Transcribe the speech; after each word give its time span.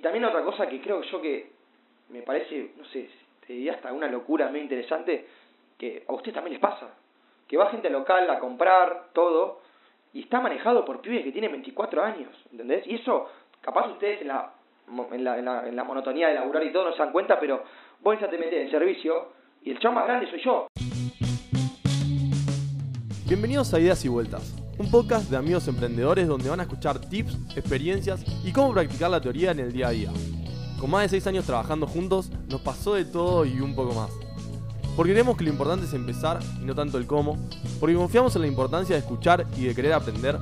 también 0.00 0.24
otra 0.24 0.42
cosa 0.42 0.66
que 0.68 0.80
creo 0.80 1.02
yo 1.02 1.20
que 1.20 1.50
me 2.10 2.22
parece, 2.22 2.72
no 2.76 2.84
sé, 2.86 3.08
te 3.46 3.52
diría 3.52 3.74
hasta 3.74 3.92
una 3.92 4.08
locura 4.08 4.48
muy 4.48 4.60
interesante, 4.60 5.26
que 5.78 6.04
a 6.08 6.12
ustedes 6.12 6.34
también 6.34 6.54
les 6.54 6.60
pasa. 6.60 6.94
Que 7.46 7.56
va 7.56 7.70
gente 7.70 7.90
local 7.90 8.28
a 8.30 8.38
comprar 8.38 9.08
todo 9.12 9.60
y 10.12 10.22
está 10.22 10.40
manejado 10.40 10.84
por 10.84 11.00
pibes 11.00 11.24
que 11.24 11.32
tienen 11.32 11.52
24 11.52 12.02
años, 12.02 12.30
¿entendés? 12.52 12.86
Y 12.86 12.96
eso, 12.96 13.28
capaz 13.60 13.88
ustedes 13.88 14.22
en 14.22 14.28
la, 14.28 14.52
en 15.12 15.24
la, 15.24 15.38
en 15.38 15.44
la, 15.44 15.68
en 15.68 15.76
la 15.76 15.84
monotonía 15.84 16.28
de 16.28 16.34
laburar 16.34 16.64
y 16.64 16.72
todo 16.72 16.84
no 16.84 16.92
se 16.92 16.98
dan 16.98 17.12
cuenta, 17.12 17.38
pero 17.38 17.62
vos 18.00 18.18
ya 18.20 18.28
te 18.28 18.38
metés 18.38 18.64
en 18.64 18.70
servicio 18.70 19.32
y 19.62 19.70
el 19.70 19.78
chavo 19.78 19.94
más 19.96 20.06
grande 20.06 20.30
soy 20.30 20.40
yo. 20.42 20.66
Bienvenidos 23.26 23.72
a 23.74 23.80
Ideas 23.80 24.04
y 24.04 24.08
Vueltas, 24.08 24.56
un 24.80 24.90
podcast 24.90 25.30
de 25.30 25.36
amigos 25.36 25.68
emprendedores 25.68 26.26
donde 26.26 26.48
van 26.48 26.60
a 26.60 26.62
escuchar 26.62 26.98
tips, 26.98 27.34
experiencias 27.54 28.24
y 28.42 28.50
cómo 28.50 28.72
practicar 28.72 29.10
la 29.10 29.20
teoría 29.20 29.50
en 29.50 29.58
el 29.58 29.72
día 29.72 29.88
a 29.88 29.90
día. 29.90 30.10
Con 30.80 30.88
más 30.88 31.02
de 31.02 31.10
6 31.10 31.26
años 31.26 31.44
trabajando 31.44 31.86
juntos, 31.86 32.32
nos 32.48 32.62
pasó 32.62 32.94
de 32.94 33.04
todo 33.04 33.44
y 33.44 33.60
un 33.60 33.74
poco 33.74 33.92
más. 33.94 34.10
Porque 34.96 35.12
creemos 35.12 35.36
que 35.36 35.44
lo 35.44 35.50
importante 35.50 35.84
es 35.84 35.92
empezar 35.92 36.40
y 36.62 36.64
no 36.64 36.74
tanto 36.74 36.96
el 36.96 37.06
cómo, 37.06 37.36
porque 37.78 37.94
confiamos 37.94 38.34
en 38.36 38.40
la 38.40 38.48
importancia 38.48 38.96
de 38.96 39.00
escuchar 39.00 39.46
y 39.54 39.66
de 39.66 39.74
querer 39.74 39.92
aprender, 39.92 40.38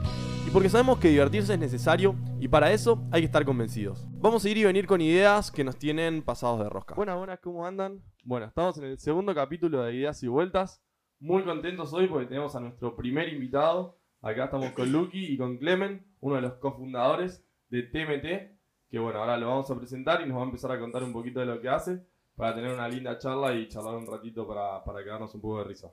y 0.47 0.51
porque 0.51 0.69
sabemos 0.69 1.01
que 1.01 1.09
divertirse 1.09 1.55
es 1.55 1.59
necesario 1.59 2.15
y 2.39 2.47
para 2.47 2.71
eso 2.71 3.03
hay 3.11 3.23
que 3.23 3.27
estar 3.27 3.45
convencidos. 3.45 4.07
Vamos 4.21 4.45
a 4.45 4.49
ir 4.49 4.59
y 4.59 4.63
venir 4.63 4.87
con 4.87 5.01
ideas 5.01 5.51
que 5.51 5.65
nos 5.65 5.77
tienen 5.79 6.23
pasados 6.23 6.61
de 6.61 6.69
rosca. 6.69 6.95
Buenas, 6.95 7.19
buenas, 7.19 7.41
¿cómo 7.41 7.67
andan? 7.67 8.05
Bueno, 8.23 8.47
estamos 8.47 8.79
en 8.79 8.85
el 8.85 9.01
segundo 9.01 9.35
capítulo 9.35 9.83
de 9.83 9.97
Ideas 9.97 10.23
y 10.23 10.29
Vueltas. 10.29 10.81
Muy 11.19 11.43
contentos 11.43 11.93
hoy 11.93 12.07
porque 12.07 12.27
tenemos 12.27 12.55
a 12.55 12.61
nuestro 12.61 12.95
primer 12.95 13.29
invitado. 13.31 13.98
Acá 14.21 14.47
estamos 14.47 14.73
con 14.73 14.91
Lucky 14.91 15.33
y 15.33 15.39
con 15.39 15.59
Clemen, 15.59 16.05
uno 16.21 16.35
de 16.37 16.43
los 16.43 16.55
cofundadores 16.55 17.45
de 17.71 17.85
TMT, 17.85 18.91
que 18.91 18.99
bueno, 18.99 19.21
ahora 19.21 19.37
lo 19.37 19.47
vamos 19.49 19.71
a 19.71 19.77
presentar 19.77 20.21
y 20.23 20.27
nos 20.27 20.39
va 20.39 20.43
a 20.43 20.47
empezar 20.47 20.73
a 20.73 20.81
contar 20.81 21.05
un 21.05 21.13
poquito 21.13 21.39
de 21.39 21.47
lo 21.47 21.61
que 21.61 21.69
hace 21.69 22.01
para 22.35 22.55
tener 22.55 22.73
una 22.73 22.89
linda 22.89 23.17
charla 23.19 23.55
y 23.55 23.69
charlar 23.69 23.95
un 23.95 24.07
ratito 24.07 24.47
para, 24.47 24.83
para 24.83 25.05
quedarnos 25.05 25.33
un 25.37 25.41
poco 25.41 25.59
de 25.59 25.65
risa. 25.65 25.93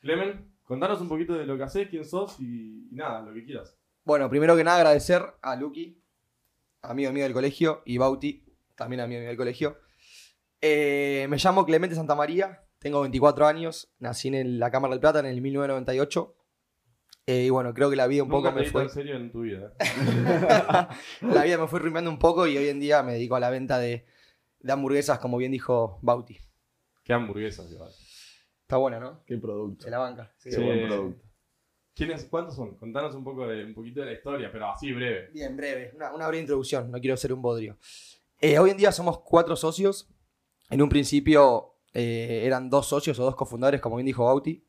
Clemen, 0.00 0.54
contanos 0.64 1.02
un 1.02 1.08
poquito 1.08 1.34
de 1.34 1.44
lo 1.44 1.58
que 1.58 1.64
haces, 1.64 1.88
quién 1.88 2.06
sos 2.06 2.40
y, 2.40 2.88
nada, 2.92 3.20
lo 3.20 3.34
que 3.34 3.44
quieras. 3.44 3.76
Bueno, 4.04 4.30
primero 4.30 4.56
que 4.56 4.64
nada 4.64 4.78
agradecer 4.78 5.22
a 5.42 5.54
Lucky, 5.54 6.00
amigo 6.80 7.12
mío 7.12 7.24
del 7.24 7.32
colegio, 7.34 7.82
y 7.84 7.98
Bauti, 7.98 8.42
también 8.74 9.00
amigo 9.00 9.20
mío 9.20 9.28
del 9.28 9.36
colegio. 9.36 9.76
Eh, 10.62 11.26
me 11.28 11.36
llamo 11.36 11.66
Clemente 11.66 11.94
Santamaría, 11.94 12.64
tengo 12.78 13.02
24 13.02 13.46
años, 13.46 13.92
nací 13.98 14.28
en 14.28 14.58
la 14.58 14.70
Cámara 14.70 14.92
del 14.92 15.00
Plata 15.00 15.20
en 15.20 15.26
el 15.26 15.42
1998. 15.42 16.36
Eh, 17.26 17.44
y 17.46 17.50
bueno, 17.50 17.72
creo 17.72 17.88
que 17.88 17.96
la 17.96 18.06
vida 18.06 18.22
un 18.22 18.28
Nunca 18.28 18.50
poco 18.50 18.60
me 18.60 18.66
fue... 18.70 18.82
tan 18.82 18.90
serio 18.90 19.16
en 19.16 19.30
tu 19.32 19.40
vida. 19.42 19.72
¿eh? 19.80 20.86
la 21.22 21.44
vida 21.44 21.56
me 21.58 21.66
fue 21.68 21.80
rumiando 21.80 22.10
un 22.10 22.18
poco 22.18 22.46
y 22.46 22.56
hoy 22.58 22.68
en 22.68 22.80
día 22.80 23.02
me 23.02 23.14
dedico 23.14 23.34
a 23.36 23.40
la 23.40 23.48
venta 23.50 23.78
de, 23.78 24.04
de 24.60 24.72
hamburguesas, 24.72 25.18
como 25.20 25.38
bien 25.38 25.52
dijo 25.52 25.98
Bauti. 26.02 26.38
Qué 27.02 27.12
hamburguesas, 27.14 27.70
igual. 27.70 27.90
Está 28.62 28.76
buena, 28.76 29.00
¿no? 29.00 29.22
Qué 29.26 29.38
producto. 29.38 29.84
Se 29.84 29.90
la 29.90 29.98
banca. 29.98 30.32
Sí. 30.36 30.50
Qué 30.50 30.56
Sí. 30.56 30.62
buen 30.62 30.86
producto. 30.86 31.24
¿Quiénes, 31.94 32.24
¿Cuántos 32.24 32.56
son? 32.56 32.76
Contanos 32.76 33.14
un 33.14 33.22
poco 33.22 33.46
de, 33.46 33.64
un 33.64 33.72
poquito 33.74 34.00
de 34.00 34.06
la 34.06 34.12
historia, 34.12 34.50
pero 34.50 34.68
así 34.68 34.92
breve. 34.92 35.30
Bien, 35.32 35.56
breve, 35.56 35.92
una, 35.94 36.12
una 36.12 36.26
breve 36.26 36.40
introducción, 36.40 36.90
no 36.90 36.98
quiero 37.00 37.16
ser 37.16 37.32
un 37.32 37.40
bodrio. 37.40 37.78
Eh, 38.40 38.58
hoy 38.58 38.70
en 38.70 38.76
día 38.76 38.90
somos 38.92 39.20
cuatro 39.20 39.54
socios. 39.54 40.08
En 40.70 40.82
un 40.82 40.88
principio 40.88 41.76
eh, 41.92 42.42
eran 42.44 42.68
dos 42.68 42.86
socios 42.88 43.18
o 43.18 43.24
dos 43.24 43.36
cofundadores, 43.36 43.80
como 43.80 43.96
bien 43.96 44.06
dijo 44.06 44.24
Bauti. 44.24 44.66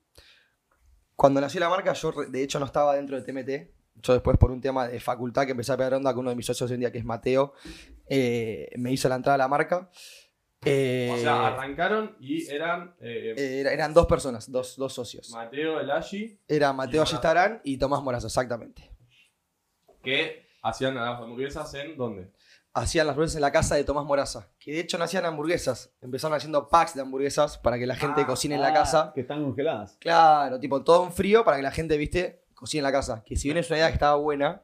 Cuando 1.16 1.39
nació 1.41 1.59
la 1.59 1.69
marca, 1.69 1.94
yo 1.94 2.11
de 2.11 2.44
hecho 2.44 2.59
no 2.59 2.66
estaba 2.66 2.95
dentro 2.95 3.19
de 3.19 3.23
TMT. 3.23 3.71
Yo 4.02 4.13
después, 4.13 4.38
por 4.38 4.52
un 4.52 4.59
tema 4.59 4.88
de 4.88 4.99
facultad 4.99 5.45
que 5.45 5.52
empecé 5.52 5.72
a 5.72 5.77
pegar 5.77 5.94
onda 5.94 6.13
con 6.13 6.22
uno 6.22 6.30
de 6.31 6.35
mis 6.35 6.45
socios 6.45 6.69
hoy 6.69 6.73
en 6.75 6.81
día, 6.81 6.91
que 6.91 6.97
es 6.97 7.05
Mateo, 7.05 7.53
eh, 8.09 8.69
me 8.75 8.91
hizo 8.91 9.07
la 9.07 9.16
entrada 9.16 9.35
a 9.35 9.38
la 9.38 9.47
marca. 9.47 9.89
Eh, 10.66 11.11
O 11.13 11.17
sea, 11.17 11.47
arrancaron 11.47 12.17
y 12.19 12.45
eran 12.49 12.95
eh, 13.00 13.35
era- 13.62 13.72
eran 13.72 13.94
dos 13.94 14.07
personas, 14.07 14.51
dos, 14.51 14.75
dos 14.78 14.94
socios. 14.94 15.29
Mateo 15.31 15.79
Elashi, 15.79 16.40
Era 16.47 16.73
Mateo 16.73 17.01
Moraza. 17.01 17.16
Ayestarán 17.16 17.61
y 17.63 17.78
Tomás 17.78 18.01
Moraza, 18.01 18.28
exactamente. 18.28 18.90
que 20.03 20.45
hacían 20.61 20.95
las 20.95 21.19
hamburguesas 21.19 21.73
en 21.75 21.95
dónde? 21.97 22.31
Hacían 22.75 23.08
las 23.08 23.13
hamburguesas 23.13 23.36
en 23.38 23.41
la 23.41 23.52
casa 23.52 23.75
de 23.75 23.84
Tomás 23.84 24.06
Moraza. 24.06 24.50
Que 24.59 24.74
de 24.74 24.81
hecho 24.81 24.97
no 24.97 25.06
hacían 25.06 25.25
hamburguesas. 25.25 25.91
Empezaron 26.02 26.36
haciendo 26.36 26.68
packs 26.69 26.94
de 26.94 27.02
hamburguesas 27.02 27.58
para 27.58 27.80
que 27.80 27.88
la 27.88 27.96
gente 27.96 28.22
Ah, 28.22 28.28
cocine 28.28 28.56
en 28.56 28.62
la 28.62 28.68
Ah, 28.68 28.74
casa. 28.74 29.12
Que 29.16 29.22
están 29.22 29.41
congeladas. 29.44 29.97
Claro, 30.00 30.59
tipo 30.59 30.84
todo 30.84 31.06
en 31.06 31.12
frío 31.14 31.44
para 31.44 31.58
que 31.58 31.64
la 31.64 31.72
gente, 31.72 31.97
viste, 31.97 32.44
cocine 32.53 32.80
en 32.80 32.84
la 32.84 32.91
casa. 32.91 33.24
Que 33.25 33.38
si 33.38 33.47
bien 33.47 33.58
es 33.58 33.69
una 33.69 33.78
idea 33.78 33.88
que 33.88 33.94
estaba 33.94 34.16
buena, 34.18 34.62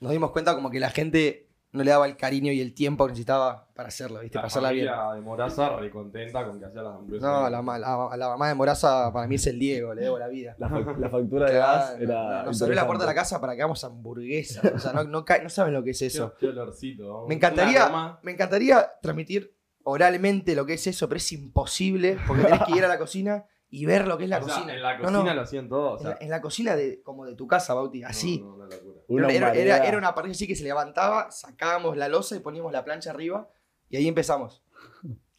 nos 0.00 0.12
dimos 0.12 0.30
cuenta 0.30 0.54
como 0.54 0.70
que 0.70 0.80
la 0.80 0.90
gente 0.90 1.50
no 1.72 1.82
le 1.82 1.90
daba 1.90 2.06
el 2.06 2.16
cariño 2.18 2.52
y 2.52 2.60
el 2.60 2.74
tiempo 2.74 3.06
que 3.06 3.12
necesitaba 3.12 3.66
para 3.74 3.88
hacerlo, 3.88 4.20
viste, 4.20 4.36
La 4.36 4.42
para 4.42 4.46
hacerla 4.48 4.70
bien. 4.72 4.86
de 4.86 5.20
Moraza 5.22 5.76
re 5.76 5.90
contenta 5.90 6.44
con 6.44 6.58
que 6.60 6.66
hacía 6.66 6.82
las 6.82 6.94
hamburguesas. 6.96 7.22
No, 7.28 7.48
la, 7.48 7.62
la- 7.78 8.16
la 8.16 8.28
mamá 8.28 8.48
de 8.48 8.54
Moraza 8.54 9.10
para 9.12 9.26
mí 9.26 9.36
es 9.36 9.46
el 9.46 9.58
Diego, 9.58 9.94
le 9.94 10.02
debo 10.02 10.18
la 10.18 10.28
vida. 10.28 10.54
La, 10.58 10.68
fa- 10.68 10.80
la 10.98 11.08
factura 11.08 11.50
de 11.50 11.56
gas 11.58 11.96
era. 11.98 12.42
nos 12.44 12.60
abrió 12.60 12.76
la 12.76 12.86
puerta 12.86 13.04
de 13.04 13.08
la 13.10 13.14
casa 13.14 13.40
para 13.40 13.54
que 13.54 13.62
hagamos 13.62 13.82
hamburguesas. 13.84 14.64
O 14.74 14.78
sea, 14.78 14.92
no, 14.92 15.04
no, 15.04 15.24
saben 15.48 15.72
lo 15.74 15.82
que 15.82 15.90
es 15.90 16.02
eso. 16.02 16.34
Qué, 16.38 16.48
olorcito. 16.48 17.24
Me 17.28 17.34
encantaría, 17.36 18.18
me 18.22 18.32
encantaría 18.32 18.90
transmitir 19.00 19.56
oralmente 19.84 20.54
lo 20.54 20.66
que 20.66 20.74
es 20.74 20.86
eso, 20.86 21.08
pero 21.08 21.16
es 21.16 21.32
imposible 21.32 22.18
porque 22.26 22.44
tenés 22.44 22.62
que 22.64 22.72
ir 22.76 22.84
a 22.84 22.88
la 22.88 22.98
cocina 22.98 23.46
y 23.68 23.86
ver 23.86 24.06
lo 24.06 24.18
que 24.18 24.24
es 24.24 24.30
la 24.30 24.38
O 24.38 24.44
sea, 24.44 24.54
cocina. 24.56 24.74
en 24.74 24.82
la 24.82 24.98
cocina 24.98 25.22
no, 25.24 25.34
lo 25.34 25.40
hacían 25.40 25.68
todo. 25.68 25.92
O 25.92 25.96
en, 25.96 26.02
sea, 26.02 26.10
la, 26.10 26.16
en 26.20 26.30
la 26.30 26.40
cocina 26.42 26.76
de, 26.76 27.02
como 27.02 27.24
de 27.24 27.34
tu 27.34 27.46
casa, 27.46 27.72
Bauti, 27.74 28.04
así. 28.04 28.40
No, 28.40 28.56
no, 28.58 28.68
una 29.08 29.28
era, 29.28 29.36
era- 29.36 29.46
humanidad. 29.52 29.86
era 29.88 29.98
una 29.98 30.14
parrilla 30.14 30.32
así 30.32 30.46
que 30.46 30.56
se 30.56 30.64
levantaba, 30.64 31.30
sacábamos 31.30 31.96
la 31.96 32.08
losa 32.08 32.36
y 32.36 32.40
poníamos 32.40 32.72
la 32.72 32.84
plancha 32.84 33.10
arriba 33.10 33.48
y 33.88 33.96
ahí 33.96 34.08
empezamos. 34.08 34.62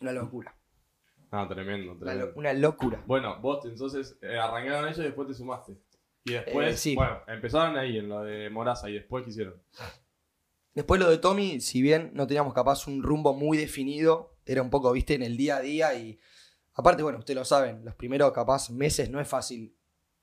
Una 0.01 0.11
locura. 0.11 0.55
Ah, 1.31 1.47
tremendo, 1.49 1.97
tremendo. 1.97 2.27
lo- 2.27 2.33
una 2.35 2.53
locura. 2.53 3.03
Bueno, 3.07 3.39
vos 3.41 3.65
entonces 3.65 4.17
eh, 4.21 4.37
arrancaron 4.37 4.85
ellos 4.85 4.99
y 4.99 5.03
después 5.03 5.27
te 5.27 5.33
sumaste. 5.33 5.77
Y 6.25 6.33
después, 6.33 6.73
Eh, 6.73 6.77
sí. 6.77 6.95
bueno, 6.95 7.19
empezaron 7.27 7.75
ahí 7.77 7.97
en 7.97 8.07
lo 8.09 8.21
de 8.23 8.49
Moraza 8.49 8.89
y 8.89 8.93
después 8.93 9.23
¿qué 9.23 9.31
hicieron? 9.31 9.61
Después 10.73 10.99
lo 10.99 11.09
de 11.09 11.17
Tommy, 11.17 11.59
si 11.61 11.81
bien 11.81 12.11
no 12.13 12.25
teníamos 12.27 12.53
capaz 12.53 12.87
un 12.87 13.03
rumbo 13.03 13.33
muy 13.33 13.57
definido, 13.57 14.35
era 14.45 14.61
un 14.61 14.69
poco, 14.69 14.91
viste, 14.91 15.13
en 15.15 15.21
el 15.23 15.37
día 15.37 15.57
a 15.57 15.61
día 15.61 15.93
y 15.95 16.19
aparte, 16.73 17.03
bueno, 17.03 17.19
ustedes 17.19 17.37
lo 17.37 17.45
saben, 17.45 17.83
los 17.85 17.95
primeros 17.95 18.31
capaz 18.31 18.69
meses 18.71 19.09
no 19.09 19.19
es 19.19 19.27
fácil 19.27 19.75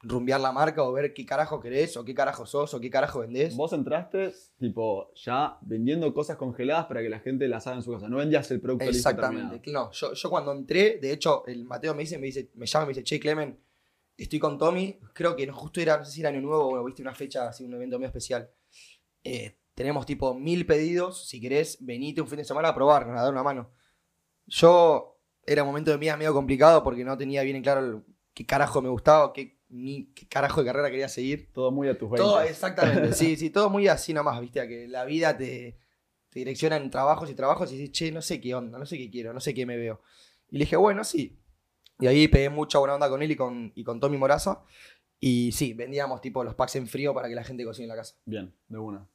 rumbear 0.02 0.40
la 0.40 0.52
marca 0.52 0.82
o 0.82 0.92
ver 0.92 1.12
qué 1.12 1.26
carajo 1.26 1.60
querés 1.60 1.96
o 1.96 2.04
qué 2.04 2.14
carajo 2.14 2.46
sos 2.46 2.72
o 2.72 2.80
qué 2.80 2.90
carajo 2.90 3.20
vendés. 3.20 3.54
Vos 3.54 3.72
entraste, 3.72 4.32
tipo, 4.58 5.12
ya 5.14 5.58
vendiendo 5.60 6.12
cosas 6.14 6.36
congeladas 6.36 6.86
para 6.86 7.02
que 7.02 7.08
la 7.08 7.20
gente 7.20 7.46
las 7.48 7.66
haga 7.66 7.76
en 7.76 7.82
su 7.82 7.92
casa. 7.92 8.08
No 8.08 8.16
vendías 8.16 8.50
el 8.50 8.60
producto 8.60 8.86
listo 8.86 9.08
Exactamente. 9.08 9.70
No, 9.70 9.90
yo, 9.92 10.14
yo 10.14 10.30
cuando 10.30 10.52
entré, 10.52 10.98
de 10.98 11.12
hecho, 11.12 11.44
el 11.46 11.64
Mateo 11.64 11.94
me 11.94 12.02
dice, 12.02 12.18
me 12.18 12.26
dice, 12.26 12.50
me 12.54 12.66
llama 12.66 12.84
y 12.84 12.86
me 12.86 12.94
dice, 12.94 13.04
che, 13.04 13.20
Clemen, 13.20 13.58
estoy 14.16 14.38
con 14.38 14.58
Tommy. 14.58 14.98
Creo 15.12 15.36
que 15.36 15.46
justo 15.48 15.80
era, 15.80 15.98
no 15.98 16.04
sé 16.04 16.12
si 16.12 16.20
era 16.20 16.30
año 16.30 16.40
nuevo 16.40 16.70
o 16.70 16.84
viste 16.84 17.02
una 17.02 17.14
fecha, 17.14 17.48
así, 17.48 17.64
un 17.64 17.74
evento 17.74 17.98
muy 17.98 18.06
especial. 18.06 18.50
Eh, 19.22 19.58
tenemos 19.74 20.06
tipo 20.06 20.34
mil 20.34 20.64
pedidos. 20.64 21.28
Si 21.28 21.40
querés, 21.40 21.78
venite 21.80 22.22
un 22.22 22.28
fin 22.28 22.38
de 22.38 22.44
semana 22.44 22.68
a 22.68 22.74
probarnos, 22.74 23.18
a 23.18 23.22
dar 23.22 23.32
una 23.32 23.42
mano. 23.42 23.70
Yo 24.46 25.20
era 25.46 25.62
un 25.62 25.68
momento 25.68 25.90
de 25.90 25.98
vida 25.98 26.16
medio 26.16 26.32
complicado 26.32 26.82
porque 26.82 27.04
no 27.04 27.16
tenía 27.18 27.42
bien 27.42 27.56
en 27.56 27.62
claro 27.62 28.04
qué 28.34 28.46
carajo 28.46 28.80
me 28.80 28.88
gustaba, 28.88 29.32
qué, 29.32 29.59
ni 29.70 30.06
qué 30.14 30.26
carajo 30.26 30.60
de 30.60 30.66
carrera 30.66 30.90
quería 30.90 31.08
seguir. 31.08 31.50
Todo 31.52 31.70
muy 31.70 31.88
a 31.88 31.96
tus 31.96 32.10
20. 32.10 32.22
Todo, 32.22 32.40
exactamente, 32.42 33.12
sí, 33.14 33.36
sí, 33.36 33.50
todo 33.50 33.70
muy 33.70 33.88
así 33.88 34.12
nomás, 34.12 34.40
viste, 34.40 34.60
a 34.60 34.68
que 34.68 34.88
la 34.88 35.04
vida 35.04 35.36
te, 35.36 35.78
te 36.28 36.38
direcciona 36.40 36.76
en 36.76 36.90
trabajos 36.90 37.30
y 37.30 37.34
trabajos 37.34 37.72
y 37.72 37.76
dices, 37.76 37.92
che, 37.92 38.12
no 38.12 38.20
sé 38.20 38.40
qué 38.40 38.54
onda, 38.54 38.78
no 38.78 38.86
sé 38.86 38.98
qué 38.98 39.10
quiero, 39.10 39.32
no 39.32 39.40
sé 39.40 39.54
qué 39.54 39.64
me 39.64 39.76
veo. 39.76 40.00
Y 40.50 40.58
le 40.58 40.64
dije, 40.64 40.76
bueno, 40.76 41.04
sí. 41.04 41.38
Y 41.98 42.06
ahí 42.06 42.28
pegué 42.28 42.50
mucha 42.50 42.78
buena 42.78 42.94
onda 42.94 43.08
con 43.08 43.22
él 43.22 43.30
y 43.30 43.36
con, 43.36 43.72
y 43.74 43.84
con 43.84 44.00
Tommy 44.00 44.16
Moraza. 44.16 44.62
Y 45.20 45.52
sí, 45.52 45.74
vendíamos 45.74 46.20
tipo 46.20 46.42
los 46.42 46.54
packs 46.54 46.76
en 46.76 46.86
frío 46.86 47.12
para 47.12 47.28
que 47.28 47.34
la 47.34 47.44
gente 47.44 47.64
cocine 47.64 47.84
en 47.84 47.90
la 47.90 47.96
casa. 47.96 48.16
Bien, 48.24 48.52
de 48.68 48.78
una. 48.78 49.06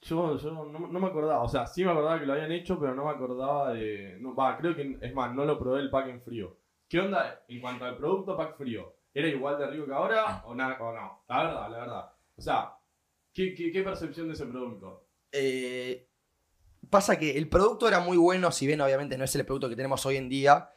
Yo, 0.00 0.38
yo 0.38 0.50
no, 0.52 0.64
no 0.64 1.00
me 1.00 1.06
acordaba, 1.08 1.42
o 1.42 1.48
sea, 1.48 1.66
sí 1.66 1.84
me 1.84 1.90
acordaba 1.90 2.20
que 2.20 2.26
lo 2.26 2.32
habían 2.32 2.52
hecho, 2.52 2.78
pero 2.78 2.94
no 2.94 3.04
me 3.04 3.10
acordaba 3.10 3.74
de. 3.74 4.16
No, 4.20 4.34
va, 4.34 4.56
creo 4.56 4.74
que 4.74 4.96
es 5.00 5.14
más, 5.14 5.34
no 5.34 5.44
lo 5.44 5.58
probé 5.58 5.80
el 5.80 5.90
pack 5.90 6.08
en 6.08 6.22
frío. 6.22 6.56
¿Qué 6.88 7.00
onda 7.00 7.44
en 7.48 7.60
cuanto 7.60 7.84
al 7.84 7.96
producto 7.96 8.36
pack 8.36 8.56
frío? 8.56 8.94
¿Era 9.14 9.28
igual 9.28 9.58
de 9.58 9.66
rico 9.68 9.86
que 9.86 9.92
ahora 9.92 10.42
o, 10.46 10.54
na- 10.54 10.76
o 10.80 10.92
no? 10.92 11.24
La 11.28 11.44
verdad, 11.44 11.70
la 11.70 11.78
verdad. 11.78 12.12
O 12.36 12.42
sea, 12.42 12.72
¿qué, 13.32 13.54
qué, 13.54 13.72
qué 13.72 13.82
percepción 13.82 14.28
de 14.28 14.34
ese 14.34 14.46
producto? 14.46 15.08
Eh, 15.32 16.08
pasa 16.90 17.18
que 17.18 17.36
el 17.36 17.48
producto 17.48 17.88
era 17.88 18.00
muy 18.00 18.16
bueno, 18.16 18.50
si 18.52 18.66
bien 18.66 18.80
obviamente 18.80 19.18
no 19.18 19.24
es 19.24 19.34
el 19.34 19.44
producto 19.44 19.68
que 19.68 19.76
tenemos 19.76 20.04
hoy 20.06 20.16
en 20.16 20.28
día, 20.28 20.70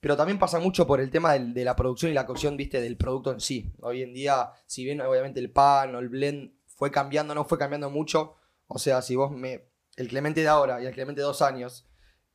pero 0.00 0.16
también 0.16 0.38
pasa 0.38 0.58
mucho 0.58 0.86
por 0.86 1.00
el 1.00 1.10
tema 1.10 1.32
del- 1.34 1.54
de 1.54 1.64
la 1.64 1.76
producción 1.76 2.10
y 2.10 2.14
la 2.14 2.26
cocción, 2.26 2.56
viste, 2.56 2.80
del 2.80 2.96
producto 2.96 3.30
en 3.32 3.40
sí. 3.40 3.72
Hoy 3.80 4.02
en 4.02 4.12
día, 4.14 4.50
si 4.66 4.84
bien 4.84 5.00
obviamente 5.00 5.38
el 5.40 5.50
pan 5.52 5.94
o 5.94 5.98
el 5.98 6.08
blend 6.08 6.52
fue 6.66 6.90
cambiando, 6.90 7.34
no 7.34 7.44
fue 7.44 7.58
cambiando 7.58 7.90
mucho, 7.90 8.36
o 8.66 8.78
sea, 8.78 9.02
si 9.02 9.16
vos 9.16 9.30
me... 9.30 9.68
El 9.96 10.08
Clemente 10.08 10.40
de 10.40 10.48
ahora 10.48 10.82
y 10.82 10.86
el 10.86 10.94
Clemente 10.94 11.20
de 11.20 11.26
dos 11.26 11.42
años, 11.42 11.86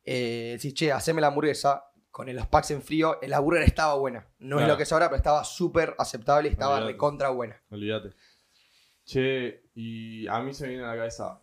eh, 0.04 0.52
decís, 0.56 0.72
che, 0.74 0.92
haceme 0.92 1.20
la 1.20 1.26
hamburguesa, 1.26 1.87
con 2.18 2.34
los 2.34 2.46
packs 2.48 2.72
en 2.72 2.82
frío, 2.82 3.16
la 3.22 3.38
burger 3.38 3.62
estaba 3.62 3.94
buena. 3.94 4.26
No 4.40 4.58
es 4.60 4.66
lo 4.66 4.76
que 4.76 4.82
es 4.82 4.92
ahora, 4.92 5.06
pero 5.06 5.18
estaba 5.18 5.44
súper 5.44 5.94
aceptable 5.98 6.48
y 6.48 6.52
estaba 6.52 6.74
Olvídate. 6.74 6.92
recontra 6.92 7.28
buena. 7.30 7.62
Olvídate. 7.70 8.10
Che, 9.04 9.62
y 9.74 10.26
a 10.26 10.40
mí 10.40 10.52
se 10.52 10.64
me 10.64 10.70
viene 10.70 10.84
a 10.84 10.88
la 10.88 10.96
cabeza, 10.96 11.40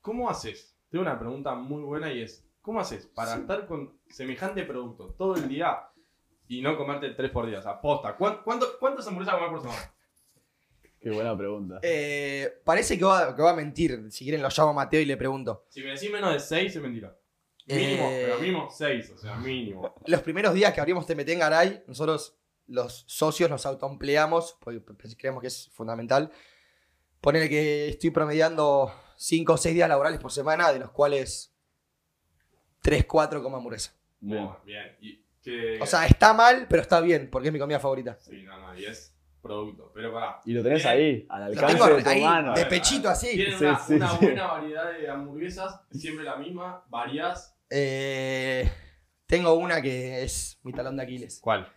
¿cómo 0.00 0.28
haces 0.28 0.74
tengo 0.90 1.02
una 1.02 1.18
pregunta 1.18 1.54
muy 1.54 1.82
buena 1.82 2.12
y 2.12 2.22
es, 2.22 2.44
¿cómo 2.60 2.80
haces 2.80 3.06
para 3.06 3.36
estar 3.36 3.66
con 3.66 3.98
semejante 4.08 4.64
producto 4.64 5.14
todo 5.16 5.36
el 5.36 5.48
día 5.48 5.78
y 6.48 6.62
no 6.62 6.76
comerte 6.76 7.10
tres 7.10 7.30
por 7.30 7.46
día? 7.46 7.60
O 7.60 7.62
sea, 7.62 7.80
posta, 7.80 8.16
¿cuán- 8.16 8.40
cuánto- 8.42 8.76
¿cuántas 8.80 9.06
hamburguesas 9.06 9.36
comer 9.36 9.50
por 9.50 9.60
semana? 9.62 9.94
Qué 11.00 11.10
buena 11.10 11.36
pregunta. 11.38 11.78
Eh, 11.82 12.60
parece 12.64 12.98
que 12.98 13.04
va, 13.04 13.36
que 13.36 13.40
va 13.40 13.50
a 13.52 13.54
mentir. 13.56 14.10
Si 14.10 14.24
quieren 14.24 14.42
lo 14.42 14.48
llamo 14.48 14.70
a 14.70 14.74
Mateo 14.74 15.00
y 15.00 15.04
le 15.04 15.16
pregunto. 15.16 15.64
Si 15.68 15.80
me 15.80 15.90
decís 15.90 16.10
menos 16.10 16.32
de 16.32 16.40
seis, 16.40 16.74
es 16.74 16.82
mentira. 16.82 17.16
Mínimo, 17.68 18.08
Eh, 18.10 18.22
pero 18.26 18.38
mínimo 18.40 18.68
seis, 18.70 19.10
o 19.10 19.18
sea, 19.18 19.36
mínimo. 19.36 19.94
Los 20.06 20.22
primeros 20.22 20.54
días 20.54 20.72
que 20.72 20.80
abrimos 20.80 21.06
TMT 21.06 21.28
en 21.30 21.38
Garay, 21.38 21.84
nosotros 21.86 22.36
los 22.66 23.04
socios 23.06 23.48
nos 23.50 23.64
autoempleamos, 23.66 24.56
porque 24.60 24.82
creemos 25.16 25.40
que 25.40 25.46
es 25.48 25.70
fundamental. 25.72 26.30
Ponele 27.20 27.48
que 27.48 27.88
estoy 27.88 28.10
promediando 28.10 28.92
5 29.16 29.52
o 29.52 29.56
6 29.56 29.74
días 29.74 29.88
laborales 29.88 30.20
por 30.20 30.30
semana, 30.30 30.72
de 30.72 30.78
los 30.78 30.90
cuales 30.90 31.52
3, 32.82 33.04
4 33.06 33.42
como 33.42 33.56
hamburguesa. 33.56 33.92
Bien. 34.20 34.48
Bien. 34.64 34.96
Y 35.00 35.22
que... 35.42 35.78
O 35.80 35.86
sea, 35.86 36.06
está 36.06 36.32
mal, 36.34 36.66
pero 36.68 36.82
está 36.82 37.00
bien, 37.00 37.28
porque 37.30 37.48
es 37.48 37.52
mi 37.52 37.58
comida 37.58 37.80
favorita. 37.80 38.16
Sí, 38.20 38.42
no, 38.42 38.58
no, 38.58 38.78
y 38.78 38.84
es 38.84 39.14
producto. 39.42 39.90
Pero 39.94 40.12
pará. 40.12 40.40
Y 40.44 40.52
lo 40.52 40.62
tenés 40.62 40.82
Bien. 40.82 40.94
ahí, 40.94 41.26
al 41.28 41.40
Lo 41.40 41.46
alcance 41.46 41.74
tengo 41.74 41.96
de 41.96 42.02
tu 42.02 42.08
ahí, 42.08 42.22
mano. 42.22 42.54
de 42.54 42.66
pechito 42.66 43.08
así. 43.08 43.34
Tienen 43.34 43.58
Sí, 43.58 43.64
una, 43.64 43.78
sí, 43.80 43.94
una 43.94 44.10
sí. 44.10 44.24
buena 44.26 44.46
variedad 44.46 44.92
de 44.92 45.08
hamburguesas, 45.08 45.80
siempre 45.90 46.24
la 46.24 46.36
misma, 46.36 46.84
varias. 46.88 47.54
Eh, 47.70 48.70
tengo 49.26 49.54
una 49.54 49.82
que 49.82 50.22
es 50.22 50.58
mi 50.62 50.72
talón 50.72 50.96
de 50.96 51.02
Aquiles. 51.02 51.40
¿Cuál? 51.42 51.70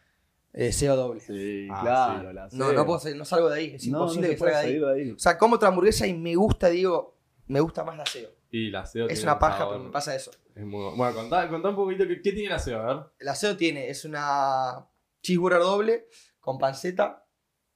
Eh, 0.54 0.72
SEO 0.72 0.96
doble. 0.96 1.22
Sí, 1.22 1.68
Ah, 1.72 1.82
claro. 1.82 2.30
sí. 2.30 2.34
la 2.36 2.50
No, 2.54 2.74
no, 2.74 2.86
puedo, 2.86 3.00
salir- 3.00 3.18
no 3.18 3.26
salgo 3.26 3.50
de 3.50 3.60
ahí. 3.60 3.66
Es 3.76 3.88
No, 3.88 4.00
no 4.00 4.04
imposible 4.06 4.30
que 4.30 4.38
salga 4.38 4.60
de 4.60 4.66
ahí. 4.68 4.80
de 4.80 4.92
ahí. 4.92 5.12
O 5.12 5.20
sea, 5.20 5.38
como 5.38 5.56
otra 5.56 5.70
hamburguesa 5.70 6.08
y 6.08 6.14
me 6.14 6.36
gusta, 6.36 6.70
digo, 6.70 7.18
me 7.48 7.60
gusta 7.62 7.84
más 7.84 7.98
la 7.98 8.06
SEO. 8.06 8.30
Y 8.52 8.70
la 8.70 8.86
SEO 8.86 9.08
Es 9.08 9.24
una 9.24 9.34
un 9.34 9.40
paja, 9.40 9.60
sabor- 9.60 9.74
pero 9.76 9.84
me 9.86 9.92
pasa 9.92 10.14
eso. 10.16 10.32
Es 10.56 10.66
muy 10.66 10.82
bueno. 10.82 10.98
Bueno, 10.98 11.14
contá, 11.16 11.48
contá 11.50 11.70
un 11.70 11.76
poquito 11.76 12.06
qué, 12.06 12.22
qué 12.22 12.32
tiene 12.34 12.50
la 12.50 12.60
SEO, 12.60 12.82
a 12.82 12.94
ver. 12.94 13.04
El 13.20 13.28
aseo 13.30 13.56
tiene, 13.56 13.90
es 13.90 14.04
una 14.04 14.86
cheeseburger 15.22 15.60
doble 15.62 16.08
con 16.42 16.58
panceta, 16.58 17.26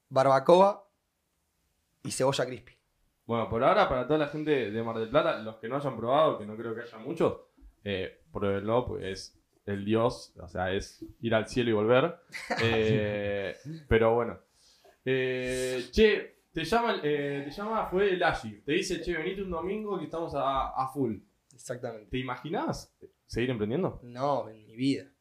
barbacoa 0.09 0.85
y 2.03 2.11
cebolla 2.11 2.45
crispy. 2.45 2.73
Bueno, 3.25 3.50
por 3.50 3.63
ahora, 3.63 3.88
para 3.88 4.06
toda 4.06 4.19
la 4.19 4.27
gente 4.27 4.69
de 4.71 4.83
Mar 4.83 4.97
del 5.00 5.09
Plata, 5.09 5.39
los 5.39 5.56
que 5.57 5.68
no 5.69 5.77
hayan 5.77 5.95
probado, 5.97 6.38
que 6.38 6.45
no 6.45 6.56
creo 6.57 6.75
que 6.75 6.81
haya 6.81 6.97
muchos, 6.97 7.38
eh, 7.85 8.19
pruébenlo, 8.33 8.85
pues 8.85 9.03
es 9.05 9.39
el 9.65 9.85
dios, 9.85 10.33
o 10.37 10.47
sea, 10.47 10.73
es 10.73 11.03
ir 11.21 11.33
al 11.33 11.47
cielo 11.47 11.69
y 11.69 11.73
volver. 11.73 12.17
Eh, 12.61 13.55
pero 13.87 14.13
bueno. 14.15 14.37
Eh, 15.05 15.85
che, 15.91 16.35
te 16.51 16.63
llama, 16.65 16.99
eh, 17.03 17.43
te 17.45 17.51
llama, 17.51 17.85
fue 17.87 18.13
el 18.13 18.23
Ashi, 18.23 18.61
te 18.61 18.73
dice, 18.73 19.01
che, 19.01 19.15
venite 19.15 19.41
un 19.41 19.51
domingo 19.51 19.97
que 19.97 20.05
estamos 20.05 20.33
a, 20.35 20.69
a 20.69 20.87
full. 20.91 21.15
Exactamente. 21.53 22.09
¿Te 22.09 22.17
imaginás 22.17 22.93
seguir 23.25 23.49
emprendiendo? 23.49 23.99
No, 24.03 24.49
en 24.49 24.65
mi 24.65 24.75
vida. 24.75 25.11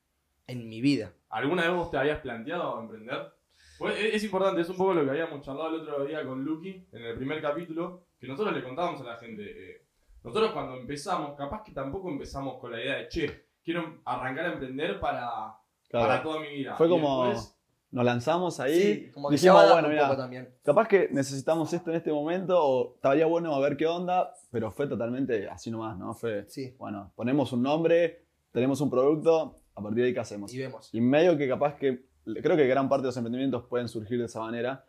En 0.47 0.69
mi 0.69 0.81
vida. 0.81 1.13
¿Alguna 1.29 1.63
vez 1.63 1.73
vos 1.73 1.91
te 1.91 1.97
habías 1.97 2.21
planteado 2.21 2.81
emprender? 2.81 3.33
Pues 3.79 3.99
es, 3.99 4.15
es 4.15 4.25
importante, 4.25 4.61
es 4.61 4.69
un 4.69 4.77
poco 4.77 4.95
lo 4.95 5.05
que 5.05 5.11
habíamos 5.11 5.43
charlado 5.43 5.75
el 5.75 5.81
otro 5.83 6.05
día 6.05 6.25
con 6.25 6.45
Lucky 6.45 6.87
en 6.93 7.03
el 7.03 7.17
primer 7.17 7.41
capítulo, 7.43 8.07
que 8.19 8.27
nosotros 8.27 8.55
le 8.55 8.63
contábamos 8.63 9.01
a 9.01 9.05
la 9.05 9.17
gente. 9.17 9.43
eh, 9.45 9.84
nosotros 10.25 10.53
cuando 10.53 10.77
empezamos, 10.77 11.37
capaz 11.37 11.63
que 11.63 11.73
tampoco 11.73 12.09
empezamos 12.11 12.59
con 12.59 12.73
la 12.73 12.81
idea 12.83 12.97
de, 12.97 13.09
che, 13.09 13.45
quiero 13.63 14.01
arrancar 14.05 14.47
a 14.47 14.53
emprender 14.55 14.99
para, 14.99 15.55
Claro. 15.89 16.07
para 16.09 16.23
toda 16.23 16.41
mi 16.41 16.49
vida. 16.49 16.75
Fue 16.77 16.87
Y 16.87 16.91
como- 16.91 17.27
después, 17.27 17.51
Nos 17.91 18.05
lanzamos 18.05 18.59
ahí. 18.59 18.83
Sí, 18.83 19.11
como 19.13 19.29
que 19.29 19.37
dijimos, 19.37 19.71
bueno, 19.71 19.87
un 19.87 19.95
mira, 19.95 20.09
poco 20.09 20.17
también. 20.21 20.53
capaz 20.65 20.89
que 20.89 21.09
necesitamos 21.13 21.73
esto 21.73 21.91
en 21.91 21.97
este 21.97 22.11
momento 22.13 22.59
o 22.61 22.95
estaría 22.97 23.25
bueno 23.27 23.55
a 23.55 23.61
ver 23.61 23.77
qué 23.77 23.87
onda, 23.87 24.35
pero 24.51 24.73
fue 24.73 24.89
totalmente 24.89 25.49
así 25.49 25.71
nomás, 25.71 25.97
¿no? 25.97 26.13
Fue, 26.13 26.45
Sí, 26.49 26.75
bueno, 26.77 27.13
ponemos 27.15 27.53
un 27.53 27.63
nombre, 27.63 28.25
tenemos 28.51 28.81
un 28.81 28.91
producto, 28.91 29.61
a 29.77 29.81
partir 29.81 30.01
de 30.03 30.09
ahí 30.09 30.15
qué 30.15 30.19
hacemos. 30.19 30.53
y 30.53 30.59
vemos. 30.59 30.93
Y 30.93 31.01
medio 31.01 31.39
que 31.39 31.47
capaz 31.47 31.77
que, 31.77 32.05
creo 32.25 32.57
que 32.57 32.67
gran 32.67 32.89
parte 32.89 33.03
de 33.03 33.09
los 33.11 33.17
emprendimientos 33.17 33.63
pueden 33.69 33.87
surgir 33.87 34.19
de 34.19 34.25
esa 34.25 34.41
manera. 34.41 34.85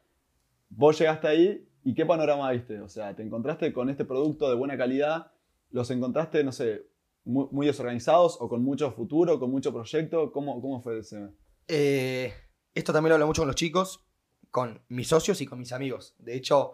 Vos 0.70 0.98
llegaste 0.98 1.28
ahí 1.28 1.68
y 1.86 1.94
qué 1.94 2.04
panorama 2.04 2.50
viste, 2.52 2.82
o 2.82 2.90
sea, 2.90 3.16
te 3.16 3.22
encontraste 3.22 3.72
con 3.72 3.92
este 3.92 4.06
producto 4.06 4.50
de 4.50 4.56
buena 4.56 4.76
calidad, 4.76 5.32
los 5.70 5.92
encontraste, 5.92 6.44
no 6.44 6.52
sé, 6.52 6.88
muy, 7.26 7.48
muy 7.52 7.68
desorganizados 7.68 8.38
o 8.42 8.50
con 8.50 8.64
mucho 8.64 8.92
futuro, 8.92 9.40
con 9.40 9.52
mucho 9.52 9.72
proyecto, 9.72 10.32
¿cómo, 10.32 10.60
cómo 10.60 10.82
fue 10.82 10.98
ese? 10.98 11.30
Eh, 11.68 12.34
esto 12.74 12.92
también 12.92 13.10
lo 13.10 13.16
hablo 13.16 13.28
mucho 13.28 13.44
con 13.44 13.48
los 13.48 13.56
chicos, 13.56 14.04
con 14.50 14.82
mis 14.90 15.08
socios 15.08 15.40
y 15.42 15.46
con 15.46 15.60
mis 15.60 15.74
amigos. 15.74 16.16
De 16.18 16.36
hecho, 16.36 16.74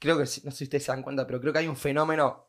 creo 0.00 0.16
que, 0.16 0.22
no 0.22 0.26
sé 0.26 0.50
si 0.50 0.64
ustedes 0.64 0.82
se 0.82 0.90
dan 0.90 1.04
cuenta, 1.04 1.28
pero 1.28 1.40
creo 1.40 1.52
que 1.52 1.60
hay 1.60 1.68
un 1.68 1.76
fenómeno, 1.76 2.48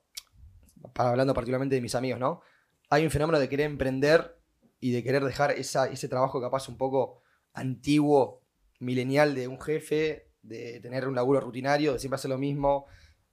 hablando 0.96 1.36
particularmente 1.36 1.76
de 1.76 1.82
mis 1.82 1.94
amigos, 1.94 2.20
¿no? 2.20 2.42
Hay 2.90 3.06
un 3.06 3.12
fenómeno 3.12 3.40
de 3.40 3.48
querer 3.48 3.68
emprender 3.68 4.40
y 4.80 4.92
de 4.92 5.04
querer 5.04 5.24
dejar 5.24 5.52
esa, 5.52 5.88
ese 5.88 6.08
trabajo 6.08 6.42
capaz 6.42 6.68
un 6.68 6.78
poco 6.78 7.22
antiguo, 7.54 8.42
milenial 8.80 9.36
de 9.36 9.48
un 9.48 9.62
jefe, 9.62 10.25
de 10.48 10.80
tener 10.80 11.08
un 11.08 11.16
laburo 11.16 11.40
rutinario, 11.42 11.94
de 11.94 12.00
siempre 12.00 12.16
hacer 12.16 12.30
lo 12.30 12.38
mismo, 12.38 12.86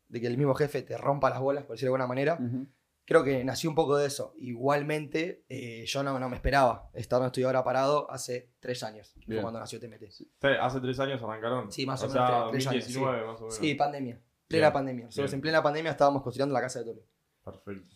de 0.08 0.20
que 0.20 0.26
el 0.26 0.36
mismo 0.38 0.54
jefe 0.54 0.82
te 0.82 0.96
rompa 0.98 1.30
las 1.30 1.40
bolas, 1.40 1.64
por 1.64 1.74
decirlo 1.76 1.90
de 1.92 1.94
alguna 2.02 2.06
manera 2.06 2.38
Ujú. 2.40 2.66
creo 3.04 3.24
que 3.24 3.44
nació 3.44 3.70
un 3.70 3.76
poco 3.76 3.96
de 3.96 4.06
eso. 4.06 4.34
Igualmente, 4.36 5.44
eh, 5.48 5.84
yo 5.86 6.02
no, 6.02 6.18
no 6.18 6.28
me 6.28 6.36
esperaba 6.36 6.90
estar 6.94 7.18
donde 7.18 7.28
estoy 7.28 7.42
ahora 7.44 7.62
parado 7.64 8.10
hace 8.10 8.50
tres 8.60 8.82
años, 8.82 9.12
que 9.20 9.26
fue 9.32 9.42
cuando 9.42 9.58
nació 9.60 9.78
TMT. 9.80 10.10
Sí, 10.10 10.24
sí, 10.40 10.48
hace 10.60 10.80
tres 10.80 10.98
años 11.00 11.22
arrancaron. 11.22 11.70
Sí, 11.72 11.84
más 11.86 12.02
o 12.02 12.06
o 12.06 12.08
menos 12.08 12.28
sea, 12.28 12.38
tres- 12.50 12.50
tres 12.52 12.66
años, 12.68 12.84
2019 12.84 13.26
más 13.26 13.40
o 13.40 13.48
menos. 13.48 13.76
pandemia. 13.78 14.20
Plena 14.48 14.66
Bien, 14.66 14.72
pandemia. 14.72 15.04
Nosotros 15.06 15.30
bien. 15.30 15.38
en 15.38 15.40
plena 15.42 15.62
pandemia 15.62 15.90
estábamos 15.92 16.22
construyendo 16.22 16.52
la 16.54 16.60
casa 16.60 16.78
de 16.80 16.84
Tommy. 16.86 17.00
Perfecto. 17.44 17.94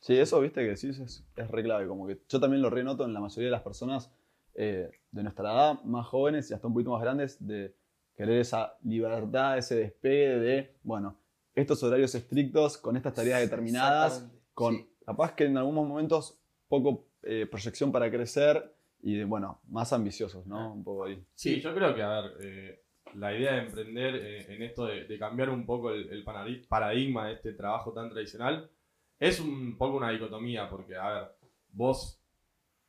Sí, 0.00 0.18
eso, 0.18 0.40
viste, 0.40 0.66
que 0.68 0.76
sí, 0.76 0.90
es, 0.90 1.24
es 1.36 1.50
re 1.50 1.62
clave. 1.62 1.86
Como 1.88 2.06
que 2.06 2.20
yo 2.28 2.40
también 2.40 2.60
lo 2.62 2.68
renoto 2.68 3.04
en 3.04 3.14
la 3.14 3.20
mayoría 3.20 3.46
de 3.46 3.50
las 3.52 3.62
personas 3.62 4.10
eh, 4.54 4.90
de 5.12 5.22
nuestra 5.22 5.50
edad, 5.52 5.82
más 5.84 6.06
jóvenes 6.06 6.50
y 6.50 6.54
hasta 6.54 6.66
un 6.66 6.74
poquito 6.74 6.90
más 6.90 7.00
grandes, 7.00 7.38
de 7.46 7.74
querer 8.16 8.40
esa 8.40 8.76
libertad, 8.82 9.58
ese 9.58 9.76
despegue 9.76 10.38
de, 10.38 10.76
bueno, 10.82 11.18
estos 11.54 11.82
horarios 11.82 12.14
estrictos, 12.14 12.78
con 12.78 12.96
estas 12.96 13.14
tareas 13.14 13.40
determinadas, 13.40 14.28
con 14.52 14.76
Sí. 14.76 14.88
capaz 15.04 15.34
que 15.34 15.44
en 15.44 15.56
algunos 15.56 15.86
momentos 15.86 16.38
poco 16.68 17.06
eh, 17.22 17.46
proyección 17.46 17.92
para 17.92 18.10
crecer 18.10 18.74
y, 19.02 19.22
bueno, 19.24 19.60
más 19.68 19.92
ambiciosos, 19.92 20.46
¿no? 20.46 20.72
Un 20.74 20.84
poco 20.84 21.04
ahí. 21.04 21.22
Sí, 21.34 21.60
yo 21.60 21.74
creo 21.74 21.94
que, 21.94 22.02
a 22.02 22.20
ver, 22.20 22.32
eh, 22.40 22.84
la 23.14 23.36
idea 23.36 23.52
de 23.54 23.66
emprender 23.66 24.14
eh, 24.16 24.54
en 24.54 24.62
esto 24.62 24.86
de, 24.86 25.04
de 25.04 25.18
cambiar 25.18 25.50
un 25.50 25.66
poco 25.66 25.90
el, 25.92 26.24
paradigma 26.68 27.28
de 27.28 27.34
este 27.34 27.52
trabajo 27.52 27.92
tan 27.92 28.10
tradicional 28.10 28.70
es 29.18 29.40
un 29.40 29.76
poco 29.76 29.96
una 29.96 30.10
dicotomía, 30.10 30.68
porque, 30.68 30.96
a 30.96 31.08
ver, 31.10 31.36
vos 31.68 32.20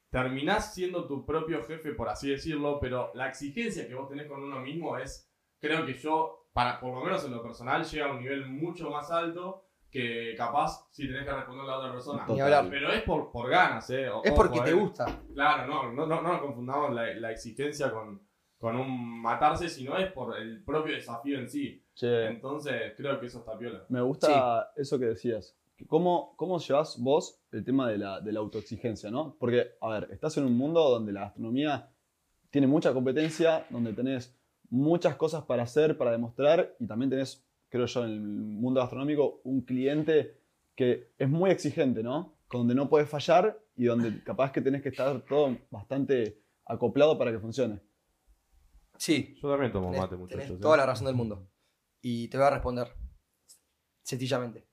terminás 0.09 0.74
siendo 0.74 1.05
tu 1.07 1.25
propio 1.25 1.63
jefe, 1.63 1.91
por 1.93 2.09
así 2.09 2.29
decirlo, 2.29 2.79
pero 2.79 3.12
la 3.15 3.27
exigencia 3.27 3.88
que 3.88 3.95
vos 3.95 4.07
tenés 4.07 4.27
con 4.27 4.41
uno 4.43 4.59
mismo 4.59 4.97
es, 4.97 5.29
creo 5.59 5.85
que 5.85 5.93
yo, 5.93 6.47
para, 6.53 6.79
por 6.79 6.93
lo 6.93 7.03
menos 7.03 7.24
en 7.25 7.31
lo 7.31 7.41
personal, 7.43 7.83
llega 7.83 8.05
a 8.07 8.12
un 8.12 8.19
nivel 8.19 8.45
mucho 8.47 8.89
más 8.89 9.12
alto 9.12 9.63
que 9.89 10.33
capaz 10.38 10.88
si 10.91 11.07
tenés 11.07 11.25
que 11.25 11.31
responder 11.31 11.63
a 11.63 11.67
la 11.67 11.77
otra 11.77 11.91
persona. 11.93 12.25
Ni 12.27 12.41
hablar. 12.41 12.69
Pero 12.69 12.91
es 12.91 13.03
por, 13.03 13.31
por 13.31 13.50
ganas, 13.50 13.89
¿eh? 13.89 14.09
O- 14.09 14.24
Es 14.24 14.31
porque 14.33 14.59
te 14.62 14.74
gusta. 14.74 15.05
Claro, 15.33 15.67
no, 15.67 15.91
no, 15.93 16.05
no, 16.05 16.21
no 16.21 16.41
confundamos 16.41 16.93
la, 16.93 17.13
la 17.15 17.31
exigencia 17.31 17.91
con, 17.91 18.21
con 18.57 18.75
un 18.75 19.21
matarse, 19.21 19.69
sino 19.69 19.97
es 19.97 20.12
por 20.12 20.38
el 20.38 20.63
propio 20.65 20.95
desafío 20.95 21.39
en 21.39 21.50
sí. 21.50 21.81
Che, 21.93 22.27
Entonces, 22.27 22.93
creo 22.97 23.17
que 23.21 23.27
eso 23.27 23.39
está 23.39 23.57
piola. 23.57 23.85
Me 23.88 24.01
gusta 24.01 24.71
eso 24.75 25.00
que 25.00 25.05
decías. 25.05 25.55
¿Cómo, 25.88 26.36
cómo 26.38 26.60
llevas 26.60 26.98
vos 27.00 27.41
el 27.51 27.63
tema 27.65 27.89
de 27.89 27.98
la, 27.98 28.22
de 28.22 28.32
la 28.32 28.39
autoexigencia, 28.39 29.12
no? 29.12 29.36
Porque, 29.39 29.72
a 29.82 29.89
ver, 29.89 30.10
estás 30.12 30.38
en 30.38 30.46
un 30.46 30.58
mundo 30.58 30.89
donde 30.89 31.12
la 31.12 31.22
gastronomía 31.22 31.91
tiene 32.50 32.67
mucha 32.67 32.94
competencia, 32.94 33.65
donde 33.70 33.94
tenés 33.94 34.34
muchas 34.70 35.15
cosas 35.15 35.44
para 35.44 35.63
hacer, 35.63 35.98
para 35.98 36.12
demostrar, 36.12 36.75
y 36.79 36.88
también 36.88 37.10
tenés, 37.10 37.46
creo 37.70 37.86
yo, 37.86 38.05
en 38.05 38.12
el 38.12 38.22
mundo 38.22 38.79
gastronómico, 38.79 39.41
un 39.44 39.62
cliente 39.62 40.39
que 40.75 41.12
es 41.17 41.29
muy 41.29 41.51
exigente, 41.51 42.03
¿no? 42.03 42.38
Donde 42.51 42.74
no 42.74 42.89
puedes 42.89 43.10
fallar 43.10 43.60
y 43.75 43.86
donde 43.86 44.24
capaz 44.24 44.51
que 44.51 44.62
tenés 44.62 44.82
que 44.82 44.89
estar 44.89 45.22
todo 45.25 45.58
bastante 45.70 46.41
acoplado 46.65 47.17
para 47.17 47.32
que 47.32 47.39
funcione. 47.39 47.82
Sí. 48.98 49.38
Yo 49.41 49.50
también 49.50 49.72
tomo 49.72 49.91
Tenés, 49.91 50.01
mate, 50.01 50.15
tenés 50.15 50.22
muchachos. 50.22 50.58
¿eh? 50.58 50.62
toda 50.62 50.77
la 50.77 50.86
razón 50.86 51.08
del 51.08 51.15
mundo. 51.15 51.48
Y 52.01 52.27
te 52.29 52.38
voy 52.38 52.48
a 52.48 52.51
responder. 52.51 52.88
Sencillamente. 54.03 54.67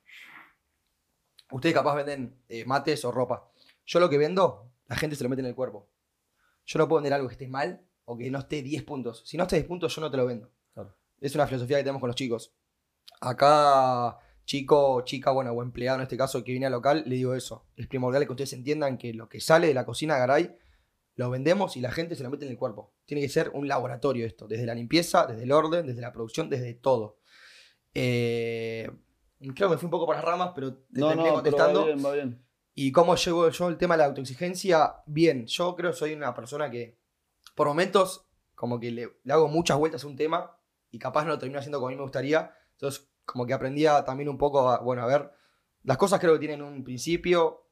Ustedes 1.52 1.74
capaz 1.74 1.94
venden 1.94 2.36
eh, 2.48 2.64
mates 2.64 3.04
o 3.04 3.12
ropa. 3.12 3.50
Yo 3.84 4.00
lo 4.00 4.08
que 4.08 4.18
vendo, 4.18 4.70
la 4.88 4.96
gente 4.96 5.16
se 5.16 5.22
lo 5.22 5.30
mete 5.30 5.40
en 5.40 5.46
el 5.46 5.54
cuerpo. 5.54 5.88
Yo 6.64 6.78
no 6.78 6.88
puedo 6.88 7.02
vender 7.02 7.12
algo 7.12 7.28
que 7.28 7.34
esté 7.34 7.48
mal 7.48 7.86
o 8.04 8.16
que 8.16 8.30
no 8.30 8.38
esté 8.38 8.62
10 8.62 8.82
puntos. 8.84 9.22
Si 9.26 9.36
no 9.36 9.44
esté 9.44 9.56
10 9.56 9.68
puntos, 9.68 9.94
yo 9.94 10.00
no 10.00 10.10
te 10.10 10.16
lo 10.16 10.26
vendo. 10.26 10.50
Claro. 10.72 10.96
Es 11.20 11.34
una 11.34 11.46
filosofía 11.46 11.76
que 11.76 11.84
tenemos 11.84 12.00
con 12.00 12.08
los 12.08 12.16
chicos. 12.16 12.54
Acá, 13.20 14.18
chico, 14.44 15.02
chica, 15.02 15.30
bueno, 15.30 15.52
o 15.52 15.62
empleado 15.62 15.98
en 15.98 16.02
este 16.02 16.16
caso 16.16 16.42
que 16.42 16.52
viene 16.52 16.66
al 16.66 16.72
local, 16.72 17.04
le 17.06 17.16
digo 17.16 17.34
eso. 17.34 17.66
Es 17.76 17.86
primordial 17.86 18.24
que 18.26 18.32
ustedes 18.32 18.52
entiendan 18.54 18.96
que 18.96 19.12
lo 19.12 19.28
que 19.28 19.40
sale 19.40 19.66
de 19.66 19.74
la 19.74 19.84
cocina 19.84 20.16
Garay 20.16 20.56
lo 21.14 21.30
vendemos 21.30 21.76
y 21.76 21.80
la 21.80 21.92
gente 21.92 22.14
se 22.16 22.22
lo 22.22 22.30
mete 22.30 22.46
en 22.46 22.52
el 22.52 22.58
cuerpo. 22.58 22.94
Tiene 23.04 23.20
que 23.20 23.28
ser 23.28 23.50
un 23.50 23.68
laboratorio 23.68 24.26
esto, 24.26 24.48
desde 24.48 24.66
la 24.66 24.74
limpieza, 24.74 25.26
desde 25.26 25.42
el 25.42 25.52
orden, 25.52 25.86
desde 25.86 26.00
la 26.00 26.12
producción, 26.12 26.48
desde 26.48 26.74
todo. 26.74 27.18
Eh, 27.94 28.90
creo 29.54 29.68
que 29.68 29.74
me 29.74 29.78
fui 29.78 29.86
un 29.86 29.90
poco 29.90 30.06
por 30.06 30.14
las 30.16 30.24
ramas, 30.24 30.52
pero 30.54 30.74
te 30.74 31.00
No, 31.00 31.08
terminé 31.08 31.30
no, 31.30 31.42
pero 31.42 31.56
contestando. 31.56 31.80
va 31.80 31.86
bien, 31.86 32.04
va 32.04 32.12
bien. 32.12 32.46
¿Y 32.74 32.92
cómo 32.92 33.16
llevo 33.16 33.48
yo 33.50 33.68
el 33.68 33.76
tema 33.76 33.94
de 33.94 33.98
la 33.98 34.04
autoexigencia? 34.06 34.94
Bien, 35.06 35.46
yo 35.46 35.74
creo 35.76 35.90
que 35.90 35.96
soy 35.96 36.14
una 36.14 36.34
persona 36.34 36.70
que 36.70 36.98
por 37.54 37.66
momentos 37.66 38.26
como 38.54 38.78
que 38.80 38.90
le, 38.90 39.18
le 39.24 39.32
hago 39.32 39.48
muchas 39.48 39.76
vueltas 39.76 40.04
a 40.04 40.06
un 40.06 40.16
tema 40.16 40.56
y 40.90 40.98
capaz 40.98 41.24
no 41.24 41.30
lo 41.30 41.38
termino 41.38 41.58
haciendo 41.58 41.78
como 41.78 41.88
a 41.88 41.90
mí 41.90 41.96
me 41.96 42.02
gustaría. 42.02 42.54
Entonces 42.72 43.08
como 43.24 43.46
que 43.46 43.52
aprendía 43.54 44.04
también 44.04 44.28
un 44.28 44.38
poco 44.38 44.70
a, 44.70 44.78
bueno, 44.78 45.02
a 45.02 45.06
ver, 45.06 45.30
las 45.84 45.96
cosas 45.98 46.18
creo 46.20 46.32
que 46.34 46.38
tienen 46.40 46.62
un 46.62 46.82
principio, 46.84 47.68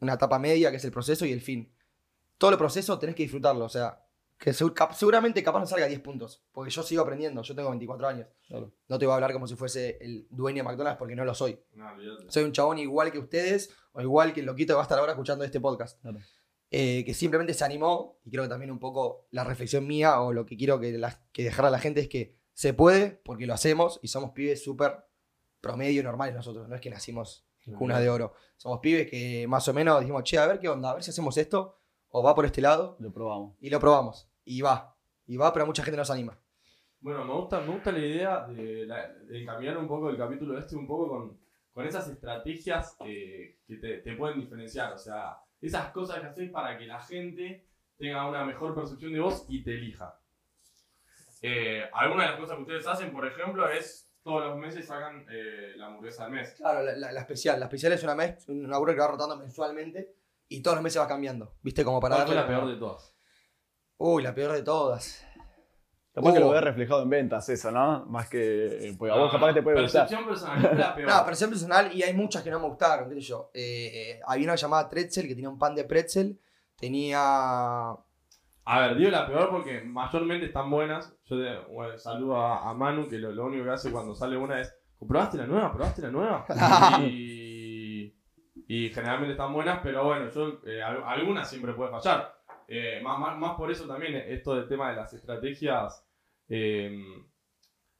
una 0.00 0.14
etapa 0.14 0.38
media, 0.38 0.70
que 0.70 0.76
es 0.76 0.84
el 0.84 0.92
proceso 0.92 1.24
y 1.24 1.32
el 1.32 1.40
fin. 1.40 1.74
Todo 2.38 2.50
el 2.50 2.58
proceso 2.58 2.98
tenés 2.98 3.14
que 3.14 3.22
disfrutarlo, 3.22 3.64
o 3.64 3.68
sea, 3.68 4.04
que 4.42 4.52
seguramente 4.52 5.42
capaz 5.42 5.60
no 5.60 5.66
salga 5.66 5.86
10 5.86 6.00
puntos, 6.00 6.42
porque 6.52 6.70
yo 6.70 6.82
sigo 6.82 7.02
aprendiendo, 7.02 7.42
yo 7.42 7.54
tengo 7.54 7.68
24 7.70 8.08
años. 8.08 8.26
Claro. 8.48 8.72
No 8.88 8.98
te 8.98 9.06
voy 9.06 9.12
a 9.12 9.14
hablar 9.14 9.32
como 9.32 9.46
si 9.46 9.54
fuese 9.54 9.98
el 10.00 10.26
dueño 10.30 10.58
de 10.58 10.62
McDonald's 10.64 10.98
porque 10.98 11.14
no 11.14 11.24
lo 11.24 11.32
soy 11.34 11.60
No, 11.74 11.86
soy 12.28 12.42
un 12.44 12.52
chabón 12.52 12.78
igual 12.78 13.12
que 13.12 13.18
ustedes 13.20 13.70
o 13.92 14.00
igual 14.02 14.32
que 14.32 14.40
el 14.40 14.46
loquito 14.46 14.72
que 14.72 14.74
va 14.74 14.80
a 14.80 14.82
estar 14.82 14.98
ahora 14.98 15.12
escuchando 15.12 15.44
este 15.44 15.60
podcast. 15.60 16.00
Claro. 16.02 16.18
Eh, 16.70 17.04
que 17.04 17.12
simplemente 17.14 17.54
se 17.54 17.64
animó 17.64 18.18
y 18.24 18.30
creo 18.30 18.42
que 18.44 18.48
también 18.48 18.70
un 18.70 18.78
poco 18.80 19.26
la 19.30 19.44
reflexión 19.44 19.86
mía 19.86 20.20
o 20.22 20.32
lo 20.32 20.44
que 20.46 20.56
quiero 20.56 20.80
que, 20.80 20.90
la- 20.98 21.20
que 21.32 21.44
dejar 21.44 21.66
a 21.66 21.70
la 21.70 21.78
gente 21.78 22.00
es 22.00 22.08
que 22.08 22.34
se 22.54 22.72
puede 22.74 23.10
porque 23.24 23.46
lo 23.46 23.54
hacemos 23.54 24.00
y 24.02 24.08
somos 24.08 24.30
pibes 24.32 24.64
súper 24.64 25.04
promedio 25.60 26.00
y 26.00 26.04
normales 26.04 26.34
nosotros, 26.34 26.68
no 26.68 26.74
es 26.74 26.80
que 26.80 26.90
nacimos 26.90 27.46
en 27.66 27.74
cuna 27.74 28.00
de 28.00 28.10
oro. 28.10 28.32
Somos 28.56 28.80
pibes 28.80 29.08
que 29.08 29.46
más 29.46 29.68
o 29.68 29.72
menos 29.74 30.00
dijimos, 30.00 30.24
che, 30.24 30.38
a 30.38 30.46
ver 30.46 30.58
qué 30.58 30.68
onda, 30.68 30.90
a 30.90 30.94
ver 30.94 31.04
si 31.04 31.10
hacemos 31.10 31.36
esto 31.36 31.76
o 32.08 32.22
va 32.22 32.34
por 32.34 32.44
este 32.44 32.60
lado 32.60 32.96
Lo 32.98 33.12
probamos. 33.12 33.54
y 33.60 33.70
lo 33.70 33.78
probamos. 33.78 34.28
Y 34.44 34.60
va, 34.60 34.96
y 35.26 35.36
va, 35.36 35.52
pero 35.52 35.66
mucha 35.66 35.82
gente 35.84 35.96
no 35.96 36.04
se 36.04 36.12
anima. 36.12 36.38
Bueno, 37.00 37.24
me 37.24 37.32
gusta, 37.34 37.60
me 37.60 37.72
gusta 37.72 37.90
la 37.92 37.98
idea 37.98 38.46
de, 38.46 38.86
de 38.86 39.76
un 39.76 39.88
poco 39.88 40.08
el 40.10 40.16
capítulo 40.16 40.56
este, 40.58 40.76
un 40.76 40.86
poco 40.86 41.08
con, 41.08 41.40
con 41.72 41.86
esas 41.86 42.08
estrategias 42.08 42.96
eh, 43.04 43.58
que 43.66 43.76
te, 43.76 43.98
te 43.98 44.14
pueden 44.16 44.38
diferenciar. 44.40 44.92
O 44.92 44.98
sea, 44.98 45.36
esas 45.60 45.90
cosas 45.90 46.20
que 46.20 46.26
haces 46.26 46.50
para 46.50 46.78
que 46.78 46.86
la 46.86 47.00
gente 47.00 47.66
tenga 47.98 48.28
una 48.28 48.44
mejor 48.44 48.74
percepción 48.74 49.12
de 49.12 49.20
vos 49.20 49.46
y 49.48 49.62
te 49.64 49.74
elija. 49.74 50.18
Eh, 51.40 51.82
algunas 51.92 52.26
de 52.26 52.30
las 52.32 52.40
cosas 52.40 52.56
que 52.56 52.62
ustedes 52.62 52.86
hacen, 52.86 53.12
por 53.12 53.26
ejemplo, 53.26 53.68
es 53.68 54.08
todos 54.22 54.44
los 54.44 54.56
meses 54.56 54.86
sacan 54.86 55.26
eh, 55.28 55.72
la 55.76 55.86
hamburguesa 55.86 56.26
al 56.26 56.30
mes. 56.30 56.54
Claro, 56.56 56.82
la, 56.84 56.94
la- 56.96 57.12
la 57.12 57.20
especial. 57.20 57.58
La 57.58 57.66
especial 57.66 57.92
es 57.92 58.02
una, 58.04 58.14
mes, 58.14 58.48
una 58.48 58.78
burger 58.78 58.94
que 58.94 59.00
va 59.00 59.08
rotando 59.08 59.36
mensualmente 59.36 60.14
y 60.48 60.62
todos 60.62 60.76
los 60.76 60.84
meses 60.84 61.02
va 61.02 61.08
cambiando. 61.08 61.56
¿Viste? 61.62 61.84
Como 61.84 61.98
para 62.00 62.14
¿Cuál 62.16 62.28
darle 62.28 62.40
la 62.42 62.46
peor 62.46 62.68
de 62.68 62.76
todas? 62.76 63.11
Uy, 64.04 64.22
la 64.22 64.34
peor 64.34 64.52
de 64.52 64.62
todas. 64.62 65.24
Capaz 66.14 66.32
que 66.32 66.38
Uh. 66.38 66.42
lo 66.42 66.50
ves 66.50 66.62
reflejado 66.64 67.02
en 67.02 67.10
ventas 67.10 67.48
eso, 67.48 67.70
¿no? 67.70 68.04
Más 68.06 68.28
que... 68.28 68.88
eh, 68.88 68.94
Porque 68.98 69.14
a 69.14 69.16
vos 69.16 69.30
capaz 69.32 69.48
que 69.48 69.54
te 69.54 69.62
puede 69.62 69.80
gustar. 69.80 70.02
Percepción 70.08 70.28
personal, 70.28 70.60
¿cuál 70.60 70.72
es 70.72 70.78
la 70.78 70.94
peor? 70.94 71.08
No, 71.08 71.16
percepción 71.24 71.50
personal 71.50 71.90
y 71.96 72.02
hay 72.02 72.12
muchas 72.14 72.42
que 72.42 72.50
no 72.50 72.58
me 72.60 72.66
gustaron, 72.66 73.08
qué 73.08 73.14
sé 73.14 73.20
yo. 73.20 73.50
Eh, 73.54 74.20
había 74.26 74.44
una 74.44 74.56
llamada 74.56 74.88
Pretzel 74.88 75.26
que 75.28 75.34
tenía 75.34 75.48
un 75.48 75.58
pan 75.58 75.74
de 75.74 75.84
pretzel, 75.84 76.38
tenía... 76.76 77.20
A 78.64 78.80
ver, 78.80 78.96
digo 78.96 79.10
la 79.10 79.26
peor 79.26 79.50
porque 79.50 79.80
mayormente 79.82 80.46
están 80.46 80.68
buenas. 80.70 81.14
Yo 81.26 81.36
te, 81.36 81.72
bueno, 81.72 81.98
saludo 81.98 82.36
a, 82.36 82.68
a 82.68 82.74
Manu 82.74 83.08
que 83.08 83.18
lo, 83.18 83.32
lo 83.32 83.46
único 83.46 83.64
que 83.64 83.70
hace 83.70 83.90
cuando 83.90 84.14
sale 84.14 84.36
una 84.36 84.60
es 84.60 84.74
¿Probaste 85.08 85.36
la 85.36 85.46
nueva? 85.46 85.72
¿Probaste 85.72 86.00
la 86.02 86.10
nueva? 86.12 86.46
y, 87.00 88.14
y 88.68 88.88
generalmente 88.90 89.32
están 89.32 89.52
buenas, 89.52 89.80
pero 89.82 90.04
bueno, 90.04 90.28
yo 90.30 90.60
eh, 90.66 90.80
al- 90.82 91.02
algunas 91.04 91.48
siempre 91.48 91.72
puede 91.74 91.90
fallar. 91.90 92.41
Eh, 92.74 93.00
más, 93.02 93.18
más, 93.18 93.36
más 93.38 93.54
por 93.54 93.70
eso 93.70 93.86
también 93.86 94.14
esto 94.14 94.54
del 94.54 94.66
tema 94.66 94.88
de 94.88 94.96
las 94.96 95.12
estrategias. 95.12 96.06
eh, 96.48 96.90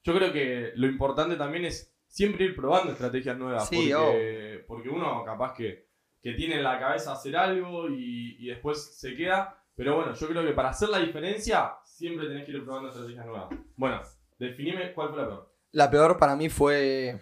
yo 0.02 0.14
creo 0.14 0.32
que 0.32 0.72
lo 0.76 0.86
importante 0.86 1.36
también 1.36 1.66
es 1.66 1.94
siempre 2.06 2.46
ir 2.46 2.56
probando 2.56 2.90
estrategias 2.92 3.36
nuevas. 3.36 3.68
Sí, 3.68 3.92
porque, 3.92 4.64
porque 4.66 4.88
uno 4.88 5.22
capaz 5.24 5.52
que, 5.54 5.88
que 6.22 6.32
tiene 6.32 6.56
en 6.56 6.62
la 6.62 6.78
cabeza 6.80 7.12
hacer 7.12 7.36
algo 7.36 7.90
y, 7.90 8.36
y 8.38 8.46
después 8.46 8.96
se 8.98 9.14
queda. 9.14 9.62
Pero 9.74 9.96
bueno, 9.96 10.14
yo 10.14 10.26
creo 10.26 10.42
que 10.42 10.52
para 10.52 10.70
hacer 10.70 10.88
la 10.88 11.00
diferencia 11.00 11.74
siempre 11.84 12.28
tenés 12.28 12.46
que 12.46 12.52
ir 12.52 12.64
probando 12.64 12.88
estrategias 12.88 13.26
nuevas. 13.26 13.48
Bueno, 13.76 14.00
definime 14.38 14.94
cuál 14.94 15.10
fue 15.10 15.18
la 15.18 15.28
peor. 15.28 15.52
La 15.72 15.90
peor 15.90 16.18
para 16.18 16.34
mí 16.34 16.48
fue 16.48 17.18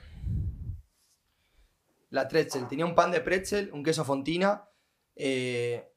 la 2.11 2.29
pretzel. 2.29 2.69
Tenía 2.69 2.87
un 2.87 2.95
pan 2.95 3.11
de 3.11 3.21
pretzel, 3.21 3.71
un 3.73 3.83
queso 3.83 4.05
fontina, 4.05 4.65
eh, 5.17 5.90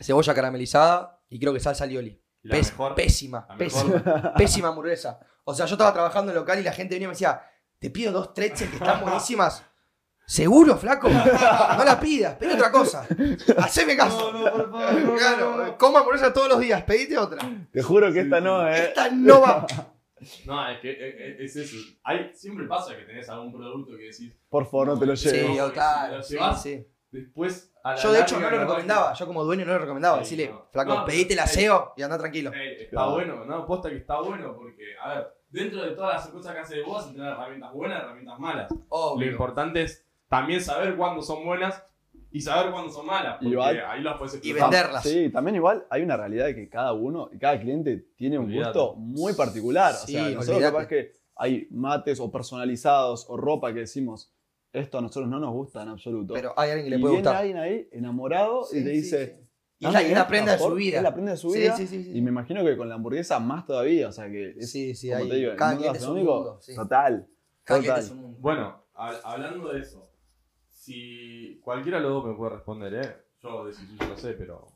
cebolla 0.00 0.34
caramelizada 0.34 1.20
y 1.28 1.38
creo 1.38 1.52
que 1.52 1.60
salsa 1.60 1.84
alioli. 1.84 2.20
¿Y 2.42 2.48
la 2.48 2.56
Pés- 2.56 2.70
mejor? 2.72 2.94
Pésima, 2.94 3.46
La 3.48 3.56
pésima. 3.56 3.84
mejor. 3.94 4.32
pésima 4.36 4.68
hamburguesa. 4.68 5.18
O 5.44 5.54
sea, 5.54 5.66
yo 5.66 5.74
estaba 5.74 5.92
trabajando 5.92 6.32
en 6.32 6.36
local 6.38 6.58
y 6.58 6.62
la 6.62 6.72
gente 6.72 6.94
venía 6.94 7.04
y 7.06 7.08
me 7.08 7.12
decía, 7.14 7.42
te 7.78 7.90
pido 7.90 8.12
dos 8.12 8.28
pretzel 8.28 8.68
que 8.70 8.76
están 8.76 9.00
buenísimas. 9.02 9.64
¿Seguro, 10.26 10.78
flaco? 10.78 11.06
No 11.10 11.84
la 11.84 12.00
pidas, 12.00 12.36
pedí 12.36 12.52
otra 12.54 12.72
cosa. 12.72 13.06
Haceme 13.58 13.94
caso. 13.94 14.32
No, 14.32 14.38
no, 14.44 14.52
por 14.52 14.70
favor, 14.70 14.94
no, 15.02 15.14
Claro, 15.16 15.56
no, 15.58 15.66
no. 15.66 15.76
como 15.78 15.98
hamburguesa 15.98 16.32
todos 16.32 16.48
los 16.48 16.60
días, 16.60 16.82
pedite 16.84 17.18
otra. 17.18 17.42
Te 17.70 17.82
juro 17.82 18.10
que 18.10 18.20
esta 18.20 18.40
no, 18.40 18.66
¿eh? 18.66 18.86
Esta 18.88 19.10
no 19.10 19.40
va. 19.40 19.66
No, 20.46 20.66
es 20.70 20.80
que 20.80 20.90
eh, 20.90 20.96
eh, 21.00 21.36
es 21.40 21.54
eso. 21.56 21.76
Hay, 22.02 22.30
siempre 22.32 22.66
pasa 22.66 22.96
que 22.96 23.02
tenés 23.02 23.28
algún 23.28 23.52
producto 23.52 23.94
que 23.94 24.04
decís, 24.04 24.32
Por 24.48 24.64
favor, 24.64 24.86
no 24.86 24.98
te 24.98 25.04
lo 25.04 25.14
Sí, 25.16 25.28
lleves. 25.28 25.54
No, 25.58 25.66
o 25.66 25.72
claro. 25.72 26.16
lo 26.16 26.22
sí, 26.22 26.32
llevas, 26.34 26.62
sí. 26.62 26.86
después 27.10 27.73
la 27.92 27.96
Yo 27.96 28.12
de 28.12 28.20
hecho 28.22 28.40
no 28.40 28.48
lo 28.50 28.58
recomendaba. 28.58 29.12
Yo 29.12 29.26
como 29.26 29.44
dueño 29.44 29.64
no 29.66 29.72
lo 29.74 29.78
recomendaba. 29.78 30.24
Sí, 30.24 30.36
Decirle, 30.36 30.52
no. 30.54 30.66
flaco, 30.72 30.94
No, 30.94 31.04
pedite 31.04 31.34
la 31.34 31.46
SEO 31.46 31.92
y 31.96 32.02
anda 32.02 32.16
tranquilo. 32.18 32.52
Ey, 32.52 32.76
está 32.78 32.90
Claro. 32.90 33.10
bueno, 33.12 33.44
no, 33.44 33.66
posta 33.66 33.90
que 33.90 33.96
está 33.96 34.20
bueno 34.20 34.54
porque, 34.56 34.94
a 35.02 35.14
ver, 35.14 35.28
dentro 35.50 35.82
de 35.82 35.90
todas 35.92 36.14
las 36.14 36.28
cosas 36.28 36.54
que 36.54 36.60
hace 36.60 36.82
vos, 36.82 37.12
tener 37.12 37.26
herramientas 37.32 37.72
buenas, 37.72 38.02
herramientas 38.02 38.38
malas. 38.38 38.70
Lo 38.90 39.24
importante 39.24 39.82
es 39.82 40.04
también 40.28 40.60
saber 40.60 40.96
cuándo 40.96 41.20
son 41.22 41.44
buenas 41.44 41.82
y 42.30 42.40
saber 42.40 42.72
cuándo 42.72 42.90
son 42.90 43.06
malas, 43.06 43.36
Y 43.40 43.54
porque 43.54 43.80
ahí 43.82 44.02
las 44.02 44.16
puedes 44.18 44.34
Y 44.34 44.50
explotar. 44.50 44.70
venderlas. 44.70 45.02
Sí, 45.04 45.30
también 45.30 45.54
igual 45.56 45.86
hay 45.88 46.02
una 46.02 46.16
realidad 46.16 46.46
de 46.46 46.54
que 46.56 46.68
cada 46.68 46.92
uno 46.92 47.28
y 47.32 47.38
cada 47.38 47.60
cliente 47.60 48.08
tiene 48.16 48.38
un 48.38 48.52
gusto 48.52 48.94
muy 48.96 49.34
particular. 49.34 49.92
O 49.94 49.98
Sí, 50.06 50.12
sea, 50.14 50.28
nosotros 50.30 50.60
capaz 50.62 50.86
que 50.88 51.12
hay 51.36 51.68
mates 51.70 52.18
o 52.18 52.32
personalizados 52.32 53.26
o 53.28 53.36
ropa 53.36 53.72
que 53.72 53.80
decimos, 53.80 54.32
esto 54.74 54.98
a 54.98 55.00
nosotros 55.00 55.28
no 55.30 55.38
nos 55.38 55.52
gusta 55.52 55.82
en 55.82 55.88
absoluto. 55.88 56.34
Pero 56.34 56.52
hay 56.58 56.70
alguien 56.70 56.84
que 56.86 56.90
le 56.90 56.96
y 56.96 57.00
puede 57.00 57.12
viene 57.14 57.22
gustar. 57.28 57.40
alguien 57.40 57.56
ahí 57.58 57.88
enamorado 57.92 58.64
Sí, 58.64 58.78
y 58.78 58.84
te 58.84 58.90
sí, 58.90 58.96
dice... 58.96 59.26
sí. 59.26 59.40
Y 59.80 59.86
es 59.86 59.92
la, 59.92 59.98
"Dame 59.98 60.06
es 60.08 60.12
la 60.14 60.18
esta, 60.20 60.28
prenda 60.28 60.52
de 60.52 60.58
su 60.58 60.64
favor". 60.64 60.78
vida. 60.78 60.96
Es 60.98 61.02
la 61.02 61.12
prenda 61.14 61.30
de 61.32 61.36
su 61.38 61.50
Sí, 61.50 61.58
vida. 61.60 61.76
sí, 61.76 61.86
sí, 61.86 62.04
sí. 62.04 62.16
Y 62.16 62.20
me 62.22 62.30
imagino 62.30 62.64
que 62.64 62.76
con 62.76 62.88
la 62.88 62.94
hamburguesa 62.94 63.40
más 63.40 63.66
todavía. 63.66 64.08
O 64.08 64.12
sea 64.12 64.30
que 64.30 64.50
es, 64.58 64.70
Sí, 64.70 64.94
sí, 64.94 65.08
como 65.10 65.22
hay- 65.24 65.28
te 65.30 65.34
digo, 65.36 65.52
cada 65.56 65.70
mundo 65.72 65.80
cliente 65.82 65.98
es 65.98 66.04
un 66.04 66.14
gastronómico, 66.16 66.34
mundo, 66.50 66.62
sí. 66.62 66.74
total. 66.76 67.28
Cada 67.64 67.80
total. 67.80 67.94
cliente 67.94 68.00
es 68.00 68.10
un 68.10 68.18
mundo. 68.18 68.38
Bueno, 68.40 68.84
hab- 68.94 69.20
hablando 69.24 69.72
de 69.72 69.80
eso, 69.80 70.08
si 70.68 71.60
cualquiera 71.62 71.98
de 71.98 72.04
los 72.04 72.12
dos 72.12 72.26
me 72.26 72.34
puede 72.34 72.54
responder, 72.54 72.94
¿eh? 72.94 73.16
Yo 73.42 73.66
de 73.66 73.72
si 73.74 73.82
yo 73.98 74.06
lo 74.08 74.16
sé, 74.16 74.32
pero 74.34 74.68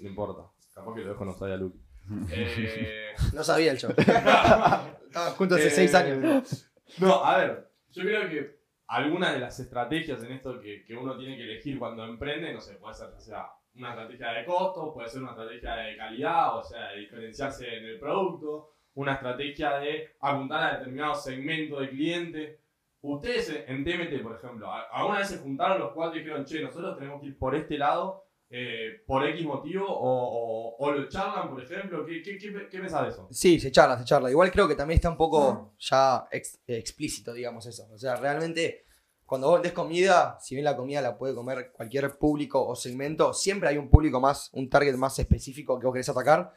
no 0.00 0.08
importa. 0.08 0.42
Capaz 0.74 0.94
que 0.94 1.00
lo 1.02 1.08
dejo 1.10 1.24
no 1.24 1.34
sabe 1.34 1.52
a 1.54 1.56
Luke. 1.56 1.78
Eh, 2.32 3.12
No 3.34 3.44
sabía 3.44 3.72
el 3.72 3.78
show. 3.78 3.92
Estaban 3.96 5.32
juntos 5.36 5.58
hace 5.58 5.68
Eh, 5.68 5.70
seis 5.70 5.94
años. 5.94 6.66
No, 6.98 7.24
a 7.24 7.38
ver, 7.38 7.70
yo 7.92 8.02
creo 8.02 8.28
que 8.28 8.59
algunas 8.90 9.32
de 9.34 9.40
las 9.40 9.58
estrategias 9.60 10.22
en 10.24 10.32
esto 10.32 10.60
que, 10.60 10.84
que 10.84 10.96
uno 10.96 11.16
tiene 11.16 11.36
que 11.36 11.44
elegir 11.44 11.78
cuando 11.78 12.04
emprende, 12.04 12.52
no 12.52 12.60
sé, 12.60 12.74
puede 12.74 12.94
ser 12.94 13.08
o 13.08 13.20
sea, 13.20 13.46
una 13.74 13.90
estrategia 13.90 14.32
de 14.32 14.44
costo, 14.44 14.92
puede 14.92 15.08
ser 15.08 15.22
una 15.22 15.30
estrategia 15.30 15.74
de 15.76 15.96
calidad, 15.96 16.56
o 16.58 16.62
sea, 16.62 16.88
de 16.88 17.00
diferenciarse 17.00 17.72
en 17.78 17.84
el 17.84 17.98
producto, 18.00 18.70
una 18.94 19.14
estrategia 19.14 19.78
de 19.78 20.10
apuntar 20.20 20.62
a 20.64 20.78
determinado 20.78 21.14
segmento 21.14 21.80
de 21.80 21.88
cliente. 21.90 22.60
Ustedes 23.02 23.64
en 23.68 23.84
TMT, 23.84 24.22
por 24.22 24.34
ejemplo, 24.36 24.70
¿a- 24.70 24.88
¿alguna 24.92 25.18
vez 25.18 25.28
se 25.28 25.38
juntaron 25.38 25.78
los 25.78 25.92
cuatro 25.92 26.16
y 26.18 26.22
dijeron, 26.22 26.44
che, 26.44 26.60
nosotros 26.60 26.98
tenemos 26.98 27.20
que 27.20 27.28
ir 27.28 27.38
por 27.38 27.54
este 27.54 27.78
lado 27.78 28.24
eh, 28.50 29.02
por 29.06 29.24
X 29.28 29.46
motivo? 29.46 29.86
O, 29.86 30.74
o- 30.74 30.76
o 30.78 30.90
lo 30.92 31.08
charlan, 31.08 31.50
por 31.50 31.62
ejemplo? 31.62 32.04
¿Qué, 32.04 32.20
qué, 32.22 32.36
qué, 32.36 32.52
qué 32.68 32.78
pensás 32.80 33.02
de 33.04 33.08
eso? 33.10 33.28
Sí, 33.30 33.60
se 33.60 33.70
charla, 33.70 33.96
se 33.98 34.04
charla. 34.04 34.30
Igual 34.30 34.50
creo 34.50 34.66
que 34.66 34.74
también 34.74 34.96
está 34.96 35.08
un 35.10 35.16
poco 35.16 35.74
ya 35.78 36.26
ex- 36.32 36.58
explícito, 36.66 37.32
digamos 37.32 37.64
eso. 37.66 37.86
O 37.92 37.98
sea, 37.98 38.16
realmente, 38.16 38.84
cuando 39.24 39.46
vos 39.48 39.56
vendés 39.56 39.72
comida, 39.72 40.36
si 40.40 40.56
bien 40.56 40.64
la 40.64 40.76
comida 40.76 41.00
la 41.00 41.16
puede 41.16 41.34
comer 41.34 41.70
cualquier 41.72 42.18
público 42.18 42.66
o 42.66 42.74
segmento, 42.74 43.32
siempre 43.32 43.68
hay 43.68 43.78
un 43.78 43.88
público 43.88 44.20
más, 44.20 44.50
un 44.52 44.68
target 44.68 44.96
más 44.96 45.18
específico 45.18 45.78
que 45.78 45.86
vos 45.86 45.92
querés 45.94 46.08
atacar. 46.08 46.52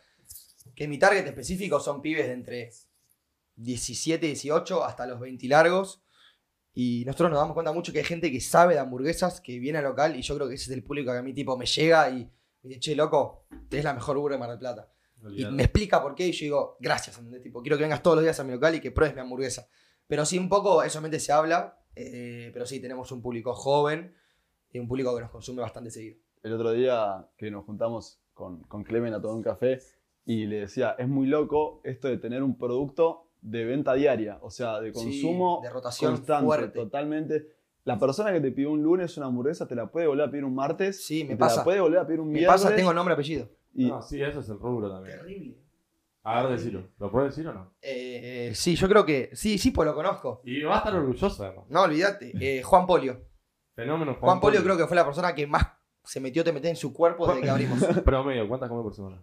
Que 0.76 0.88
mi 0.88 0.98
target 0.98 1.28
específico 1.28 1.80
son 1.80 2.02
pibes 2.02 2.26
de 2.26 2.34
entre 2.34 2.72
17, 3.56 4.26
18 4.26 4.84
hasta 4.84 5.06
los 5.06 5.20
20 5.20 5.48
largos. 5.48 6.03
Y 6.74 7.04
nosotros 7.06 7.30
nos 7.30 7.40
damos 7.40 7.54
cuenta 7.54 7.72
mucho 7.72 7.94
que 7.94 8.00
hay 8.00 8.06
gente 8.06 8.32
que 8.32 8.42
sabe 8.42 8.74
de 8.74 8.80
hamburguesas, 8.80 9.42
que 9.42 9.60
viene 9.60 9.78
al 9.78 9.84
local, 9.84 10.16
y 10.16 10.22
yo 10.22 10.36
creo 10.36 10.48
que 10.48 10.56
ese 10.56 10.72
es 10.72 10.78
el 10.78 10.84
público 10.84 11.12
que 11.12 11.20
a 11.20 11.22
mí 11.22 11.34
tipo 11.34 11.56
me 11.56 11.66
llega 11.66 12.10
y 12.10 12.24
me 12.64 12.70
dice, 12.70 12.80
che, 12.80 12.96
loco, 12.96 13.46
tenés 13.70 13.86
la 13.86 13.94
mejor 13.94 14.18
burger 14.18 14.34
de 14.34 14.40
Mar 14.40 14.50
del 14.50 14.60
Plata. 14.60 14.90
Y 15.32 15.46
me 15.46 15.64
explica 15.64 16.02
por 16.02 16.16
qué 16.16 16.28
y 16.28 16.32
yo 16.32 16.44
digo, 16.44 16.78
gracias, 16.80 17.18
¿entendés? 17.18 17.42
Tipo, 17.42 17.62
quiero 17.62 17.78
que 17.78 17.84
vengas 17.84 18.04
todos 18.04 18.16
los 18.16 18.24
días 18.24 18.40
a 18.40 18.44
mi 18.44 18.52
local 18.52 18.76
y 18.76 18.82
que 18.82 18.92
pruebes 18.92 19.16
mi 19.16 19.22
hamburguesa. 19.22 19.70
Pero 20.08 20.26
sí, 20.26 20.38
un 20.38 20.50
poco, 20.50 20.84
eso 20.84 20.94
solamente 20.94 21.20
se 21.20 21.32
habla, 21.32 21.80
eh, 21.96 22.50
pero 22.54 22.66
sí, 22.66 22.82
tenemos 22.82 23.12
un 23.12 23.22
público 23.22 23.54
joven 23.54 24.16
y 24.72 24.80
un 24.80 24.88
público 24.88 25.16
que 25.16 25.22
nos 25.22 25.32
consume 25.32 25.62
bastante 25.62 25.92
seguido. 25.92 26.18
El 26.42 26.54
otro 26.54 26.72
día 26.72 27.30
que 27.38 27.52
nos 27.52 27.64
juntamos 27.66 28.20
con, 28.34 28.64
con 28.64 28.84
Clemen 28.84 29.14
a 29.14 29.22
tomar 29.22 29.38
un 29.38 29.44
café 29.44 29.80
y 30.26 30.46
le 30.46 30.62
decía, 30.62 30.96
es 30.98 31.08
muy 31.08 31.28
loco 31.28 31.82
esto 31.84 32.08
de 32.08 32.18
tener 32.18 32.44
un 32.44 32.58
producto 32.58 33.23
de 33.44 33.66
venta 33.66 33.94
diaria, 33.94 34.38
o 34.42 34.50
sea, 34.50 34.80
de 34.80 34.94
Sí, 34.94 35.04
consumo 35.04 35.60
de 35.62 35.70
rotación 35.70 36.16
constante, 36.16 36.46
fuerte. 36.46 36.80
totalmente. 36.80 37.48
La 37.84 38.00
persona 38.00 38.32
que 38.32 38.40
te 38.40 38.52
pidió 38.52 38.72
un 38.72 38.82
lunes 38.82 39.18
una 39.18 39.26
hamburguesa 39.28 39.68
te 39.68 39.76
la 39.76 39.88
puede 39.92 40.08
volver 40.08 40.28
a 40.28 40.32
pedir 40.32 40.46
un 40.46 40.56
martes. 40.56 41.06
Sí, 41.06 41.24
me 41.26 41.34
y 41.34 41.36
te 41.36 41.38
pasa. 41.38 41.58
la 41.58 41.64
puede 41.66 41.82
volver 41.82 42.00
a 42.00 42.08
pedir 42.08 42.22
un 42.22 42.28
Me 42.32 42.40
viernes. 42.40 42.62
pasa, 42.62 42.76
tengo 42.76 42.94
nombre 42.94 43.14
y 43.14 43.16
apellido. 43.16 43.50
y- 43.76 43.88
No, 43.90 44.02
sí, 44.02 44.22
eso 44.22 44.40
es 44.40 44.48
el 44.50 44.58
rubro 44.60 44.90
también. 44.90 45.18
Terrible. 45.20 45.58
A 46.26 46.42
ver, 46.44 46.54
decilo. 46.58 46.84
¿Lo 47.00 47.12
puedes 47.12 47.32
decir 47.36 47.46
o 47.50 47.54
no? 47.54 47.74
Eh, 47.82 48.52
sí, 48.56 48.76
yo 48.78 48.88
creo 48.88 49.06
que. 49.06 49.32
Sí, 49.34 49.58
sí, 49.58 49.72
pues 49.72 49.86
lo 49.86 49.94
conozco. 49.94 50.42
Y 50.46 50.62
va 50.64 50.76
a 50.76 50.78
estar 50.78 50.96
orgulloso 50.96 51.44
además. 51.44 51.66
No, 51.68 51.82
olvídate. 51.82 52.32
Eh, 52.40 52.64
Juan 52.64 52.86
Polio. 52.86 53.20
Fenómeno 53.76 54.16
Juan 54.22 54.40
Polio 54.40 54.64
creo 54.64 54.78
que 54.78 54.88
fue 54.88 54.96
la 54.96 55.04
persona 55.04 55.36
que 55.36 55.46
más 55.48 55.66
se 56.06 56.20
metió, 56.22 56.44
te 56.44 56.54
meté 56.54 56.70
en 56.70 56.76
su 56.78 56.94
cuerpo 56.94 57.28
desde 57.28 57.42
que 57.42 57.50
abrimos. 57.50 57.80
Promedio, 58.06 58.48
¿cuántas 58.48 58.70
come 58.70 58.84
por 58.84 58.94
semana? 58.94 59.22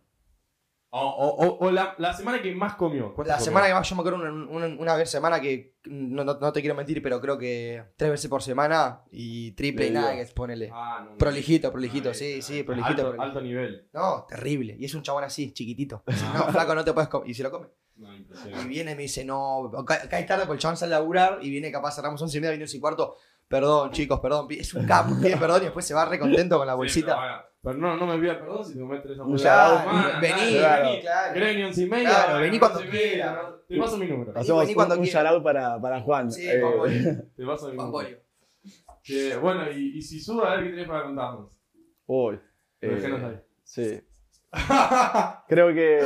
O, 0.92 0.98
o, 1.00 1.46
o, 1.46 1.66
o 1.66 1.70
la, 1.70 1.94
la 1.98 2.12
semana 2.12 2.42
que 2.42 2.52
más 2.52 2.74
comió. 2.74 3.14
¿cuántas 3.14 3.28
La 3.28 3.34
comió? 3.36 3.44
semana 3.44 3.66
que 3.68 3.74
más, 3.74 3.88
yo 3.88 3.94
me 3.94 4.00
acuerdo 4.00 4.18
una, 4.18 4.32
una, 4.50 4.66
una 4.66 4.94
vez 4.96 5.08
semana 5.08 5.40
que, 5.40 5.76
no, 5.84 6.24
no- 6.24 6.34
no 6.40 6.52
te 6.52 6.60
quiero 6.60 6.74
mentir, 6.74 7.00
pero 7.00 7.20
creo 7.20 7.38
que 7.38 7.84
tres 7.96 8.10
veces 8.10 8.28
por 8.28 8.42
semana 8.42 9.02
y 9.12 9.52
triple 9.52 9.86
y 9.86 9.90
nuggets, 9.92 10.32
ponele. 10.32 10.68
Ah, 10.72 11.06
no. 11.08 11.16
Prolijito, 11.16 11.70
prolijito, 11.70 12.08
Ahí, 12.08 12.14
sí, 12.16 12.42
sí, 12.42 12.62
prolijito, 12.64 12.90
Alto, 12.90 13.02
prolijito. 13.02 13.22
alto 13.22 13.40
nivel. 13.40 13.88
No, 13.92 14.26
terrible. 14.28 14.74
Y 14.80 14.84
es 14.84 14.94
un 14.94 15.02
chabón 15.02 15.22
así, 15.22 15.52
chiquitito. 15.52 16.02
Dice, 16.08 16.24
No, 16.34 16.48
flaco, 16.48 16.74
no 16.74 16.84
te 16.84 16.92
puedes 16.92 17.08
comer. 17.08 17.30
Y 17.30 17.34
se 17.34 17.44
lo 17.44 17.52
come. 17.52 17.68
No, 17.94 18.08
Y 18.16 18.66
viene 18.66 18.92
y 18.92 18.94
me 18.96 19.02
dice, 19.02 19.24
no, 19.24 19.70
ca- 19.86 20.08
cae 20.08 20.24
tarde 20.24 20.46
porque 20.46 20.56
el 20.56 20.60
chabón 20.60 20.76
sale 20.76 20.94
a 20.96 20.98
laburar 20.98 21.38
y 21.40 21.50
viene 21.50 21.70
capaz, 21.70 21.94
cerramos 21.94 22.20
11 22.20 22.36
y 22.36 22.40
media, 22.40 22.50
viene 22.52 22.64
11 22.64 22.76
y 22.78 22.80
cuarto. 22.80 23.16
Perdón, 23.46 23.92
chicos, 23.92 24.18
perdón. 24.20 24.46
Es 24.50 24.74
un 24.74 24.86
capo, 24.86 25.14
pide 25.20 25.36
perdón 25.36 25.60
y 25.62 25.64
después 25.66 25.84
se 25.86 25.94
va 25.94 26.04
re 26.04 26.18
contento 26.18 26.56
con 26.58 26.66
la 26.66 26.72
Sí, 26.72 26.76
bolsita. 26.78 27.06
pero, 27.16 27.18
bueno, 27.18 27.42
pero 27.62 27.76
no, 27.76 27.96
no 27.96 28.06
me 28.06 28.18
pidas 28.18 28.38
perdón 28.38 28.64
si 28.64 28.74
te 28.74 28.82
Un 28.82 28.90
hamburguesas. 29.20 29.42
Claro, 29.42 29.92
más, 29.92 30.20
vení, 30.20 30.54
nada, 30.58 30.80
vení, 30.82 31.00
claro. 31.00 31.66
Once 31.66 31.82
y 31.82 31.86
media. 31.86 32.08
Claro, 32.08 32.24
bueno, 32.30 32.40
vení 32.40 32.58
cuando 32.58 32.80
quieras. 32.90 33.38
Te 33.68 33.76
paso 33.78 33.96
mi 33.98 34.06
número. 34.06 34.32
Vení, 34.32 34.40
Hacemos 34.40 34.62
vení 34.62 34.74
cuando 34.74 34.94
un, 34.94 35.00
un 35.00 35.42
para, 35.42 35.80
para 35.80 36.00
Juan. 36.00 36.32
Sí, 36.32 36.48
Eh. 36.48 37.22
Te 37.36 37.44
paso 37.46 37.68
mi 37.70 37.76
número. 37.76 38.08
Que, 39.02 39.36
bueno, 39.36 39.70
y, 39.70 39.98
y 39.98 40.02
si 40.02 40.20
subo, 40.20 40.44
a 40.44 40.56
ver 40.56 40.64
qué 40.64 40.70
tenés 40.70 40.86
para 40.88 41.04
contarnos. 41.04 41.50
Uy. 42.06 42.38
Eh. 42.80 43.40
Sí. 43.62 44.00
Creo 45.48 45.68
que, 45.74 46.00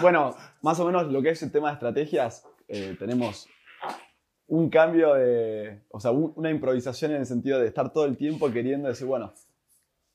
bueno, 0.00 0.34
más 0.62 0.78
o 0.80 0.86
menos 0.86 1.10
lo 1.10 1.22
que 1.22 1.30
es 1.30 1.42
el 1.42 1.50
tema 1.50 1.68
de 1.68 1.74
estrategias, 1.74 2.46
eh, 2.68 2.96
tenemos 2.98 3.48
un 4.48 4.70
cambio 4.70 5.14
de, 5.14 5.82
o 5.90 5.98
sea, 6.00 6.10
un- 6.12 6.32
una 6.36 6.50
improvisación 6.50 7.10
en 7.12 7.18
el 7.18 7.26
sentido 7.26 7.58
de 7.58 7.66
estar 7.66 7.92
todo 7.92 8.04
el 8.04 8.16
tiempo 8.16 8.50
queriendo 8.52 8.88
decir, 8.88 9.06
bueno, 9.06 9.32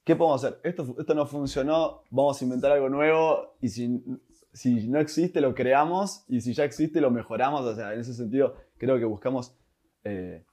¿qué 0.04 0.16
podemos 0.16 0.44
hacer? 0.44 0.60
Esto, 0.64 0.96
esto 1.00 1.14
no 1.14 1.26
funcionó, 1.26 2.04
vamos 2.10 2.42
a 2.42 2.44
inventar 2.46 2.72
algo 2.72 2.90
nuevo 2.90 3.56
y 3.62 3.70
si, 3.70 4.02
si 4.54 4.88
no 4.88 5.00
existe 5.00 5.42
lo 5.42 5.54
creamos 5.54 6.26
y 6.28 6.42
si 6.42 6.54
ya 6.54 6.64
existe 6.64 7.02
lo 7.02 7.12
mejoramos, 7.12 7.62
o 7.62 7.76
sea, 7.76 7.94
en 7.94 8.00
ese 8.00 8.14
sentido 8.14 8.56
creo 8.78 8.98
que 9.00 9.06
buscamos 9.06 9.56
eh, 10.04 10.44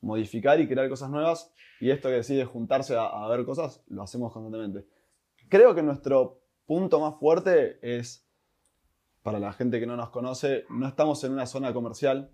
modificar 0.00 0.60
y 0.60 0.68
crear 0.68 0.88
cosas 0.88 1.10
nuevas 1.10 1.52
y 1.80 1.90
esto 1.90 2.08
que 2.08 2.16
decide 2.16 2.44
juntarse 2.44 2.96
a, 2.96 3.04
a 3.06 3.28
ver 3.28 3.44
cosas, 3.44 3.82
lo 3.88 4.02
hacemos 4.02 4.32
constantemente. 4.32 4.86
Creo 5.48 5.74
que 5.74 5.82
nuestro 5.82 6.40
punto 6.66 6.98
más 7.00 7.16
fuerte 7.18 7.78
es, 7.82 8.26
para 9.22 9.38
la 9.38 9.52
gente 9.52 9.78
que 9.80 9.86
no 9.86 9.96
nos 9.96 10.08
conoce, 10.10 10.64
no 10.70 10.86
estamos 10.88 11.22
en 11.24 11.32
una 11.32 11.46
zona 11.46 11.72
comercial. 11.74 12.30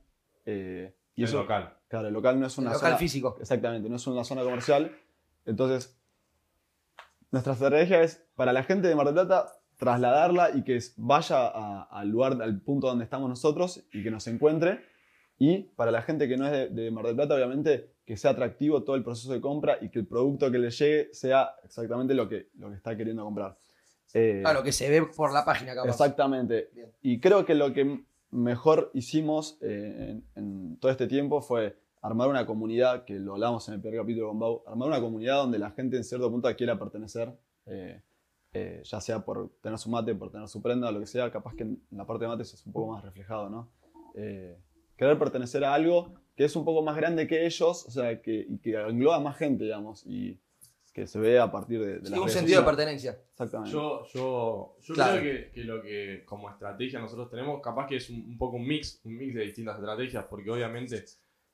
eh, 0.47 0.95
y 1.17 1.23
Y 1.23 1.25
eso, 1.25 1.39
local. 1.39 1.77
Claro, 1.89 2.07
el 2.09 2.15
local 2.15 2.39
no 2.39 2.47
es 2.47 2.57
El 2.57 2.63
una 2.65 2.73
local 2.75 2.89
zona. 2.91 2.99
físico. 2.99 3.37
Exactamente, 3.41 3.89
no 3.89 3.97
es 3.97 4.07
una 4.07 4.23
zona 4.25 4.43
comercial. 4.45 4.97
Entonces, 5.45 6.00
nuestra 7.31 7.53
estrategia 7.55 8.03
es 8.03 8.25
para 8.35 8.53
la 8.53 8.63
gente 8.65 8.89
de 8.89 8.95
Mar 8.95 9.07
del 9.07 9.15
Plata 9.15 9.53
trasladarla 9.77 10.51
y 10.55 10.63
que 10.63 10.79
vaya 10.97 11.47
a- 11.47 11.83
al 11.91 12.09
lugar, 12.09 12.41
al 12.43 12.61
punto 12.61 12.87
donde 12.89 13.05
estamos 13.05 13.29
nosotros 13.29 13.83
y 13.93 14.03
que 14.03 14.11
nos 14.11 14.27
encuentre. 14.27 14.81
Y 15.39 15.63
para 15.75 15.91
la 15.91 16.03
gente 16.03 16.29
que 16.29 16.37
no 16.37 16.47
es 16.47 16.53
de, 16.53 16.69
de 16.69 16.91
Mar 16.91 17.07
del 17.07 17.17
Plata, 17.17 17.35
obviamente, 17.35 17.95
que 18.05 18.17
sea 18.19 18.33
atractivo 18.33 18.83
todo 18.83 18.97
el 18.97 19.03
proceso 19.03 19.33
de 19.33 19.41
compra 19.41 19.79
y 19.81 19.89
que 19.89 20.01
el 20.01 20.07
producto 20.07 20.51
que 20.51 20.59
le 20.59 20.71
llegue 20.71 21.09
sea 21.15 21.55
exactamente 21.65 22.13
lo 22.13 22.29
que, 22.29 22.49
lo 22.59 22.69
que 22.69 22.77
está 22.77 22.95
queriendo 22.97 23.25
comprar. 23.25 23.57
Eh, 24.13 24.41
Claro, 24.43 24.63
que 24.63 24.73
se 24.73 24.91
ve 24.91 25.07
por 25.17 25.33
la 25.33 25.45
página, 25.45 25.75
capaz. 25.75 25.89
Exactamente. 25.89 26.69
Bien. 26.75 26.91
Y 27.01 27.21
creo 27.21 27.47
que 27.47 27.55
lo 27.55 27.73
que 27.73 28.05
mejor 28.33 28.91
hicimos 28.93 29.57
eh, 29.63 30.11
en, 30.11 30.25
en 30.35 30.77
todo 30.79 30.91
este 30.91 31.07
tiempo 31.07 31.41
fue 31.41 31.79
armar 32.03 32.29
una 32.29 32.47
comunidad, 32.47 33.05
que 33.05 33.15
lo 33.19 33.35
hablamos 33.35 33.69
en 33.69 33.75
el 33.75 33.81
primer 33.81 34.01
capítulo 34.01 34.29
con 34.29 34.39
Bau, 34.39 34.63
armar 34.67 34.89
una 34.89 35.01
comunidad 35.01 35.37
donde 35.37 35.59
la 35.59 35.71
gente 35.71 35.97
en 35.97 36.05
cierto 36.05 36.31
punto 36.31 36.55
quiera 36.57 36.79
pertenecer, 36.79 37.33
eh, 37.67 38.01
eh, 38.53 38.81
ya 38.85 39.01
sea 39.01 39.25
por 39.25 39.51
tener 39.61 39.79
su 39.79 39.91
mate, 39.91 40.15
por 40.15 40.31
tener 40.33 40.49
su 40.49 40.61
prenda, 40.63 40.91
lo 40.91 41.01
que 41.01 41.07
sea, 41.07 41.31
capaz 41.31 41.55
que 41.55 41.63
en 41.65 41.81
la 41.91 42.07
parte 42.07 42.25
de 42.25 42.29
mates 42.29 42.53
es 42.55 42.67
un 42.67 42.73
poco 42.73 42.93
más 42.93 43.05
reflejado, 43.05 43.49
¿no? 43.51 43.71
Eh, 44.15 44.59
querer 44.97 45.19
pertenecer 45.19 45.65
a 45.65 45.75
algo 45.75 46.15
que 46.37 46.45
es 46.45 46.57
un 46.57 46.65
poco 46.65 46.83
más 46.83 46.97
grande 46.97 47.27
que 47.27 47.45
ellos, 47.45 47.85
o 47.87 47.91
sea, 47.91 48.21
que, 48.23 48.47
y 48.49 48.59
que 48.59 48.75
engloba 48.81 49.21
más 49.21 49.37
gente, 49.37 49.65
digamos, 49.65 50.05
y 50.07 50.41
que 50.95 51.07
se 51.07 51.21
ve 51.21 51.39
a 51.39 51.53
partir 51.53 51.79
de, 51.81 52.01
de 52.01 52.07
Sí, 52.07 52.13
un 52.19 52.29
sentido 52.29 52.61
de 52.61 52.65
sociales. 52.65 52.65
pertenencia. 52.65 53.19
Exactamente. 53.31 53.71
Yo, 53.73 54.05
yo, 54.13 54.77
yo 54.81 54.95
Claro. 54.95 55.21
creo 55.21 55.33
que, 55.45 55.51
que 55.53 55.65
lo 55.65 55.83
que 55.83 56.25
como 56.25 56.51
estrategia 56.51 56.99
nosotros 56.99 57.31
tenemos, 57.31 57.61
capaz 57.61 57.87
que 57.87 57.97
es 57.97 58.11
un, 58.11 58.21
un 58.23 58.39
poco 58.39 58.57
un 58.57 58.67
mix, 58.67 59.01
un 59.05 59.17
mix 59.17 59.35
de 59.35 59.43
distintas 59.43 59.77
estrategias, 59.79 60.25
porque 60.29 60.51
obviamente 60.51 61.05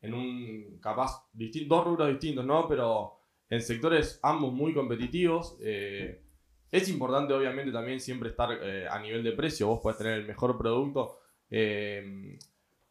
en 0.06 0.14
un, 0.14 0.78
capaz, 0.80 1.28
distin- 1.34 1.66
dos 1.68 1.84
rubros 1.84 2.08
distintos, 2.08 2.44
¿no? 2.44 2.66
Pero 2.68 3.18
en 3.48 3.60
sectores 3.62 4.18
ambos 4.22 4.52
muy 4.52 4.72
competitivos, 4.74 5.56
eh, 5.62 6.22
es 6.70 6.88
importante 6.88 7.32
obviamente 7.32 7.70
también 7.72 8.00
siempre 8.00 8.30
estar 8.30 8.50
eh, 8.62 8.86
a 8.90 8.98
nivel 9.00 9.22
de 9.22 9.32
precio, 9.32 9.68
vos 9.68 9.80
podés 9.80 9.98
tener 9.98 10.14
el 10.14 10.26
mejor 10.26 10.58
producto, 10.58 11.18
eh, 11.50 12.38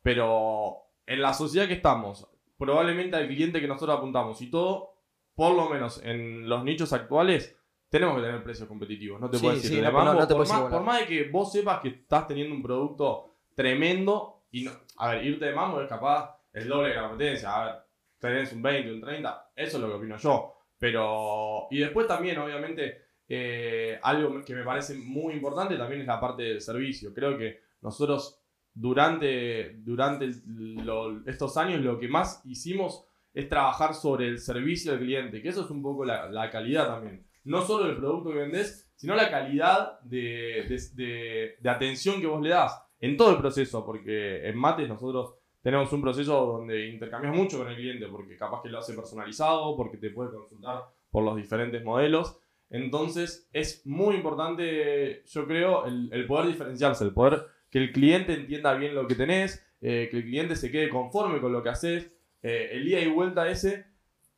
pero 0.01 0.78
en 1.06 1.21
la 1.21 1.34
sociedad 1.34 1.67
que 1.67 1.73
estamos, 1.73 2.28
probablemente 2.58 3.15
al 3.17 3.28
cliente 3.28 3.60
que 3.62 3.67
nosotros 3.67 3.97
apuntamos 3.97 4.41
y 4.41 4.49
todo, 4.49 4.93
por 5.36 5.54
lo 5.56 5.69
menos 5.69 6.01
en 6.04 6.47
los 6.47 6.63
nichos 6.63 6.93
actuales, 6.93 7.58
tenemos 7.89 8.15
que 8.17 8.23
tener 8.23 8.43
precios 8.43 8.67
competitivos. 8.67 9.19
No 9.19 9.30
te 9.30 9.38
Sí, 9.38 9.43
puedo 9.43 9.56
decir 9.56 9.69
sí, 9.71 9.75
de 9.78 9.82
no, 9.84 9.91
mambo, 9.91 10.13
no- 10.13 10.19
no 10.19 10.28
te 10.28 10.34
por, 10.34 10.45
puedes 10.47 10.62
más, 10.63 10.71
por 10.71 10.84
más 10.84 10.99
de 11.01 11.06
que 11.08 11.30
vos 11.30 11.51
sepas 11.51 11.82
que 11.82 11.89
estás 11.89 12.28
teniendo 12.28 12.56
un 12.56 12.63
producto 12.63 13.36
tremendo 13.56 14.43
y 14.51 14.67
a 14.97 15.10
ver, 15.10 15.25
irte 15.25 15.45
de 15.45 15.54
mambo 15.56 15.82
es 15.82 15.89
capaz 15.89 16.35
el 16.56 16.68
doble 16.68 16.89
de 16.89 16.96
la 16.96 17.08
competencia. 17.10 17.54
A 17.56 17.65
ver, 17.65 17.76
tenés 18.20 18.52
un 18.54 18.62
20, 18.62 18.91
un 18.94 19.02
30, 19.02 19.52
eso 19.56 19.78
es 19.78 19.82
lo 19.84 19.88
que 19.89 19.94
opino 19.96 20.18
yo. 20.18 20.54
Pero, 20.78 21.68
y 21.72 21.80
después 21.80 22.08
también, 22.08 22.38
obviamente, 22.38 23.06
eh, 23.28 24.00
algo 24.02 24.44
que 24.44 24.54
me 24.56 24.63
parece 24.63 24.96
muy 24.96 25.34
importante 25.34 25.78
también 25.78 26.02
es 26.02 26.08
la 26.08 26.20
parte 26.20 26.44
del 26.44 26.62
servicio. 26.62 27.13
Creo 27.13 27.38
que 27.38 27.60
nosotros 27.82 28.41
durante, 28.74 29.74
durante 29.78 30.26
el- 30.26 31.24
estos 31.26 31.58
años 31.58 31.82
lo 31.82 31.98
que 32.00 32.08
más 32.08 32.41
hicimos 32.46 33.06
es 33.34 33.50
trabajar 33.50 33.94
sobre 33.94 34.28
el 34.28 34.39
servicio 34.39 34.91
del 34.91 35.02
cliente, 35.02 35.41
que 35.41 35.50
eso 35.50 35.63
es 35.65 35.70
un 35.72 35.82
poco 35.82 36.06
la, 36.06 36.50
calidad 36.52 36.88
también. 36.88 37.26
No 37.44 37.62
solo 37.62 37.86
del 37.88 37.98
producto 37.98 38.32
que 38.32 38.39
vendés, 38.39 38.91
sino 38.96 39.15
la 39.15 39.30
calidad 39.30 40.00
de- 40.02 40.65
de- 40.94 41.56
de 41.60 41.70
atención 41.70 42.22
que 42.22 42.28
vos 42.28 42.41
le 42.41 42.50
das 42.50 42.82
en 43.00 43.18
todo 43.18 43.32
el 43.32 43.38
proceso, 43.38 43.86
porque 43.86 44.48
en 44.48 44.58
Mates 44.58 44.88
nosotros 44.88 45.36
tenemos 45.65 45.91
un 45.93 45.99
proceso 46.04 46.45
donde 46.45 46.88
intercambias 46.89 47.34
mucho 47.36 47.58
con 47.58 47.67
el 47.69 47.75
cliente, 47.75 48.06
porque 48.08 48.38
capaz 48.38 48.62
que 48.62 48.69
lo 48.69 48.78
hace 48.78 48.93
personalizado, 48.93 49.75
porque 49.75 49.97
te 49.97 50.12
puede 50.12 50.30
consultar 50.30 50.84
por 51.10 51.23
los 51.23 51.36
diferentes 51.36 51.84
modelos. 51.84 52.38
Entonces 52.69 53.49
es 53.51 53.84
muy 53.88 54.13
importante, 54.15 55.23
yo 55.25 55.47
creo, 55.47 55.86
el, 55.88 56.10
el 56.13 56.28
poder 56.28 56.47
diferenciarse, 56.49 57.04
el 57.04 57.13
poder 57.13 57.47
que 57.71 57.80
el 57.80 57.91
cliente 57.91 58.34
entienda 58.36 58.75
bien 58.75 58.93
lo 58.93 59.08
que 59.08 59.15
tenés, 59.15 59.65
eh, 59.82 60.08
que 60.12 60.17
el 60.17 60.23
cliente 60.25 60.56
se 60.56 60.69
quede 60.71 60.88
conforme 60.89 61.41
con 61.41 61.51
lo 61.51 61.63
que 61.63 61.69
haces. 61.69 62.12
Eh, 62.43 62.69
el 62.73 62.88
ida 62.88 62.99
y 62.99 63.08
vuelta 63.10 63.49
ese, 63.49 63.88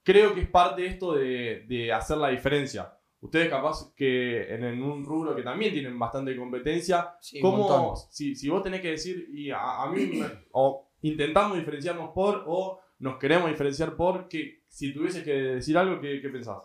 creo 0.03 0.33
que 0.33 0.41
es 0.41 0.49
parte 0.49 0.83
de 0.83 0.87
esto 0.87 1.13
de, 1.13 1.65
de 1.67 1.91
hacer 1.91 2.17
la 2.19 2.29
diferencia. 2.29 2.93
Ustedes 3.19 3.49
capaz 3.49 3.93
que 3.95 4.53
en, 4.53 4.63
en 4.63 4.81
un 4.81 5.03
rubro 5.03 5.35
que 5.35 5.41
también 5.41 5.73
tienen 5.73 5.99
bastante 5.99 6.37
competencia, 6.37 7.15
Sí, 7.19 7.41
¿Cómo, 7.41 7.95
si, 8.11 8.33
si 8.33 8.47
vos 8.47 8.63
tenés 8.63 8.79
que 8.79 8.91
decir, 8.91 9.27
y 9.33 9.49
a, 9.51 9.81
a 9.83 9.91
mí, 9.91 10.05
me- 10.05 10.25
o 10.53 10.86
intentamos 11.01 11.57
diferenciarnos 11.57 12.11
por, 12.13 12.43
o 12.47 12.79
nos 12.99 13.17
queremos 13.17 13.49
diferenciar 13.49 13.95
por, 13.95 14.27
si 14.67 14.93
tuvieses 14.93 15.23
que 15.23 15.33
decir 15.33 15.77
algo, 15.77 16.01
¿qué, 16.01 16.21
qué 16.21 16.29
pensás? 16.29 16.57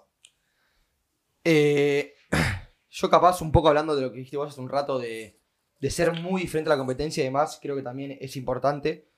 Eh, 1.45 2.15
yo 2.91 3.11
capaz, 3.11 3.41
un 3.43 3.53
poco 3.53 3.69
hablando 3.69 3.95
de 3.97 4.03
lo 4.03 4.11
que 4.11 4.19
dijiste 4.19 4.37
vos 4.37 4.51
hace 4.51 4.61
un 4.61 4.69
rato, 4.69 4.99
de, 4.99 5.39
de 5.81 5.91
ser 5.91 6.13
muy 6.21 6.43
diferente 6.43 6.71
a 6.71 6.75
la 6.75 6.79
competencia 6.79 7.23
y 7.23 7.27
demás, 7.27 7.59
creo 7.61 7.77
que 7.77 7.83
también 7.83 8.17
es 8.21 8.37
importante. 8.37 9.09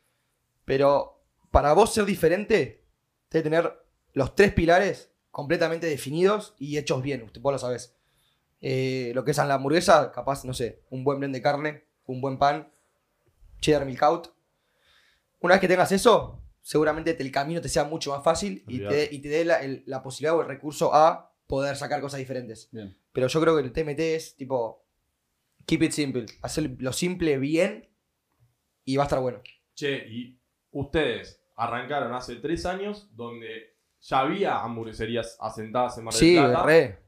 Pero 0.64 1.22
para 1.50 1.72
vos 1.74 1.92
ser 1.92 2.04
diferente, 2.04 2.84
que 3.30 3.42
tener 3.42 3.84
los 4.12 4.34
tres 4.34 4.52
pilares 4.52 5.12
completamente 5.30 5.88
definidos 5.88 6.54
y 6.58 6.78
hechos 6.78 7.02
bien, 7.02 7.22
usted, 7.22 7.40
vos 7.40 7.52
lo 7.52 7.58
sabés. 7.58 7.96
Eh, 8.60 9.12
lo 9.14 9.24
que 9.24 9.32
es 9.32 9.36
la 9.36 9.54
hamburguesa, 9.54 10.10
capaz, 10.12 10.44
no 10.44 10.54
sé, 10.54 10.82
un 10.90 11.04
buen 11.04 11.18
blend 11.18 11.34
de 11.34 11.42
carne, 11.42 11.84
un 12.06 12.20
buen 12.20 12.38
pan, 12.38 12.72
cheddar 13.60 13.84
milk 13.84 14.02
out. 14.02 14.28
Una 15.44 15.54
vez 15.54 15.60
que 15.60 15.68
tengas 15.68 15.92
eso, 15.92 16.42
seguramente 16.62 17.12
te- 17.12 17.22
el 17.22 17.30
camino 17.30 17.60
te 17.60 17.68
sea 17.68 17.84
mucho 17.84 18.10
más 18.12 18.24
fácil 18.24 18.64
y 18.66 18.78
te, 18.78 19.08
y 19.12 19.18
te 19.20 19.28
dé 19.28 19.44
la, 19.44 19.60
el- 19.62 19.82
la 19.86 20.02
posibilidad 20.02 20.36
o 20.38 20.40
el 20.40 20.48
recurso 20.48 20.94
a 20.94 21.34
poder 21.46 21.76
sacar 21.76 22.00
cosas 22.00 22.18
diferentes. 22.18 22.70
Bien. 22.72 22.96
Pero 23.12 23.26
yo 23.28 23.40
creo 23.42 23.54
que 23.56 23.62
el 23.62 23.70
TMT 23.72 24.00
es 24.16 24.36
tipo, 24.36 24.86
keep 25.66 25.82
it 25.82 25.92
simple, 25.92 26.24
hacer 26.40 26.70
lo 26.78 26.92
simple 26.94 27.36
bien 27.38 27.90
y 28.86 28.96
va 28.96 29.02
a 29.02 29.06
estar 29.06 29.20
bueno. 29.20 29.42
Che, 29.74 30.06
y 30.08 30.40
ustedes 30.70 31.42
arrancaron 31.56 32.14
hace 32.14 32.36
tres 32.36 32.64
años 32.64 33.10
donde 33.14 33.76
ya 34.00 34.20
había 34.20 34.62
hamburgueserías 34.62 35.36
asentadas 35.40 35.98
en 35.98 36.04
Mar 36.04 36.14
del 36.14 36.20
Sí, 36.20 36.36
Plata. 36.36 36.62
re. 36.64 36.98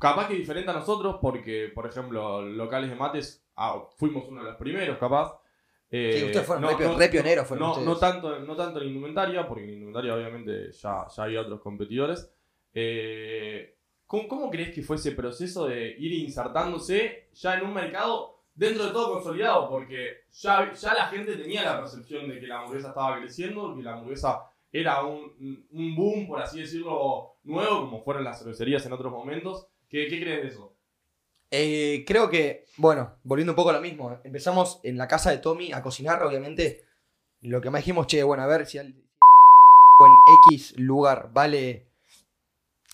Capaz 0.00 0.26
que 0.28 0.34
diferente 0.34 0.70
a 0.70 0.74
nosotros, 0.74 1.18
porque, 1.22 1.70
por 1.74 1.86
ejemplo, 1.86 2.42
locales 2.42 2.90
de 2.90 2.96
mates, 2.96 3.46
ah, 3.54 3.86
fuimos 3.96 4.24
uno 4.28 4.42
de 4.42 4.50
los 4.50 4.58
primeros, 4.58 4.98
capaz. 4.98 5.38
Eh, 5.90 6.16
Sí, 6.18 6.24
ustedes 6.26 6.46
fueron 6.46 6.64
re 6.64 6.76
pio- 6.76 6.96
re 6.96 7.08
pioneros, 7.08 7.46
fueron 7.46 7.64
no, 7.66 7.70
ustedes. 7.72 7.88
no 7.88 7.96
tanto, 7.96 8.38
no 8.40 8.56
tanto 8.56 8.80
en 8.82 8.88
indumentaria, 8.88 9.46
porque 9.46 9.64
en 9.64 9.70
indumentaria 9.74 10.14
obviamente 10.14 10.72
ya, 10.72 11.06
ya 11.14 11.22
había 11.22 11.40
otros 11.42 11.60
competidores. 11.60 12.30
Eh, 12.74 13.76
¿cómo, 14.06 14.28
cómo 14.28 14.50
crees 14.50 14.74
que 14.74 14.82
fue 14.82 14.96
ese 14.96 15.12
proceso 15.12 15.66
de 15.66 15.94
ir 15.98 16.12
insertándose 16.12 17.28
ya 17.34 17.56
en 17.58 17.64
un 17.66 17.74
mercado 17.74 18.40
dentro 18.54 18.84
de 18.86 18.90
todo 18.92 19.12
consolidado? 19.14 19.68
Porque 19.68 20.24
ya, 20.32 20.72
ya 20.72 20.94
la 20.94 21.06
gente 21.06 21.36
tenía 21.36 21.62
la 21.62 21.78
percepción 21.80 22.28
de 22.28 22.38
que 22.40 22.46
la 22.46 22.60
hamburguesa 22.60 22.88
estaba 22.88 23.18
creciendo, 23.20 23.74
que 23.76 23.82
la 23.82 23.94
hamburguesa 23.94 24.42
era 24.72 25.04
un, 25.04 25.66
un 25.70 25.96
boom, 25.96 26.26
por 26.26 26.40
así 26.42 26.60
decirlo, 26.60 27.36
nuevo, 27.44 27.80
como 27.82 28.02
fueron 28.02 28.24
las 28.24 28.38
cervecerías 28.40 28.84
en 28.84 28.92
otros 28.92 29.10
momentos. 29.12 29.68
¿Qué, 29.88 30.06
qué 30.08 30.20
crees 30.20 30.42
de 30.42 30.48
eso? 30.48 30.75
Eh, 31.50 32.04
creo 32.06 32.28
que, 32.28 32.64
bueno, 32.76 33.18
volviendo 33.22 33.52
un 33.52 33.56
poco 33.56 33.70
a 33.70 33.74
lo 33.74 33.80
mismo, 33.80 34.18
empezamos 34.24 34.80
en 34.82 34.98
la 34.98 35.06
casa 35.08 35.30
de 35.30 35.38
Tommy 35.38 35.72
a 35.72 35.82
cocinar, 35.82 36.22
obviamente. 36.22 36.84
Lo 37.42 37.60
que 37.60 37.70
más 37.70 37.80
dijimos, 37.80 38.06
che, 38.06 38.22
bueno, 38.22 38.42
a 38.42 38.46
ver 38.46 38.66
si 38.66 38.78
al- 38.78 38.86
en 40.00 40.12
X 40.52 40.74
lugar 40.78 41.30
vale. 41.32 41.86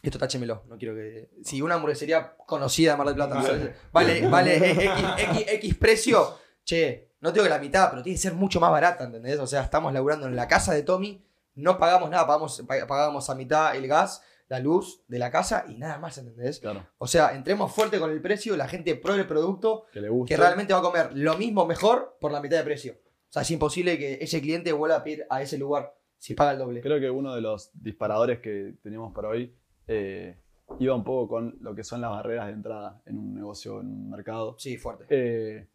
Esto 0.02 0.18
táchemelo, 0.18 0.64
no 0.68 0.76
quiero 0.76 0.94
que. 0.94 1.28
Si 1.44 1.62
una 1.62 1.76
hamburguesería 1.76 2.34
conocida 2.46 2.92
de 2.92 2.96
Mar 2.98 3.06
del 3.06 3.14
Plata 3.16 3.36
Vale. 3.36 3.74
vale, 3.92 4.26
vale 4.28 4.56
X, 4.56 5.04
X, 5.16 5.44
X 5.46 5.74
precio, 5.76 6.38
che, 6.64 7.12
no 7.20 7.32
tengo 7.32 7.44
que 7.44 7.50
la 7.50 7.58
mitad, 7.60 7.88
pero 7.90 8.02
tiene 8.02 8.16
que 8.16 8.22
ser 8.22 8.34
mucho 8.34 8.58
más 8.58 8.72
barata, 8.72 9.04
¿entendés? 9.04 9.38
O 9.38 9.46
sea, 9.46 9.62
estamos 9.62 9.92
laburando 9.92 10.26
en 10.26 10.34
la 10.34 10.48
casa 10.48 10.72
de 10.74 10.82
Tommy, 10.82 11.24
no 11.54 11.78
pagamos 11.78 12.10
nada, 12.10 12.26
pagamos, 12.26 12.66
pag- 12.66 12.86
pagamos 12.88 13.30
a 13.30 13.34
mitad 13.36 13.76
el 13.76 13.86
gas, 13.86 14.22
la 14.52 14.60
luz 14.60 15.02
de 15.08 15.18
la 15.18 15.30
casa 15.30 15.64
y 15.66 15.78
nada 15.78 15.98
más, 15.98 16.18
¿entendés? 16.18 16.60
Claro. 16.60 16.86
O 16.98 17.06
sea, 17.06 17.34
entremos 17.34 17.72
fuerte 17.74 17.98
con 17.98 18.10
el 18.10 18.20
precio, 18.20 18.54
la 18.54 18.68
gente 18.68 18.94
pruebe 18.96 19.22
el 19.22 19.26
producto, 19.26 19.86
Que 19.94 20.02
le 20.02 20.10
gusta. 20.10 20.28
que 20.28 20.36
realmente 20.38 20.74
va 20.74 20.80
a 20.80 20.82
comer 20.82 21.10
lo 21.14 21.38
mismo 21.38 21.64
mejor 21.64 22.18
por 22.20 22.32
la 22.32 22.42
mitad 22.42 22.58
de 22.58 22.64
precio. 22.64 22.92
O 22.92 23.32
sea, 23.32 23.40
es 23.40 23.50
imposible 23.50 23.96
que 23.96 24.18
ese 24.20 24.42
cliente 24.42 24.70
vuelva 24.72 24.96
a 24.96 25.04
pedir 25.04 25.24
a 25.30 25.40
ese 25.40 25.56
lugar 25.56 25.94
si 26.18 26.34
paga 26.34 26.52
el 26.52 26.58
doble. 26.58 26.82
Creo 26.82 27.00
que 27.00 27.08
uno 27.08 27.34
de 27.34 27.40
los 27.40 27.70
disparadores 27.72 28.40
que 28.40 28.74
teníamos 28.82 29.14
para 29.14 29.28
hoy 29.28 29.56
eh, 29.86 30.38
iba 30.78 30.94
un 30.94 31.02
poco 31.02 31.28
con 31.28 31.56
lo 31.62 31.74
que 31.74 31.82
son 31.82 32.02
las 32.02 32.10
barreras 32.10 32.48
de 32.48 32.52
entrada 32.52 33.00
en 33.06 33.16
un 33.16 33.34
negocio, 33.34 33.80
en 33.80 33.86
un 33.86 34.10
mercado. 34.10 34.56
Sí, 34.58 34.76
fuerte. 34.76 35.06
Eh, 35.08 35.66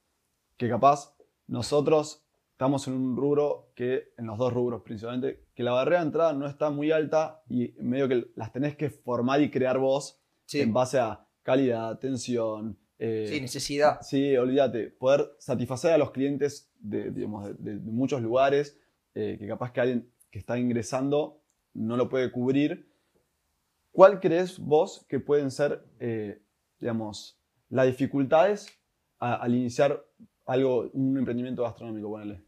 que 0.55 0.69
capaz 0.69 1.17
nosotros 1.47 2.23
estamos 2.51 2.87
en 2.87 2.93
un 2.93 3.17
rubro 3.17 3.71
que, 3.73 4.13
en 4.19 4.27
los 4.27 4.37
dos 4.37 4.53
rubros 4.53 4.83
principalmente, 4.83 5.46
que 5.58 5.63
la 5.63 5.72
barrera 5.72 6.02
de 6.02 6.06
entrada 6.06 6.34
no 6.34 6.46
está 6.46 6.70
muy 6.70 6.91
alta 6.91 7.41
y 7.50 7.74
medio 7.80 8.08
que 8.08 8.28
las 8.36 8.54
tenés 8.54 8.76
que 8.78 8.91
formar 8.91 9.41
y 9.41 9.50
crear 9.50 9.80
vos 9.80 10.22
Sí, 10.46 10.62
en 10.62 10.72
base 10.72 11.00
a 11.00 11.26
calidad, 11.41 11.89
atención. 11.89 12.78
eh, 13.00 13.26
sí, 13.28 13.41
necesidad. 13.41 14.00
Sí, 14.02 14.38
olvídate, 14.38 14.91
poder 14.91 15.32
satisfacer 15.39 15.93
a 15.93 15.98
los 15.98 16.12
clientes 16.12 16.72
de, 16.80 17.10
digamos, 17.10 17.46
de, 17.48 17.54
de- 17.56 17.80
de 17.80 17.91
muchos 17.91 18.22
lugares, 18.22 18.80
eh, 19.15 19.38
que 19.39 19.48
capaz 19.48 19.72
que 19.72 19.82
alguien 19.82 20.12
que 20.30 20.38
está 20.38 20.60
ingresando 20.60 21.41
no 21.74 21.98
lo 21.98 22.08
puede 22.08 22.32
cubrir. 22.32 22.88
¿Cuál 23.91 24.20
crees 24.20 24.60
vos 24.60 25.08
que 25.10 25.20
pueden 25.20 25.50
ser, 25.50 25.84
eh, 26.00 26.39
digamos, 26.80 27.41
las 27.70 27.88
dificultades 27.88 28.67
a- 29.17 29.34
al 29.36 29.56
iniciar 29.56 30.06
algo, 30.46 30.91
un 30.93 31.17
emprendimiento 31.17 31.63
gastronómico, 31.63 32.10
ponele? 32.12 32.43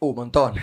Uh, 0.00 0.06
un 0.10 0.14
montón. 0.16 0.54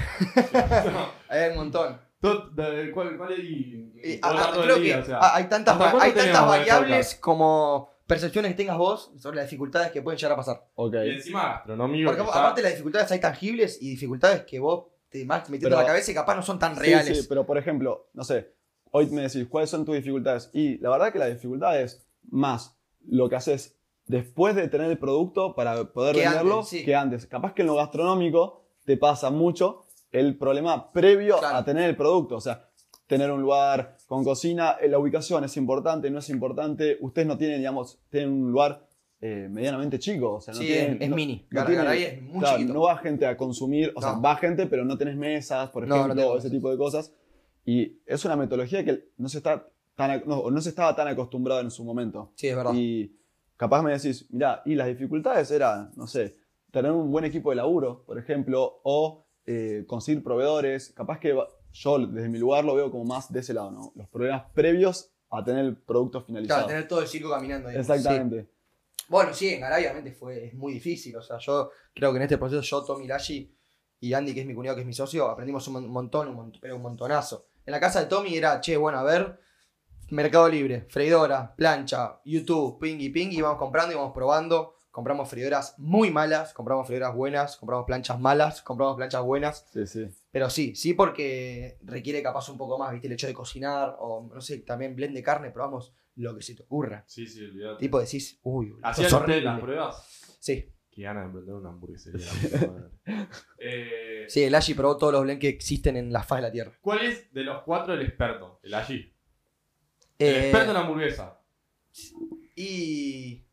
Hay 1.30 1.50
un 1.52 1.56
montón. 1.58 2.00
¿Cuál, 2.22 3.18
cuál 3.18 3.34
es 3.34 3.40
y- 3.40 3.92
Y, 4.02 4.18
todo 4.22 4.32
ah, 4.38 4.52
creo 4.54 4.76
día, 4.78 4.96
que 4.98 5.02
o 5.02 5.06
sea, 5.06 5.36
hay 5.36 5.44
tantas, 5.46 5.74
¿hasta 5.76 5.92
cuándo 5.92 6.06
hay 6.06 6.12
tantas 6.14 6.48
variables 6.48 7.16
como 7.16 7.90
percepciones 8.08 8.52
que 8.52 8.58
tengas 8.58 8.78
vos 8.78 9.12
sobre 9.18 9.38
las 9.38 9.46
dificultades 9.46 9.92
que 9.92 10.02
pueden 10.02 10.18
llegar 10.18 10.34
a 10.34 10.36
pasar. 10.38 10.66
Ok. 10.76 10.94
Y 11.06 11.10
encima. 11.10 11.64
Porque 11.66 12.22
aparte 12.22 12.62
las 12.62 12.72
dificultades 12.72 13.12
hay 13.12 13.20
tangibles 13.20 13.82
y 13.82 13.90
dificultades 13.90 14.44
que 14.44 14.60
vos 14.60 14.86
te 15.10 15.26
vas 15.26 15.50
metiendo 15.50 15.70
Pero- 15.70 15.80
en 15.80 15.84
la 15.84 15.88
cabeza 15.88 16.12
y 16.12 16.14
capaz 16.14 16.36
no 16.36 16.42
son 16.42 16.60
tan 16.60 16.76
Sí, 16.76 16.82
reales. 16.82 17.22
sí, 17.22 17.26
pero 17.28 17.46
por 17.46 17.58
ejemplo, 17.58 18.10
no 18.14 18.24
sé, 18.24 18.54
hoy 18.92 19.08
me 19.08 19.24
decís, 19.24 19.46
¿cuáles 19.50 19.70
son 19.70 19.84
tus 19.86 19.96
dificultades? 19.96 20.50
Y 20.54 20.78
la 20.80 20.90
verdad 20.90 21.12
que 21.12 21.20
la 21.20 21.28
dificultad 21.28 21.80
es 21.80 22.06
más 22.30 22.78
lo 23.06 23.28
que 23.30 23.36
haces 23.36 23.78
después 24.06 24.56
de 24.56 24.68
tener 24.70 24.90
el 24.92 24.98
producto 24.98 25.56
para 25.56 25.86
poder 25.92 26.16
Que 26.16 26.22
venderlo 26.22 26.56
antes, 26.60 26.70
sí. 26.70 26.86
que 26.86 26.96
antes. 26.96 27.26
Capaz 27.26 27.54
que 27.54 27.62
en 27.62 27.68
lo 27.68 27.76
gastronómico 27.76 28.63
te 28.86 28.98
pasa 28.98 29.30
mucho 29.30 29.86
el 30.12 30.38
problema 30.38 30.92
previo 30.92 31.38
Claro. 31.40 31.58
a 31.58 31.66
tener 31.66 31.90
el 31.90 31.96
producto. 31.96 32.36
O 32.38 32.42
sea, 32.42 32.68
tener 33.08 33.32
un 33.32 33.42
lugar 33.42 33.98
con 34.08 34.24
cocina, 34.24 34.78
eh, 34.82 34.88
la 34.88 35.00
ubicación 35.00 35.44
es 35.44 35.56
importante, 35.58 36.10
no 36.10 36.20
es 36.20 36.30
importante. 36.30 36.98
Ustedes 37.02 37.28
no 37.28 37.38
tienen, 37.38 37.58
digamos, 37.58 38.00
tienen 38.10 38.32
un 38.32 38.52
lugar 38.52 38.88
eh, 39.26 39.48
medianamente 39.50 40.00
chico. 40.00 40.34
O 40.34 40.42
sea, 40.42 40.54
no 40.54 40.60
Sí, 40.60 40.68
tienen- 40.68 41.02
es- 41.02 41.10
no- 41.10 41.16
mini. 41.16 41.48
no 41.50 41.66
tienen- 41.66 41.88
es 41.88 42.22
muy 42.22 42.40
claro. 42.42 42.60
No 42.66 42.82
va 42.82 42.98
gente 42.98 43.26
a 43.26 43.38
consumir, 43.38 43.94
o 43.96 44.02
sea, 44.02 44.16
No. 44.16 44.22
va 44.22 44.36
gente, 44.36 44.66
pero 44.68 44.84
no 44.84 44.98
tenés 44.98 45.16
mesas, 45.16 45.70
por 45.70 45.86
ejemplo, 45.86 46.38
ese 46.38 46.50
tipo 46.50 46.70
de 46.70 46.78
cosas. 46.78 47.14
Y 47.66 48.00
es 48.06 48.26
una 48.26 48.36
metodología 48.36 48.84
que 48.84 49.12
no 49.18 49.30
se, 49.30 49.38
está 49.38 49.66
tan, 49.96 50.24
no, 50.26 50.60
se 50.62 50.68
estaba 50.68 50.94
tan 50.94 51.08
acostumbrado 51.08 51.62
en 51.62 51.72
su 51.72 51.86
momento. 51.86 52.34
Sí, 52.36 52.50
es 52.50 52.56
verdad. 52.58 52.74
Y 52.76 53.16
capaz 53.56 53.82
me 53.82 53.94
decís, 53.94 54.28
mira, 54.30 54.62
y 54.66 54.76
las 54.76 54.88
dificultades 54.88 55.50
eran, 55.52 55.92
no 55.96 56.06
sé, 56.06 56.36
tener 56.74 56.92
un 56.92 57.12
buen 57.12 57.24
equipo 57.24 57.52
de 57.52 57.56
laburo, 57.58 58.04
por 58.04 58.18
ejemplo, 58.18 58.82
o 58.84 59.26
eh, 59.46 59.86
conseguir 59.88 60.24
proveedores. 60.24 60.92
Capaz 60.96 61.20
que 61.20 61.38
yo 61.72 62.00
desde 62.00 62.28
mi 62.30 62.40
lugar 62.40 62.66
lo 62.66 62.74
veo 62.76 62.90
como 62.92 63.06
más 63.06 63.32
de 63.32 63.40
ese 63.42 63.54
lado, 63.54 63.70
¿no? 63.72 63.92
Los 63.96 64.10
problemas 64.10 64.46
previos 64.54 65.12
a 65.30 65.44
tener 65.44 65.66
el 65.66 65.78
producto 65.78 66.22
finalizado. 66.22 66.62
Claro, 66.62 66.68
tener 66.70 66.88
todo 66.88 67.02
el 67.02 67.08
circo 67.08 67.30
caminando. 67.30 67.70
digamos. 67.70 67.88
Exactamente. 67.90 68.42
Sí. 68.44 69.04
Bueno, 69.08 69.34
sí, 69.34 69.50
en 69.50 69.62
Garay 69.62 69.84
obviamente 69.84 70.14
fue, 70.14 70.46
es 70.48 70.54
muy 70.56 70.74
difícil. 70.74 71.16
O 71.16 71.22
sea, 71.22 71.38
yo 71.38 71.70
creo 71.94 72.12
que 72.12 72.18
en 72.18 72.24
este 72.24 72.38
proceso 72.40 72.62
yo, 72.62 72.84
Tommy 72.84 73.06
Lashi 73.08 73.56
y 74.00 74.14
Andy, 74.14 74.34
que 74.34 74.42
es 74.42 74.48
mi 74.48 74.56
cuñado, 74.56 74.76
que 74.76 74.82
es 74.82 74.88
mi 74.88 74.94
socio, 74.94 75.30
aprendimos 75.30 75.68
un 75.68 75.74
mon- 75.76 75.90
montón, 75.90 76.28
un 76.30 76.36
mont- 76.38 76.58
pero 76.60 76.76
un 76.76 76.82
montonazo. 76.82 77.46
En 77.66 77.72
la 77.72 77.80
casa 77.80 78.00
de 78.00 78.08
Tommy 78.08 78.36
era, 78.36 78.60
che, 78.62 78.78
bueno, 78.78 78.98
a 78.98 79.04
ver, 79.04 79.40
Mercado 80.10 80.50
Libre, 80.50 80.86
freidora, 80.90 81.54
plancha, 81.56 82.20
YouTube, 82.26 82.80
pingui, 82.80 83.10
pingui, 83.10 83.38
íbamos 83.38 83.58
comprando, 83.58 83.94
íbamos 83.94 84.14
probando. 84.14 84.76
Compramos 84.94 85.28
freidoras 85.28 85.74
muy 85.80 86.12
malas, 86.12 86.54
compramos 86.54 86.86
freidoras 86.86 87.16
buenas, 87.16 87.58
compramos 87.58 87.88
planchas 87.88 88.20
malas, 88.20 88.62
compramos 88.62 88.96
planchas 88.96 89.24
buenas. 89.24 89.66
Sí, 89.74 89.88
sí. 89.88 90.08
Pero 90.30 90.52
sí, 90.52 90.76
sí 90.76 90.94
porque 90.94 91.80
requiere 91.82 92.22
capaz 92.22 92.48
un 92.50 92.60
poco 92.60 92.78
más, 92.78 92.92
viste, 92.92 93.08
el 93.08 93.14
hecho 93.14 93.26
de 93.26 93.34
cocinar, 93.34 93.96
o 94.00 94.30
no 94.32 94.40
sé, 94.40 94.60
también 94.60 94.96
blend 94.96 95.16
de 95.16 95.24
carne, 95.24 95.50
probamos 95.50 95.96
lo 96.16 96.36
que 96.36 96.44
se 96.44 96.54
te 96.54 96.62
ocurra. 96.62 97.04
Sí, 97.08 97.26
sí, 97.26 97.44
olvidate. 97.44 97.80
Tipo 97.80 98.00
decís, 98.00 98.40
uy, 98.44 98.68
esto 98.68 98.80
¿Hacían 98.88 99.08
es 99.08 99.14
ustedes 99.14 99.30
horrible. 99.30 99.44
las 99.46 99.60
pruebas? 99.60 100.38
Sí, 100.40 100.70
Qué 100.92 101.02
ganas 101.02 101.24
de 101.24 101.28
emprender 101.30 101.56
una 101.56 101.70
hamburguesería. 101.70 102.28
Eh, 103.58 104.26
sí, 104.28 104.44
el 104.44 104.54
Ashi 104.54 104.76
probó 104.76 104.96
todos 104.98 105.12
los 105.14 105.24
blends 105.24 105.42
que 105.42 105.48
existen 105.50 105.98
en 105.98 106.14
la 106.14 106.22
faz 106.22 106.38
de 106.38 106.42
la 106.44 106.52
tierra. 106.52 106.72
¿Cuál 106.82 107.02
es 107.02 107.34
de 107.34 107.44
los 107.44 107.64
cuatro 107.64 107.96
el 107.96 108.02
experto? 108.04 108.60
El 108.62 108.74
allí. 108.76 109.12
El 110.20 110.28
Eh, 110.36 110.40
experto 110.50 110.70
en 110.72 110.78
hamburguesa. 110.78 111.40
y. 112.56 113.44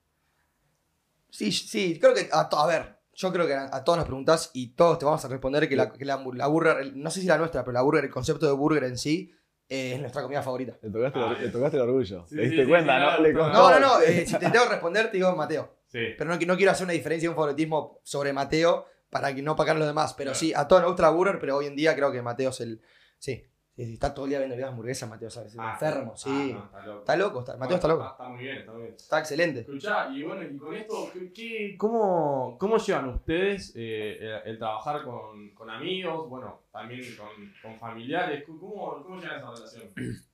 Sí, 1.30 1.52
sí, 1.52 1.98
creo 2.00 2.14
que. 2.14 2.28
A, 2.32 2.48
a 2.50 2.66
ver, 2.66 2.96
yo 3.14 3.32
creo 3.32 3.46
que 3.46 3.54
a, 3.54 3.68
a 3.74 3.84
todos 3.84 3.98
nos 3.98 4.06
preguntás 4.06 4.50
y 4.54 4.74
todos 4.74 4.98
te 4.98 5.04
vamos 5.04 5.24
a 5.24 5.28
responder 5.28 5.68
que 5.68 5.76
la, 5.76 5.92
que 5.92 6.04
la, 6.04 6.22
la 6.34 6.46
burger, 6.46 6.92
no 6.96 7.10
sé 7.10 7.20
si 7.20 7.26
la 7.26 7.38
nuestra, 7.38 7.62
pero 7.64 7.72
la 7.74 7.82
burger, 7.82 8.04
el 8.04 8.10
concepto 8.10 8.46
de 8.46 8.52
burger 8.52 8.84
en 8.84 8.96
sí, 8.98 9.32
eh, 9.68 9.94
es 9.94 10.00
nuestra 10.00 10.22
comida 10.22 10.42
favorita. 10.42 10.76
Le 10.82 10.90
tocaste, 10.90 11.18
el 11.18 11.24
Ah, 11.24 11.36
le 11.40 11.48
tocaste 11.48 11.76
el 11.76 11.82
orgullo. 11.82 12.26
Sí, 12.28 12.36
¿Te 12.36 12.42
diste 12.42 12.62
sí, 12.64 12.68
cuenta, 12.68 12.96
sí, 12.98 13.04
no? 13.04 13.16
no, 13.16 13.22
Le 13.22 13.32
no. 13.32 13.80
No, 13.80 14.00
eh, 14.00 14.26
si 14.26 14.36
te 14.38 14.50
tengo 14.50 14.64
que 14.64 14.70
responder, 14.70 15.10
te 15.10 15.16
digo 15.18 15.34
Mateo. 15.36 15.76
Sí. 15.86 15.98
Pero 16.16 16.30
no, 16.30 16.38
no 16.38 16.56
quiero 16.56 16.72
hacer 16.72 16.84
una 16.84 16.92
diferencia 16.92 17.26
y 17.26 17.28
un 17.28 17.34
favoritismo 17.34 18.00
sobre 18.02 18.32
Mateo 18.32 18.86
para 19.10 19.34
que 19.34 19.42
no 19.42 19.56
pagar 19.56 19.76
los 19.76 19.86
demás. 19.86 20.14
Pero 20.14 20.34
sí, 20.34 20.52
a 20.54 20.66
todos 20.66 20.82
nos 20.82 20.92
gusta 20.92 21.02
la 21.04 21.10
burger, 21.10 21.38
pero 21.38 21.56
hoy 21.56 21.66
en 21.66 21.76
día 21.76 21.94
creo 21.94 22.10
que 22.12 22.22
Mateo 22.22 22.50
es 22.50 22.60
el. 22.60 22.80
Sí, 23.18 23.44
está 23.76 24.12
todo 24.12 24.26
el 24.26 24.30
día 24.30 24.38
viendo 24.38 24.54
videos 24.56 24.68
de 24.68 24.72
hamburguesas, 24.72 25.08
Mateo, 25.08 25.30
¿sabes? 25.30 25.52
Es 25.54 25.58
Ah, 25.58 25.70
enfermo, 25.72 26.12
ah, 26.14 26.18
sí. 26.18 26.52
no, 26.54 26.64
está 26.66 26.82
loco. 26.84 27.00
Está 27.00 27.16
loco, 27.16 27.40
está- 27.40 27.56
Mateo 27.56 27.76
está 27.76 27.88
Bueno, 27.88 28.02
loco. 28.04 28.12
Está 28.12 28.28
muy 28.28 28.42
bien, 28.42 28.56
está 28.58 28.72
muy 28.72 28.82
bien. 28.82 28.94
Está 28.94 29.18
excelente. 29.20 29.60
Escuchá, 29.60 30.08
y 30.10 30.22
bueno, 30.22 30.42
y 30.42 30.58
con 30.58 30.74
esto, 30.74 31.10
¿qué, 31.34 31.76
cómo, 31.78 32.56
cómo 32.58 32.76
llevan 32.78 33.08
ustedes 33.08 33.72
eh, 33.76 34.18
el, 34.20 34.50
el 34.52 34.58
trabajar 34.58 35.02
con, 35.02 35.50
con 35.54 35.70
amigos, 35.70 36.28
bueno, 36.28 36.62
también 36.72 37.02
con, 37.16 37.28
con 37.62 37.78
familiares? 37.80 38.44
¿Cómo, 38.46 39.02
¿Cómo 39.02 39.18
llevan 39.20 39.38
esa 39.38 39.50
relación? 39.50 39.84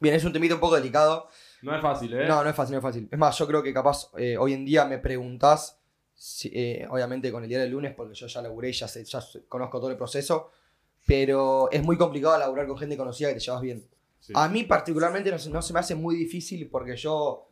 Bien, 0.00 0.14
es 0.14 0.24
un 0.24 0.32
temito 0.32 0.54
un 0.54 0.60
poco 0.60 0.76
delicado. 0.76 1.28
No 1.62 1.74
es 1.74 1.82
fácil, 1.82 2.12
¿eh? 2.14 2.26
No, 2.28 2.44
no 2.44 2.50
es 2.50 2.54
fácil, 2.54 2.72
no 2.74 2.78
es 2.78 2.82
fácil. 2.84 3.08
Es 3.10 3.18
más, 3.18 3.36
yo 3.36 3.46
creo 3.48 3.62
que 3.64 3.74
capaz 3.74 4.10
eh, 4.16 4.36
hoy 4.38 4.52
en 4.52 4.64
día 4.64 4.84
me 4.84 4.98
preguntás, 4.98 5.80
si- 6.14 6.52
eh, 6.54 6.86
obviamente 6.88 7.32
con 7.32 7.42
el 7.42 7.48
día 7.48 7.58
del 7.58 7.70
lunes, 7.72 7.94
porque 7.96 8.14
yo 8.14 8.28
ya 8.28 8.40
laburé, 8.40 8.72
ya, 8.72 8.86
sé, 8.86 9.04
ya 9.04 9.20
conozco 9.48 9.80
todo 9.80 9.90
el 9.90 9.96
proceso, 9.96 10.52
pero 11.08 11.70
es 11.72 11.82
muy 11.82 11.96
complicado 11.96 12.36
laburar 12.38 12.66
con 12.66 12.76
gente 12.76 12.94
conocida 12.94 13.28
que 13.28 13.36
te 13.36 13.40
llevas 13.40 13.62
bien. 13.62 13.88
Sí. 14.20 14.34
A 14.36 14.46
mí 14.46 14.64
particularmente 14.64 15.30
no 15.30 15.38
se, 15.38 15.48
no 15.48 15.62
se 15.62 15.72
me 15.72 15.80
hace 15.80 15.94
muy 15.94 16.14
difícil 16.14 16.68
porque 16.68 16.94
yo, 16.96 17.48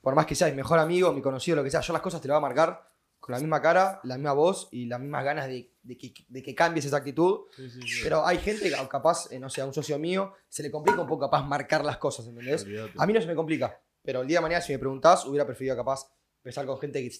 por 0.00 0.16
más 0.16 0.26
que 0.26 0.34
sea 0.34 0.48
mi 0.48 0.56
mejor 0.56 0.80
amigo, 0.80 1.12
mi 1.12 1.22
conocido, 1.22 1.56
lo 1.58 1.62
que 1.62 1.70
sea, 1.70 1.82
yo 1.82 1.92
las 1.92 2.02
cosas 2.02 2.20
te 2.20 2.26
lo 2.26 2.34
voy 2.34 2.38
a 2.38 2.40
marcar 2.40 2.90
con 3.20 3.32
la 3.32 3.38
misma 3.38 3.62
cara, 3.62 4.00
la 4.02 4.16
misma 4.16 4.32
voz 4.32 4.66
y 4.72 4.86
las 4.86 4.98
mismas 4.98 5.24
ganas 5.24 5.46
de, 5.46 5.70
de 5.84 5.96
que, 5.96 6.12
de 6.26 6.42
que 6.42 6.52
cambies 6.52 6.86
esa 6.86 6.96
actitud. 6.96 7.42
Sí, 7.54 7.70
sí, 7.70 7.80
sí. 7.80 8.00
Pero 8.02 8.26
hay 8.26 8.38
gente 8.38 8.72
capaz, 8.90 9.30
eh, 9.30 9.38
no 9.38 9.48
sé, 9.48 9.60
a 9.60 9.66
un 9.66 9.72
socio 9.72 9.96
mío, 10.00 10.32
se 10.48 10.64
le 10.64 10.70
complica 10.72 11.00
un 11.00 11.06
poco 11.06 11.26
capaz 11.26 11.44
marcar 11.44 11.84
las 11.84 11.98
cosas, 11.98 12.26
¿entendés? 12.26 12.64
Olvídate. 12.64 12.94
A 12.98 13.06
mí 13.06 13.12
no 13.12 13.20
se 13.20 13.28
me 13.28 13.36
complica, 13.36 13.80
pero 14.02 14.22
el 14.22 14.26
día 14.26 14.38
de 14.38 14.42
mañana 14.42 14.62
si 14.62 14.72
me 14.72 14.80
preguntás, 14.80 15.24
hubiera 15.26 15.46
preferido 15.46 15.76
capaz 15.76 16.10
empezar 16.38 16.66
con 16.66 16.76
gente 16.80 17.08
que, 17.08 17.16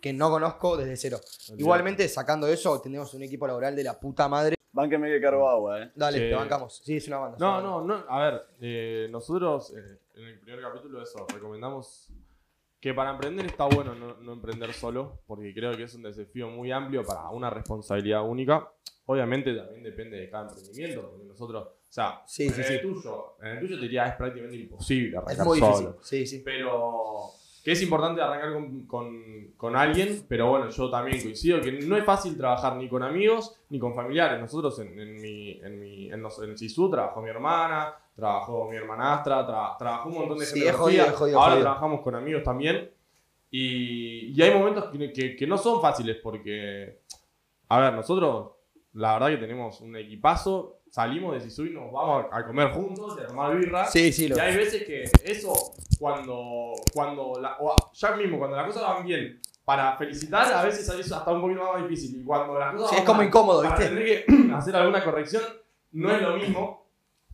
que 0.00 0.12
no 0.12 0.30
conozco 0.30 0.76
desde 0.76 0.96
cero. 0.96 1.20
Olvídate. 1.20 1.62
Igualmente, 1.62 2.08
sacando 2.08 2.46
eso, 2.46 2.80
tenemos 2.80 3.12
un 3.14 3.24
equipo 3.24 3.48
laboral 3.48 3.74
de 3.74 3.82
la 3.82 3.98
puta 3.98 4.28
madre. 4.28 4.54
Bánqueme 4.72 5.08
que 5.08 5.20
cargo 5.20 5.48
agua, 5.48 5.82
eh. 5.82 5.90
Dale, 5.94 6.18
Sí. 6.18 6.24
te 6.28 6.34
bancamos. 6.34 6.80
Sí, 6.84 6.96
es 6.96 7.08
una 7.08 7.18
banda. 7.18 7.36
es 7.36 7.40
No, 7.40 7.50
banda. 7.52 7.68
no, 7.68 7.84
no. 7.84 8.04
A 8.08 8.24
ver, 8.30 8.42
eh, 8.60 9.08
nosotros 9.10 9.74
eh, 9.76 9.98
en 10.14 10.24
el 10.26 10.38
primer 10.40 10.60
capítulo 10.62 11.02
eso, 11.02 11.26
recomendamos 11.32 12.08
que 12.80 12.94
para 12.94 13.10
emprender 13.10 13.46
está 13.46 13.64
bueno 13.66 13.94
no, 13.94 14.14
no 14.20 14.32
emprender 14.32 14.72
solo, 14.72 15.20
porque 15.26 15.52
creo 15.52 15.76
que 15.76 15.82
es 15.82 15.94
un 15.94 16.02
desafío 16.02 16.48
muy 16.48 16.70
amplio 16.72 17.04
para 17.04 17.28
una 17.30 17.50
responsabilidad 17.50 18.24
única. 18.24 18.70
Obviamente 19.06 19.52
también 19.54 19.82
depende 19.82 20.16
de 20.18 20.30
cada 20.30 20.48
emprendimiento, 20.48 21.10
porque 21.10 21.24
nosotros, 21.26 21.66
o 21.66 21.72
sea, 21.92 22.22
Sí, 22.26 22.48
sí, 22.48 22.60
en 22.60 22.66
sí. 22.66 22.72
el 22.74 22.80
tuyo, 22.82 23.36
en 23.42 23.48
el 23.48 23.60
tuyo 23.60 23.74
te 23.76 23.82
diría 23.82 24.06
es 24.06 24.14
prácticamente 24.14 24.56
imposible 24.56 25.16
Es 25.16 25.22
arrancar 25.24 25.46
muy 25.46 25.58
solo. 25.58 25.76
difícil. 25.92 25.94
Sí, 26.02 26.26
sí. 26.26 26.42
Pero 26.44 27.30
que 27.64 27.72
es 27.72 27.82
importante 27.82 28.22
arrancar 28.22 28.52
con, 28.54 28.86
con- 28.86 29.50
con 29.56 29.76
alguien, 29.76 30.24
pero 30.28 30.48
bueno, 30.48 30.70
yo 30.70 30.88
también 30.90 31.20
coincido 31.20 31.60
que 31.60 31.72
no 31.72 31.96
es 31.96 32.04
fácil 32.04 32.36
trabajar 32.36 32.76
ni 32.76 32.88
con 32.88 33.02
amigos 33.02 33.54
ni 33.68 33.78
con 33.78 33.94
familiares. 33.94 34.40
Nosotros 34.40 34.78
en, 34.78 34.98
en 34.98 35.20
mi, 35.20 35.50
en, 35.62 35.78
mi, 35.80 36.10
en, 36.10 36.22
los- 36.22 36.40
en 36.42 36.56
Sisu 36.56 36.90
trabajó 36.90 37.20
mi 37.20 37.28
hermana, 37.28 37.94
trabajó 38.16 38.68
mi 38.70 38.76
hermanastra, 38.76 39.46
tra- 39.46 39.76
trabajó 39.78 40.08
un 40.08 40.14
montón 40.14 40.38
de 40.38 40.46
Sí, 40.46 40.54
gente. 40.60 40.70
es 40.70 40.76
jodido, 40.76 41.04
conocida. 41.04 41.12
es 41.12 41.18
jodido, 41.18 41.38
Ahora 41.38 41.50
jodido. 41.52 41.64
trabajamos 41.64 42.00
con 42.00 42.14
amigos 42.14 42.42
también. 42.42 42.90
Y, 43.50 44.32
y 44.34 44.42
hay 44.42 44.54
momentos 44.54 44.84
que, 44.86 45.12
que- 45.12 45.36
que 45.36 45.46
no 45.46 45.58
son 45.58 45.80
fáciles 45.82 46.16
porque, 46.22 47.00
a 47.68 47.80
ver, 47.80 47.92
nosotros 47.94 48.52
la 48.94 49.12
verdad 49.14 49.28
que 49.28 49.36
tenemos 49.36 49.80
un 49.80 49.96
equipazo. 49.96 50.78
Salimos 50.90 51.34
de 51.34 51.40
Sisu 51.40 51.66
y 51.66 51.70
nos 51.70 51.92
vamos 51.92 52.26
a, 52.32 52.44
comer 52.44 52.70
juntos, 52.72 53.16
y 53.18 53.22
a 53.22 53.26
tomar 53.28 53.56
birra. 53.56 53.86
Sí, 53.86 54.12
sí, 54.12 54.28
lo- 54.28 54.36
Y 54.36 54.40
hay 54.40 54.56
veces 54.56 54.82
que 54.84 55.04
eso, 55.24 55.52
cuando, 55.98 56.72
cuando 56.92 57.40
la- 57.40 57.56
o 57.60 57.74
ya 57.94 58.16
mismo, 58.16 58.38
cuando 58.38 58.56
las 58.56 58.66
cosas 58.66 58.82
van 58.82 59.06
bien, 59.06 59.40
para 59.64 59.96
felicitar, 59.96 60.52
a 60.52 60.64
veces 60.64 60.88
es 60.88 61.12
hasta 61.12 61.30
un 61.32 61.40
poquito 61.40 61.62
más 61.72 61.82
difícil. 61.82 62.20
Y 62.20 62.24
cuando 62.24 62.58
las 62.58 62.74
cosas 62.74 62.90
Sí, 62.90 62.96
van 62.96 63.02
es 63.02 63.06
como 63.06 63.18
mal, 63.18 63.26
incómodo, 63.28 63.62
para 63.62 63.76
¿viste? 63.76 63.94
tener 63.94 64.26
que 64.26 64.52
hacer 64.54 64.74
alguna 64.76 65.04
corrección, 65.04 65.42
no 65.92 66.10
es 66.14 66.22
lo 66.22 66.36
mismo. 66.36 66.86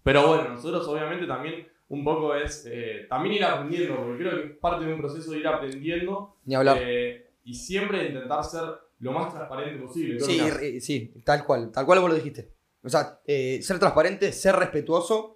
Pero 0.03 0.29
bueno, 0.29 0.49
nosotros 0.51 0.87
obviamente 0.89 1.27
también 1.27 1.67
un 1.89 2.05
poco 2.05 2.35
es 2.35 2.67
eh, 2.71 3.07
también 3.09 3.37
ir 3.37 3.45
aprendiendo, 3.45 3.97
porque 3.97 4.19
creo 4.19 4.31
que 4.43 4.47
es 4.53 4.59
parte 4.59 4.85
de 4.85 4.93
un 4.93 5.01
proceso 5.01 5.31
de 5.31 5.39
ir 5.39 5.47
aprendiendo 5.49 6.37
Ni 6.45 6.55
hablar. 6.55 6.77
eh, 6.81 7.31
y 7.45 7.55
siempre 7.55 8.07
intentar 8.09 8.45
ser 8.45 8.65
lo 9.01 9.13
más 9.13 9.33
transparente 9.33 9.81
posible. 9.83 10.19
¿Qué 10.19 10.25
Sí, 10.25 10.81
sí, 10.81 11.15
tal 11.25 11.45
cual, 11.45 11.71
tal 11.73 11.87
cual 11.87 12.01
vos 12.01 12.11
lo 12.11 12.17
dijiste. 12.17 12.51
O 12.87 12.89
sea, 12.91 13.21
eh, 13.27 13.61
ser 13.63 13.79
transparente, 13.79 14.33
ser 14.33 14.57
respetuoso. 14.57 15.35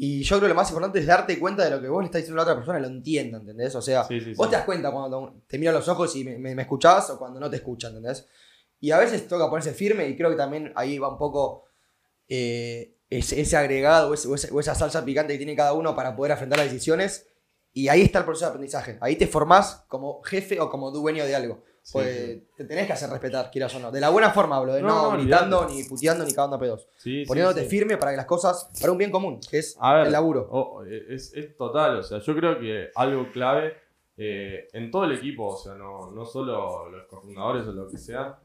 Y 0.00 0.22
yo 0.22 0.36
creo 0.36 0.42
que 0.42 0.48
lo 0.50 0.54
más 0.54 0.68
importante 0.68 1.00
es 1.00 1.06
darte 1.06 1.38
cuenta 1.40 1.64
de 1.64 1.70
lo 1.70 1.80
que 1.80 1.88
vos 1.88 2.00
le 2.02 2.06
estás 2.06 2.20
diciendo 2.20 2.40
a 2.40 2.44
la 2.44 2.52
otra 2.52 2.60
persona, 2.60 2.78
lo 2.78 2.86
entienda, 2.86 3.38
¿entendés? 3.38 3.74
O 3.74 3.82
sea, 3.82 4.04
Sí, 4.04 4.20
sí, 4.20 4.34
vos 4.34 4.46
sí. 4.46 4.50
te 4.50 4.56
das 4.56 4.64
cuenta 4.64 4.92
cuando 4.92 5.42
te 5.48 5.58
miro 5.58 5.70
a 5.72 5.74
los 5.74 5.88
ojos 5.88 6.14
y 6.14 6.24
me, 6.24 6.38
me, 6.38 6.54
me 6.54 6.62
escuchás 6.62 7.10
o 7.10 7.18
cuando 7.18 7.40
no 7.40 7.50
te 7.50 7.56
escuchan, 7.56 7.96
¿entendés? 7.96 8.26
Y 8.80 8.92
a 8.92 8.98
veces 8.98 9.26
toca 9.26 9.48
ponerse 9.50 9.72
firme 9.74 10.06
y 10.08 10.16
creo 10.16 10.30
que 10.30 10.36
también 10.36 10.72
ahí 10.76 10.98
va 10.98 11.08
un 11.08 11.18
poco 11.18 11.64
eh, 12.28 12.94
ese, 13.10 13.40
ese 13.40 13.56
agregado 13.56 14.10
o 14.10 14.14
ese- 14.14 14.52
o 14.52 14.60
esa 14.60 14.74
salsa 14.74 15.04
picante 15.04 15.32
que 15.32 15.38
tiene 15.38 15.56
cada 15.56 15.72
uno 15.72 15.96
para 15.96 16.14
poder 16.14 16.32
afrontar 16.32 16.58
las 16.60 16.68
decisiones. 16.70 17.26
Y 17.72 17.88
ahí 17.88 18.02
está 18.02 18.20
el 18.20 18.24
proceso 18.24 18.46
de 18.46 18.50
aprendizaje. 18.50 18.98
Ahí 19.00 19.16
te 19.16 19.26
formás 19.26 19.84
como 19.88 20.22
jefe 20.22 20.60
o 20.60 20.70
como 20.70 20.90
dueño 20.90 21.24
de 21.24 21.34
algo. 21.34 21.64
Pues 21.92 22.38
te 22.56 22.64
tenés 22.64 22.86
que 22.86 22.92
hacer 22.92 23.08
respetar, 23.10 23.50
quieras 23.50 23.74
o 23.74 23.78
no. 23.80 23.90
De 23.90 24.00
la 24.00 24.10
buena 24.10 24.30
forma 24.30 24.56
hablo, 24.56 24.74
de 24.74 24.82
No, 24.82 25.10
no, 25.12 25.16
gritando, 25.18 25.66
ni 25.68 25.84
puteando, 25.84 26.24
ni 26.24 26.32
cagando 26.32 26.56
a 26.56 26.58
pedos. 26.58 26.86
Poniéndote 27.26 27.64
firme 27.64 27.96
para 27.96 28.10
que 28.12 28.16
las 28.18 28.26
cosas, 28.26 28.70
para 28.80 28.92
un 28.92 28.98
bien 28.98 29.10
común, 29.10 29.40
que 29.50 29.58
es 29.58 29.76
ver, 29.80 30.06
el 30.06 30.12
laburo. 30.12 30.46
o- 30.50 30.84
es, 30.84 31.32
es 31.34 31.56
total, 31.56 31.98
o 31.98 32.02
sea, 32.02 32.18
yo 32.18 32.34
creo 32.36 32.58
que 32.58 32.90
algo 32.94 33.30
clave 33.32 33.74
eh, 34.16 34.66
en 34.72 34.90
todo 34.90 35.04
el 35.04 35.12
equipo, 35.12 35.46
o 35.46 35.56
sea, 35.56 35.74
no, 35.74 36.10
no 36.10 36.24
solo 36.24 36.88
los 36.90 37.06
cofundadores 37.06 37.66
o 37.68 37.72
lo 37.72 37.88
que 37.88 37.98
sea, 37.98 38.38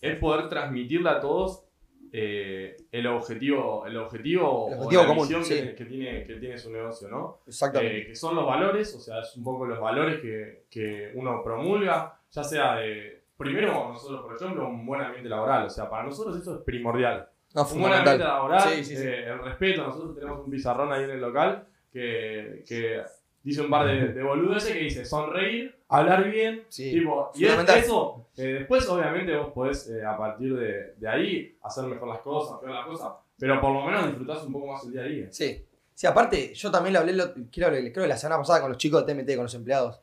es 0.00 0.16
poder 0.18 0.48
transmitirle 0.48 1.10
a 1.10 1.20
todos 1.20 1.64
eh, 2.12 2.76
el 2.92 3.06
objetivo, 3.08 3.84
el 3.84 3.96
objetivo, 3.98 4.68
El 4.68 4.74
o 4.74 4.76
objetivo 4.78 5.02
la 5.02 5.08
común, 5.08 5.28
visión 5.28 5.44
sí. 5.44 5.54
que, 5.54 5.74
que 5.74 5.84
tiene, 5.84 6.24
que 6.24 6.34
tiene 6.36 6.56
su 6.56 6.70
negocio, 6.70 7.08
¿no? 7.08 7.40
Exactamente. 7.46 7.98
Eh, 8.02 8.06
que 8.06 8.14
son 8.14 8.34
los 8.34 8.46
valores, 8.46 8.94
o 8.94 9.00
sea, 9.00 9.20
es 9.20 9.36
un 9.36 9.44
poco 9.44 9.66
los 9.66 9.78
valores 9.80 10.20
que, 10.20 10.64
que 10.70 11.10
uno 11.16 11.42
promulga, 11.42 12.17
ya 12.30 12.44
sea 12.44 12.76
de, 12.76 13.22
primero 13.36 13.88
nosotros, 13.88 14.22
por 14.22 14.34
ejemplo, 14.36 14.68
un 14.68 14.84
buen 14.86 15.00
ambiente 15.00 15.28
laboral, 15.28 15.66
o 15.66 15.70
sea, 15.70 15.88
para 15.88 16.04
nosotros 16.04 16.36
eso 16.40 16.56
es 16.56 16.62
primordial. 16.62 17.28
no, 17.54 17.62
Un 17.66 17.80
buen 17.80 17.92
ambiente 17.92 18.24
laboral, 18.24 18.62
Sí, 18.62 18.84
sí, 18.84 18.96
sí. 18.96 19.02
eh, 19.06 19.28
el 19.28 19.38
respeto. 19.40 19.82
Nosotros 19.84 20.14
tenemos 20.14 20.44
un 20.44 20.50
pizarrón 20.50 20.92
ahí 20.92 21.04
en 21.04 21.10
el 21.10 21.20
local 21.20 21.66
que, 21.92 22.64
que 22.66 23.02
dice 23.42 23.62
un 23.62 23.70
par 23.70 23.86
de, 23.86 24.08
de 24.12 24.22
boludeces 24.22 24.72
que 24.72 24.80
dice 24.80 25.04
sonreír, 25.04 25.74
hablar 25.88 26.30
bien. 26.30 26.64
Tipo, 26.68 27.30
y 27.34 27.46
es 27.46 27.58
eso. 27.68 28.26
eh, 28.36 28.42
después, 28.58 28.86
obviamente, 28.88 29.34
vos 29.36 29.52
podés 29.52 29.88
eh, 29.88 30.04
a 30.04 30.16
partir 30.16 30.54
de, 30.56 30.94
de 30.96 31.08
ahí 31.08 31.56
hacer 31.62 31.84
mejor 31.84 32.08
las 32.08 32.20
cosas, 32.20 32.58
peor 32.60 32.72
las 32.74 32.86
cosas. 32.86 33.12
Pero 33.38 33.60
por 33.60 33.72
lo 33.72 33.84
menos 33.84 34.06
disfrutás 34.06 34.42
un 34.44 34.52
poco 34.52 34.66
más 34.72 34.84
el 34.84 34.92
día 34.92 35.00
a 35.02 35.04
día. 35.04 35.26
Sí. 35.30 35.64
Sí, 35.94 36.06
aparte, 36.06 36.54
yo 36.54 36.70
también 36.70 36.92
le 36.92 36.98
hablé, 37.00 37.12
lo- 37.12 37.32
creo, 37.50 37.70
creo 37.70 37.92
que 37.92 38.06
la 38.06 38.16
semana 38.16 38.38
pasada 38.38 38.60
con 38.60 38.68
los 38.70 38.78
chicos 38.78 39.04
de 39.04 39.12
TMT, 39.14 39.34
con 39.34 39.44
los 39.44 39.54
empleados. 39.54 40.00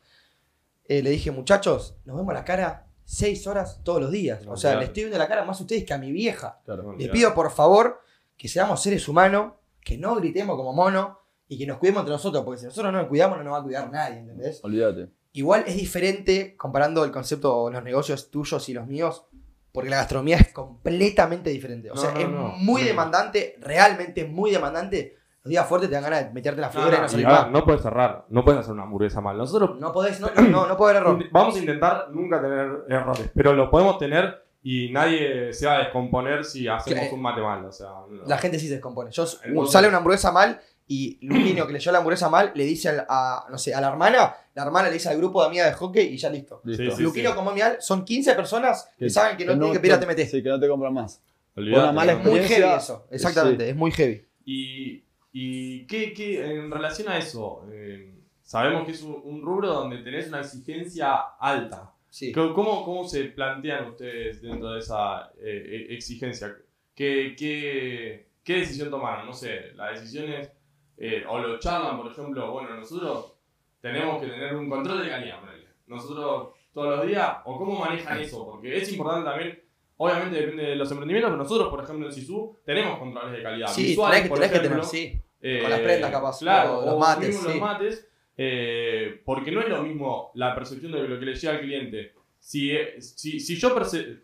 Eh, 0.88 1.02
le 1.02 1.10
dije, 1.10 1.32
muchachos, 1.32 1.95
nos 2.06 2.15
vemos 2.17 2.34
la 2.34 2.43
cara 2.45 2.88
seis 3.04 3.45
horas 3.48 3.82
todos 3.84 4.02
los 4.02 4.12
días. 4.12 4.39
O 4.48 4.56
sea, 4.58 4.71
Olvidate. 4.71 4.78
le 4.80 4.86
estoy 4.86 5.04
viendo 5.04 5.17
la 5.17 5.28
cara 5.28 5.45
más 5.45 5.60
a 5.60 5.63
ustedes 5.63 5.84
que 5.84 5.93
a 5.93 5.98
mi 5.98 6.12
vieja. 6.12 6.60
Claro. 6.65 6.95
Les 6.98 7.10
pido 7.10 7.34
por 7.34 7.52
favor 7.52 8.00
que 8.38 8.48
seamos 8.48 8.82
seres 8.82 9.08
humanos, 9.08 9.54
que 9.82 9.98
no 9.98 10.15
gritemos 10.15 10.56
como 10.58 10.74
monos 10.74 11.17
y 11.48 11.58
que 11.58 11.67
nos 11.67 11.78
cuidemos 11.78 12.02
entre 12.02 12.13
nosotros, 12.13 12.43
porque 12.43 12.60
si 12.60 12.65
nosotros 12.65 12.91
no 12.91 13.00
nos 13.00 13.08
cuidamos, 13.08 13.38
no 13.38 13.43
nos 13.43 13.54
va 13.54 13.58
a 13.60 13.63
cuidar 13.63 13.91
nadie, 13.91 14.17
¿entendés? 14.19 14.60
Olvídate. 14.63 15.10
Igual 15.34 15.63
es 15.67 15.76
diferente 15.76 16.56
comparando 16.58 17.04
el 17.04 17.12
concepto 17.12 17.69
los 17.69 17.84
negocios 17.84 18.32
tuyos 18.32 18.67
y 18.69 18.74
los 18.74 18.88
míos, 18.88 19.26
porque 19.71 19.89
la 19.89 19.98
gastronomía 19.98 20.38
es 20.38 20.52
completamente 20.54 21.50
diferente. 21.50 21.91
O 21.91 21.95
No, 21.95 22.02
sea, 22.02 22.12
no, 22.13 22.19
es 22.19 22.30
no. 22.30 22.48
muy 22.58 22.82
No. 22.82 22.88
demandante, 22.88 23.56
realmente 23.60 24.26
muy 24.26 24.52
demandante. 24.52 25.17
Los 25.45 25.49
días 25.51 25.67
fuertes 25.67 25.89
te 25.89 25.93
dan 25.93 26.03
ganas 26.03 26.25
de 26.25 26.34
meterte 26.34 26.60
la 26.60 26.67
No, 26.67 26.73
figura 26.73 26.89
y 26.89 26.93
no, 26.95 26.99
no 27.01 27.05
y 27.05 27.10
salir 27.10 27.27
a 27.27 27.45
no 27.49 27.63
puedes 27.63 27.81
cerrar, 27.84 28.25
no 28.29 28.43
puedes 28.43 28.62
hacer 28.62 28.73
una 28.73 28.81
hamburguesa 28.84 29.21
mal. 29.21 29.38
Nosotros 29.38 29.79
No 29.79 29.91
podés, 29.93 30.19
no, 30.19 30.31
no, 30.36 30.41
no, 30.49 30.65
no 30.67 30.75
puede 30.75 30.97
haber 30.97 31.03
error. 31.03 31.23
Vamos 31.31 31.55
a 31.55 31.60
intentar 31.60 32.08
nunca 32.12 32.41
tener 32.41 32.67
errores, 32.89 33.29
pero 33.36 33.53
los 33.53 33.69
podemos 33.69 33.99
tener 33.99 34.43
y 34.63 34.91
nadie 34.91 35.53
se 35.53 35.67
va 35.67 35.75
a 35.75 35.79
descomponer 35.84 36.43
si 36.43 36.67
hacemos 36.67 36.99
Claro. 37.01 37.15
un 37.15 37.21
mate 37.21 37.41
mal. 37.41 37.63
O 37.65 37.71
sea, 37.71 37.89
no. 38.10 38.25
La 38.25 38.39
gente 38.39 38.58
sí 38.58 38.65
se 38.67 38.73
descompone. 38.73 39.12
Yo, 39.12 39.27
sale 39.67 39.88
una 39.88 39.97
hamburguesa 39.97 40.31
mal 40.31 40.60
y 40.88 41.19
Luquino 41.27 41.67
que 41.67 41.73
leyó 41.73 41.91
la 41.91 41.99
hamburguesa 41.99 42.27
mal 42.29 42.51
le 42.55 42.63
dice 42.63 42.89
al- 42.89 43.05
a, 43.08 43.45
no 43.51 43.60
sé, 43.60 43.75
a 43.75 43.81
la 43.81 43.89
hermana, 43.89 44.34
la 44.55 44.63
hermana 44.63 44.88
le 44.88 44.95
dice 44.95 45.10
al 45.10 45.17
grupo 45.17 45.41
de 45.41 45.47
amigas 45.49 45.67
de 45.67 45.73
hockey 45.73 46.08
y 46.08 46.17
ya 46.17 46.29
listo. 46.31 46.62
Listo. 46.63 46.95
Sí, 46.95 47.03
Luquino 47.03 47.29
sí. 47.29 47.36
como 47.36 47.51
mal 47.55 47.77
son 47.81 48.03
15 48.03 48.34
personas 48.34 48.89
que, 48.97 49.05
Que- 49.05 49.10
saben 49.12 49.38
que 49.38 49.45
no 49.45 49.51
que 49.53 49.58
tienen 49.60 49.73
que 49.73 49.79
pedir 49.79 49.93
a 49.93 49.99
TMT. 49.99 50.25
Sí, 50.31 50.41
que 50.41 50.49
no 50.49 50.60
te 50.60 50.67
compran 50.67 50.91
más. 50.95 51.21
Olvídate, 51.55 51.84
Una 51.84 51.91
mala 51.91 52.13
no. 52.13 52.19
Es 52.21 52.25
muy 52.25 52.39
experiencia- 52.39 52.67
heavy 52.69 52.77
eso. 52.84 53.08
Exactamente, 53.12 53.63
Sí. 53.65 53.69
es 53.69 53.75
muy 53.75 53.91
heavy. 53.91 54.25
Y, 54.47 55.03
y 55.38 55.86
¿qué, 55.88 56.13
qué- 56.13 56.45
en 56.50 56.71
relación 56.71 57.10
a 57.10 57.17
eso, 57.17 57.65
eh, 57.69 58.13
sabemos 58.41 58.86
que 58.86 58.91
es 58.91 59.02
un, 59.04 59.19
un 59.24 59.41
rubro 59.41 59.67
donde 59.74 59.98
tenés 59.98 60.30
una 60.30 60.39
exigencia 60.39 61.15
alta. 61.39 61.91
Sí. 62.10 62.32
¿Cómo, 62.32 62.86
cómo 62.86 63.06
se 63.06 63.26
plantean 63.26 63.89
ustedes 63.89 64.41
dentro 64.41 64.71
de 64.71 64.80
esa 64.80 65.32
eh, 65.38 65.65
eh, 65.65 65.88
exigencia? 65.89 66.56
¿Qué, 66.95 67.36
qué, 67.38 68.28
qué 68.43 68.54
decisión 68.60 68.89
tomaron? 68.89 69.26
No 69.26 69.34
sé, 69.34 69.74
la 69.76 69.91
decisión 69.91 70.32
es, 70.32 70.50
eh, 70.98 71.26
o 71.28 71.38
lo 71.39 71.60
charlan, 71.60 71.98
por 71.98 72.10
ejemplo, 72.10 72.52
bueno, 72.54 72.74
nosotros 72.76 73.34
tenemos 73.82 74.21
que 74.21 74.28
tener 74.30 74.56
un 74.56 74.69
control 74.69 75.04
de 75.04 75.10
calidad. 75.10 75.39
Nosotros 75.88 76.54
todos 76.74 76.98
los 76.98 77.08
días, 77.08 77.38
o 77.43 77.58
cómo 77.58 77.78
manejan 77.78 78.19
eso, 78.21 78.45
porque 78.45 78.78
es 78.78 78.89
importante 78.93 79.30
también, 79.30 79.60
obviamente 79.98 80.38
depende 80.39 80.63
de 80.63 80.76
los 80.78 80.89
emprendimientos, 80.91 81.32
pero 81.32 81.43
nosotros, 81.43 81.69
por 81.69 81.84
ejemplo, 81.84 82.08
en 82.08 82.13
SISU, 82.13 82.58
tenemos 82.65 82.98
controles 83.00 83.34
de 83.38 83.43
calidad. 83.43 83.67
Sí, 83.67 83.84
visuales, 83.84 84.15
tenés 84.17 84.24
que, 84.24 84.30
por 84.30 84.38
tenés 84.39 84.52
que 84.52 84.58
ejemplo, 84.65 84.88
tener, 84.89 85.12
sí. 85.12 85.21
Eh, 85.41 85.60
Con 85.62 85.69
las 85.69 85.80
prendas, 85.80 86.12
capaz, 86.12 86.39
Claro, 86.39 86.80
o 86.80 86.86
los 86.86 86.93
o 86.95 87.00
mates, 87.00 87.38
sí. 87.38 87.48
los 87.48 87.56
mates, 87.58 88.08
eh, 88.38 89.21
porque 89.26 89.52
no 89.52 89.62
es 89.62 89.69
lo 89.69 89.82
mismo 89.84 90.32
la 90.36 90.54
percepción 90.56 90.91
de 90.91 91.08
lo 91.08 91.19
que 91.19 91.26
le 91.26 91.36
llega 91.36 91.54
al 91.54 91.62
cliente. 91.62 92.13
Si, 92.39 92.71
si, 93.00 93.39
si 93.39 93.56
yo 93.56 93.74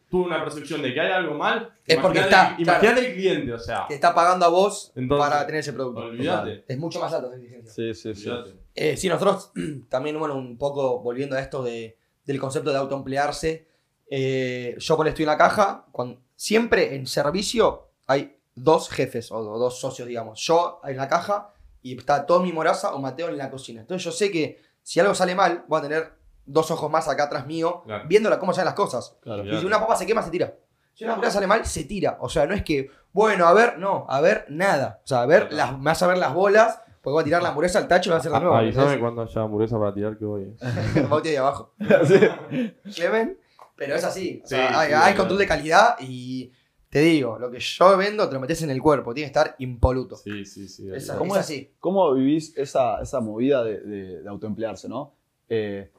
tuve 0.10 0.26
una 0.26 0.44
percepción 0.44 0.80
de 0.84 0.94
que 0.94 1.00
hay 1.02 1.12
algo 1.12 1.34
mal, 1.34 1.74
Es 1.88 1.98
porque 1.98 2.20
imagínate- 2.20 2.52
está, 2.62 2.62
Imagínate 2.62 3.08
el 3.08 3.14
cliente, 3.16 3.54
o 3.54 3.58
sea. 3.58 3.86
Que 3.88 3.96
está 3.96 4.14
pagando 4.14 4.46
a 4.46 4.50
vos 4.50 4.92
Entonces, 4.96 5.28
para 5.28 5.44
tener 5.48 5.62
ese 5.62 5.74
producto. 5.74 6.02
Olvídate. 6.02 6.64
Es 6.68 6.78
mucho 6.78 7.00
más 7.00 7.12
esa 7.12 7.26
exigencia. 7.36 7.74
Sí, 7.74 7.94
sí, 7.96 8.14
sí. 8.14 8.30
Eh, 8.76 8.96
sí, 8.96 9.10
nosotros 9.10 9.52
también, 9.90 10.20
bueno, 10.20 10.36
un 10.36 10.56
poco 10.60 11.00
volviendo 11.00 11.36
a 11.36 11.40
esto 11.40 11.64
de, 11.64 11.98
del 12.24 12.40
concepto 12.40 12.70
de 12.72 12.78
autoemplearse, 12.78 13.68
eh, 14.08 14.76
yo 14.78 14.96
cuando 14.98 15.10
estoy 15.10 15.24
en 15.24 15.28
la 15.30 15.38
caja, 15.38 15.88
cuando, 15.92 16.22
siempre 16.36 16.94
en 16.96 17.08
servicio 17.08 17.90
hay 18.06 18.36
dos 18.56 18.90
jefes 18.90 19.32
o, 19.32 19.42
dos 19.58 19.80
socios, 19.80 20.08
digamos. 20.08 20.40
Yo 20.42 20.82
en 20.84 20.98
la 20.98 21.08
caja 21.08 21.54
y 21.82 21.98
está 21.98 22.26
Tommy 22.26 22.52
Moraza 22.54 22.94
o 22.94 23.00
Mateo 23.00 23.30
en 23.30 23.38
la 23.38 23.50
cocina. 23.50 23.82
Entonces 23.82 24.04
yo 24.04 24.12
sé 24.12 24.32
que 24.32 24.60
si 24.84 25.00
algo 25.00 25.14
sale 25.16 25.36
mal, 25.36 25.64
voy 25.68 25.80
a 25.80 25.82
tener 25.84 26.14
dos 26.46 26.70
ojos 26.72 26.92
más 26.92 27.08
acá 27.08 27.24
atrás 27.24 27.46
mío, 27.46 27.82
Claro. 27.86 28.04
viendo 28.08 28.30
la- 28.30 28.40
cómo 28.40 28.54
salen 28.54 28.66
las 28.66 28.74
cosas. 28.76 29.16
Claro. 29.22 29.44
Y 29.46 29.58
si 29.60 29.66
una 29.66 29.80
papa 29.80 29.96
se 29.96 30.06
quema, 30.06 30.22
se 30.22 30.32
tira. 30.32 30.54
Si 30.94 31.04
una 31.06 31.14
hamburguesa 31.14 31.36
sale 31.36 31.48
mal, 31.48 31.66
se 31.66 31.86
tira. 31.86 32.18
O 32.20 32.28
sea, 32.30 32.46
no 32.46 32.54
es 32.54 32.64
que, 32.64 32.90
bueno, 33.14 33.48
a 33.48 33.54
ver, 33.54 33.78
no, 33.80 34.06
a 34.10 34.20
ver, 34.22 34.46
nada. 34.50 35.00
O 35.04 35.08
sea, 35.08 35.22
a 35.22 35.26
ver, 35.26 35.52
las, 35.54 35.78
me 35.78 35.86
vas 35.86 36.02
a 36.04 36.08
ver 36.08 36.18
las 36.18 36.34
bolas, 36.34 36.82
porque 37.02 37.14
voy 37.14 37.22
a 37.22 37.24
tirar 37.24 37.42
la 37.42 37.50
hamburguesa 37.50 37.80
al 37.80 37.88
tacho 37.88 38.10
y 38.10 38.12
va 38.12 38.18
a 38.18 38.20
hacer 38.20 38.32
de 38.32 38.40
nuevo. 38.40 38.56
Avísame 38.56 39.00
cuando 39.00 39.22
haya 39.22 39.42
hamburguesa 39.42 39.80
para 39.80 39.94
tirar 39.94 40.18
que 40.18 40.26
voy. 40.26 40.44
eh. 40.44 41.02
Bauti 41.10 41.30
ahí 41.30 41.36
abajo. 41.38 41.74
Clemen, 42.96 43.38
pero 43.76 43.96
es 43.96 44.04
así. 44.04 44.42
O 44.44 44.48
sea, 44.48 44.70
Sí, 44.70 44.76
hay, 44.76 44.88
sí, 44.90 44.94
hay 44.94 45.04
obvio. 45.12 45.18
control 45.18 45.40
de 45.40 45.48
calidad 45.48 45.96
y 46.00 46.52
te 46.92 47.00
digo, 47.00 47.40
lo 47.40 47.50
que 47.50 47.60
yo 47.60 47.96
vendo 47.98 48.28
te 48.28 48.34
lo 48.36 48.40
metes 48.42 48.62
en 48.64 48.70
el 48.70 48.82
cuerpo, 48.82 49.14
tiene 49.14 49.32
que 49.32 49.40
estar 49.40 49.56
impoluto. 49.60 50.18
Sí, 50.18 50.46
sí, 50.46 50.68
sí. 50.68 50.88
¿Cómo 51.18 51.36
es 51.36 51.42
así. 51.42 51.72
¿Cómo 51.80 52.14
vivís 52.14 52.56
esa, 52.58 53.02
esa 53.02 53.20
movida 53.22 53.64
de, 53.64 53.80
de- 53.80 54.22
de 54.22 54.30
autoemplearse, 54.30 54.88
no? 54.90 55.14
Eh, 55.48 55.90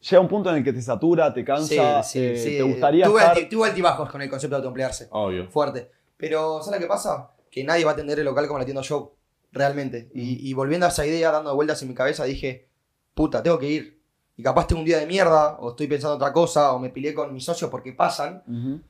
llega 0.00 0.20
un 0.20 0.28
punto 0.28 0.50
en 0.50 0.56
el 0.56 0.64
que 0.64 0.72
te 0.72 0.82
satura, 0.82 1.32
te 1.32 1.44
cansa, 1.44 2.02
Sí, 2.02 2.18
sí, 2.18 2.24
eh, 2.24 2.36
sí. 2.36 2.56
te 2.56 2.62
gustaría 2.62 3.04
tuve, 3.06 3.20
estar... 3.22 3.48
tuve 3.48 3.68
altibajos 3.68 4.10
con 4.10 4.22
el 4.22 4.30
concepto 4.30 4.54
de 4.54 4.58
autoemplearse. 4.58 5.08
Obvio. 5.10 5.50
Fuerte. 5.50 5.90
Pero, 6.16 6.62
¿sabes 6.62 6.80
lo 6.80 6.84
que 6.86 6.88
pasa? 6.88 7.30
Que 7.50 7.62
nadie 7.62 7.84
va 7.84 7.90
a 7.90 7.94
atender 7.94 8.18
el 8.18 8.24
local 8.24 8.46
como 8.46 8.58
la 8.58 8.62
atiendo 8.62 8.80
yo, 8.82 9.14
realmente. 9.52 10.10
Y, 10.14 10.48
y 10.48 10.52
volviendo 10.54 10.86
a 10.86 10.88
esa 10.88 11.06
idea, 11.06 11.30
dando 11.30 11.54
vueltas 11.54 11.80
en 11.82 11.88
mi 11.88 11.94
cabeza, 11.94 12.24
dije, 12.24 12.68
puta, 13.14 13.42
tengo 13.42 13.58
que 13.58 13.68
ir. 13.68 14.00
Y 14.36 14.42
capaz 14.42 14.66
tengo 14.66 14.80
un 14.80 14.86
día 14.86 14.98
de 14.98 15.06
mierda, 15.06 15.56
o 15.60 15.70
estoy 15.70 15.86
pensando 15.86 16.16
otra 16.16 16.32
cosa, 16.32 16.72
o 16.72 16.78
me 16.78 16.88
peleé 16.90 17.14
con 17.14 17.32
mis 17.32 17.44
socios 17.44 17.70
porque 17.70 17.92
pasan. 17.92 18.42
Ujú. 18.48 18.80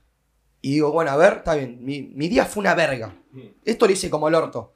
Y 0.65 0.71
digo, 0.73 0.93
bueno, 0.93 1.11
a 1.11 1.17
ver, 1.17 1.35
está 1.39 1.57
bien, 1.57 1.85
mi, 1.85 2.01
mi 2.03 2.27
día 2.27 2.47
fue 2.47 2.63
una 2.63 2.75
verga. 2.75 3.15
Esto 3.67 3.87
lo 3.87 3.93
hice 3.93 4.09
como 4.09 4.29
el 4.29 4.35
orto. 4.35 4.75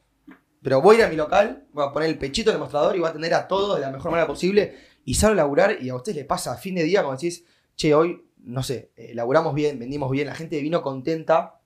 Pero 0.63 0.83
voy 0.83 0.97
a 0.97 0.99
ir 0.99 1.05
a 1.07 1.09
mi 1.09 1.17
local, 1.17 1.67
voy 1.73 1.87
a 1.87 1.93
poner 1.93 2.11
el 2.11 2.19
pechito 2.19 2.51
en 2.51 2.57
el 2.57 2.61
mostrador 2.61 2.95
y 2.95 2.99
voy 2.99 3.07
a 3.07 3.11
atender 3.11 3.33
a 3.33 3.49
todos 3.49 3.77
de 3.77 3.81
la 3.87 3.91
mejor 3.91 4.11
manera 4.11 4.27
posible. 4.27 4.77
Y 5.07 5.15
salgo 5.15 5.33
a 5.33 5.37
laburar 5.37 5.79
y 5.81 5.89
a 5.89 5.95
ustedes 5.95 6.17
les 6.17 6.27
pasa 6.27 6.53
a 6.53 6.57
fin 6.59 6.75
de 6.75 6.83
día 6.83 7.03
cuando 7.03 7.19
decís, 7.19 7.43
che, 7.75 7.95
hoy, 7.95 8.23
no 8.37 8.63
sé, 8.63 8.91
eh, 8.97 9.13
laburamos 9.15 9.55
bien, 9.55 9.79
vendimos 9.79 10.11
bien, 10.11 10.27
la 10.27 10.35
gente 10.35 10.61
vino 10.61 10.83
contenta, 10.83 11.61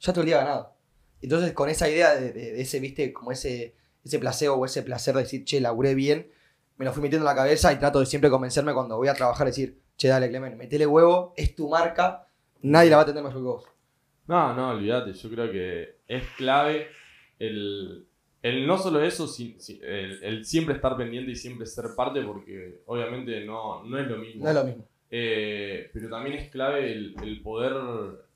ya 0.00 0.12
todo 0.12 0.22
el 0.22 0.26
día 0.26 0.38
ganado. 0.38 0.74
Entonces, 1.22 1.52
con 1.52 1.68
esa 1.68 1.88
idea 1.88 2.16
de, 2.16 2.32
de- 2.32 2.52
de 2.52 2.60
ese, 2.60 2.80
viste, 2.80 3.12
como 3.12 3.30
ese, 3.30 3.76
ese 4.04 4.18
placebo 4.18 4.56
o 4.56 4.64
ese 4.64 4.82
placer 4.82 5.14
de 5.14 5.22
decir, 5.22 5.44
che, 5.44 5.60
laburé 5.60 5.94
bien, 5.94 6.32
me 6.78 6.84
lo 6.84 6.92
fui 6.92 7.00
metiendo 7.00 7.22
en 7.28 7.32
la 7.32 7.40
cabeza 7.40 7.72
y 7.72 7.76
trato 7.76 8.00
de 8.00 8.06
siempre 8.06 8.28
convencerme 8.28 8.74
cuando 8.74 8.96
voy 8.96 9.06
a 9.06 9.14
trabajar, 9.14 9.46
decir, 9.46 9.80
che, 9.96 10.08
dale, 10.08 10.28
Clemen, 10.30 10.56
metele 10.56 10.84
huevo, 10.86 11.32
es 11.36 11.54
tu 11.54 11.68
marca, 11.68 12.25
nadie 12.62 12.90
la 12.90 12.96
va 12.96 13.02
a 13.02 13.04
atender 13.04 13.24
mejor 13.24 13.40
que 13.40 13.44
vos. 13.46 13.64
No, 14.26 14.54
no, 14.54 14.70
olvídate. 14.70 15.12
Yo 15.12 15.30
creo 15.30 15.50
que 15.52 15.96
es 16.08 16.24
clave 16.36 16.88
el, 17.38 18.06
el 18.42 18.66
no 18.66 18.76
solo 18.78 19.00
eso, 19.02 19.26
si- 19.26 19.56
si- 19.60 19.80
el, 19.82 20.22
el 20.22 20.44
siempre 20.44 20.74
estar 20.74 20.96
pendiente 20.96 21.30
y 21.32 21.36
siempre 21.36 21.66
ser 21.66 21.86
parte, 21.96 22.22
porque 22.22 22.82
obviamente 22.86 23.44
no, 23.44 23.84
no 23.84 23.98
es 23.98 24.06
lo 24.08 24.16
mismo. 24.18 24.44
No 24.44 24.50
es 24.50 24.54
lo 24.56 24.64
mismo. 24.64 24.84
Eh, 25.10 25.90
pero 25.92 26.08
también 26.10 26.36
es 26.36 26.50
clave 26.50 26.92
el, 26.92 27.14
el 27.22 27.40
poder. 27.42 27.72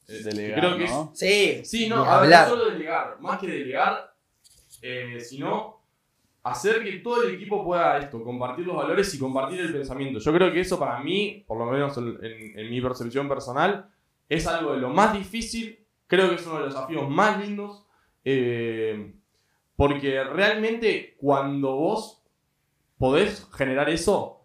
eh, 0.09 0.22
Delegar, 0.24 0.61
creo 0.61 0.76
que 0.78 0.85
es- 0.85 0.90
¿no? 0.90 1.11
Sí, 1.14 1.61
Sí, 1.64 1.88
no, 1.88 2.04
a 2.04 2.20
ver, 2.20 2.30
no 2.30 2.48
solo 2.48 2.70
delegar, 2.70 3.20
más 3.20 3.38
que 3.40 3.46
delegar, 3.48 4.14
eh, 4.83 5.18
sino 5.20 5.80
hacer 6.42 6.83
que 6.83 6.92
todo 7.00 7.22
el 7.24 7.35
equipo 7.35 7.64
pueda 7.64 7.98
esto, 7.98 8.22
compartir 8.22 8.66
los 8.66 8.76
valores 8.76 9.12
y 9.14 9.18
compartir 9.18 9.61
el 9.61 9.72
pensamiento. 9.72 10.18
Yo 10.20 10.33
creo 10.33 10.52
que 10.52 10.61
eso 10.61 10.78
para 10.78 11.00
mí, 11.00 11.44
por 11.46 11.59
lo 11.59 11.66
menos 11.66 11.96
en, 11.98 12.18
en- 12.24 12.59
en 12.59 12.70
mi 12.70 12.80
percepción 12.80 13.28
personal, 13.28 13.88
es 14.30 14.46
algo 14.46 14.72
de 14.72 14.78
lo 14.78 14.88
más 14.88 15.12
difícil, 15.12 15.84
creo 16.06 16.30
que 16.30 16.36
es 16.36 16.46
uno 16.46 16.54
de 16.56 16.60
los 16.66 16.74
desafíos 16.74 17.08
más 17.10 17.38
lindos, 17.38 17.84
eh, 18.24 19.12
porque 19.76 20.24
realmente 20.24 21.16
cuando 21.20 21.74
vos 21.76 22.22
podés 22.96 23.46
generar 23.52 23.90
eso, 23.90 24.40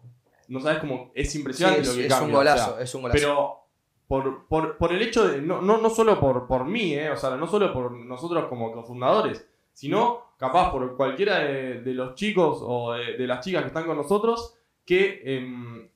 no 0.48 0.60
sabes 0.60 0.78
cómo 0.80 1.10
es 1.14 1.30
Sí, 1.32 1.38
impresionante 1.38 1.80
es, 1.82 1.88
lo 1.88 1.94
que 1.94 2.06
es 2.06 2.12
cambia. 2.12 2.38
un 2.38 2.40
o 2.40 2.44
sea, 2.44 2.54
golazo, 2.54 2.78
es 2.80 2.94
un 2.94 3.02
golazo. 3.02 3.18
pero 3.18 3.60
por, 4.08 4.46
por, 4.46 4.76
por 4.76 4.92
el 4.92 5.02
hecho 5.02 5.26
de, 5.28 5.40
no, 5.42 5.60
no, 5.62 5.78
no 5.78 5.90
solo 5.90 6.18
por, 6.20 6.46
por 6.46 6.64
mí, 6.64 6.94
eh, 6.94 7.10
o 7.10 7.16
sea, 7.16 7.36
no 7.36 7.46
solo 7.46 7.72
por 7.72 7.92
nosotros 7.92 8.46
como 8.48 8.72
cofundadores, 8.72 9.46
sino 9.72 10.32
capaz 10.38 10.70
por 10.70 10.96
cualquiera 10.96 11.38
de, 11.40 11.80
de 11.82 11.94
los 11.94 12.14
chicos 12.14 12.58
o 12.62 12.92
de, 12.94 13.16
de 13.16 13.26
las 13.26 13.44
chicas 13.44 13.62
que 13.62 13.68
están 13.68 13.84
con 13.86 13.96
nosotros, 13.96 14.54
que 14.84 15.22
em, 15.24 15.88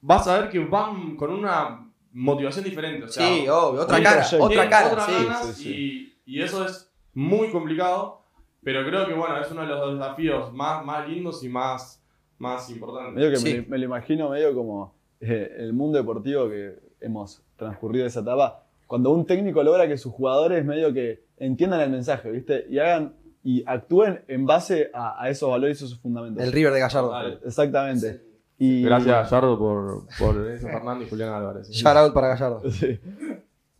vas 0.00 0.26
a 0.26 0.40
ver 0.40 0.50
que 0.50 0.58
van 0.58 1.16
con 1.16 1.30
una 1.32 1.85
motivación 2.16 2.64
diferente. 2.64 3.04
O 3.04 3.08
sea, 3.08 3.26
sí, 3.26 3.48
obvio, 3.48 3.82
otra 3.82 4.02
cara, 4.02 4.20
proyecto. 4.22 4.44
otra 4.44 4.68
cara, 4.68 4.86
otras 4.88 5.06
sí. 5.06 5.12
ganas 5.24 5.46
sí, 5.46 5.62
sí. 5.62 6.12
Y, 6.26 6.38
y 6.38 6.42
eso 6.42 6.64
es 6.66 6.90
muy 7.14 7.50
complicado, 7.50 8.22
pero 8.62 8.84
creo 8.86 9.06
que 9.06 9.14
bueno, 9.14 9.38
es 9.40 9.50
uno 9.50 9.62
de 9.62 9.68
los 9.68 9.98
desafíos 9.98 10.52
más, 10.52 10.84
más 10.84 11.08
lindos 11.08 11.44
y 11.44 11.48
más, 11.48 12.02
más 12.38 12.68
importantes. 12.70 13.14
Medio 13.14 13.30
que 13.30 13.36
Sí. 13.36 13.54
me, 13.54 13.66
me 13.68 13.78
lo 13.78 13.84
imagino 13.84 14.30
medio 14.30 14.54
como 14.54 14.94
eh, 15.20 15.54
el 15.58 15.72
mundo 15.72 15.98
deportivo 15.98 16.48
que 16.48 16.74
hemos 17.00 17.42
transcurrido 17.56 18.06
esa 18.06 18.20
etapa. 18.20 18.64
Cuando 18.86 19.10
un 19.10 19.26
técnico 19.26 19.62
logra 19.62 19.86
que 19.88 19.98
sus 19.98 20.12
jugadores 20.12 20.64
medio 20.64 20.92
que 20.92 21.24
entiendan 21.38 21.80
el 21.80 21.90
mensaje, 21.90 22.30
¿viste? 22.30 22.66
Y 22.70 22.78
hagan 22.78 23.14
y 23.42 23.62
actúen 23.66 24.24
en 24.26 24.44
base 24.44 24.90
a, 24.92 25.22
a 25.22 25.30
esos 25.30 25.48
valores 25.48 25.80
y 25.80 25.84
esos 25.84 25.98
fundamentos. 26.00 26.42
El 26.42 26.50
River 26.52 26.72
de 26.72 26.80
Gallardo. 26.80 27.38
Exactamente. 27.44 28.22
Y, 28.58 28.82
Gracias, 28.82 29.30
Yardo, 29.30 29.58
por, 29.58 30.06
por 30.18 30.50
eso, 30.50 30.66
Fernando 30.66 31.04
y 31.04 31.08
Julián 31.08 31.32
Álvarez. 31.32 31.68
Shout 31.70 31.96
out 31.96 32.14
para 32.14 32.28
Gallardo. 32.28 32.62
Sí. 32.70 32.98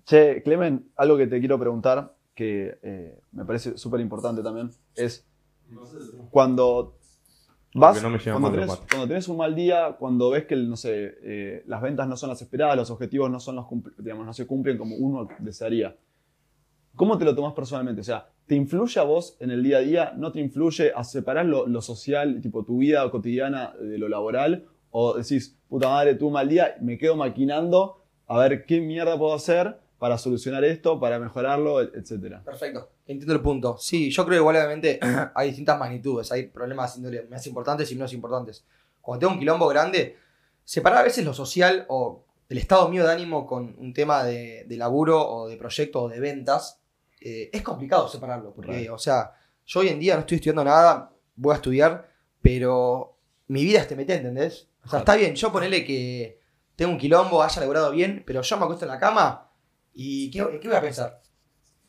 Che, 0.04 0.42
Clemen, 0.42 0.92
algo 0.96 1.16
que 1.16 1.26
te 1.26 1.40
quiero 1.40 1.58
preguntar, 1.58 2.14
que 2.34 2.78
eh, 2.82 3.18
me 3.32 3.44
parece 3.44 3.76
súper 3.76 4.00
importante 4.00 4.42
también, 4.42 4.70
es 4.94 5.26
cuando 6.30 6.96
vas, 7.74 8.00
no 8.02 8.10
cuando, 8.10 8.52
tenés, 8.52 8.66
cuatro. 8.66 8.86
cuando 8.88 9.08
tenés 9.08 9.28
un 9.28 9.36
mal 9.36 9.54
día, 9.54 9.96
cuando 9.98 10.30
ves 10.30 10.44
que, 10.44 10.54
no 10.54 10.76
sé, 10.76 11.16
eh, 11.22 11.64
las 11.66 11.82
ventas 11.82 12.06
no 12.06 12.16
son 12.16 12.28
las 12.28 12.40
esperadas, 12.40 12.76
los 12.76 12.90
objetivos 12.90 13.30
no, 13.30 13.40
son 13.40 13.56
los 13.56 13.66
digamos, 13.98 14.24
no 14.24 14.32
se 14.32 14.46
cumplen 14.46 14.78
como 14.78 14.94
uno 14.94 15.26
desearía. 15.38 15.96
¿Cómo 16.94 17.18
te 17.18 17.24
lo 17.24 17.34
tomas 17.34 17.52
personalmente? 17.54 18.02
O 18.02 18.04
sea, 18.04 18.28
¿te 18.46 18.54
influye 18.54 19.00
a 19.00 19.04
vos 19.04 19.37
en 19.40 19.50
el 19.50 19.62
día 19.62 19.78
a 19.78 19.80
día? 19.80 20.12
¿No 20.16 20.32
te 20.32 20.40
influye 20.40 20.92
a 20.94 21.02
separar 21.04 21.46
lo, 21.46 21.66
lo 21.66 21.80
social, 21.82 22.40
tipo 22.40 22.64
tu 22.64 22.78
vida 22.78 23.09
cotidiana 23.11 23.74
de 23.80 23.98
lo 23.98 24.09
laboral? 24.09 24.66
¿O 24.90 25.14
decís, 25.14 25.56
puta 25.68 25.88
madre, 25.88 26.14
tuve 26.14 26.28
un 26.28 26.32
mal 26.35 26.48
día, 26.48 26.76
me 26.80 26.96
quedo 26.96 27.16
maquinando 27.16 28.02
a 28.28 28.38
ver 28.38 28.64
qué 28.64 28.80
mierda 28.80 29.18
puedo 29.18 29.35
hacer 29.35 29.78
para 29.98 30.18
solucionar 30.18 30.64
esto, 30.64 31.00
para 31.00 31.18
mejorarlo, 31.18 31.80
et- 31.80 31.94
etcétera? 31.94 32.42
Perfecto, 32.44 32.90
entiendo 33.06 33.35
el 33.35 33.40
punto. 33.40 33.76
Sí, 33.78 34.11
yo 34.11 34.24
creo 34.26 34.38
igual 34.40 34.56
obviamente 34.56 34.98
hay 35.35 35.48
distintas 35.48 35.78
magnitudes, 35.78 36.30
hay 36.32 36.44
problemas 36.46 36.98
más 37.30 37.46
importantes 37.46 37.90
y 37.90 37.94
menos 37.94 38.12
importantes. 38.12 38.64
Cuando 39.00 39.20
tengo 39.20 39.32
un 39.35 39.38
quilombo 39.38 39.66
grande, 39.68 40.16
separar 40.64 41.00
a 41.00 41.02
veces 41.04 41.24
lo 41.24 41.32
social 41.35 41.85
o 41.88 42.24
el 42.48 42.59
estado 42.59 42.88
mío 42.88 43.04
de 43.04 43.12
ánimo 43.12 43.46
con 43.46 43.74
un 43.78 43.92
tema 43.92 44.22
de, 44.24 44.64
de 44.68 44.76
laburo 44.76 45.26
o 45.28 45.48
de 45.48 45.56
proyecto 45.56 46.02
o 46.02 46.09
de 46.09 46.20
ventas, 46.20 46.80
eh, 47.20 47.50
es 47.52 47.62
complicado 47.62 48.09
separarlo. 48.09 48.52
Porque, 48.55 48.72
Right. 48.72 48.90
o 48.90 48.98
sea, 48.98 49.33
yo 49.64 49.81
hoy 49.81 49.88
en 49.88 49.98
día 50.00 50.14
no 50.14 50.20
estoy 50.20 50.37
estudiando 50.37 50.64
nada, 50.64 51.11
voy 51.37 51.52
a 51.52 51.57
estudiar, 51.57 52.09
pero 52.40 53.16
mi 53.48 53.64
vida 53.64 53.81
es 53.81 53.88
TMT, 53.88 54.11
¿entendés? 54.11 54.68
O 54.85 54.88
sea, 54.88 55.00
está 55.00 55.16
bien, 55.16 55.35
yo 55.35 55.50
ponele 55.52 55.85
que 55.85 56.40
tengo 56.76 56.92
un 56.92 56.98
quilombo, 56.98 57.42
haya 57.42 57.61
laburado 57.61 57.90
bien, 57.90 58.22
pero 58.26 58.42
yo 58.42 58.57
me 58.57 58.64
acuesto 58.64 58.85
en 58.85 58.90
la 58.92 58.98
cama 59.00 59.50
y 59.94 60.31
¿qué, 60.31 60.59
qué 60.61 60.68
voy 60.68 60.76
a 60.76 60.81
pensar? 60.81 61.20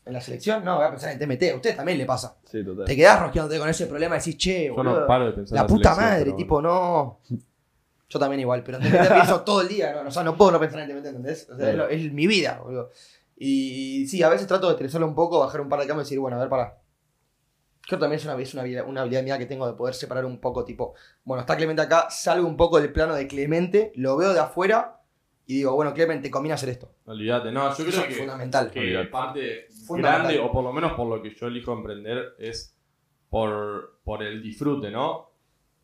¿En 0.05 0.13
la 0.13 0.21
selección? 0.21 0.63
No, 0.63 0.77
voy 0.77 0.85
a 0.85 0.89
pensar 0.89 1.11
en 1.11 1.19
TMT. 1.19 1.51
A 1.51 1.55
ustedes 1.55 1.75
también 1.75 1.97
le 1.97 2.05
pasa. 2.05 2.37
Sí, 2.49 2.63
total. 2.63 2.85
Te 2.85 2.95
quedás 2.95 3.19
rosqueando 3.19 3.59
con 3.59 3.67
ese 3.69 3.87
problema 3.87 4.15
y 4.15 4.19
decís, 4.19 4.37
che, 4.37 4.67
Yo 4.67 4.75
boludo, 4.75 5.01
no 5.01 5.05
paro 5.07 5.25
de 5.25 5.31
pensar 5.33 5.55
la 5.55 5.61
en 5.61 5.67
puta 5.67 5.95
madre, 5.95 6.31
tipo, 6.33 6.61
no. 6.61 7.19
Yo 8.09 8.17
también 8.19 8.39
igual, 8.39 8.63
pero 8.63 8.77
en 8.77 8.83
TMT 8.83 9.07
pienso 9.13 9.41
todo 9.41 9.61
el 9.61 9.67
día, 9.67 9.91
¿no? 10.01 10.07
O 10.07 10.11
sea, 10.11 10.23
no 10.23 10.37
puedo 10.37 10.51
no 10.51 10.59
pensar 10.61 10.79
en 10.79 10.87
TMT, 10.89 11.05
¿entendés? 11.07 11.49
O 11.51 11.57
sea, 11.57 11.69
es, 11.71 11.75
lo- 11.75 11.89
es 11.89 12.13
mi 12.13 12.25
vida, 12.25 12.61
boludo. 12.63 12.89
Y 13.39 14.07
sí, 14.07 14.23
a 14.23 14.29
veces 14.29 14.47
trato 14.47 14.67
de 14.67 14.73
estresarlo 14.73 15.07
un 15.07 15.13
poco, 15.15 15.39
bajar 15.39 15.61
un 15.61 15.69
par 15.69 15.79
de 15.79 15.87
camas 15.87 16.03
y 16.03 16.05
decir, 16.05 16.19
bueno, 16.19 16.37
a 16.37 16.39
ver, 16.39 16.49
para. 16.49 16.79
Creo 17.81 17.99
que 17.99 18.03
también 18.03 18.19
es 18.19 18.25
una, 18.25 18.35
es 18.41 18.53
una, 18.53 18.63
habilidad- 18.63 18.85
una 18.87 19.01
habilidad 19.01 19.23
mía 19.23 19.37
que 19.37 19.45
tengo 19.45 19.65
de 19.67 19.73
poder 19.73 19.93
separar 19.93 20.25
un 20.25 20.41
poco, 20.41 20.65
tipo, 20.65 20.93
bueno, 21.23 21.41
está 21.41 21.55
Clemente 21.55 21.81
acá, 21.81 22.09
salgo 22.09 22.45
un 22.47 22.57
poco 22.57 22.81
del 22.81 22.91
plano 22.91 23.15
de 23.15 23.27
Clemente, 23.27 23.91
lo 23.95 24.17
veo 24.17 24.33
de 24.33 24.39
afuera 24.39 25.01
y 25.45 25.57
digo, 25.57 25.73
bueno, 25.75 25.93
Clemente, 25.93 26.27
te 26.27 26.31
conviene 26.31 26.55
hacer 26.55 26.69
esto. 26.69 26.91
Olvídate, 27.05 27.51
no, 27.51 27.67
yo 27.67 27.71
Eso 27.71 27.85
creo 27.85 28.01
es 28.01 28.07
que, 28.07 28.13
fundamental. 28.15 28.71
que 28.71 29.07
parte 29.09 29.67
Fundamental. 29.85 30.21
grande, 30.33 30.39
o 30.39 30.51
por 30.51 30.63
lo 30.65 30.73
menos 30.73 30.93
por 30.93 31.07
lo 31.07 31.21
que 31.21 31.33
yo 31.33 31.47
elijo 31.47 31.71
emprender, 31.71 32.33
es 32.39 32.75
por, 33.29 33.99
por 34.03 34.21
el 34.23 34.41
disfrute, 34.43 34.91
¿no? 34.91 35.31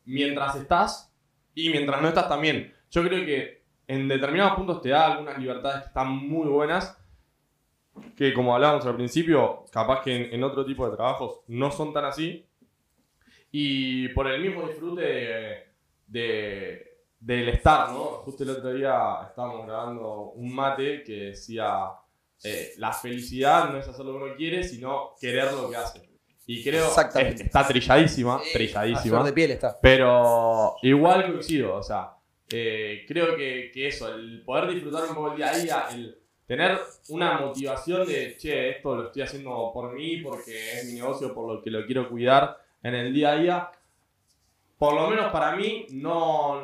Mientras 0.05 0.55
estás 0.57 1.13
y 1.55 1.69
mientras 1.69 2.01
no 2.01 2.09
estás 2.09 2.28
también. 2.28 2.73
Yo 2.91 3.01
creo 3.03 3.25
que 3.25 3.63
en 3.88 4.09
determinados 4.09 4.55
puntos 4.55 4.82
te 4.82 4.89
da 4.89 5.13
algunas 5.13 5.38
libertades 5.38 5.82
que 5.84 5.88
están 5.88 6.09
muy 6.09 6.47
buenas, 6.47 6.97
que 8.15 8.33
como 8.33 8.53
hablábamos 8.55 8.85
al 8.85 8.95
principio, 8.95 9.65
capaz 9.71 10.01
que 10.03 10.15
en, 10.15 10.33
en 10.33 10.43
otro 10.43 10.65
tipo 10.65 10.89
de 10.89 10.95
trabajos 10.95 11.41
no 11.47 11.71
son 11.71 11.93
tan 11.93 12.05
así. 12.05 12.45
Y 13.51 14.07
por 14.09 14.27
el 14.27 14.41
mismo 14.41 14.67
disfrute 14.67 15.01
de, 15.01 15.63
de- 16.07 16.93
del 17.19 17.49
estar, 17.49 17.89
¿no? 17.91 18.03
Justo 18.25 18.43
el 18.43 18.49
otro 18.49 18.73
día 18.73 19.19
estábamos 19.29 19.65
grabando 19.65 20.31
un 20.35 20.53
mate 20.53 21.03
que 21.03 21.13
decía, 21.27 21.85
eh, 22.43 22.73
la 22.77 22.91
felicidad 22.91 23.69
no 23.69 23.77
es 23.77 23.87
hacer 23.87 24.03
lo 24.05 24.11
que 24.17 24.23
uno 24.25 24.35
quiere, 24.35 24.63
sino 24.63 25.11
querer 25.21 25.53
lo 25.53 25.69
que 25.69 25.75
hace. 25.77 26.09
Y 26.45 26.61
creo 26.63 26.87
Exactamente. 26.87 27.35
es- 27.35 27.41
está 27.47 27.65
trilladísima, 27.65 28.41
trilladísima. 28.51 29.23
de 29.23 29.31
piel 29.33 29.51
está. 29.51 29.79
Pero 29.79 30.75
igual 30.81 31.25
coincido, 31.31 31.75
o 31.75 31.83
sea, 31.83 32.11
eh, 32.49 33.05
creo 33.07 33.37
que, 33.37 33.71
que 33.73 33.87
eso, 33.87 34.13
el 34.13 34.43
poder 34.43 34.73
disfrutar 34.73 35.03
un 35.07 35.15
poco 35.15 35.31
el 35.31 35.37
día 35.37 35.49
a 35.51 35.57
día, 35.57 35.85
el 35.93 36.17
tener 36.56 36.80
una 37.10 37.39
motivación 37.39 38.06
de, 38.08 38.38
che, 38.38 38.70
esto 38.70 38.95
lo 38.95 39.06
estoy 39.08 39.22
haciendo 39.24 39.72
por 39.74 39.93
mí, 39.93 40.18
porque 40.18 40.51
es 40.80 40.86
mi 40.86 40.93
negocio, 40.99 41.34
por 41.34 41.51
lo 41.51 41.62
que 41.62 41.70
lo 41.72 41.86
quiero 41.86 42.08
cuidar 42.10 42.58
en 42.84 42.93
el 42.95 43.14
día 43.14 43.32
a 43.32 43.36
día, 43.38 43.72
por 44.78 44.93
lo 44.93 45.08
menos 45.10 45.32
para 45.32 45.56
mí 45.56 45.86
no 45.91 46.62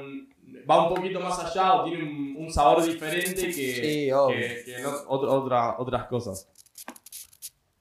va 0.70 0.88
un 0.88 0.94
poquito 0.96 1.20
más 1.20 1.40
allá 1.40 1.74
o 1.76 1.84
tiene 1.86 2.04
un, 2.04 2.36
un 2.38 2.52
sabor 2.54 2.84
diferente 2.84 3.48
que, 3.48 3.52
Sí, 3.52 4.10
que, 4.30 4.64
que 4.66 4.86
otra- 5.08 5.76
otras 5.80 6.06
cosas. 6.08 6.50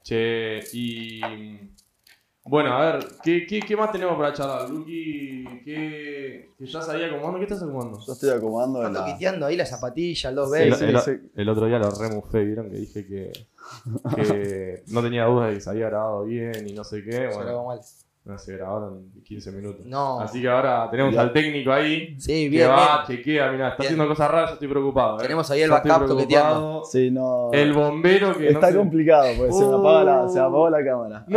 Che, 0.02 0.60
y 0.72 1.20
bueno, 2.48 2.72
a 2.72 2.92
ver, 2.92 3.04
¿qué, 3.22 3.46
qué, 3.46 3.60
qué 3.60 3.76
más 3.76 3.92
tenemos 3.92 4.16
para 4.16 4.32
charlar? 4.32 4.68
Lucky, 4.70 5.44
¿qué, 5.64 6.50
que 6.58 6.66
ya 6.66 6.82
sabía 6.82 7.06
acomodando? 7.06 7.38
¿Qué 7.38 7.44
estás 7.44 7.62
acomodando? 7.62 7.98
Yo 8.06 8.12
estoy 8.12 8.30
acomodando 8.30 8.86
Está 8.86 8.92
la... 9.00 9.06
toquiteando 9.06 9.46
ahí 9.46 9.56
la 9.56 9.66
zapatilla, 9.66 10.30
el 10.30 10.36
dos 10.36 10.54
El, 10.54 10.70
veces. 10.70 10.78
sí, 10.78 11.10
el- 11.10 11.18
sí. 11.20 11.30
el 11.36 11.48
otro 11.48 11.66
día 11.66 11.78
lo 11.78 11.90
remufé, 11.90 12.44
vieron 12.44 12.70
que 12.70 12.76
dije 12.76 13.06
que, 13.06 13.32
que 14.16 14.82
no 14.88 15.02
tenía 15.02 15.24
dudas 15.26 15.48
de 15.48 15.54
que 15.54 15.60
se 15.60 15.70
había 15.70 15.86
grabado 15.88 16.24
bien 16.24 16.66
y 16.66 16.72
no 16.72 16.84
sé 16.84 17.02
qué. 17.04 17.12
Se 17.12 17.26
Bueno, 17.36 17.50
hago 17.50 17.66
mal. 17.66 17.80
no, 18.24 18.38
se 18.38 18.56
grabaron 18.56 19.10
15 19.24 19.52
minutos. 19.52 19.86
No. 19.86 20.20
Así 20.20 20.40
que 20.42 20.48
ahora 20.48 20.88
tenemos 20.90 21.16
al 21.16 21.32
técnico 21.32 21.72
ahí. 21.72 22.18
Sí, 22.20 22.44
que 22.44 22.48
bien, 22.50 22.68
va, 22.70 23.04
bien. 23.06 23.18
chequea, 23.18 23.50
mirá, 23.52 23.68
está 23.70 23.82
Bien. 23.82 23.92
haciendo 23.92 24.08
cosas 24.08 24.30
raras, 24.30 24.50
yo 24.50 24.54
estoy 24.54 24.68
preocupado. 24.68 25.18
¿eh? 25.18 25.22
Tenemos 25.22 25.50
ahí 25.50 25.62
el 25.62 25.70
backup 25.70 26.06
toqueteando. 26.06 26.82
Sí, 26.84 27.10
no... 27.10 27.50
El 27.52 27.72
bombero 27.72 28.36
que 28.36 28.48
Está 28.48 28.66
no 28.68 28.72
sé- 28.72 28.78
complicado, 28.78 29.28
porque 29.36 29.52
se, 29.52 29.66
me 29.66 29.74
apaga 29.76 30.04
la, 30.04 30.28
se 30.28 30.34
me 30.34 30.40
apagó 30.40 30.70
la 30.70 30.84
cámara. 30.84 31.18
Así 31.18 31.32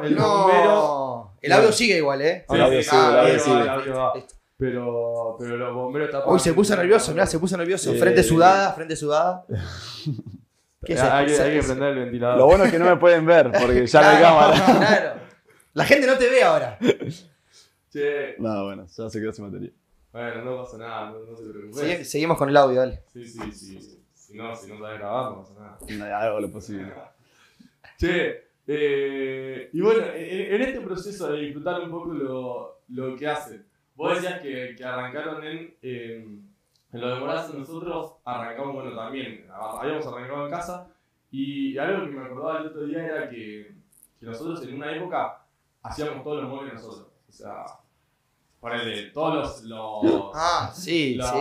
No, 0.00 0.06
el 0.06 0.14
bombero. 0.16 0.64
No. 0.74 1.36
El 1.40 1.52
audio 1.52 1.72
sigue 1.72 1.96
igual, 1.98 2.20
¿eh? 2.22 2.44
Sí, 2.48 2.54
El 2.56 2.62
audio 2.62 2.82
sí, 2.82 2.88
sigue, 2.90 3.02
el 3.02 3.18
audio 3.18 3.32
ahí 3.32 3.38
sigue. 3.40 3.54
va, 3.56 3.62
el 3.62 3.68
audio 3.68 3.94
va. 3.94 4.12
Listo. 4.14 4.34
Pero, 4.58 5.36
pero 5.38 5.56
los 5.56 5.72
bomberos 5.74 6.08
está 6.08 6.26
Uy, 6.28 6.40
se 6.40 6.52
puso 6.52 6.74
nervioso, 6.74 7.12
mirá, 7.12 7.26
se 7.26 7.38
puso 7.38 7.56
nervioso. 7.56 7.94
Frente 7.94 8.22
sudada, 8.24 8.72
frente 8.72 8.96
sudada. 8.96 9.44
¿Qué 10.84 10.94
es 10.94 11.00
hay, 11.00 11.26
que- 11.26 11.40
hay 11.40 11.50
que 11.52 11.58
Es- 11.58 11.66
prender 11.66 11.88
el 11.90 11.98
ventilador. 12.00 12.38
Lo 12.38 12.46
bueno 12.46 12.64
es 12.64 12.70
que 12.72 12.78
no 12.78 12.84
me 12.86 12.96
pueden 12.96 13.24
ver, 13.24 13.52
porque 13.52 13.86
ya 13.86 14.00
no 14.02 14.08
hay 14.08 14.18
Claro, 14.18 14.52
cámara. 14.54 14.78
Claro. 14.88 15.20
La 15.74 15.84
gente 15.84 16.06
no 16.08 16.16
te 16.18 16.28
ve 16.28 16.42
ahora. 16.42 16.76
Che, 17.92 18.34
No, 18.38 18.64
bueno, 18.64 18.86
ya 18.86 19.08
se 19.10 19.20
quedó 19.20 19.32
sin 19.32 19.46
batería. 19.46 19.70
bueno, 20.12 20.44
no 20.44 20.64
pasa 20.64 20.78
nada, 20.78 21.10
no, 21.10 21.18
no 21.20 21.36
se 21.36 21.44
preocupe. 21.44 21.80
Segui- 22.00 22.04
seguimos 22.04 22.36
con 22.36 22.48
el 22.48 22.56
audio, 22.56 22.80
dale. 22.80 23.02
Sí, 23.12 23.24
sí, 23.24 23.52
sí. 23.52 24.04
Si 24.14 24.36
no, 24.36 24.54
si 24.56 24.68
no 24.70 24.78
sabes 24.78 24.98
grabar, 24.98 25.30
no 25.32 25.38
pasa 25.42 25.52
nada. 25.58 25.78
No, 25.88 26.16
hago 26.16 26.40
lo 26.40 26.50
posible. 26.50 26.92
Che, 27.98 28.47
eh, 28.70 29.70
y 29.72 29.80
bueno, 29.80 30.04
en, 30.14 30.54
en 30.54 30.62
este 30.62 30.80
proceso 30.82 31.32
de 31.32 31.40
disfrutar 31.40 31.80
un 31.80 31.90
poco 31.90 32.12
lo, 32.12 32.80
lo 32.88 33.16
que 33.16 33.26
hacen, 33.26 33.66
vos 33.94 34.14
decías 34.14 34.40
que, 34.40 34.74
que 34.76 34.84
arrancaron 34.84 35.42
en, 35.42 35.74
eh, 35.80 36.38
en 36.92 37.00
lo 37.00 37.08
de 37.08 37.20
Morazo, 37.20 37.54
nosotros 37.54 38.16
arrancamos, 38.24 38.74
bueno, 38.74 38.94
también, 38.94 39.46
habíamos 39.50 40.06
arrancado 40.06 40.44
en 40.44 40.50
casa, 40.50 40.86
y 41.30 41.76
algo 41.78 42.04
que 42.04 42.10
me 42.12 42.24
acordaba 42.26 42.60
el 42.60 42.66
otro 42.66 42.84
día 42.84 43.06
era 43.06 43.30
que, 43.30 43.74
que 44.20 44.26
nosotros 44.26 44.62
en 44.62 44.74
una 44.74 44.94
época 44.94 45.46
hacíamos 45.82 46.22
todos 46.22 46.42
los 46.42 46.50
muebles 46.50 46.74
nosotros, 46.74 47.08
o 47.26 47.32
sea, 47.32 47.64
ponele, 48.60 49.10
todos 49.12 49.34
los... 49.34 49.62
los 49.64 50.30
Ah, 50.34 50.70
sí, 50.74 51.14
los, 51.14 51.26
sí. 51.26 51.36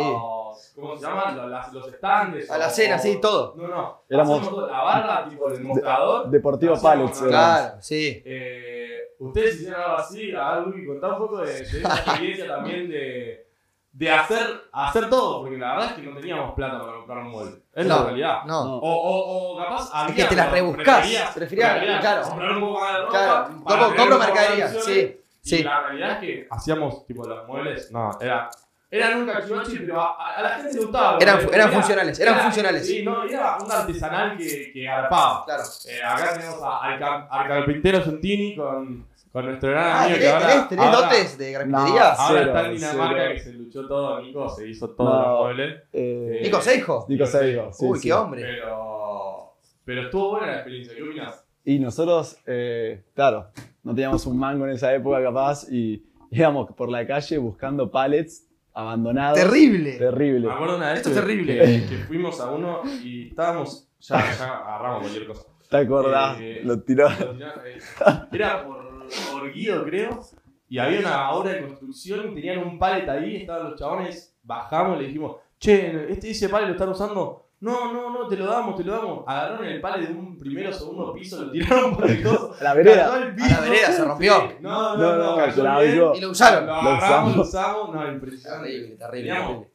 ¿Cómo 0.76 0.96
se 0.96 1.06
llaman? 1.06 1.36
Los, 1.38 1.50
las- 1.50 1.74
los 1.74 1.88
estandes. 1.88 2.50
A 2.52 2.58
la 2.58 2.70
cena, 2.70 2.98
sí, 3.00 3.20
todo. 3.22 3.54
No, 3.58 3.68
no. 3.68 4.02
Éramos- 4.10 4.50
todo, 4.50 4.68
la 4.68 4.82
barra, 4.82 5.30
tipo 5.30 5.50
el 5.50 5.64
mostrador. 5.64 6.30
Deportivo 6.30 6.80
Pallets. 6.82 7.20
Claro, 7.22 7.76
sí. 7.82 8.22
Eh, 8.26 8.84
Ustedes 9.20 9.56
hicieron 9.56 9.82
algo 9.82 9.98
así, 9.98 10.32
a 10.36 10.52
ver, 10.58 10.68
Luqui, 10.68 10.86
contá 10.86 11.08
un 11.14 11.18
poco 11.18 11.38
de, 11.40 11.52
de 11.54 11.62
esa 11.64 11.96
experiencia 11.96 12.48
también 12.56 12.88
de, 12.88 13.48
de 13.92 14.12
hacer, 14.12 14.46
hacer 14.72 15.10
todo, 15.10 15.42
porque 15.42 15.58
la 15.58 15.72
verdad 15.72 15.86
es 15.88 15.94
que 15.94 16.02
no 16.04 16.16
teníamos 16.20 16.54
plata 16.54 16.80
para 16.80 16.94
comprar 16.98 17.18
un 17.20 17.30
mueble. 17.32 17.64
Es 17.74 17.88
la 17.88 17.96
No, 17.96 18.04
realidad. 18.06 18.44
No. 18.46 18.78
O, 18.78 18.80
o, 18.80 19.54
o 19.54 19.58
capaz 19.58 19.90
había, 19.92 20.16
que 20.16 20.24
te 20.26 20.36
las 20.36 20.52
rebuscás, 20.52 21.08
preferías- 21.36 22.00
claro. 22.00 22.22
comprar 22.30 22.52
un 22.52 22.60
poco 22.62 22.80
más 22.80 22.94
de 22.94 23.00
ropa 23.00 23.10
Claro, 23.12 23.48
compro, 23.66 23.96
compro 23.96 24.20
mercadería, 24.20 24.68
sí. 24.68 25.20
Y 25.44 25.50
Sí. 25.50 25.64
la 25.64 25.82
realidad 25.82 26.12
es 26.12 26.18
que 26.20 26.48
hacíamos 26.52 27.06
tipo 27.08 27.24
los 27.26 27.48
muebles, 27.48 27.90
no, 27.92 28.12
era, 28.22 28.50
eran 28.90 29.20
un 29.22 29.26
cachivachi, 29.28 29.80
pero 29.80 30.00
a, 30.02 30.36
a 30.38 30.42
la 30.42 30.50
gente 30.50 30.74
le 30.74 30.80
gustaba. 30.82 31.18
Eran, 31.20 31.40
eran 31.40 31.54
era- 31.54 31.68
funcionales, 31.70 32.20
eran 32.20 32.34
era- 32.36 32.44
funcionales. 32.44 32.88
Sí, 32.88 33.04
no, 33.04 33.24
era 33.24 33.58
un 33.64 33.72
artesanal 33.72 34.38
que, 34.38 34.72
que 34.74 34.84
garpaba. 34.84 35.44
Claro. 35.46 35.64
Eh, 35.88 36.00
acá 36.04 36.34
tenemos 36.34 36.62
a- 36.62 36.84
al, 37.30 37.48
carpintero 37.48 38.02
Santini 38.04 38.56
con, 38.56 39.08
con 39.32 39.46
nuestro 39.46 39.70
gran 39.72 39.84
Ah, 39.88 40.04
amigo 40.04 40.16
que 40.16 40.22
¿tenés, 40.22 40.34
ahora. 40.34 40.48
tenés, 40.54 40.70
tenés 40.70 40.86
ahora- 40.86 41.02
dotes 41.02 41.38
de 41.38 41.54
carpintería? 41.54 42.00
No. 42.00 42.22
Ahora 42.22 42.42
está 42.44 42.66
en 42.68 42.74
Dinamarca 42.76 43.16
cero. 43.22 43.34
que 43.34 43.40
se 43.42 43.54
luchó 43.54 43.88
todo, 43.88 44.22
Nico 44.22 44.50
se 44.50 44.68
hizo 44.70 44.90
todos 44.92 45.14
No. 45.14 45.30
los 45.32 45.40
muebles. 45.44 45.84
Eh, 45.94 46.40
Nico 46.44 46.62
Seijo. 46.62 47.06
Nico 47.10 47.26
Seijo, 47.26 47.74
sí, 47.74 47.86
Uy, 47.86 48.00
sí. 48.00 48.08
qué 48.08 48.14
hombre. 48.14 48.42
Pero, 48.42 49.58
pero 49.84 50.02
estuvo 50.04 50.30
buena 50.32 50.48
la 50.48 50.54
experiencia, 50.56 50.96
¿qué 50.96 51.04
opinas? 51.04 51.44
Y 51.66 51.80
nosotros, 51.80 52.38
eh, 52.46 53.04
claro, 53.14 53.50
no 53.84 53.94
teníamos 53.94 54.26
un 54.26 54.38
mango 54.40 54.66
en 54.66 54.72
esa 54.72 54.94
época 54.94 55.22
capaz 55.22 55.68
y 55.70 56.06
íbamos 56.32 56.72
por 56.74 56.90
la 56.90 57.06
calle 57.06 57.38
buscando 57.38 57.92
pallets 57.92 58.47
abandonados. 58.78 59.40
Terrible. 59.40 59.94
Terrible. 59.94 60.48
Me 60.48 60.54
acuerdo 60.54 60.78
una 60.78 60.90
vez 60.90 60.98
Esto 60.98 61.10
es 61.10 61.16
terrible. 61.16 61.58
Que, 61.58 61.86
que 61.88 61.98
fuimos 62.06 62.40
a 62.40 62.52
uno 62.52 62.82
y 63.04 63.30
estábamos, 63.30 63.90
ya, 64.00 64.18
ya 64.38 64.58
agarramos 64.58 65.02
cualquier 65.02 65.28
cosa. 65.28 65.48
¿Te 65.70 65.78
acordás? 65.78 66.38
Eh, 66.40 66.62
Lo 66.64 66.82
tiró. 66.82 67.10
Lo 67.10 67.34
eh, 67.66 67.80
Era 68.32 68.66
por, 68.66 69.08
por 69.32 69.52
Guido, 69.52 69.84
creo. 69.84 70.20
Y 70.70 70.78
había 70.78 71.00
una 71.00 71.32
obra 71.32 71.54
de 71.54 71.62
construcción 71.62 72.36
tenían 72.36 72.60
un 72.60 72.78
palet 72.78 73.08
ahí. 73.10 73.38
Estaban 73.38 73.72
los 73.72 73.80
chabones. 73.80 74.38
Bajamos 74.44 74.98
y 74.98 75.02
le 75.02 75.08
dijimos, 75.08 75.38
che, 75.60 76.12
este 76.12 76.30
ese 76.30 76.48
palet 76.48 76.68
lo 76.68 76.74
están 76.74 76.90
usando. 76.90 77.47
No, 77.60 77.92
no, 77.92 78.12
no, 78.12 78.28
te 78.28 78.38
lo 78.38 78.46
damos, 78.46 78.76
te 78.76 78.84
lo 78.84 78.94
damos. 78.94 79.24
Agarraron 79.26 79.66
el 79.66 79.82
palet 79.82 80.10
de 80.10 80.14
un 80.14 80.38
primero 80.38 80.70
o 80.70 80.74
segundo 80.74 81.14
piso, 81.14 81.44
lo 81.44 81.52
tiraron 81.52 81.96
por 81.96 82.10
el 82.10 82.22
coso. 82.24 82.54
A 82.60 82.64
la 82.64 82.74
vereda. 82.76 83.16
A 83.16 83.20
la 83.20 83.60
vereda, 83.62 83.92
se 83.92 84.06
rompió. 84.06 84.34
Sí. 84.50 84.56
No, 84.62 84.96
no, 84.96 85.16
No, 85.18 85.38
no. 85.38 86.16
Y 86.16 86.22
lo 86.22 86.30
usaron. 86.30 86.68
Lo 86.68 86.74
agarramos, 86.76 87.36
lo 87.36 87.42
usamos. 87.42 87.96
No, 87.96 88.08
impresionante. 88.12 88.70
Terrible, 88.70 88.96
terrible. 88.98 89.68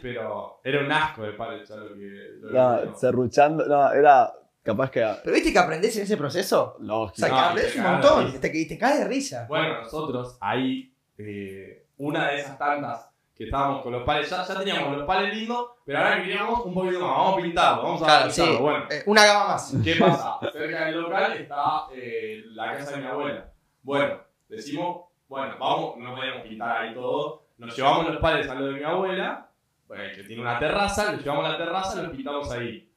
Pero 0.00 0.60
era 0.62 0.80
un 0.84 0.92
asco 0.92 1.22
de 1.22 1.32
palets, 1.32 1.68
ya 1.68 1.76
lo 1.76 1.94
que. 1.94 2.30
Lo 2.40 2.50
No, 2.52 2.96
serruchando. 2.96 3.66
No, 3.66 3.92
era 3.92 4.32
capaz 4.62 4.90
que. 4.90 5.00
Pero 5.22 5.34
viste 5.34 5.52
que 5.52 5.58
aprendés 5.58 5.96
en 5.96 6.04
ese 6.04 6.16
proceso. 6.16 6.76
O 6.78 6.82
Lógico. 6.82 7.16
sea, 7.16 7.28
que 7.28 7.34
aprendés 7.34 7.72
te 7.72 7.78
un 7.80 7.84
montón. 7.84 8.32
de 8.32 8.36
Y 8.36 8.40
te, 8.40 8.64
te 8.66 8.78
caes 8.78 9.00
de 9.00 9.04
risa. 9.06 9.46
Bueno, 9.48 9.82
nosotros 9.82 10.38
ahí, 10.40 10.94
eh, 11.18 11.86
una 11.98 12.28
de 12.28 12.40
esas 12.40 12.58
tantas 12.58 13.10
que 13.36 13.44
estábamos 13.44 13.82
con 13.82 13.92
los 13.92 14.02
pales, 14.04 14.30
ya, 14.30 14.42
ya 14.46 14.58
teníamos 14.58 14.96
los 14.96 15.06
pales 15.06 15.34
lindos, 15.34 15.72
pero 15.84 15.98
ahora 15.98 16.22
queríamos 16.22 16.64
un 16.64 16.72
poquito 16.74 17.00
más, 17.00 17.10
vamos 17.10 17.38
a 17.38 17.42
pintarlo, 17.42 17.82
vamos 17.82 18.02
a 18.02 18.04
Claro, 18.06 18.30
sí. 18.30 18.40
pintarlo. 18.40 18.60
Bueno, 18.62 18.84
Eh, 18.90 19.02
una 19.06 19.24
gama 19.26 19.46
más. 19.48 19.74
¿qué 19.84 19.96
pasa? 19.96 20.38
Cerca 20.52 20.84
del 20.86 21.00
local 21.02 21.32
está 21.34 21.86
eh, 21.92 22.42
la 22.52 22.72
casa 22.72 22.92
de 22.92 22.96
mi 23.02 23.06
abuela. 23.06 23.52
Bueno, 23.82 24.20
decimos, 24.48 25.02
bueno, 25.28 25.54
vamos, 25.60 25.96
no 25.98 26.14
podemos 26.14 26.42
pintar 26.42 26.78
ahí 26.82 26.94
todo, 26.94 27.44
nos 27.58 27.76
llevamos 27.76 28.06
los 28.06 28.16
pales 28.18 28.48
a 28.48 28.54
lo 28.54 28.66
de 28.66 28.72
mi 28.72 28.82
abuela, 28.84 29.50
eh, 29.94 30.12
que 30.16 30.22
tiene 30.24 30.40
una 30.42 30.58
terraza, 30.58 31.12
los 31.12 31.22
llevamos 31.22 31.44
a 31.44 31.48
la 31.50 31.58
terraza 31.58 32.00
y 32.00 32.02
los 32.06 32.16
pintamos 32.16 32.50
ahí. 32.50 32.90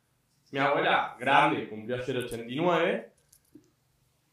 Mi 0.51 0.59
abuela, 0.59 1.15
grande, 1.19 1.67
cumplió 1.69 1.95
ayer 1.97 2.17
89. 2.17 3.11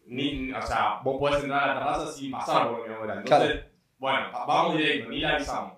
Ni, 0.07 0.53
o 0.53 0.63
sea, 0.63 1.01
vos 1.03 1.19
podés 1.19 1.43
entrar 1.43 1.65
a 1.65 1.75
la 1.75 1.81
terraza 1.81 2.13
sin 2.13 2.31
pasar 2.31 2.69
por 2.71 2.89
mi 2.89 2.95
abuela. 2.95 3.15
Entonces, 3.17 3.65
bueno, 3.99 4.29
va- 4.33 4.47
vamos 4.47 4.77
directo, 4.77 5.11
ni 5.11 5.19
la 5.21 5.31
avisamos. 5.35 5.73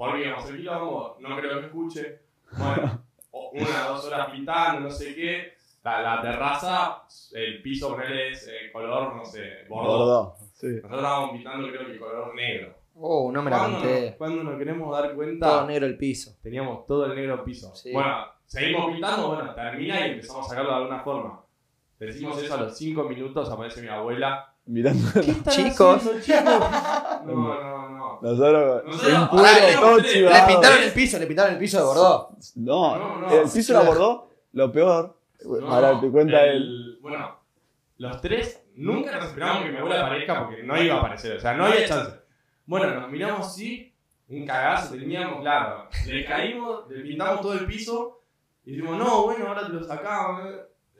Porque 0.00 0.30
el 0.30 0.56
quilombo 0.56 1.18
no 1.20 1.36
creo 1.36 1.60
que 1.60 1.66
escuche. 1.66 2.20
Bueno, 2.58 3.04
una 3.52 3.86
o 3.90 3.94
dos 3.94 4.06
horas 4.06 4.30
pintando, 4.32 4.80
no 4.80 4.90
sé 4.90 5.14
qué. 5.14 5.52
La, 5.84 6.00
la 6.00 6.22
terraza, 6.22 7.02
el 7.32 7.62
piso 7.62 7.90
con 7.90 8.02
él 8.02 8.18
es 8.32 8.48
eh, 8.48 8.72
color, 8.72 9.14
no 9.14 9.24
sé. 9.24 9.66
Bordeaux. 9.68 10.36
Sí. 10.54 10.66
Nosotros 10.66 10.98
estábamos 10.98 11.30
pintando, 11.32 11.68
creo 11.68 11.86
que 11.86 11.98
color 11.98 12.34
negro. 12.34 12.74
Oh, 12.96 13.30
no 13.30 13.42
me 13.42 13.50
la 13.50 13.58
¿Cuándo, 13.58 13.78
conté. 13.78 14.06
nos, 14.06 14.16
cuándo 14.16 14.42
nos 14.42 14.58
queremos 14.58 14.98
dar 14.98 15.14
cuenta? 15.14 15.46
Todo 15.46 15.66
negro 15.66 15.86
el 15.86 15.96
piso. 15.98 16.36
Teníamos 16.42 16.86
todo 16.86 17.04
el 17.06 17.14
negro 17.14 17.44
piso. 17.44 17.72
Sí. 17.76 17.92
Bueno, 17.92 18.24
seguimos 18.46 18.90
pintando, 18.92 19.28
bueno, 19.28 19.54
termina 19.54 20.06
y 20.06 20.10
empezamos 20.12 20.46
a 20.46 20.48
sacarlo 20.48 20.70
de 20.70 20.76
alguna 20.76 21.00
forma. 21.00 21.44
Decimos 22.00 22.42
eso 22.42 22.54
a 22.54 22.62
los 22.62 22.76
5 22.76 23.04
minutos, 23.04 23.50
aparece 23.50 23.82
mi 23.82 23.88
abuela. 23.88 24.49
Mirando. 24.70 25.08
¿Qué 25.20 25.30
están 25.32 25.52
Chicos. 25.54 25.96
haciendo, 25.96 26.20
chicos? 26.20 26.44
No, 27.26 27.34
no, 27.34 27.88
no. 27.88 28.18
Nosotros. 28.22 28.84
Nosotros- 28.86 29.08
éramos 29.10 29.30
todo. 29.80 29.96
Le 29.98 30.08
chivado. 30.08 30.46
pintaron 30.46 30.82
el 30.82 30.92
piso, 30.92 31.18
le 31.18 31.26
pintaron 31.26 31.52
el 31.54 31.58
piso 31.58 31.78
de 31.78 31.84
Bordeaux. 31.84 32.52
No, 32.56 32.96
No, 32.98 33.18
no. 33.22 33.30
el 33.30 33.50
piso 33.50 33.72
lo 33.72 33.78
abordó. 33.80 34.28
Lo 34.52 34.70
peor. 34.72 35.16
No, 35.44 35.68
Ahora 35.72 36.00
te 36.00 36.10
cuenta 36.10 36.44
él. 36.44 36.56
el- 36.62 36.98
Bueno, 37.00 37.36
los 37.98 38.20
tres 38.20 38.62
nunca 38.76 39.16
nos 39.16 39.24
esperábamos 39.26 39.64
que 39.64 39.70
mi 39.70 39.78
abuela 39.78 40.06
aparezca 40.06 40.38
porque 40.46 40.62
no 40.62 40.80
iba 40.80 40.94
a 40.96 40.98
aparecer, 40.98 41.36
o 41.36 41.40
sea, 41.40 41.54
no 41.54 41.64
había 41.66 41.86
chance. 41.86 42.12
Bueno, 42.66 43.00
nos 43.00 43.10
miramos 43.10 43.46
así, 43.46 43.92
un 44.28 44.46
cagazo 44.46 44.94
teníamos, 44.94 45.40
claro. 45.40 45.88
Le 46.06 46.24
caímos, 46.24 46.88
le 46.90 47.00
pintamos 47.00 47.40
todo 47.40 47.54
el 47.54 47.66
piso 47.66 48.20
y 48.64 48.72
dijimos, 48.72 48.96
no, 48.98 49.22
bueno, 49.24 49.48
ahora 49.48 49.66
te 49.66 49.72
lo 49.72 49.82
sacamos. 49.82 50.42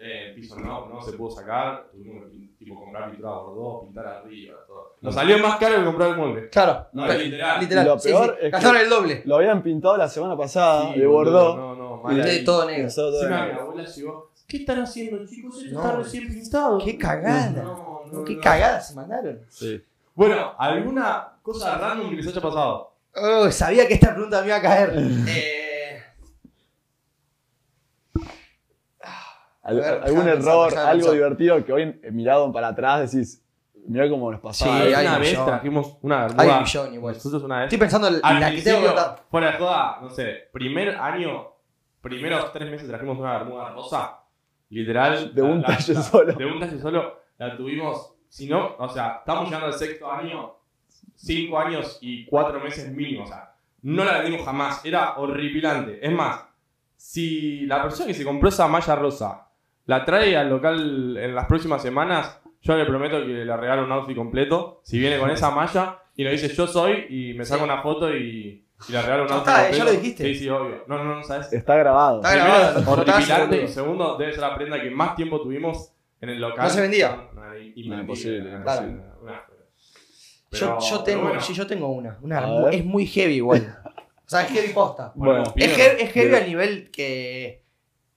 Eh, 0.01 0.29
el 0.29 0.35
piso 0.35 0.59
no, 0.59 0.87
no 0.89 1.03
se 1.03 1.13
pudo 1.13 1.31
sacar, 1.31 1.89
tuvimos 1.93 2.25
que 2.25 2.37
pin- 2.37 2.57
tipo, 2.59 2.81
comprar 2.81 3.15
bordó, 3.17 3.83
pintar 3.85 4.07
arriba, 4.07 4.57
todo. 4.67 4.95
Nos 5.01 5.15
salió 5.15 5.39
más 5.39 5.57
caro 5.59 5.77
que 5.77 5.85
comprar 5.85 6.11
el 6.11 6.17
molde. 6.17 6.49
Claro. 6.51 6.87
No, 6.93 7.07
Pero- 7.07 7.19
literal. 7.21 7.61
literal. 7.61 7.87
Lo 7.87 7.99
peor 7.99 8.25
sí. 8.27 8.33
es 8.33 8.41
que- 8.45 8.51
Gastaron 8.51 8.81
el 8.81 8.89
doble. 8.89 9.23
Lo 9.27 9.37
habían 9.37 9.63
pintado 9.63 9.97
la 9.97 10.09
semana 10.09 10.37
pasada 10.37 10.93
Sí, 10.93 11.01
de 11.01 11.07
Bordeaux. 11.07 11.57
No, 11.57 11.75
no, 11.77 11.97
mal 11.99 12.21
ahí. 12.21 12.45
todo 12.45 12.65
negro. 12.67 12.81
Empezó 12.81 13.11
todo 13.11 13.23
Encima 13.23 13.47
de- 13.47 13.53
mi 13.53 13.59
abuela 13.59 13.85
llegó. 13.85 14.31
¿Qué 14.47 14.57
están 14.57 14.81
haciendo, 14.81 15.27
chicos? 15.27 15.63
Esto 15.63 15.75
No. 15.75 15.81
está 15.87 15.97
recién 15.99 16.29
pintado. 16.29 16.79
Qué 16.85 16.99
cagada. 16.99 17.51
No, 17.63 18.03
no, 18.13 18.25
Qué 18.25 18.35
no. 18.35 18.41
cagada 18.41 18.81
se 18.81 18.95
mandaron. 18.95 19.41
Sí. 19.49 19.81
Bueno, 20.15 20.53
¿alguna 20.59 21.29
cosa 21.43 21.79
random 21.79 22.11
que 22.11 22.17
les 22.17 22.27
haya 22.27 22.41
pasado? 22.41 22.93
Oh, 23.15 23.51
sabía 23.51 23.87
que 23.87 23.95
esta 23.95 24.13
pregunta 24.13 24.41
me 24.41 24.49
iba 24.49 24.57
a 24.57 24.63
caer. 24.63 24.93
Eh, 25.29 25.60
Al- 29.71 29.85
A 29.85 29.91
ver, 29.93 30.03
algún 30.05 30.25
pensar, 30.25 30.39
error, 30.39 30.79
algo 30.79 30.93
pensar. 30.93 31.13
divertido 31.15 31.65
que 31.65 31.73
hoy 31.73 32.01
mirado 32.13 32.53
para 32.53 32.69
atrás 32.69 33.11
decís, 33.13 33.45
mira 33.87 34.09
cómo 34.09 34.31
nos 34.31 34.41
pasaba. 34.41 34.77
Sí, 34.83 34.93
hay 34.95 35.07
una 35.07 35.15
un 35.17 35.21
vez 35.21 35.31
millón. 35.31 35.47
trajimos 35.47 35.97
una 36.03 36.23
hay 36.23 36.29
bermuda. 36.29 36.57
un 36.57 36.63
millón 36.63 36.95
igual. 36.95 37.15
Nosotros 37.15 37.43
una 37.45 37.57
vez. 37.59 37.65
Estoy 37.65 37.79
pensando 37.79 38.09
en 38.09 38.21
Al 38.23 38.41
la 38.41 38.51
que 38.51 38.63
tengo 38.63 38.81
que 38.81 38.87
contar. 38.87 39.23
fuera 39.31 39.51
de 39.53 39.59
joda, 39.59 39.99
no 40.03 40.11
sé, 40.11 40.49
primer 40.53 40.97
año, 40.97 41.49
primeros 42.01 42.53
tres 42.53 42.71
meses 42.71 42.89
trajimos 42.89 43.19
una 43.19 43.39
bermuda 43.39 43.71
rosa. 43.71 44.17
Literal. 44.69 45.35
De 45.35 45.43
un 45.43 45.61
la- 45.63 45.67
talle 45.69 45.95
la- 45.95 46.03
solo. 46.03 46.33
De 46.35 46.45
un 46.47 46.61
talle 46.61 46.79
solo. 46.81 47.21
La 47.39 47.57
tuvimos, 47.57 48.15
si 48.29 48.49
no, 48.49 48.77
o 48.79 48.89
sea, 48.89 49.17
estamos 49.21 49.47
llegando 49.47 49.67
al 49.67 49.73
sexto 49.75 50.11
año, 50.11 50.55
cinco 51.17 51.59
años 51.59 51.99
y 52.01 52.27
cuatro 52.27 52.61
meses 52.61 52.91
mínimo. 52.93 53.25
O 53.25 53.27
sea, 53.27 53.55
no 53.83 54.05
la 54.05 54.19
vendimos 54.19 54.45
jamás. 54.45 54.85
Era 54.85 55.17
horripilante. 55.17 55.99
Es 56.07 56.13
más, 56.13 56.45
si 56.97 57.67
la 57.67 57.83
persona 57.83 58.07
que 58.07 58.15
se 58.15 58.25
compró 58.25 58.49
esa 58.51 58.69
malla 58.69 58.95
rosa 58.95 59.49
la 59.91 60.05
trae 60.05 60.37
al 60.37 60.49
local 60.49 61.17
en 61.17 61.35
las 61.35 61.47
próximas 61.47 61.83
semanas, 61.83 62.41
yo 62.63 62.77
le 62.77 62.85
prometo 62.87 63.19
que 63.27 63.45
le 63.45 63.57
regalo 63.57 63.85
un 63.85 63.91
outfit 63.93 64.17
completo. 64.17 64.81
Si 64.85 64.99
viene 65.01 65.19
con 65.19 65.31
esa 65.31 65.51
malla 65.51 65.99
y 66.15 66.23
le 66.25 66.31
dice 66.31 66.49
yo 66.55 66.67
soy 66.67 67.07
y 67.09 67.35
me 67.35 67.45
saca 67.45 67.59
Sí. 67.59 67.65
una 67.65 67.83
foto 67.83 68.15
y, 68.15 68.65
y 68.89 68.93
le 68.93 69.03
regalo 69.03 69.25
un 69.25 69.33
outfit 69.33 69.49
está, 69.49 69.61
eh, 69.63 69.63
completo. 69.71 69.79
ya 69.79 69.85
lo 69.85 69.91
dijiste. 69.99 70.25
Sí, 70.25 70.35
sí, 70.37 70.49
obvio. 70.49 70.85
No, 70.87 71.03
no, 71.03 71.17
no, 71.17 71.23
¿sabes? 71.25 71.53
Está 71.53 71.75
grabado. 71.75 72.19
Está 72.23 72.31
Primero, 72.31 72.53
grabado, 72.55 72.93
horripilante 72.93 73.63
y 73.65 73.69
segundo, 73.69 74.17
debe 74.17 74.33
ser 74.33 74.41
la 74.43 74.55
prenda 74.55 74.81
que 74.81 74.91
más 74.91 75.17
tiempo 75.17 75.41
tuvimos 75.41 75.93
en 76.21 76.29
el 76.29 76.41
local. 76.41 76.65
No 76.65 76.71
se 76.71 76.81
vendía. 76.83 77.29
No, 77.35 77.59
imposible. 77.59 77.97
imposible, 78.01 78.63
Claro. 78.63 78.87
Una- 79.23 79.45
Yo, 80.53 80.59
Pero- 80.67 80.79
yo 80.81 81.01
tengo, 81.05 81.23
bueno. 81.23 81.41
sí, 81.41 81.55
yo 81.55 81.67
tengo 81.67 81.89
una. 81.89 82.19
una 82.23 82.71
es 82.71 82.85
muy 82.85 83.07
heavy 83.07 83.35
igual. 83.35 83.77
O 84.27 84.33
sea, 84.33 84.43
es 84.43 84.53
heavy 84.53 84.73
posta. 84.73 85.11
Bueno, 85.17 85.43
Bueno, 85.43 85.53
Es 85.57 85.77
heavy, 85.77 86.03
es 86.03 86.13
heavy 86.13 86.35
al 86.37 86.47
nivel 86.47 86.91
que. 86.93 87.65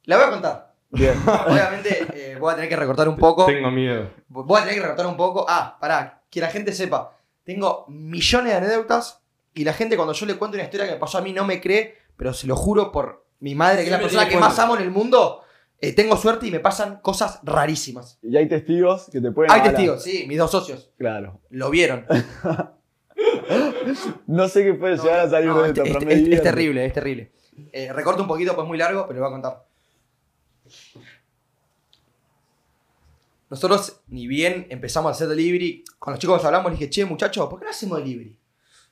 La 0.03 0.17
voy 0.17 0.25
a 0.27 0.29
contar. 0.29 0.72
Bien. 0.93 1.13
Obviamente 1.47 2.07
eh, 2.13 2.37
voy 2.39 2.51
a 2.51 2.55
tener 2.55 2.69
que 2.69 2.75
recortar 2.75 3.07
un 3.09 3.17
poco. 3.17 3.45
Tengo 3.45 3.69
miedo. 3.71 4.09
Voy 4.29 4.57
a 4.59 4.61
tener 4.63 4.75
que 4.75 4.81
recortar 4.81 5.07
un 5.07 5.17
poco. 5.17 5.45
Ah, 5.47 5.77
pará, 5.79 6.21
que 6.29 6.39
la 6.39 6.47
gente 6.49 6.71
sepa. 6.71 7.15
Tengo 7.43 7.85
millones 7.89 8.51
de 8.53 8.57
anécdotas 8.57 9.21
y 9.53 9.63
la 9.65 9.73
gente 9.73 9.95
cuando 9.95 10.13
yo 10.13 10.25
le 10.25 10.35
cuento 10.35 10.55
una 10.55 10.63
historia 10.63 10.85
que 10.87 10.93
me 10.93 10.99
pasó 10.99 11.17
a 11.17 11.21
mí 11.21 11.33
no 11.33 11.45
me 11.45 11.59
cree, 11.59 11.95
pero 12.15 12.33
se 12.33 12.47
lo 12.47 12.55
juro 12.55 12.91
por 12.91 13.25
mi 13.39 13.53
madre, 13.55 13.79
que 13.79 13.85
es 13.85 13.91
la 13.91 13.99
persona 13.99 14.27
que 14.29 14.37
más 14.37 14.57
amo 14.59 14.75
en 14.77 14.83
el 14.83 14.91
mundo. 14.91 15.41
eh, 15.81 15.91
tengo 15.93 16.15
suerte 16.15 16.47
y 16.47 16.51
me 16.51 16.61
pasan 16.61 17.01
cosas 17.01 17.41
rarísimas. 17.43 18.17
Y 18.21 18.37
hay 18.37 18.47
testigos 18.47 19.09
que 19.11 19.19
te 19.19 19.31
pueden 19.31 19.51
Hay 19.51 19.59
avalar. 19.59 19.75
testigos, 19.75 20.01
sí, 20.03 20.23
mis 20.29 20.37
dos 20.37 20.49
socios. 20.49 20.91
Claro. 20.97 21.41
Lo 21.49 21.69
vieron. 21.69 22.05
No 24.27 24.47
sé 24.47 24.63
qué 24.63 24.73
puede 24.73 24.97
llegar 24.97 25.19
a 25.21 25.29
salir 25.29 25.49
No, 25.49 25.61
de 25.61 25.63
es, 25.63 25.77
esto, 25.77 25.83
es- 25.83 25.93
pero 25.93 26.05
me 26.05 26.13
es- 26.13 26.17
es 26.19 26.23
divierte. 26.23 26.49
terrible, 26.49 26.85
es 26.85 26.93
terrible. 26.93 27.31
Eh, 27.71 27.93
recorto 27.93 28.21
un 28.21 28.27
poquito, 28.27 28.55
pues 28.55 28.67
muy 28.67 28.77
largo, 28.77 29.05
pero 29.07 29.19
lo 29.19 29.25
voy 29.25 29.29
a 29.29 29.33
contar. 29.41 29.63
Nosotros, 33.49 34.01
ni 34.07 34.25
bien 34.25 34.65
empezamos 34.69 35.09
a 35.09 35.11
hacer 35.11 35.27
delivery, 35.27 35.83
con 35.99 36.13
los 36.13 36.19
chicos 36.19 36.43
hablamos, 36.43 36.71
les 36.71 36.79
dije, 36.79 36.89
che, 36.89 37.05
muchachos, 37.05 37.47
¿por 37.47 37.59
qué 37.59 37.65
no 37.65 37.71
hacemos 37.71 37.99
delivery? 37.99 38.35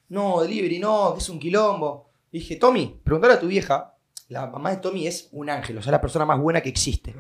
No, 0.10 0.42
delivery 0.42 0.78
no, 0.78 1.14
que 1.14 1.20
es 1.20 1.30
un 1.30 1.40
quilombo. 1.40 2.12
Dije, 2.32 2.58
Tommy, 2.58 3.00
preguntale 3.04 3.34
a 3.34 3.40
tu 3.40 3.48
vieja. 3.48 3.91
La 4.32 4.48
mamá 4.48 4.70
de 4.70 4.78
Tommy 4.78 5.08
es 5.08 5.28
un 5.34 5.50
ángel, 5.50 5.78
o 5.78 5.82
sea, 5.82 5.92
la 5.92 6.00
persona 6.00 6.26
más 6.26 6.40
buena 6.40 6.62
que 6.62 6.70
existe. 6.70 7.14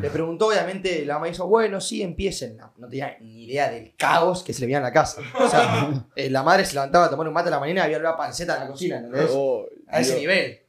Le 0.00 0.08
preguntó, 0.08 0.46
obviamente, 0.46 1.04
la 1.04 1.14
mamá 1.14 1.26
dijo, 1.26 1.46
bueno, 1.46 1.82
sí, 1.82 2.00
empiecen. 2.00 2.56
No, 2.56 2.72
no 2.78 2.88
tenía 2.88 3.14
ni 3.20 3.44
idea 3.44 3.68
del 3.68 3.94
caos 3.94 4.42
que 4.42 4.54
se 4.54 4.60
le 4.60 4.68
veía 4.68 4.78
en 4.78 4.84
la 4.84 4.92
casa. 4.92 5.20
O 5.38 5.46
sea, 5.50 5.90
eh, 6.16 6.30
la 6.30 6.42
madre 6.42 6.64
se 6.64 6.72
levantaba 6.72 7.04
a 7.04 7.10
tomar 7.10 7.28
un 7.28 7.34
mate 7.34 7.48
a 7.48 7.50
la 7.50 7.60
mañana 7.60 7.80
y 7.80 7.84
había 7.84 7.98
una 7.98 8.16
panceta 8.16 8.54
en 8.54 8.60
la 8.60 8.68
cocina, 8.68 8.96
¿entendés? 8.96 9.30
Oh, 9.34 9.66
A 9.86 10.00
ese 10.00 10.12
Dios. 10.12 10.20
nivel. 10.22 10.60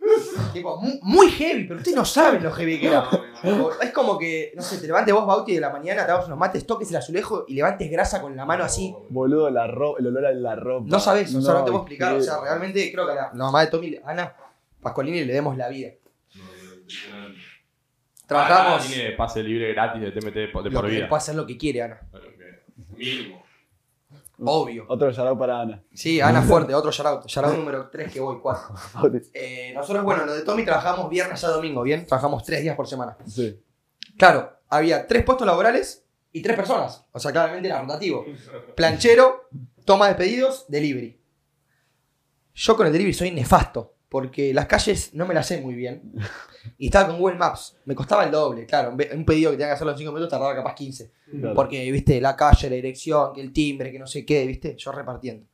tipo, 0.51 0.75
muy, 0.75 0.99
muy 1.03 1.31
heavy, 1.31 1.63
pero 1.63 1.77
ustedes 1.77 1.95
no 1.95 2.03
saben 2.03 2.43
lo 2.43 2.51
heavy 2.51 2.81
que 2.81 2.87
era. 2.87 3.07
Es 3.81 3.91
como 3.93 4.17
que, 4.17 4.51
no 4.57 4.61
sé, 4.63 4.79
te 4.79 4.87
levantes 4.87 5.13
vos, 5.13 5.25
Bauti, 5.25 5.55
de 5.55 5.61
la 5.61 5.69
mañana, 5.69 6.05
te 6.05 6.11
hagas 6.11 6.25
unos 6.25 6.37
mates, 6.37 6.67
toques 6.67 6.89
el 6.89 6.97
azulejo 6.97 7.45
y 7.47 7.53
levantes 7.53 7.89
grasa 7.89 8.21
con 8.21 8.35
la 8.35 8.45
mano 8.45 8.65
así. 8.65 8.93
Boludo, 9.09 9.49
la 9.49 9.63
el 9.63 10.07
olor 10.07 10.25
a 10.25 10.33
la 10.33 10.53
ropa. 10.57 10.85
No 10.89 10.99
sabes, 10.99 11.33
o 11.33 11.41
sea, 11.41 11.53
no 11.53 11.59
te 11.63 11.71
puedo 11.71 11.83
explicar. 11.83 12.13
O 12.13 12.21
sea, 12.21 12.41
realmente 12.41 12.91
creo 12.91 13.07
que 13.07 13.15
la, 13.15 13.31
la 13.33 13.45
mamá 13.45 13.61
de 13.61 13.67
Tommy, 13.67 13.97
Ana 14.03 14.35
Pascolini, 14.87 15.23
le 15.23 15.33
demos 15.33 15.55
la 15.57 15.69
vida. 15.69 15.91
Trabajamos. 18.25 18.83
Ah, 18.83 18.87
tiene 18.87 19.11
pase 19.11 19.41
libre 19.43 19.73
gratis 19.73 20.01
de 20.01 20.11
TMT 20.11 20.33
de 20.35 20.47
por 20.49 20.69
Lo 20.71 20.81
que 20.81 20.87
vida. 20.87 21.09
puede 21.09 21.17
hacer 21.17 21.35
lo 21.35 21.45
que 21.45 21.57
quiere, 21.57 21.81
Ana. 21.83 22.01
Mínimo. 22.95 23.43
Obvio. 24.39 24.85
Otro 24.87 25.11
shout 25.11 25.39
para 25.39 25.61
Ana. 25.61 25.83
Sí, 25.93 26.21
Ana 26.21 26.41
fuerte, 26.41 26.73
otro 26.75 26.91
shoutout. 26.91 27.25
Shoutout 27.27 27.57
número 27.57 27.89
3 27.89 28.11
que 28.11 28.19
voy, 28.19 28.37
4. 28.41 28.75
Eh, 29.33 29.71
nosotros, 29.73 30.03
bueno, 30.03 30.25
lo 30.25 30.33
de 30.35 30.41
Tommy 30.43 30.63
trabajamos 30.63 31.09
viernes 31.09 31.43
a 31.43 31.47
domingo, 31.49 31.81
¿bien? 31.81 32.05
Trabajamos 32.05 32.43
3 32.43 32.61
días 32.61 32.75
por 32.75 32.87
semana. 32.87 33.17
Sí. 33.25 33.59
Claro, 34.17 34.59
había 34.69 35.07
tres 35.07 35.23
puestos 35.23 35.47
laborales 35.47 36.05
y 36.31 36.41
tres 36.41 36.55
personas. 36.55 37.05
O 37.11 37.19
sea, 37.19 37.31
claramente 37.31 37.67
era 37.67 37.81
rotativo. 37.81 38.25
Planchero, 38.75 39.47
toma 39.85 40.07
de 40.09 40.15
pedidos, 40.15 40.65
delivery. 40.67 41.19
Yo 42.53 42.75
con 42.75 42.85
el 42.87 42.91
delivery 42.93 43.13
soy 43.13 43.31
nefasto, 43.31 43.95
porque 44.09 44.53
las 44.53 44.67
calles 44.67 45.13
no 45.13 45.25
me 45.25 45.33
las 45.33 45.47
sé 45.47 45.61
muy 45.61 45.75
bien. 45.75 46.13
Y 46.77 46.87
estaba 46.87 47.07
con 47.07 47.19
Google 47.19 47.37
Maps. 47.37 47.77
Me 47.85 47.95
costaba 47.95 48.23
el 48.25 48.31
doble, 48.31 48.65
claro. 48.65 48.91
Un 48.91 49.25
pedido 49.25 49.51
que 49.51 49.57
tenía 49.57 49.67
que 49.67 49.73
hacerlo 49.73 49.93
en 49.93 49.97
5 49.97 50.11
minutos 50.11 50.29
tardaba 50.29 50.55
capaz 50.55 50.75
15. 50.75 51.11
Claro. 51.39 51.55
Porque, 51.55 51.91
viste, 51.91 52.19
la 52.21 52.35
calle, 52.35 52.69
la 52.69 52.75
dirección, 52.75 53.33
que 53.33 53.41
el 53.41 53.53
timbre, 53.53 53.91
que 53.91 53.99
no 53.99 54.07
sé 54.07 54.25
qué, 54.25 54.45
viste, 54.45 54.75
yo 54.77 54.91
repartiendo. 54.91 55.47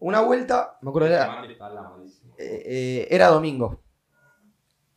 Una 0.00 0.20
vuelta, 0.20 0.78
me 0.82 0.90
acuerdo, 0.90 1.08
era, 1.08 1.44
eh, 2.38 2.62
eh, 2.66 3.08
era 3.10 3.28
domingo. 3.28 3.82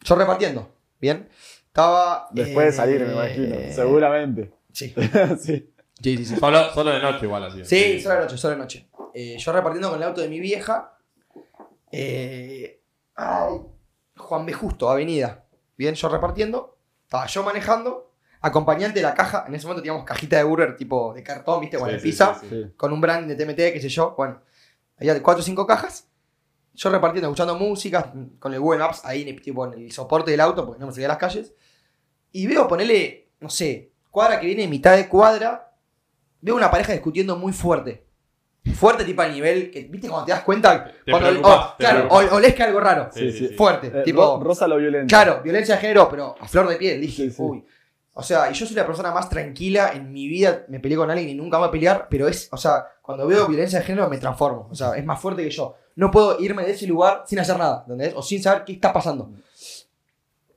Yo 0.01 0.15
repartiendo, 0.15 0.69
¿bien? 0.99 1.29
Estaba... 1.67 2.27
Después 2.31 2.67
de 2.67 2.71
salir, 2.71 3.01
me 3.01 3.09
eh, 3.09 3.13
imagino. 3.13 3.55
Seguramente. 3.73 4.51
Sí. 4.71 4.93
sí. 5.39 5.69
Sí, 6.01 6.17
sí, 6.17 6.25
sí. 6.25 6.35
Solo, 6.35 6.73
solo 6.73 6.91
de 6.91 7.01
noche 7.01 7.25
igual 7.25 7.43
así. 7.45 7.63
Sí, 7.63 7.99
solo 8.01 8.15
de 8.15 8.21
noche, 8.21 8.37
solo 8.37 8.55
de 8.55 8.59
noche. 8.59 8.89
Eh, 9.13 9.37
yo 9.37 9.51
repartiendo 9.53 9.89
con 9.89 9.97
el 9.97 10.03
auto 10.07 10.21
de 10.21 10.27
mi 10.27 10.39
vieja. 10.39 10.97
eh, 11.91 12.81
ay, 13.15 13.61
Juan 14.17 14.45
B. 14.45 14.53
Justo, 14.53 14.89
avenida. 14.89 15.45
Bien, 15.77 15.95
yo 15.95 16.09
repartiendo. 16.09 16.77
Estaba 17.03 17.25
yo 17.27 17.43
manejando. 17.43 18.11
Acompañante 18.41 18.99
de 18.99 19.03
la 19.03 19.13
caja. 19.13 19.45
En 19.47 19.55
ese 19.55 19.65
momento 19.65 19.81
teníamos 19.81 20.05
cajita 20.05 20.37
de 20.37 20.43
burger 20.43 20.75
tipo 20.75 21.13
de 21.13 21.23
cartón, 21.23 21.61
¿viste? 21.61 21.77
El 21.77 21.99
sí, 21.99 22.07
pizza. 22.07 22.35
sí, 22.35 22.47
Sí. 22.49 22.73
Con 22.75 22.91
un 22.91 22.99
brand 22.99 23.27
de 23.27 23.35
TMT, 23.35 23.73
qué 23.73 23.79
sé 23.81 23.89
yo. 23.89 24.13
Bueno, 24.17 24.41
había 24.97 25.21
cuatro 25.23 25.41
o 25.41 25.45
cinco 25.45 25.65
cajas. 25.65 26.07
Yo 26.73 26.89
repartiendo, 26.89 27.29
escuchando 27.29 27.55
música. 27.55 28.11
Con 28.39 28.53
el 28.53 28.59
Google 28.59 28.79
Maps 28.79 29.05
ahí, 29.05 29.23
tipo 29.37 29.65
en 29.65 29.73
el 29.73 29.91
soporte 29.91 30.31
del 30.31 30.41
auto, 30.41 30.65
porque 30.65 30.79
no 30.79 30.87
me 30.87 30.91
seguía 30.91 31.07
las 31.07 31.17
calles. 31.17 31.53
Y 32.31 32.47
veo 32.47 32.67
ponerle, 32.67 33.29
no 33.39 33.49
sé, 33.49 33.91
cuadra 34.09 34.39
que 34.39 34.47
viene, 34.47 34.67
mitad 34.67 34.95
de 34.95 35.07
cuadra. 35.07 35.71
Veo 36.41 36.55
una 36.55 36.69
pareja 36.69 36.91
discutiendo 36.91 37.37
muy 37.37 37.53
fuerte. 37.53 38.05
Fuerte, 38.75 39.03
tipo 39.03 39.21
a 39.21 39.27
nivel 39.27 39.69
que, 39.69 39.83
¿viste? 39.83 40.07
Cuando 40.07 40.25
te 40.25 40.31
das 40.31 40.43
cuenta. 40.43 40.85
Te 41.05 41.11
cuando, 41.11 41.29
oh, 41.43 41.73
te 41.77 41.83
claro, 41.83 42.07
olés 42.09 42.55
que 42.55 42.63
algo 42.63 42.79
raro. 42.79 43.09
Sí, 43.13 43.31
Sí. 43.31 43.47
Fuerte. 43.49 43.87
Eh, 43.87 44.03
tipo, 44.03 44.21
Ro- 44.21 44.43
Rosa 44.43 44.67
lo 44.67 44.77
violenta. 44.77 45.07
Claro, 45.07 45.41
violencia 45.43 45.75
de 45.75 45.81
género, 45.81 46.07
pero 46.09 46.35
a 46.39 46.47
flor 46.47 46.67
de 46.69 46.75
piel. 46.77 47.01
Dije, 47.01 47.23
Sí, 47.23 47.31
sí. 47.31 47.41
uy. 47.41 47.65
O 48.15 48.21
sea, 48.23 48.49
y 48.49 48.53
yo 48.53 48.65
soy 48.65 48.75
la 48.75 48.85
persona 48.85 49.11
más 49.11 49.27
tranquila 49.27 49.91
en 49.93 50.13
mi 50.13 50.27
vida. 50.27 50.65
Me 50.69 50.79
peleé 50.79 50.97
con 50.97 51.09
alguien 51.09 51.29
y 51.29 51.33
nunca 51.35 51.57
voy 51.57 51.67
a 51.67 51.71
pelear, 51.71 52.07
pero 52.09 52.27
es, 52.27 52.47
o 52.51 52.57
sea, 52.57 52.85
cuando 53.01 53.25
veo 53.27 53.47
violencia 53.47 53.79
de 53.79 53.85
género 53.85 54.07
me 54.07 54.17
transformo. 54.19 54.67
O 54.71 54.75
sea, 54.75 54.93
es 54.95 55.03
más 55.03 55.19
fuerte 55.19 55.43
que 55.43 55.49
yo. 55.49 55.75
No 55.95 56.09
puedo 56.11 56.39
irme 56.39 56.63
de 56.63 56.71
ese 56.71 56.87
lugar 56.87 57.23
sin 57.27 57.39
hacer 57.39 57.57
nada, 57.57 57.81
¿entendés? 57.87 58.13
O 58.15 58.21
sin 58.21 58.41
saber 58.41 58.63
qué 58.65 58.73
está 58.73 58.93
pasando. 58.93 59.31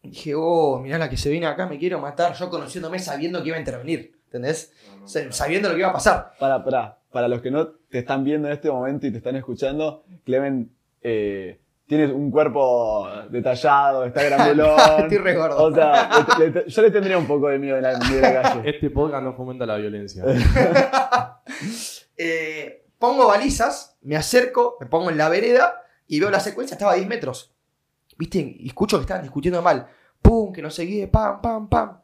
Dije, 0.03 0.35
oh, 0.37 0.79
mirá 0.79 0.99
la 0.99 1.11
que 1.11 1.17
se 1.17 1.31
viene 1.31 1.47
acá, 1.47 1.67
me 1.67 1.79
quiero 1.79 1.99
matar. 1.99 2.35
Yo 2.35 2.49
conociéndome 2.49 2.99
sabiendo 3.01 3.43
que 3.43 3.49
iba 3.49 3.57
a 3.57 3.61
intervenir, 3.61 4.13
¿entendés? 4.27 4.73
O 5.03 5.09
sea, 5.09 5.33
Sabiendo 5.33 5.69
lo 5.69 5.75
que 5.75 5.81
iba 5.81 5.89
a 5.91 5.93
pasar. 5.95 6.33
Para, 6.39 6.63
para, 6.63 6.99
para 7.17 7.29
los 7.29 7.41
que 7.41 7.51
no 7.51 7.69
te 7.89 8.01
están 8.01 8.25
viendo 8.25 8.47
en 8.49 8.53
este 8.53 8.71
momento 8.71 9.07
y 9.07 9.11
te 9.11 9.17
están 9.17 9.37
escuchando, 9.37 10.05
Clemen 10.27 10.71
eh, 11.01 11.59
tiene 11.87 12.12
un 12.12 12.31
cuerpo 12.31 13.09
detallado, 13.31 14.05
está 14.05 14.23
grandulón. 14.29 14.79
Estoy 14.99 15.17
re 15.17 15.35
gordo. 15.35 15.62
O 15.64 15.75
sea, 15.75 16.11
le- 16.39 16.51
le- 16.51 16.69
yo 16.69 16.83
le 16.83 16.91
tendría 16.91 17.17
un 17.17 17.27
poco 17.27 17.49
de 17.49 17.59
miedo 17.59 17.77
en 17.79 17.85
la, 17.85 17.93
en 17.95 18.21
la 18.21 18.43
calle. 18.43 18.69
Este 18.69 18.91
podcast 18.91 19.25
no 19.25 19.33
fomenta 19.33 19.64
la 19.64 19.77
violencia. 19.79 20.25
Eh, 22.19 22.87
pongo 22.99 23.27
balizas, 23.29 23.99
me 24.03 24.17
acerco, 24.17 24.77
me 24.81 24.87
pongo 24.87 25.11
en 25.11 25.19
la 25.19 25.29
vereda 25.29 25.83
y 26.07 26.19
veo 26.21 26.31
la 26.31 26.41
secuencia, 26.41 26.75
estaba 26.75 26.93
a 26.93 26.97
10 26.97 27.07
metros. 27.09 27.55
¿Viste? 28.19 28.39
Y 28.59 28.69
escucho 28.69 28.97
que 28.97 29.03
estaban 29.03 29.23
discutiendo 29.23 29.61
mal. 29.62 29.87
Pum, 30.23 30.53
que 30.53 30.62
no 30.62 30.71
seguí, 30.71 31.07
pam, 31.07 31.41
pam, 31.43 31.69
pam. 31.69 32.01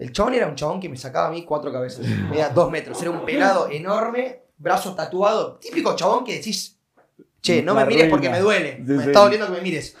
El 0.00 0.12
chabón 0.12 0.32
era 0.32 0.46
un 0.46 0.54
chabón 0.54 0.80
que 0.80 0.88
me 0.88 0.96
sacaba 0.96 1.28
a 1.28 1.30
mí 1.30 1.44
cuatro 1.44 1.70
cabezas. 1.70 2.06
Medía 2.06 2.48
dos 2.48 2.70
metros. 2.70 3.00
Era 3.02 3.10
un 3.10 3.22
pelado 3.26 3.68
enorme, 3.70 4.44
brazo 4.56 4.94
tatuado. 4.94 5.58
Típico 5.58 5.94
chabón 5.94 6.24
que 6.24 6.36
decís, 6.36 6.80
che, 7.42 7.62
no 7.62 7.74
me 7.74 7.84
mires 7.84 8.08
porque 8.08 8.30
me 8.30 8.40
duele. 8.40 8.78
Me 8.78 9.04
está 9.04 9.20
doliendo 9.20 9.46
que 9.46 9.52
me 9.52 9.60
mires. 9.60 9.94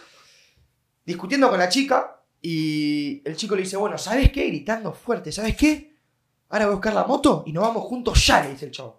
Discutiendo 1.04 1.50
con 1.50 1.58
la 1.58 1.68
chica 1.68 2.18
y 2.40 3.20
el 3.26 3.36
chico 3.36 3.54
le 3.54 3.60
dice, 3.60 3.76
bueno, 3.76 3.98
¿sabes 3.98 4.32
qué? 4.32 4.46
Gritando 4.46 4.94
fuerte, 4.94 5.30
¿sabes 5.32 5.54
qué? 5.54 5.94
Ahora 6.48 6.64
voy 6.64 6.72
a 6.72 6.76
buscar 6.76 6.94
la 6.94 7.04
moto 7.04 7.44
y 7.46 7.52
nos 7.52 7.64
vamos 7.64 7.84
juntos 7.84 8.26
ya, 8.26 8.42
le 8.42 8.52
dice 8.52 8.64
el 8.64 8.70
chabón. 8.70 8.94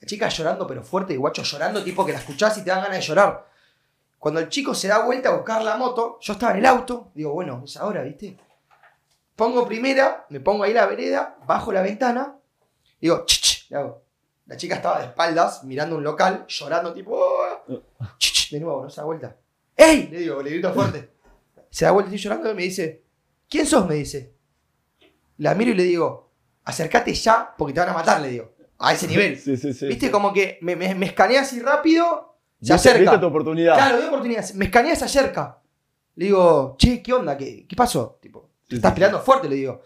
La 0.00 0.08
chica 0.08 0.26
llorando, 0.30 0.66
pero 0.66 0.82
fuerte, 0.82 1.12
y 1.12 1.16
guacho 1.16 1.42
llorando, 1.42 1.84
tipo 1.84 2.06
que 2.06 2.12
la 2.12 2.18
escuchás 2.18 2.56
y 2.56 2.64
te 2.64 2.70
dan 2.70 2.80
ganas 2.82 2.96
de 2.96 3.04
llorar. 3.04 3.46
Cuando 4.18 4.40
el 4.40 4.48
chico 4.48 4.74
se 4.74 4.88
da 4.88 5.04
vuelta 5.04 5.28
a 5.28 5.36
buscar 5.36 5.62
la 5.62 5.76
moto, 5.76 6.16
yo 6.22 6.32
estaba 6.32 6.52
en 6.52 6.60
el 6.60 6.66
auto, 6.66 7.10
digo, 7.14 7.32
bueno, 7.34 7.62
es 7.66 7.76
ahora, 7.76 8.02
¿viste? 8.02 8.38
Pongo 9.40 9.66
primera, 9.66 10.26
me 10.28 10.38
pongo 10.38 10.64
ahí 10.64 10.74
la 10.74 10.84
vereda, 10.84 11.38
bajo 11.46 11.72
la 11.72 11.80
ventana, 11.80 12.36
digo, 13.00 13.24
ch, 13.24 13.40
ch, 13.40 13.70
le 13.70 13.76
hago. 13.78 14.02
La 14.44 14.54
chica 14.58 14.74
estaba 14.74 14.98
de 14.98 15.06
espaldas, 15.06 15.64
mirando 15.64 15.96
un 15.96 16.04
local, 16.04 16.44
llorando, 16.46 16.92
tipo, 16.92 17.12
"Oh". 17.18 17.82
Ch, 18.18 18.32
ch, 18.34 18.50
de 18.50 18.60
nuevo, 18.60 18.82
no 18.84 18.90
se 18.90 19.00
da 19.00 19.06
vuelta. 19.06 19.34
¡Ey! 19.74 20.08
Le 20.08 20.18
digo, 20.18 20.42
le 20.42 20.50
grito 20.50 20.74
fuerte. 20.74 21.08
Se 21.70 21.86
da 21.86 21.92
vuelta, 21.92 22.10
estoy 22.14 22.22
llorando 22.22 22.50
y 22.50 22.54
me 22.54 22.62
dice, 22.64 23.02
¿quién 23.48 23.64
sos? 23.64 23.88
Me 23.88 23.94
dice. 23.94 24.34
La 25.38 25.54
miro 25.54 25.70
y 25.70 25.74
le 25.74 25.84
digo, 25.84 26.32
acércate 26.64 27.14
ya 27.14 27.54
porque 27.56 27.72
te 27.72 27.80
van 27.80 27.88
a 27.88 27.94
matar, 27.94 28.20
le 28.20 28.28
digo. 28.28 28.52
A 28.78 28.92
ese 28.92 29.06
nivel. 29.08 29.38
Sí, 29.40 29.56
sí, 29.56 29.72
sí. 29.72 29.86
¿Viste? 29.86 30.10
Como 30.10 30.34
que 30.34 30.58
me, 30.60 30.76
me, 30.76 30.94
me 30.94 31.06
escanea 31.06 31.40
así 31.40 31.60
rápido, 31.60 32.36
se 32.60 32.74
acerca. 32.74 32.98
viste 33.00 33.18
tu 33.20 33.26
oportunidad. 33.26 33.74
Claro, 33.74 33.96
veo 33.96 34.08
oportunidad. 34.08 34.50
Me 34.52 34.66
escanea, 34.66 34.94
se 34.96 35.06
acerca. 35.06 35.62
Le 36.16 36.26
digo, 36.26 36.74
che, 36.76 37.02
¿qué 37.02 37.14
onda? 37.14 37.38
¿Qué, 37.38 37.66
qué 37.66 37.74
pasó? 37.74 38.18
Tipo, 38.20 38.49
estás 38.76 38.92
peleando 38.92 39.20
fuerte, 39.20 39.48
le 39.48 39.56
digo. 39.56 39.82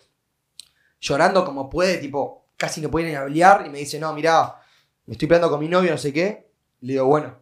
Llorando 1.01 1.45
como 1.45 1.69
puede, 1.69 1.99
tipo, 1.99 2.47
casi 2.57 2.81
no 2.81 2.91
puede 2.91 3.09
ni 3.09 3.15
hablar. 3.15 3.65
Y 3.67 3.71
me 3.71 3.79
dice, 3.79 3.99
no, 3.99 4.13
mirá, 4.13 4.61
me 5.07 5.13
estoy 5.13 5.29
peleando 5.29 5.51
con 5.51 5.61
mi 5.61 5.69
novio, 5.69 5.91
no 5.91 5.99
sé 5.99 6.13
qué. 6.13 6.53
Le 6.81 6.95
digo, 6.95 7.07
bueno, 7.07 7.39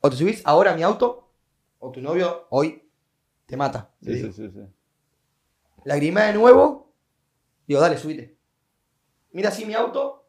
o 0.00 0.10
te 0.10 0.16
subís 0.16 0.42
ahora 0.44 0.72
a 0.72 0.74
mi 0.74 0.82
auto, 0.82 1.32
o 1.78 1.90
tu 1.90 2.00
novio 2.00 2.46
hoy 2.50 2.88
te 3.46 3.56
mata. 3.56 3.92
Sí, 4.02 4.20
sí, 4.20 4.32
sí, 4.32 4.50
sí. 4.50 4.60
Lagrimea 5.84 6.26
de 6.26 6.34
nuevo. 6.34 6.92
Digo, 7.66 7.80
dale, 7.80 7.98
subite. 7.98 8.38
Mira 9.32 9.48
así 9.50 9.64
mi 9.64 9.74
auto. 9.74 10.28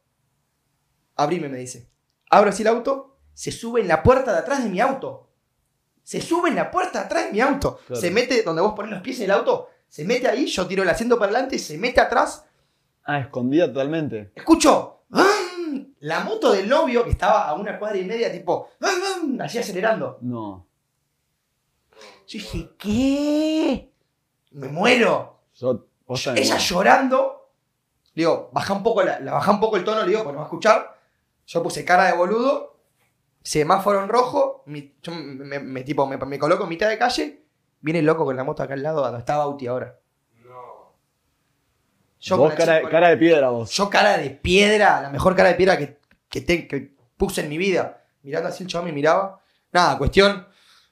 Abrime, 1.15 1.49
me 1.49 1.57
dice. 1.57 1.89
Abro 2.29 2.49
así 2.49 2.61
el 2.61 2.67
auto. 2.69 3.19
Se 3.33 3.51
sube 3.51 3.81
en 3.81 3.87
la 3.87 4.03
puerta 4.03 4.31
de 4.31 4.39
atrás 4.39 4.63
de 4.63 4.69
mi 4.69 4.79
auto. 4.79 5.31
Se 6.03 6.21
sube 6.21 6.49
en 6.49 6.55
la 6.55 6.71
puerta 6.71 6.99
de 6.99 7.05
atrás 7.05 7.25
de 7.25 7.31
mi 7.31 7.41
auto. 7.41 7.79
Claro. 7.87 8.01
Se 8.01 8.11
mete 8.11 8.43
donde 8.43 8.61
vos 8.61 8.73
pones 8.73 8.91
los 8.91 9.01
pies 9.01 9.17
en 9.19 9.25
el 9.25 9.31
auto. 9.31 9.69
Se 9.89 10.05
mete 10.05 10.27
ahí. 10.27 10.45
Yo 10.45 10.65
tiro 10.67 10.83
el 10.83 10.89
asiento 10.89 11.17
para 11.19 11.31
adelante. 11.31 11.59
Se 11.59 11.77
mete 11.77 11.99
atrás. 11.99 12.45
Ah, 13.03 13.19
escondida 13.19 13.67
totalmente. 13.67 14.31
Escucho. 14.35 15.01
¡ah! 15.11 15.25
La 15.99 16.21
moto 16.21 16.51
del 16.53 16.69
novio 16.69 17.03
que 17.03 17.09
estaba 17.11 17.47
a 17.47 17.53
una 17.55 17.77
cuadra 17.77 17.97
y 17.97 18.05
media, 18.05 18.31
tipo. 18.31 18.69
¡ah! 18.81 19.43
Así 19.43 19.57
acelerando. 19.57 20.17
No. 20.21 20.65
Yo 22.27 22.37
dije, 22.39 22.69
¿qué? 22.77 23.91
Me 24.51 24.67
muero. 24.67 25.39
Yo. 25.55 25.87
Ella 26.39 26.57
llorando. 26.57 27.51
Le 28.13 28.21
digo, 28.21 28.49
baja 28.53 28.73
un 28.73 28.83
poco, 28.83 29.03
la, 29.03 29.19
la 29.19 29.33
baja 29.33 29.51
un 29.51 29.59
poco 29.59 29.77
el 29.77 29.83
tono, 29.83 30.01
le 30.01 30.09
digo, 30.09 30.23
pues 30.23 30.33
no 30.33 30.39
va 30.39 30.45
a 30.45 30.47
escuchar. 30.47 30.99
Yo 31.45 31.63
puse 31.63 31.83
cara 31.85 32.05
de 32.05 32.13
boludo. 32.13 32.77
Semáforo 33.41 34.03
en 34.03 34.09
rojo. 34.09 34.63
mi- 34.67 34.95
yo 35.01 35.11
me, 35.13 35.45
me- 35.45 35.59
me- 35.59 35.83
tipo, 35.83 36.05
me, 36.05 36.17
me 36.17 36.37
coloco 36.39 36.63
en 36.63 36.69
mitad 36.69 36.89
de 36.89 36.97
calle. 36.97 37.43
Viene 37.81 37.99
el 37.99 38.05
loco 38.05 38.25
con 38.25 38.35
la 38.35 38.43
moto 38.43 38.63
acá 38.63 38.73
al 38.73 38.83
lado 38.83 39.01
donde 39.01 39.19
está 39.19 39.37
Bauti 39.37 39.67
ahora. 39.67 39.97
No. 40.43 40.95
Yo, 42.19 42.37
vos 42.37 42.53
cara, 42.53 43.09
de 43.09 43.17
piedra 43.17 43.49
vos. 43.49 43.71
yo 43.71 43.89
cara 43.89 44.17
de 44.17 44.29
piedra, 44.31 45.01
la 45.01 45.09
mejor 45.09 45.35
cara 45.35 45.49
de 45.49 45.55
piedra 45.55 45.77
que, 45.77 45.99
que, 46.27 46.41
te- 46.41 46.67
que 46.67 46.93
puse 47.17 47.41
en 47.41 47.49
mi 47.49 47.57
vida. 47.57 48.03
Mirando 48.23 48.49
así 48.49 48.63
el 48.63 48.69
chabón 48.69 48.87
me 48.87 48.91
miraba. 48.93 49.41
Nada, 49.71 49.97
cuestión. 49.97 50.45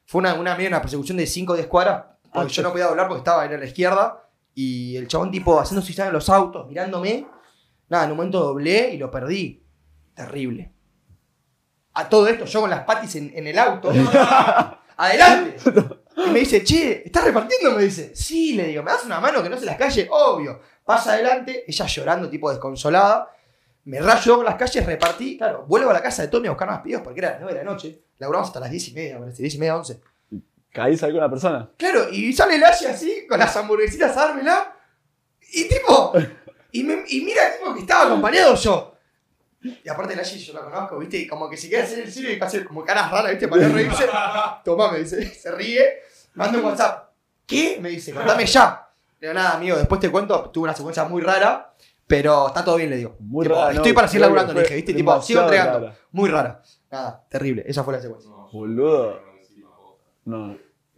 Fue 0.06 0.20
una, 0.20 0.34
una, 0.36 0.56
medio 0.56 0.70
una 0.70 0.82
persecución 0.82 1.18
de 1.18 1.28
5 1.28 1.54
o 1.54 1.56
10 1.56 1.68
cuadras. 1.68 2.06
Porque 2.32 2.40
Ah, 2.40 2.54
yo 2.54 2.64
no 2.64 2.72
podía 2.72 2.86
doblar 2.86 3.08
porque 3.08 3.20
estaba 3.20 3.46
en 3.46 3.60
la 3.60 3.66
izquierda. 3.66 4.24
Y 4.54 4.96
el 4.96 5.08
chabón 5.08 5.30
tipo 5.32 5.60
haciendo 5.60 5.86
su 5.86 6.02
en 6.02 6.14
los 6.14 6.30
autos, 6.30 6.66
mirándome. 6.68 7.28
Nada, 7.90 8.06
en 8.06 8.12
un 8.12 8.18
momento 8.18 8.40
doblé 8.40 8.94
y 8.94 8.98
lo 8.98 9.12
perdí. 9.12 9.64
Terrible. 10.14 10.72
A 11.94 12.08
todo 12.10 12.28
esto, 12.28 12.46
yo 12.46 12.62
con 12.62 12.70
las 12.70 12.84
patis 12.86 13.16
en, 13.18 13.32
en 13.36 13.48
el 13.48 13.60
auto. 13.60 13.92
¡Adelante! 14.98 15.58
Y 16.26 16.30
me 16.32 16.40
dice, 16.40 16.64
che, 16.64 17.04
¿estás 17.06 17.24
repartiendo? 17.26 17.72
Me 17.72 17.84
dice, 17.84 18.16
sí, 18.16 18.54
le 18.54 18.68
digo, 18.68 18.82
¿me 18.84 18.92
das 18.92 19.06
una 19.06 19.20
mano 19.20 19.44
que 19.44 19.50
no 19.50 19.58
se 19.58 19.66
las 19.66 19.78
calle? 19.78 20.08
Obvio. 20.10 20.60
Pasa 20.84 21.14
adelante, 21.14 21.64
ella 21.68 21.86
llorando, 21.86 22.30
tipo 22.30 22.50
desconsolada. 22.50 23.32
Me 23.86 24.00
rayo 24.02 24.36
con 24.38 24.46
las 24.46 24.56
calles, 24.56 24.86
repartí. 24.86 25.38
Claro, 25.38 25.66
vuelvo 25.68 25.90
a 25.92 25.94
la 25.94 26.02
casa 26.02 26.24
de 26.24 26.28
Tommy 26.30 26.48
a 26.48 26.52
buscar 26.52 26.68
más 26.68 26.82
pedidos 26.82 27.02
porque 27.04 27.20
era 27.20 27.32
las 27.32 27.42
9 27.42 27.58
de 27.60 27.64
la 27.66 27.72
noche. 27.72 28.02
Laburamos 28.18 28.48
hasta 28.50 28.60
las 28.60 28.72
10 28.72 28.88
y 28.90 28.94
media, 28.94 29.20
parece, 29.20 29.42
10 29.44 29.56
y 29.56 29.58
media, 29.60 29.78
11. 29.78 30.02
¿Caís 30.74 31.02
a 31.04 31.06
alguna 31.06 31.30
persona? 31.30 31.70
Claro, 31.78 32.10
y 32.12 32.34
sale 32.34 32.56
el 32.56 32.64
Ashi 32.64 32.86
así, 32.86 33.26
con 33.28 33.40
las 33.40 33.56
hamburguesitas 33.56 34.16
a 34.18 34.26
dármela. 34.28 34.76
Y 35.54 35.68
tipo, 35.70 36.14
y, 36.72 36.84
me- 36.84 37.04
y 37.08 37.22
mira 37.22 37.42
tipo 37.58 37.74
que 37.74 37.82
estaba 37.82 38.06
acompañado 38.08 38.56
yo. 38.56 38.97
Y 39.62 39.90
aparte 39.90 40.14
el 40.14 40.20
Ashi 40.20 40.40
yo 40.40 40.54
lo 40.54 40.64
conozco, 40.64 40.98
¿viste? 41.00 41.18
Y 41.18 41.28
como 41.28 41.50
que 41.50 41.58
si 41.58 41.68
quiere 41.68 41.84
hacer 41.84 42.00
el 42.00 42.12
serio 42.12 42.32
y 42.32 42.40
hace 42.40 42.64
como 42.64 42.84
caras 42.86 43.12
raras, 43.12 43.32
¿viste? 43.32 43.48
Para 43.48 43.68
no 43.68 43.74
reírse. 43.76 44.08
Tomá, 44.64 44.92
me 44.92 45.00
dice, 45.00 45.26
se 45.34 45.52
ríe. 45.52 45.84
Manda 46.36 46.60
un 46.60 46.66
WhatsApp. 46.66 47.10
¿Qué? 47.46 47.80
Me 47.82 47.90
dice, 47.90 48.14
contame 48.14 48.46
ya. 48.46 48.88
Le 49.20 49.28
digo, 49.28 49.34
nada, 49.34 49.56
amigo, 49.56 49.76
después 49.78 50.00
te 50.00 50.12
cuento, 50.12 50.50
tuve 50.52 50.66
una 50.66 50.76
secuencia 50.76 51.04
muy 51.06 51.22
rara, 51.24 51.74
pero 52.06 52.48
está 52.48 52.64
todo 52.64 52.76
bien, 52.76 52.90
le 52.92 52.98
digo. 52.98 53.16
Muy 53.20 53.46
Tipo, 53.46 53.56
rara. 53.56 53.72
Estoy 53.74 53.92
no, 53.92 53.96
para 53.96 54.08
seguir 54.08 54.22
laburando, 54.22 54.54
le 54.54 54.62
dije, 54.62 54.76
¿viste? 54.76 54.94
Tipo, 54.94 55.22
sigo 55.22 55.42
entregando. 55.42 55.80
rara. 55.80 55.96
Muy 56.12 56.30
rara. 56.30 56.62
Nada, 56.92 57.26
terrible. 57.30 57.64
Esa 57.66 57.84
fue 57.84 57.94
la 57.94 58.02
secuencia. 58.02 58.30
No, 58.30 58.50
Boludo. 58.52 59.20
No. 60.26 60.58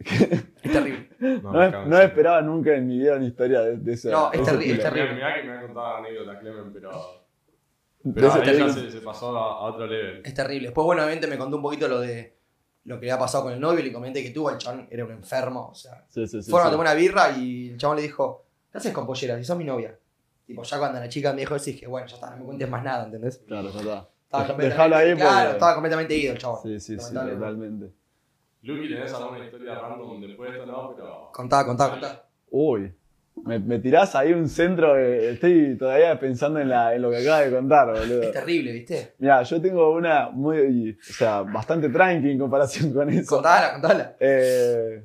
Es 0.62 0.72
terrible. 0.72 1.08
No, 1.18 1.52
No, 1.86 1.98
es- 1.98 2.04
esperaba 2.04 2.40
nunca 2.42 2.74
en 2.74 2.86
mi 2.86 2.98
vida 2.98 3.16
una 3.16 3.24
historia 3.26 3.60
de, 3.62 3.76
de 3.78 3.92
ese. 3.94 4.10
No, 4.10 4.30
es 4.32 4.42
terrible, 4.42 4.74
es 4.74 4.82
terrible. 4.82 5.14
Mirá, 5.14 5.28
mirá 5.28 5.34
que 5.42 5.48
me 5.48 5.56
ha 5.56 5.60
contado 5.62 5.96
anécdota 5.96 6.38
Clemen, 6.38 6.72
pero. 6.72 7.19
Pero 8.14 8.30
se, 8.32 8.90
se 8.90 9.00
pasó 9.00 9.36
a, 9.36 9.42
a 9.58 9.62
otro 9.64 9.86
level. 9.86 10.22
Es 10.24 10.34
terrible. 10.34 10.68
Después, 10.68 10.84
bueno, 10.84 11.02
obviamente 11.02 11.26
me 11.26 11.36
contó 11.36 11.56
un 11.56 11.62
poquito 11.62 11.86
lo 11.88 12.00
de 12.00 12.36
lo 12.84 12.98
que 12.98 13.06
le 13.06 13.12
había 13.12 13.20
pasado 13.20 13.44
con 13.44 13.52
el 13.52 13.60
novio. 13.60 13.84
Le 13.84 13.92
comenté 13.92 14.22
que 14.22 14.30
tuvo, 14.30 14.50
el 14.50 14.58
chabón 14.58 14.88
era 14.90 15.04
un 15.04 15.10
enfermo. 15.12 15.68
O 15.70 15.74
sea, 15.74 16.04
Sí, 16.08 16.26
sí, 16.26 16.42
sí. 16.42 16.50
fueron 16.50 16.68
a 16.68 16.70
tomar 16.70 16.86
una 16.86 16.94
birra 16.94 17.30
y 17.36 17.70
el 17.70 17.76
chabón 17.76 17.96
le 17.96 18.02
dijo: 18.02 18.44
¿Qué 18.72 18.78
haces 18.78 18.92
con 18.92 19.06
polleras? 19.06 19.38
Si 19.38 19.44
sos 19.44 19.56
mi 19.58 19.64
novia. 19.64 19.98
Tipo, 20.46 20.62
ya 20.62 20.78
cuando 20.78 20.98
la 20.98 21.08
chica 21.08 21.32
me 21.32 21.40
dijo 21.40 21.54
eso, 21.54 21.66
dije: 21.66 21.86
Bueno, 21.86 22.06
ya 22.06 22.14
está, 22.14 22.30
no 22.30 22.36
me 22.38 22.44
cuentes 22.44 22.68
más 22.70 22.82
nada, 22.82 23.04
¿entendés? 23.04 23.38
Claro, 23.46 23.70
ya 23.70 23.78
está. 23.80 24.08
Estaba 24.24 24.54
Dejalo 24.58 24.96
ahí 24.96 25.10
porque. 25.10 25.22
Claro, 25.24 25.50
estaba 25.50 25.74
completamente 25.74 26.16
ido 26.16 26.32
el 26.32 26.38
chabón. 26.38 26.60
Sí, 26.62 26.80
sí, 26.80 26.98
sí, 26.98 27.14
totalmente. 27.14 27.92
Lucky, 28.62 28.88
¿tenés 28.88 29.12
alguna 29.12 29.44
historia 29.44 29.74
random 29.78 30.20
después 30.20 30.50
de 30.52 30.58
esto? 30.58 30.70
No, 30.70 30.94
pero. 30.96 31.30
Contá, 31.32 31.64
contá, 31.66 31.90
contá. 31.90 32.26
Uy. 32.50 32.94
Me, 33.44 33.58
me 33.58 33.78
tirás 33.78 34.14
ahí 34.16 34.32
un 34.32 34.48
centro. 34.48 34.94
que 34.94 35.30
estoy 35.30 35.76
todavía 35.78 36.18
pensando 36.20 36.60
en, 36.60 36.68
la, 36.68 36.94
en 36.94 37.00
lo 37.02 37.10
que 37.10 37.18
acabas 37.18 37.46
de 37.46 37.56
contar, 37.56 37.86
boludo. 37.88 38.22
Es 38.22 38.32
terrible, 38.32 38.72
¿viste? 38.72 39.14
Mira, 39.18 39.42
yo 39.42 39.60
tengo 39.62 39.90
una 39.92 40.28
muy. 40.30 40.90
O 40.90 41.12
sea, 41.12 41.42
bastante 41.42 41.88
tranqui 41.88 42.30
en 42.32 42.38
comparación 42.38 42.92
con 42.92 43.08
eso. 43.08 43.36
Contala, 43.36 43.72
contala. 43.72 44.16
Eh, 44.20 45.04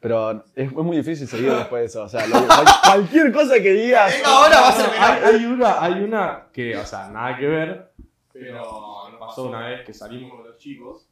pero 0.00 0.44
es, 0.54 0.66
es 0.68 0.72
muy 0.72 0.98
difícil 0.98 1.26
seguir 1.26 1.50
después 1.52 1.80
de 1.80 1.86
eso. 1.86 2.02
O 2.02 2.08
sea, 2.08 2.26
lo- 2.26 2.36
cualquier 2.84 3.32
cosa 3.32 3.54
que 3.54 3.72
digas. 3.72 4.12
Venga, 4.16 4.28
ahora 4.28 4.60
va 4.60 4.68
a 4.68 4.72
ser 4.72 4.90
hay, 4.98 5.34
hay 5.34 5.44
una, 5.46 5.82
hay 5.82 5.92
una 6.02 6.46
que, 6.52 6.76
o 6.76 6.84
sea, 6.84 7.08
nada 7.08 7.38
que 7.38 7.46
ver, 7.46 7.92
pero 8.30 9.08
nos 9.10 9.18
pasó 9.18 9.44
una 9.48 9.66
vez 9.68 9.86
que 9.86 9.94
salimos 9.94 10.30
con 10.32 10.44
los 10.46 10.58
chicos. 10.58 11.08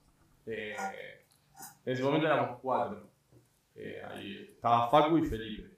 eh, 0.46 0.76
en 1.86 1.92
ese 1.94 2.02
momento 2.02 2.26
éramos 2.26 2.58
cuatro. 2.60 3.10
Eh, 3.74 4.02
ahí 4.08 4.50
estaba 4.54 4.88
Facu 4.90 5.18
y 5.18 5.26
Felipe. 5.26 5.70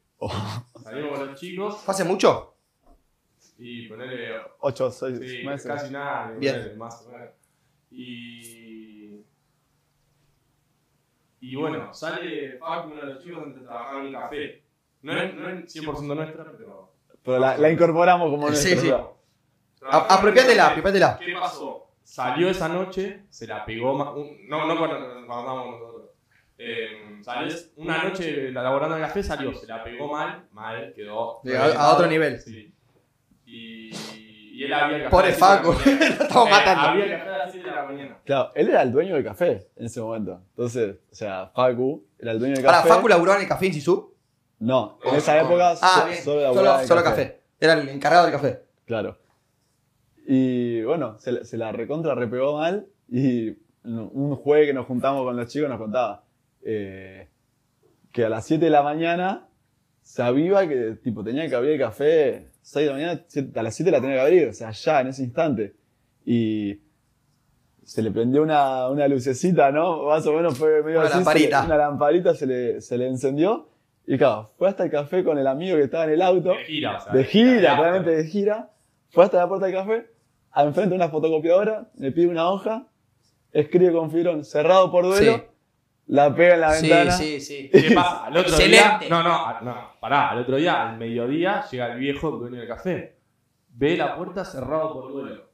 Salimos 0.82 1.18
con 1.18 1.26
los 1.28 1.38
chicos 1.40 1.78
¿Fue 1.82 1.92
hace 1.94 2.04
mucho? 2.04 2.50
y 3.58 3.86
ponerle 3.88 4.36
8 4.60 4.90
6 4.90 5.18
Sí, 5.20 5.46
meses. 5.46 5.66
casi 5.66 5.92
nada, 5.92 6.32
Bien. 6.38 6.54
ponele, 6.56 6.74
más 6.76 7.06
o 7.06 7.10
menos. 7.12 7.30
Y. 7.90 9.20
Y 11.40 11.56
bueno, 11.56 11.92
sale 11.92 12.56
Facu, 12.58 12.88
uno 12.90 13.00
de 13.02 13.06
los 13.14 13.22
chicos, 13.22 13.40
donde 13.42 13.60
trabajaba 13.60 14.00
en 14.00 14.06
un 14.06 14.12
café. 14.12 14.62
No 15.02 15.12
es, 15.20 15.34
no 15.34 15.48
es 15.50 15.74
100% 15.76 16.14
nuestra, 16.16 16.52
pero. 16.56 16.92
Pero 17.22 17.38
la, 17.38 17.56
la 17.58 17.70
incorporamos 17.70 18.30
como 18.30 18.50
Sí, 18.52 18.74
nuestra. 18.74 18.80
sí. 18.98 19.14
A- 19.86 20.14
apropiátela, 20.16 20.68
apropiátela. 20.68 21.18
¿Qué 21.18 21.32
pasó? 21.34 21.90
Salió 22.02 22.48
esa 22.48 22.68
noche, 22.68 23.24
se 23.30 23.46
la 23.46 23.64
pegó. 23.64 23.92
un- 24.14 24.48
no, 24.48 24.66
no 24.66 24.78
cuando, 24.78 24.96
cuando 24.98 25.20
estábamos 25.20 25.80
nosotros. 25.80 25.93
Eh, 26.56 27.18
salió 27.22 27.54
una 27.76 28.04
noche 28.04 28.50
laborando 28.52 28.96
en 28.96 29.02
el 29.02 29.08
café, 29.08 29.22
salió, 29.22 29.52
se 29.54 29.66
la 29.66 29.82
pegó 29.82 30.10
mal, 30.12 30.46
mal, 30.52 30.92
quedó. 30.94 31.40
Sí, 31.44 31.52
a- 31.52 31.64
a 31.74 31.92
otro 31.94 32.06
nivel. 32.06 32.40
Sí. 32.40 32.72
Y, 33.46 33.90
y 34.52 34.64
él 34.64 34.72
había 34.72 34.98
café. 34.98 35.10
Pobre 35.10 35.32
Facu, 35.32 35.72
lo 35.72 35.78
estamos 35.78 36.48
Eh, 36.48 36.50
matando. 36.50 36.82
Había 36.88 37.18
café 37.18 37.30
a 37.30 37.38
las 37.38 37.52
7 37.52 37.68
de 37.68 37.74
la 37.74 37.82
mañana. 37.84 38.18
Claro, 38.24 38.50
él 38.54 38.68
era 38.68 38.82
el 38.82 38.92
dueño 38.92 39.14
del 39.14 39.24
café 39.24 39.68
en 39.76 39.86
ese 39.86 40.00
momento. 40.00 40.42
Entonces, 40.50 40.96
o 41.10 41.14
sea, 41.14 41.50
Facu 41.54 42.06
era 42.18 42.32
el 42.32 42.38
dueño 42.38 42.54
del 42.54 42.64
Para, 42.64 42.78
café. 42.78 42.88
Facu 42.90 43.08
laburó 43.08 43.34
en 43.34 43.42
el 43.42 43.48
café 43.48 43.66
en 43.66 43.74
Sisu. 43.74 44.14
No, 44.60 44.98
en 45.04 45.14
esa 45.16 45.40
época 45.40 45.70
Ah, 45.72 45.76
so- 45.76 46.00
solo 46.02 46.14
Solo, 46.22 46.40
laburaba 46.42 46.82
en 46.82 46.88
solo 46.88 47.02
café. 47.02 47.40
Era 47.60 47.72
el 47.74 47.88
encargado 47.88 48.24
del 48.26 48.32
café. 48.32 48.62
Claro. 48.86 49.18
Y 50.26 50.82
bueno, 50.82 51.18
se, 51.18 51.32
la- 51.32 51.44
se 51.44 51.58
la 51.58 51.72
recontra 51.72 52.14
repegó 52.14 52.56
mal 52.58 52.86
y 53.10 53.50
un 53.84 54.36
jueves 54.36 54.68
que 54.68 54.72
nos 54.72 54.86
juntamos 54.86 55.22
con 55.24 55.36
los 55.36 55.48
chicos 55.48 55.68
nos 55.68 55.78
contaba 55.78 56.23
eh, 56.64 57.28
que 58.12 58.24
a 58.24 58.28
las 58.28 58.46
7 58.46 58.64
de 58.64 58.70
la 58.70 58.82
mañana 58.82 59.48
sabía 60.02 60.66
que 60.68 60.96
tipo 61.02 61.22
tenía 61.24 61.48
que 61.48 61.54
abrir 61.54 61.72
el 61.72 61.78
café 61.80 62.48
6 62.62 62.86
de 62.86 62.92
la 62.92 62.92
mañana, 62.98 63.24
a 63.56 63.62
las 63.62 63.74
7 63.74 63.90
la 63.90 64.00
tenía 64.00 64.16
que 64.16 64.20
abrir, 64.22 64.48
o 64.48 64.52
sea, 64.52 64.70
ya 64.70 65.00
en 65.00 65.08
ese 65.08 65.22
instante. 65.24 65.74
Y 66.24 66.80
se 67.82 68.00
le 68.02 68.10
prendió 68.10 68.42
una, 68.42 68.88
una 68.88 69.06
lucecita, 69.08 69.70
¿no? 69.70 70.04
Más 70.06 70.26
o 70.26 70.32
menos 70.32 70.56
fue 70.56 70.82
medio 70.82 71.00
Una 71.00 71.08
así, 71.08 71.12
se 71.12 71.18
le- 71.18 71.24
lamparita. 71.24 71.64
una 71.66 71.76
lamparita 71.76 72.34
se 72.34 72.46
le, 72.46 72.80
se 72.80 72.96
le 72.96 73.06
encendió 73.08 73.68
y 74.06 74.16
claro, 74.18 74.50
fue 74.56 74.68
hasta 74.68 74.84
el 74.84 74.90
café 74.90 75.22
con 75.24 75.38
el 75.38 75.46
amigo 75.46 75.76
que 75.76 75.82
estaba 75.84 76.04
en 76.04 76.10
el 76.10 76.22
auto. 76.22 76.50
De 76.50 76.64
gira, 76.64 76.96
o 76.96 77.00
sea, 77.00 77.12
De 77.12 77.24
gira, 77.24 78.00
de 78.02 78.24
gira. 78.26 78.70
Fue 79.10 79.24
hasta 79.24 79.36
la 79.38 79.48
puerta 79.48 79.66
del 79.66 79.74
café, 79.74 80.06
enfrente 80.56 80.90
de 80.90 80.96
una 80.96 81.08
fotocopiadora, 81.08 81.88
me 81.96 82.10
pide 82.10 82.26
una 82.28 82.48
hoja, 82.50 82.86
escribe 83.52 83.92
con 83.92 84.10
fibrón 84.10 84.44
cerrado 84.44 84.90
por 84.90 85.04
duelo, 85.04 85.36
Sí. 85.36 85.42
La 86.06 86.34
pega 86.34 86.54
en 86.54 86.60
la 86.60 86.72
Sí, 86.74 86.88
ventana. 86.88 87.10
sí, 87.12 87.40
sí. 87.40 87.70
¿Qué 87.72 87.90
pasa? 87.94 88.24
Al 88.26 88.36
otro 88.36 88.52
Excelente. 88.52 88.98
día. 89.00 89.08
No, 89.10 89.22
no, 89.22 89.46
a- 89.46 89.60
no, 89.62 89.92
pará. 90.00 90.30
Al 90.30 90.38
otro 90.40 90.56
día, 90.56 90.82
al 90.88 90.96
mediodía, 90.98 91.64
llega 91.70 91.92
el 91.92 91.98
viejo 91.98 92.30
dueño 92.32 92.58
del 92.58 92.68
café. 92.68 93.16
Ve 93.70 93.96
la 93.96 94.14
puerta 94.16 94.44
cerrado 94.44 94.92
por 94.92 95.12
duelo. 95.12 95.44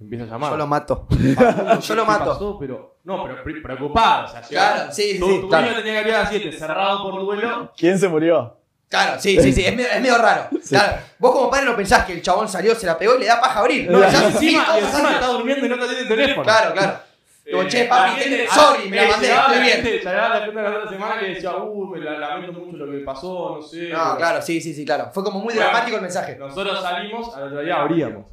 Empieza 0.00 0.24
a 0.24 0.28
llamar. 0.28 0.50
Yo 0.52 0.56
lo 0.56 0.66
mato. 0.66 1.06
Facundo, 1.08 1.80
yo 1.80 1.94
lo 1.94 2.02
¿qué 2.04 2.08
mato. 2.10 2.24
pasó? 2.32 2.58
Pero, 2.58 2.96
no, 3.04 3.22
pero 3.24 3.42
pre- 3.44 3.60
preocupado. 3.60 4.24
O 4.26 4.28
sea, 4.28 4.40
Claro, 4.42 4.92
sí, 4.92 5.12
sí, 5.14 5.18
tu, 5.20 5.26
sí, 5.28 5.40
tu 5.40 5.48
claro. 5.48 5.66
niño 5.66 5.76
tenía 5.78 5.92
que 5.92 5.98
abrir 6.00 6.14
a 6.14 6.18
las 6.20 6.30
7, 6.30 6.52
cerrado 6.52 7.02
por 7.02 7.20
duelo. 7.24 7.72
¿Quién 7.76 7.98
se 7.98 8.08
murió? 8.08 8.58
Claro, 8.88 9.18
sí, 9.20 9.40
sí, 9.40 9.52
sí, 9.52 9.64
es 9.64 9.74
medio, 9.74 9.88
es 9.90 10.00
medio 10.00 10.18
raro. 10.18 10.48
Claro, 10.68 10.98
vos 11.18 11.32
como 11.32 11.50
padre 11.50 11.66
no 11.66 11.76
pensás 11.76 12.04
que 12.04 12.12
el 12.12 12.22
chabón 12.22 12.48
salió, 12.48 12.74
se 12.74 12.86
la 12.86 12.96
pegó 12.98 13.16
y 13.16 13.20
le 13.20 13.26
da 13.26 13.40
paja 13.40 13.60
abrir. 13.60 13.90
No, 13.90 14.00
ya 14.00 14.08
encima, 14.28 14.64
sí, 14.66 14.80
y 14.80 14.84
encima 14.84 15.12
está 15.12 15.26
durmiendo 15.28 15.66
y 15.66 15.68
no 15.68 15.76
te 15.76 15.84
atiende 15.84 16.02
el 16.02 16.08
teléfono. 16.08 16.42
Claro, 16.44 16.72
claro. 16.74 16.98
Digo, 17.44 17.62
che, 17.68 17.84
papi, 17.84 18.20
sorry, 18.48 18.88
me 18.88 18.96
la 18.96 19.08
mandé, 19.10 19.26
estoy 19.30 19.56
la 19.56 19.62
bien. 19.62 19.82
Llegaba 19.84 20.28
la 20.38 20.44
gente 20.46 20.62
la 20.62 20.88
semana 20.88 21.18
que 21.20 21.26
decía, 21.26 21.56
uh, 21.56 21.86
me 21.86 22.00
la- 22.00 22.18
lamento 22.18 22.52
mucho 22.58 22.78
lo 22.86 22.90
que 22.90 22.98
pasó, 23.00 23.56
no 23.56 23.62
sé. 23.62 23.90
No, 23.90 24.16
claro, 24.16 24.40
sí, 24.40 24.60
sí, 24.62 24.72
sí, 24.72 24.84
claro. 24.84 25.10
Fue 25.12 25.22
como 25.22 25.40
muy 25.40 25.52
Bueno. 25.52 25.60
dramático 25.68 25.96
el 25.96 26.02
mensaje. 26.02 26.36
Nosotros 26.36 26.80
salimos, 26.80 27.36
al 27.36 27.42
otro 27.48 27.60
día 27.60 27.80
abríamos. 27.82 28.30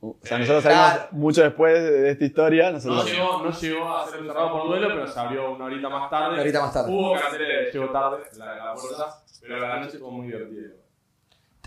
O 0.00 0.16
sea, 0.22 0.38
nosotros 0.38 0.62
salimos 0.62 0.90
Claro. 0.92 1.08
mucho 1.12 1.42
después 1.42 1.82
de, 1.82 1.90
de 1.90 2.10
esta 2.10 2.24
historia. 2.24 2.70
Nosotros 2.70 3.04
No 3.04 3.10
llegó, 3.10 3.42
no 3.42 3.50
llegó 3.50 3.96
a 3.96 4.06
ser 4.08 4.20
cerrado 4.20 4.52
por 4.52 4.68
duelo, 4.68 4.88
pero 4.88 5.06
se 5.08 5.18
abrió 5.18 5.50
una 5.52 5.64
horita 5.64 5.88
más 5.88 6.10
tarde. 6.10 6.32
Una 6.34 6.42
horita 6.42 6.60
más 6.60 6.72
tarde. 6.74 6.92
Hubo 6.92 7.12
que 7.14 7.18
hacer, 7.26 7.72
llegó 7.72 7.88
tarde 7.90 8.18
la, 8.36 8.44
la 8.56 8.74
puerta, 8.74 9.16
pero 9.40 9.58
la 9.58 9.76
noche 9.80 9.92
estuvo 9.94 10.10
muy 10.12 10.26
divertida. 10.26 10.68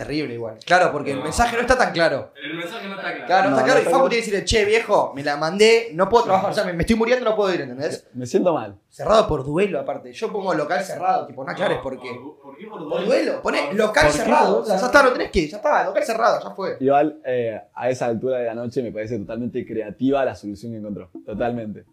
Terrible 0.01 0.33
igual. 0.33 0.57
Claro, 0.65 0.91
porque 0.91 1.11
el 1.11 1.21
mensaje 1.21 1.55
no 1.55 1.61
está 1.61 1.77
tan 1.77 1.91
claro. 1.93 2.31
El 2.43 2.55
mensaje 2.55 2.87
no 2.87 2.95
está 2.95 3.11
claro. 3.13 3.25
Claro, 3.27 3.43
no, 3.43 3.49
No, 3.51 3.57
está 3.57 3.65
claro. 3.65 3.83
no 3.83 3.89
y 3.89 3.93
Facu 3.93 4.09
tiene 4.09 4.23
que 4.25 4.31
decirle, 4.31 4.45
che, 4.45 4.65
viejo, 4.65 5.11
me 5.13 5.23
la 5.23 5.37
mandé, 5.37 5.89
no 5.93 6.09
puedo 6.09 6.23
trabajar. 6.23 6.49
O 6.51 6.53
sea, 6.53 6.63
me, 6.63 6.73
me 6.73 6.81
estoy 6.81 6.95
muriendo, 6.95 7.29
no 7.29 7.35
puedo 7.35 7.53
ir, 7.53 7.61
¿entendés? 7.61 8.07
me 8.13 8.25
siento 8.25 8.53
mal. 8.53 8.77
Cerrado 8.89 9.27
por 9.27 9.45
duelo, 9.45 9.79
aparte. 9.79 10.11
Yo 10.11 10.31
pongo 10.31 10.53
local 10.53 10.83
cerrado, 10.83 11.27
tipo, 11.27 11.43
no 11.43 11.51
aclares 11.51 11.77
por 11.83 11.99
qué. 12.01 12.09
¿Por, 12.43 12.57
qué 12.57 12.65
por 12.67 12.79
Por 12.79 12.89
duelo? 12.89 13.05
duelo, 13.05 13.41
pone 13.41 13.61
¿Por- 13.67 13.75
local 13.75 14.11
cerrado. 14.11 14.59
O 14.61 14.65
sea, 14.65 14.75
ya 14.75 14.81
duelo? 14.81 14.85
está, 14.87 15.03
no 15.03 15.13
tenés 15.13 15.31
que, 15.31 15.47
ya 15.47 15.57
está, 15.57 15.83
local 15.85 16.03
cerrado, 16.03 16.39
ya 16.43 16.49
fue. 16.55 16.77
Igual, 16.79 17.19
eh, 17.25 17.61
a 17.73 17.89
esa 17.89 18.07
altura 18.07 18.39
de 18.39 18.45
la 18.45 18.53
noche 18.55 18.81
me 18.81 18.91
parece 18.91 19.17
totalmente 19.19 19.65
creativa 19.65 20.25
la 20.25 20.35
solución 20.35 20.71
que 20.71 20.79
encontró. 20.79 21.09
Totalmente. 21.25 21.85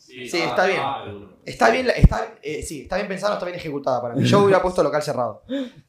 Sí, 0.00 0.28
Sí, 0.28 0.40
ah, 0.42 0.46
está 0.48 0.66
bien. 0.66 0.80
ah. 0.82 1.04
Está 1.44 1.70
bien, 1.70 1.88
está, 1.94 2.34
eh, 2.42 2.62
sí, 2.62 2.82
está 2.82 2.96
bien 2.96 3.08
pensado, 3.08 3.34
está 3.34 3.44
bien 3.46 3.56
ejecutada 3.58 4.00
para 4.02 4.14
mí. 4.14 4.24
Yo 4.24 4.40
hubiera 4.44 4.60
puesto 4.62 4.82
local 4.82 5.02
cerrado. 5.02 5.42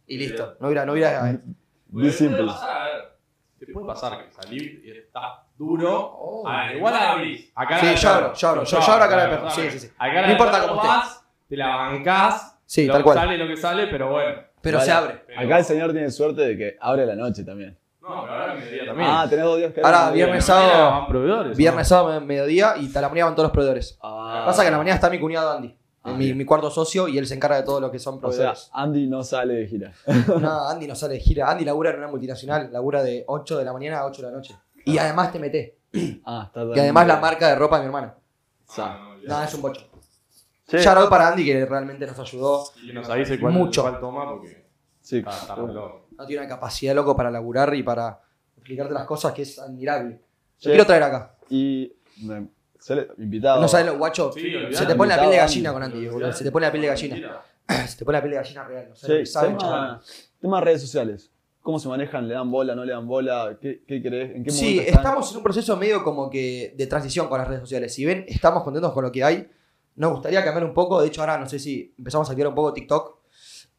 Y 0.05 0.17
listo. 0.17 0.57
No 0.59 0.67
hubiera, 0.67 0.85
no 0.85 0.93
hubiera. 0.93 1.23
Be 1.23 1.39
Puede 1.91 2.11
simple. 2.11 2.45
pasar, 2.45 2.69
a 2.69 2.83
ver, 2.85 3.17
Te 3.59 3.67
puede 3.73 3.85
pasar 3.87 4.25
que 4.25 4.31
salir 4.33 4.81
y 4.85 4.91
está 4.91 5.43
duro. 5.57 5.93
Oh. 6.19 6.43
Ah, 6.47 6.73
igual 6.73 6.95
abrís. 6.95 7.51
A 7.55 7.67
cara 7.67 7.81
Sí, 7.81 7.95
yo 8.01 8.09
abro, 8.09 8.33
yo 8.33 8.47
abro, 8.49 8.63
yo- 8.63 8.79
yo 8.79 8.91
abro 8.91 9.03
a 9.05 9.09
cara 9.09 9.23
de 9.23 9.29
perro, 9.29 9.49
sí, 9.51 9.69
sí, 9.71 9.79
sí. 9.79 9.89
A 9.97 10.07
cara 10.13 10.25
No 10.27 10.31
importa 10.33 10.61
cómo 10.61 10.75
esté. 10.75 10.87
vas, 10.87 11.25
te 11.49 11.57
la 11.57 11.75
bancás. 11.75 12.57
Sí, 12.65 12.85
lo- 12.87 12.93
tal 12.93 13.03
cual. 13.03 13.17
Sale 13.17 13.37
lo 13.37 13.47
que 13.47 13.57
sale, 13.57 13.87
pero 13.87 14.11
bueno. 14.11 14.41
Pero 14.61 14.77
Vale. 14.77 14.85
se 14.85 14.91
abre. 14.91 15.23
Pero- 15.27 15.39
Acá 15.41 15.57
el 15.59 15.65
señor 15.65 15.91
tiene 15.91 16.09
suerte 16.11 16.41
de 16.41 16.57
que 16.57 16.77
abre 16.79 17.05
la 17.05 17.15
noche 17.15 17.43
también. 17.43 17.77
No, 18.01 18.21
pero 18.23 18.33
ahora 18.33 18.53
mediodía 18.55 18.85
también. 18.85 19.09
Ah, 19.11 19.27
tenés 19.29 19.45
dos 19.45 19.57
días 19.57 19.73
que 19.73 19.81
Ahora, 19.81 20.09
viernes, 20.11 20.43
sábado- 20.45 20.89
van 20.91 21.07
proveedores. 21.07 21.57
Viernes, 21.57 21.87
sábado, 21.87 22.19
me- 22.19 22.25
mediodía 22.25 22.73
y 22.77 22.95
a 22.97 23.01
la 23.01 23.09
mañana 23.09 23.25
van 23.25 23.35
todos 23.35 23.45
los 23.45 23.51
proveedores. 23.53 23.97
Ah. 24.01 24.43
Pasa 24.45 24.63
que 24.63 24.69
a 24.69 24.71
la 24.71 24.77
mañana 24.77 24.95
está 24.95 25.09
mi 25.09 25.19
cuñado 25.19 25.51
Andy, 25.51 25.77
Ah, 26.03 26.13
mi, 26.13 26.43
cuarto 26.45 26.71
socio, 26.71 27.07
y 27.07 27.19
él 27.19 27.27
se 27.27 27.35
encarga 27.35 27.57
de 27.57 27.63
todo 27.63 27.79
lo 27.79 27.91
que 27.91 27.99
son 27.99 28.15
O 28.15 28.17
sea, 28.17 28.21
proveedores. 28.29 28.69
Andy 28.73 29.07
no 29.07 29.23
sale 29.23 29.53
de 29.53 29.67
gira. 29.67 29.93
No, 30.41 30.67
Andy 30.67 30.87
no 30.87 30.95
sale 30.95 31.13
de 31.13 31.19
gira. 31.19 31.47
Andy 31.51 31.63
labura 31.63 31.91
en 31.91 31.97
una 31.97 32.07
multinacional, 32.07 32.69
labura 32.73 33.03
de 33.03 33.23
8 33.27 33.55
de 33.59 33.65
la 33.65 33.71
mañana 33.73 33.99
a 33.99 34.05
8 34.07 34.23
de 34.23 34.27
la 34.31 34.35
noche. 34.35 34.55
Y 34.83 34.97
además 34.97 35.31
te 35.31 35.37
meté. 35.37 35.77
Ah, 36.25 36.45
está 36.47 36.63
Y 36.75 36.79
además 36.79 37.05
la 37.05 37.17
marca 37.17 37.49
de 37.49 37.55
ropa 37.55 37.75
de 37.75 37.81
mi 37.83 37.85
hermana. 37.85 38.15
Ah, 38.77 38.99
no. 39.21 39.27
Nada, 39.27 39.45
es 39.45 39.53
un 39.53 39.61
bocho. 39.61 39.81
Che, 40.67 40.79
Shout 40.79 40.97
out 40.97 41.09
para 41.09 41.27
Andy 41.27 41.45
que 41.45 41.65
realmente 41.67 42.07
nos 42.07 42.17
ayudó. 42.17 42.63
Y 42.81 42.87
que 42.87 42.93
nos 42.93 43.07
avise 43.09 43.39
cuál, 43.39 43.53
Mucho. 43.53 43.83
cuál 43.83 43.99
toma 43.99 44.27
porque 44.27 44.65
sí. 45.01 45.19
está, 45.19 45.29
está. 45.31 45.55
No 46.17 46.25
tiene 46.25 46.41
una 46.43 46.49
capacidad 46.49 46.93
loco 46.93 47.15
para 47.15 47.31
laburar 47.31 47.73
y 47.75 47.83
para 47.83 48.21
explicarte 48.55 48.93
las 48.93 49.05
cosas 49.05 49.33
que 49.33 49.43
es 49.43 49.59
admirable. 49.59 50.21
Lo 50.63 50.71
quiero 50.71 50.85
traer 50.85 51.03
acá. 51.03 51.35
Y 51.49 51.91
me, 52.23 52.47
sale 52.79 53.07
invitado. 53.17 53.61
No 53.61 53.67
sabes 53.67 53.87
lo 53.87 53.97
guacho. 53.97 54.31
Sí, 54.33 54.53
se 54.71 54.85
te 54.85 54.95
pone 54.95 55.15
la 55.15 55.19
piel 55.19 55.31
de 55.31 55.37
gallina 55.37 55.73
con 55.73 55.83
Andy, 55.83 56.07
boludo. 56.07 56.33
Se 56.33 56.43
te 56.43 56.51
pone 56.51 56.65
la 56.65 56.71
piel 56.71 56.81
de 56.83 56.87
gallina. 56.89 57.41
Se 57.87 57.97
te 57.97 58.05
pone 58.05 58.17
la 58.17 58.21
piel 58.21 58.31
de 58.31 58.37
gallina 58.37 58.63
real. 58.65 58.89
No 58.89 59.23
chaval. 59.23 59.57
tema, 59.57 60.01
tema 60.41 60.61
redes 60.61 60.81
sociales. 60.81 61.31
¿Cómo 61.61 61.77
se 61.77 61.87
manejan? 61.87 62.27
¿Le 62.27 62.33
dan 62.33 62.49
bola? 62.49 62.73
¿No 62.73 62.83
le 62.83 62.91
dan 62.91 63.07
bola? 63.07 63.57
¿Qué, 63.61 63.83
qué 63.87 64.01
crees? 64.01 64.35
¿En 64.35 64.43
qué 64.43 64.49
Sí, 64.49 64.79
están? 64.79 64.95
estamos 64.95 65.31
en 65.31 65.37
un 65.37 65.43
proceso 65.43 65.77
medio 65.77 66.03
como 66.03 66.29
que 66.29 66.73
de 66.75 66.87
transición 66.87 67.27
con 67.27 67.37
las 67.37 67.47
redes 67.47 67.61
sociales. 67.61 67.93
Si 67.93 68.03
ven, 68.03 68.25
estamos 68.27 68.63
contentos 68.63 68.91
con 68.93 69.03
lo 69.03 69.11
que 69.11 69.23
hay. 69.23 69.47
Nos 69.95 70.11
gustaría 70.13 70.43
cambiar 70.43 70.65
un 70.65 70.73
poco. 70.73 70.99
De 70.99 71.07
hecho, 71.07 71.21
ahora 71.21 71.37
no 71.37 71.47
sé 71.47 71.59
si 71.59 71.93
empezamos 71.97 72.27
a 72.27 72.31
activar 72.31 72.49
un 72.49 72.55
poco 72.55 72.73
TikTok. 72.73 73.19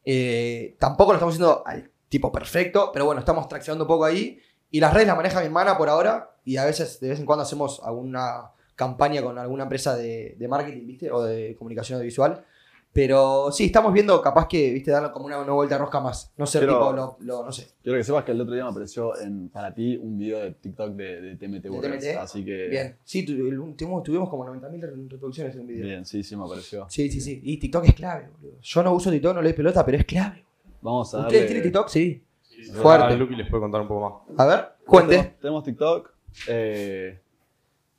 Eh, 0.05 0.75
tampoco 0.79 1.11
lo 1.11 1.17
estamos 1.17 1.35
haciendo 1.35 1.61
al 1.65 1.91
tipo 2.13 2.31
perfecto, 2.31 2.91
pero 2.93 3.05
bueno, 3.05 3.19
estamos 3.19 3.47
traccionando 3.49 3.83
un 3.85 3.87
poco 3.87 4.05
ahí. 4.05 4.39
Y 4.71 4.79
las 4.79 4.93
redes 4.93 5.07
las 5.07 5.17
maneja 5.17 5.39
mi 5.39 5.45
hermana 5.47 5.77
por 5.77 5.89
ahora. 5.89 6.29
Y 6.45 6.57
a 6.57 6.65
veces, 6.65 6.99
de 6.99 7.09
vez 7.09 7.19
en 7.19 7.25
cuando, 7.25 7.43
hacemos 7.43 7.81
alguna 7.83 8.51
campaña 8.75 9.21
con 9.21 9.37
alguna 9.37 9.63
empresa 9.63 9.95
de, 9.95 10.35
de 10.37 10.47
marketing, 10.47 10.85
¿viste? 10.87 11.11
O 11.11 11.21
de 11.23 11.55
comunicación 11.57 11.97
audiovisual. 11.97 12.43
Pero 12.91 13.51
sí, 13.51 13.65
estamos 13.65 13.91
viendo 13.91 14.21
capaz 14.21 14.47
que, 14.47 14.71
¿viste? 14.71 14.91
Darle 14.91 15.09
como 15.11 15.25
una, 15.25 15.39
una 15.39 15.53
vuelta 15.53 15.79
rosca 15.79 15.99
más. 15.99 16.31
No 16.37 16.45
ser 16.45 16.61
Pero- 16.61 16.73
tipo, 16.77 16.91
lo, 16.93 17.17
lo- 17.21 17.43
no 17.43 17.51
sé. 17.51 17.69
Quiero 17.81 17.97
que 17.97 18.03
sepas 18.03 18.23
que 18.23 18.33
el 18.33 18.41
otro 18.41 18.53
día 18.53 18.63
me 18.65 18.69
apareció 18.69 19.19
en, 19.19 19.49
para 19.49 19.73
ti 19.73 19.97
un 19.97 20.15
video 20.19 20.39
de 20.39 20.51
TikTok 20.51 20.91
de, 20.91 21.21
de 21.21 21.35
TMT 21.35 21.67
Burgers. 21.69 22.03
TMT? 22.03 22.17
Así 22.19 22.45
que. 22.45 22.67
Bien. 22.67 22.95
Sí, 23.03 23.25
tu- 23.25 23.31
el- 23.33 23.75
tuvimos, 23.75 24.03
tuvimos 24.03 24.29
como 24.29 24.45
90.000 24.45 25.09
reproducciones 25.09 25.55
en 25.55 25.61
un 25.61 25.67
video. 25.67 25.85
Bien, 25.85 26.05
sí, 26.05 26.21
sí 26.23 26.35
me 26.35 26.43
apareció. 26.45 26.85
Sí, 26.87 27.09
sí, 27.09 27.19
sí. 27.19 27.39
Y 27.43 27.57
TikTok 27.57 27.85
es 27.85 27.95
clave, 27.95 28.29
boludo. 28.39 28.59
Yo 28.61 28.83
no 28.83 28.93
uso 28.93 29.09
TikTok, 29.09 29.33
no 29.35 29.41
le 29.41 29.49
doy 29.49 29.57
pelota, 29.57 29.83
pero 29.83 29.97
es 29.97 30.05
clave. 30.05 30.42
Vamos 30.83 31.13
a 31.13 31.19
¿Ustedes 31.19 31.33
darle. 31.33 31.47
tienen 31.47 31.63
TikTok? 31.63 31.87
Sí. 31.87 32.23
Sí, 32.41 32.65
sí, 32.65 32.71
Fuerte. 32.71 33.03
ahora 33.05 33.15
Lucky 33.15 33.35
les 33.35 33.49
puede 33.49 33.61
contar 33.61 33.81
un 33.81 33.87
poco 33.87 34.25
más. 34.27 34.39
A 34.39 34.45
ver, 34.45 34.65
cuente. 34.85 35.15
Tenemos, 35.15 35.39
tenemos 35.39 35.63
TikTok. 35.63 36.11
eh, 36.49 37.19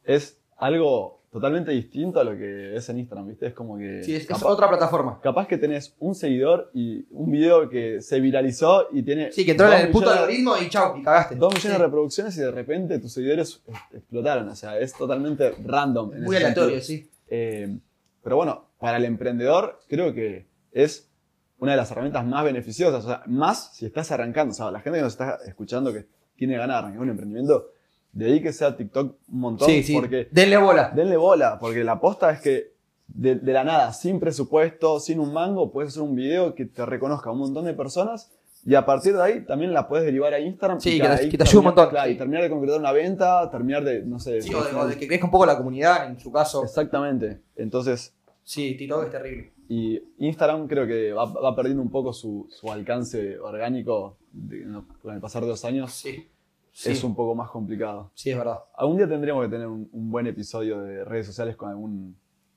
es 0.04 0.38
algo 0.56 1.22
totalmente 1.32 1.72
distinto 1.72 2.20
a 2.20 2.24
lo 2.24 2.36
que 2.36 2.76
es 2.76 2.88
en 2.88 2.98
Instagram, 3.00 3.26
¿viste? 3.28 3.46
Es 3.48 3.54
como 3.54 3.76
que. 3.76 4.04
Sí, 4.04 4.14
es, 4.14 4.28
otra 4.44 4.68
plataforma. 4.68 5.18
capaz 5.20 5.48
que 5.48 5.58
tenés 5.58 5.96
un 5.98 6.14
seguidor 6.14 6.70
y 6.74 7.04
un 7.10 7.30
video 7.32 7.68
que 7.68 8.00
se 8.00 8.20
viralizó 8.20 8.86
y 8.92 9.02
tiene. 9.02 9.32
Sí, 9.32 9.44
que 9.44 9.52
entró 9.52 9.66
en 9.72 9.86
el 9.86 9.90
puto 9.90 10.10
algoritmo 10.10 10.54
y 10.56 10.68
chau, 10.68 10.96
y 10.98 11.02
cagaste. 11.02 11.34
Dos 11.34 11.52
millones 11.54 11.62
Sí. 11.76 11.78
de 11.80 11.84
reproducciones 11.86 12.36
y 12.36 12.40
de 12.40 12.50
repente 12.52 12.98
tus 13.00 13.12
seguidores 13.12 13.62
explotaron. 13.92 14.48
O 14.48 14.54
sea, 14.54 14.78
es 14.78 14.92
totalmente 14.94 15.52
random. 15.64 16.14
en 16.14 16.22
Muy 16.22 16.36
aleatorio, 16.36 16.80
sí. 16.80 17.10
Eh, 17.28 17.76
pero 18.22 18.36
bueno, 18.36 18.66
para 18.78 18.98
el 18.98 19.04
emprendedor 19.04 19.80
creo 19.88 20.14
que 20.14 20.46
es 20.70 21.10
una 21.58 21.72
de 21.72 21.76
las 21.76 21.90
herramientas 21.90 22.24
más 22.26 22.44
beneficiosas. 22.44 23.04
O 23.04 23.08
sea, 23.08 23.22
más 23.26 23.74
si 23.74 23.86
estás 23.86 24.10
arrancando. 24.12 24.52
O 24.52 24.54
sea, 24.54 24.70
la 24.70 24.80
gente 24.80 24.98
que 24.98 25.02
nos 25.02 25.12
está 25.12 25.38
escuchando 25.46 25.92
que 25.92 26.06
tiene 26.36 26.56
ganas 26.56 26.76
de 26.76 26.78
arrancar 26.80 27.00
un 27.02 27.10
emprendimiento, 27.10 27.70
dedíquese 28.12 28.64
a 28.64 28.76
TikTok 28.76 29.16
un 29.28 29.40
montón. 29.40 29.68
Sí, 29.68 29.82
sí. 29.82 29.94
Porque 29.94 30.28
Denle 30.30 30.56
bola. 30.56 30.90
denle 30.94 31.16
bola, 31.16 31.58
porque 31.58 31.84
la 31.84 31.92
aposta 31.92 32.30
es 32.30 32.40
que 32.40 32.74
de, 33.06 33.36
de 33.36 33.52
la 33.52 33.64
nada, 33.64 33.92
sin 33.92 34.18
presupuesto, 34.20 34.98
sin 35.00 35.20
un 35.20 35.32
mango, 35.32 35.70
puedes 35.70 35.90
hacer 35.92 36.02
un 36.02 36.14
video 36.14 36.54
que 36.54 36.64
te 36.64 36.84
reconozca 36.86 37.30
un 37.30 37.38
montón 37.38 37.64
de 37.66 37.74
personas. 37.74 38.30
Y 38.66 38.74
a 38.76 38.86
partir 38.86 39.14
de 39.14 39.22
ahí 39.22 39.44
también 39.44 39.74
la 39.74 39.86
puedes 39.86 40.06
derivar 40.06 40.32
a 40.32 40.38
Instagram. 40.40 40.80
Sí, 40.80 40.96
y 40.96 41.00
que 41.00 41.06
te- 41.08 41.28
que 41.28 41.36
te 41.36 41.44
ayude 41.44 41.58
un 41.58 41.64
montón, 41.66 41.90
claro. 41.90 42.10
Y 42.10 42.16
terminar 42.16 42.42
de 42.44 42.48
concretar 42.48 42.80
una 42.80 42.92
venta, 42.92 43.50
terminar 43.50 43.84
de, 43.84 44.02
no 44.04 44.18
sé. 44.18 44.40
Sí, 44.40 44.54
o 44.54 44.64
de, 44.64 44.74
o 44.74 44.86
de 44.86 44.96
que 44.96 45.06
crezca 45.06 45.26
un 45.26 45.30
poco 45.30 45.44
la 45.44 45.56
comunidad, 45.58 46.06
en 46.06 46.18
su 46.18 46.32
caso. 46.32 46.64
Exactamente. 46.64 47.40
Entonces, 47.56 48.14
Sí, 48.42 48.74
TikTok 48.76 49.04
es 49.04 49.10
terrible. 49.10 49.52
Y 49.68 50.00
Instagram 50.18 50.66
creo 50.68 50.86
que 50.86 51.12
va, 51.12 51.24
va 51.24 51.54
perdiendo 51.56 51.82
un 51.82 51.90
poco 51.90 52.12
su, 52.12 52.46
su 52.50 52.70
alcance 52.70 53.38
orgánico 53.38 54.18
de- 54.32 54.64
no, 54.66 54.86
con 55.00 55.14
el 55.14 55.20
pasar 55.20 55.42
de 55.42 55.48
los 55.48 55.64
años. 55.64 55.92
Sí. 55.92 56.28
Sí, 56.76 56.90
Es 56.90 57.04
un 57.04 57.14
poco 57.14 57.36
más 57.36 57.50
complicado. 57.50 58.10
sí, 58.14 58.30
es 58.30 58.36
verdad. 58.36 58.58
Algún 58.76 58.96
día 58.96 59.08
tendríamos 59.08 59.44
que 59.44 59.50
tener 59.50 59.68
un, 59.68 59.88
un 59.92 60.10
buen 60.10 60.26
episodio 60.26 60.80
de 60.82 61.04
redes 61.04 61.26
sociales 61.26 61.54
con 61.56 61.68
algún 61.70 62.16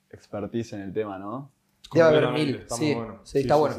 expertise 0.09 0.73
en 0.73 0.81
el 0.81 0.91
tema, 0.93 1.19
¿no? 1.19 1.51
Debe 1.93 2.07
haber 2.07 2.31
mil. 2.31 2.55
está 2.55 2.75
Sí, 2.75 2.85
muy 2.85 2.95
bueno. 2.95 3.19
sí, 3.23 3.39
está 3.39 3.55
bueno. 3.57 3.75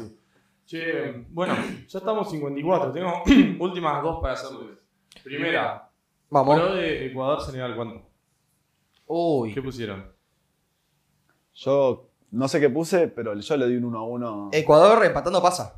Che, 0.65 1.25
bueno, 1.29 1.55
ya 1.87 1.99
estamos 1.99 2.29
54. 2.31 2.91
Tengo 2.93 3.11
últimas 3.59 4.01
dos 4.01 4.21
para 4.21 4.33
hacerles. 4.35 4.77
Primera, 5.23 5.91
Vamos. 6.29 6.55
pro 6.57 6.73
de 6.75 7.07
Ecuador, 7.07 7.41
Senegal, 7.41 7.75
¿cuánto? 7.75 8.07
Uy. 9.07 9.53
¿Qué 9.53 9.61
pusieron? 9.61 10.05
Yo 11.53 12.08
no 12.31 12.47
sé 12.47 12.59
qué 12.59 12.69
puse, 12.69 13.07
pero 13.07 13.33
yo 13.35 13.57
le 13.57 13.67
di 13.67 13.75
un 13.75 13.85
1 13.85 13.97
a 13.99 14.03
1. 14.03 14.49
Ecuador 14.53 15.05
empatando 15.05 15.41
pasa. 15.41 15.75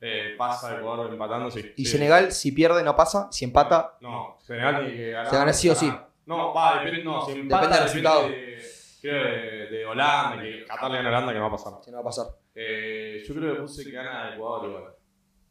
Eh, 0.00 0.34
pasa 0.36 0.76
Ecuador 0.78 1.10
empatando, 1.12 1.50
sí. 1.50 1.72
Y 1.76 1.84
Sí. 1.86 1.92
Senegal, 1.92 2.32
si 2.32 2.52
pierde, 2.52 2.82
no 2.82 2.94
pasa. 2.94 3.28
Si 3.30 3.44
empata, 3.44 3.96
No, 4.00 4.36
Senegal 4.42 4.84
tiene 4.84 4.96
que 4.96 5.10
ganar. 5.12 5.30
Se 5.30 5.36
gana 5.36 5.52
sí 5.52 5.68
o 5.70 5.74
sí. 5.74 5.92
No, 6.26 6.52
va, 6.54 6.78
depende, 6.82 7.04
no, 7.04 7.24
si 7.24 7.32
empata, 7.32 7.62
Depende 7.68 7.76
del 7.78 7.84
resultado. 7.88 8.28
de, 8.28 8.62
creo 9.00 9.24
de, 9.24 9.66
de 9.76 9.86
Holanda, 9.86 10.42
que 10.42 10.64
Qatar 10.66 10.90
le 10.90 10.96
gana 10.98 11.08
a 11.08 11.12
Holanda, 11.12 11.32
que 11.32 11.38
no 11.38 11.44
va 11.44 11.48
a 11.48 11.56
pasar. 11.56 11.72
si 11.84 11.90
no 11.90 11.96
va 11.98 12.00
a 12.00 12.04
pasar. 12.04 12.26
Eh, 12.54 13.22
yo 13.26 13.34
creo 13.34 13.54
que 13.54 13.60
puse 13.62 13.84
que 13.84 13.90
gana 13.92 14.34
Ecuador 14.34 14.68
igual. 14.68 14.84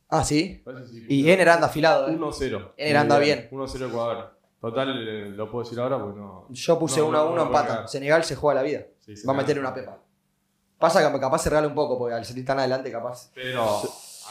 Ah, 0.10 0.24
sí. 0.24 0.64
Que 0.64 1.14
Y 1.14 1.30
Ener 1.32 1.50
anda 1.50 1.68
afilado. 1.68 2.08
eh. 2.10 2.16
1-0. 2.16 2.74
Ener 2.78 2.98
anda 2.98 3.18
bien. 3.20 3.48
1-0 3.52 3.88
Ecuador. 3.88 4.38
Total, 4.62 4.90
eh, 5.08 5.30
lo 5.32 5.50
puedo 5.52 5.64
decir 5.64 5.80
ahora 5.80 6.00
porque 6.00 6.20
no. 6.20 6.46
Yo 6.50 6.80
puse 6.80 7.00
No, 7.02 7.08
1 7.08 7.18
a 7.20 7.24
no, 7.24 7.28
1, 7.32 7.36
no 7.36 7.44
empata. 7.48 7.88
Senegal 7.88 8.24
se 8.24 8.36
juega 8.36 8.62
la 8.62 8.66
vida. 8.68 8.82
Sí, 9.00 9.14
Va 9.28 9.34
a 9.34 9.38
meter 9.38 9.60
una 9.60 9.74
pepa. 9.74 9.98
Pasa 10.84 11.10
que 11.14 11.18
capaz 11.18 11.38
se 11.38 11.50
regala 11.50 11.70
un 11.70 11.76
poco, 11.76 11.98
porque 11.98 12.14
al 12.14 12.26
salir 12.26 12.44
tan 12.46 12.60
adelante, 12.60 12.92
capaz. 12.92 13.32
Pero 13.34 13.64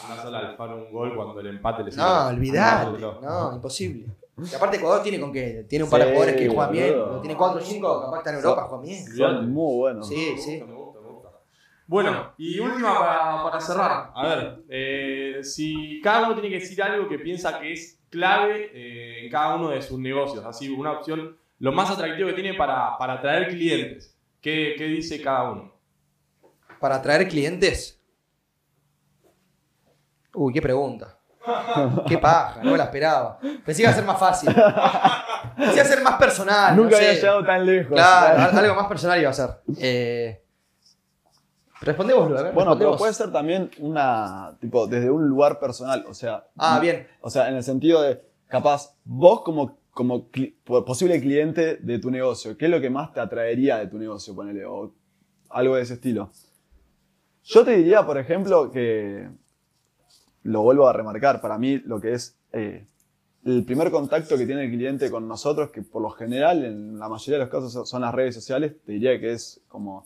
anda 0.03 0.21
sola 0.21 0.37
al 0.37 0.45
Alfaro 0.51 0.75
un 0.85 0.91
gol 0.93 1.15
cuando 1.15 1.39
el 1.39 1.47
empate 1.47 1.83
le 1.83 1.91
sirve. 1.91 2.03
No, 2.05 2.27
olvidate. 2.27 2.99
No, 3.23 3.55
imposible. 3.55 4.05
Y 4.37 4.53
aparte, 4.53 4.77
Ecuador 4.77 5.01
tiene 5.01 5.19
con 5.19 5.33
qué. 5.33 5.65
Tiene 5.67 5.85
un 5.85 5.89
par 5.89 6.01
de 6.01 6.05
Sí, 6.05 6.11
jugadores 6.13 6.35
que 6.39 6.47
juegan 6.49 6.71
bien. 6.71 6.89
boludo. 6.93 7.21
Tiene 7.21 7.35
4 7.35 7.57
o 7.59 7.63
5, 7.63 8.01
capaz 8.01 8.17
está 8.19 8.29
en 8.29 8.35
Europa, 8.35 8.61
juegan 8.69 8.85
bien. 8.85 9.17
Son 9.17 9.51
muy 9.51 9.77
buenos. 9.77 10.07
Sí, 10.07 10.37
sí. 10.37 10.63
Me 10.63 10.73
gusta, 10.75 11.01
me 11.01 11.07
gusta. 11.07 11.29
Bueno, 11.87 12.33
y 12.37 12.59
última 12.59 12.99
para, 12.99 13.43
para 13.45 13.59
cerrar. 13.59 14.11
A 14.13 14.27
ver, 14.27 14.63
eh, 14.69 15.39
si 15.41 15.99
cada 16.03 16.27
uno 16.27 16.33
tiene 16.35 16.49
que 16.49 16.59
decir 16.59 16.83
algo 16.83 17.09
que 17.09 17.17
piensa 17.17 17.59
que 17.59 17.73
es 17.73 17.99
clave 18.11 18.69
eh, 18.75 19.25
en 19.25 19.31
cada 19.31 19.55
uno 19.55 19.69
de 19.69 19.81
sus 19.81 19.97
negocios, 19.97 20.45
así 20.45 20.69
una 20.69 20.91
opción, 20.91 21.35
lo 21.57 21.71
más 21.71 21.89
atractivo 21.89 22.29
que 22.29 22.35
tiene 22.35 22.53
para, 22.53 22.95
para 22.99 23.13
atraer 23.13 23.47
clientes. 23.47 24.15
¿Qué, 24.39 24.75
qué 24.77 24.83
dice 24.85 25.19
cada 25.19 25.49
uno? 25.51 25.72
Para 26.83 26.95
atraer 26.95 27.29
clientes. 27.29 27.97
Uy, 30.33 30.51
qué 30.51 30.61
pregunta. 30.61 31.17
Qué 32.09 32.17
paja, 32.17 32.61
no 32.61 32.71
me 32.71 32.77
la 32.77 32.83
esperaba. 32.83 33.39
Pensé 33.39 33.75
que 33.77 33.81
iba 33.83 33.91
a 33.91 33.95
ser 33.95 34.03
más 34.03 34.19
fácil. 34.19 34.53
Pensé 34.53 35.69
que 35.71 35.73
iba 35.75 35.81
a 35.81 35.85
ser 35.85 36.01
más 36.03 36.15
personal. 36.17 36.75
Nunca 36.75 36.89
no 36.91 36.95
había 36.97 37.09
sé. 37.11 37.15
llegado 37.21 37.45
tan 37.45 37.65
lejos. 37.65 37.93
Claro, 37.93 38.41
al- 38.41 38.57
algo 38.59 38.75
más 38.75 38.87
personal 38.87 39.21
iba 39.21 39.29
a 39.29 39.33
ser. 39.33 39.49
Eh, 39.77 40.43
responde 41.79 42.13
vos, 42.13 42.27
Bueno, 42.27 42.43
responde 42.43 42.75
pero 42.77 42.89
vos. 42.89 42.97
puede 42.99 43.13
ser 43.13 43.31
también 43.31 43.71
una, 43.79 44.57
tipo, 44.59 44.85
desde 44.87 45.09
un 45.09 45.25
lugar 45.29 45.57
personal, 45.59 46.03
o 46.05 46.13
sea... 46.13 46.47
Ah, 46.57 46.79
bien. 46.81 47.07
O 47.21 47.29
sea, 47.29 47.47
en 47.47 47.55
el 47.55 47.63
sentido 47.63 48.01
de, 48.01 48.21
capaz, 48.49 48.95
vos 49.05 49.41
como, 49.43 49.77
como 49.91 50.29
cli- 50.31 50.53
posible 50.85 51.21
cliente 51.21 51.77
de 51.77 51.99
tu 51.99 52.11
negocio, 52.11 52.57
¿qué 52.57 52.65
es 52.65 52.71
lo 52.71 52.81
que 52.81 52.89
más 52.89 53.13
te 53.13 53.21
atraería 53.21 53.77
de 53.77 53.87
tu 53.87 53.97
negocio, 53.97 54.35
ponele? 54.35 54.65
O 54.65 54.93
algo 55.49 55.75
de 55.77 55.81
ese 55.83 55.93
estilo. 55.95 56.29
Yo 57.43 57.63
te 57.65 57.75
diría, 57.77 58.05
por 58.05 58.17
ejemplo, 58.17 58.71
que, 58.71 59.29
lo 60.43 60.61
vuelvo 60.61 60.87
a 60.87 60.93
remarcar, 60.93 61.41
para 61.41 61.57
mí 61.57 61.79
lo 61.79 61.99
que 61.99 62.13
es 62.13 62.37
eh, 62.51 62.85
el 63.45 63.65
primer 63.65 63.91
contacto 63.91 64.37
que 64.37 64.45
tiene 64.45 64.65
el 64.65 64.71
cliente 64.71 65.09
con 65.09 65.27
nosotros, 65.27 65.71
que 65.71 65.81
por 65.81 66.01
lo 66.01 66.09
general, 66.09 66.63
en 66.63 66.99
la 66.99 67.09
mayoría 67.09 67.39
de 67.39 67.45
los 67.45 67.49
casos 67.49 67.89
son- 67.89 68.01
las 68.01 68.13
redes 68.13 68.35
sociales, 68.35 68.75
te 68.85 68.93
diría 68.93 69.19
que 69.19 69.33
es 69.33 69.61
como 69.67 70.05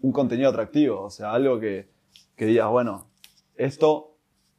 un 0.00 0.12
contenido 0.12 0.50
atractivo, 0.50 1.02
o 1.02 1.10
sea, 1.10 1.32
algo 1.32 1.58
que, 1.58 1.88
que 2.36 2.46
digas, 2.46 2.68
bueno, 2.70 3.06
esto 3.56 4.17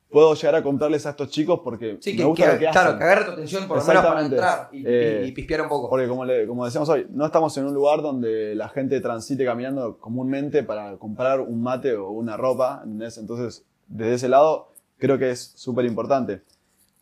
puedo 0.09 0.33
llegar 0.33 0.55
a 0.55 0.63
comprarles 0.63 1.05
a 1.05 1.11
estos 1.11 1.29
chicos 1.29 1.59
porque 1.63 1.97
Sí, 2.01 2.11
me 2.11 2.17
que, 2.17 2.23
gusta 2.23 2.45
que- 2.45 2.51
lo 2.53 2.59
que 2.59 2.65
claro, 2.71 2.79
hacen. 2.89 2.97
que 2.97 3.03
agarre 3.03 3.25
tu 3.25 3.31
atención 3.31 3.67
por 3.67 3.77
lo 3.77 3.83
menos 3.83 4.05
para 4.05 4.25
entrar 4.25 4.69
y, 4.71 4.83
Eh, 4.85 5.21
y- 5.25 5.27
y 5.29 5.31
pispear 5.33 5.61
un 5.61 5.69
poco. 5.69 5.89
Porque 5.89 6.07
como, 6.07 6.25
le- 6.25 6.47
como 6.47 6.65
decíamos 6.65 6.89
hoy, 6.89 7.05
no 7.11 7.25
estamos 7.25 7.55
en 7.57 7.65
un 7.65 7.73
lugar 7.73 8.01
donde 8.01 8.55
la 8.55 8.69
gente 8.69 8.99
transite 9.01 9.45
caminando 9.45 9.97
comúnmente 9.99 10.63
para 10.63 10.97
comprar 10.97 11.39
un 11.41 11.61
mate 11.61 11.95
o 11.95 12.09
una 12.09 12.37
ropa, 12.37 12.81
¿entendés? 12.83 13.17
Entonces, 13.19 13.65
desde 13.87 14.13
ese 14.15 14.29
lado, 14.29 14.71
creo 14.97 15.17
que 15.19 15.29
es 15.31 15.53
súper 15.55 15.85
importante. 15.85 16.41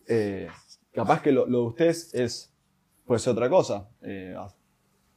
Eh, 0.08 0.48
capaz 0.94 1.22
que 1.22 1.32
lo, 1.32 1.46
lo 1.46 1.60
de 1.62 1.66
ustedes 1.68 2.14
es, 2.14 2.52
puede 3.06 3.20
ser 3.20 3.32
otra 3.34 3.50
cosa, 3.50 3.88
eh, 4.02 4.36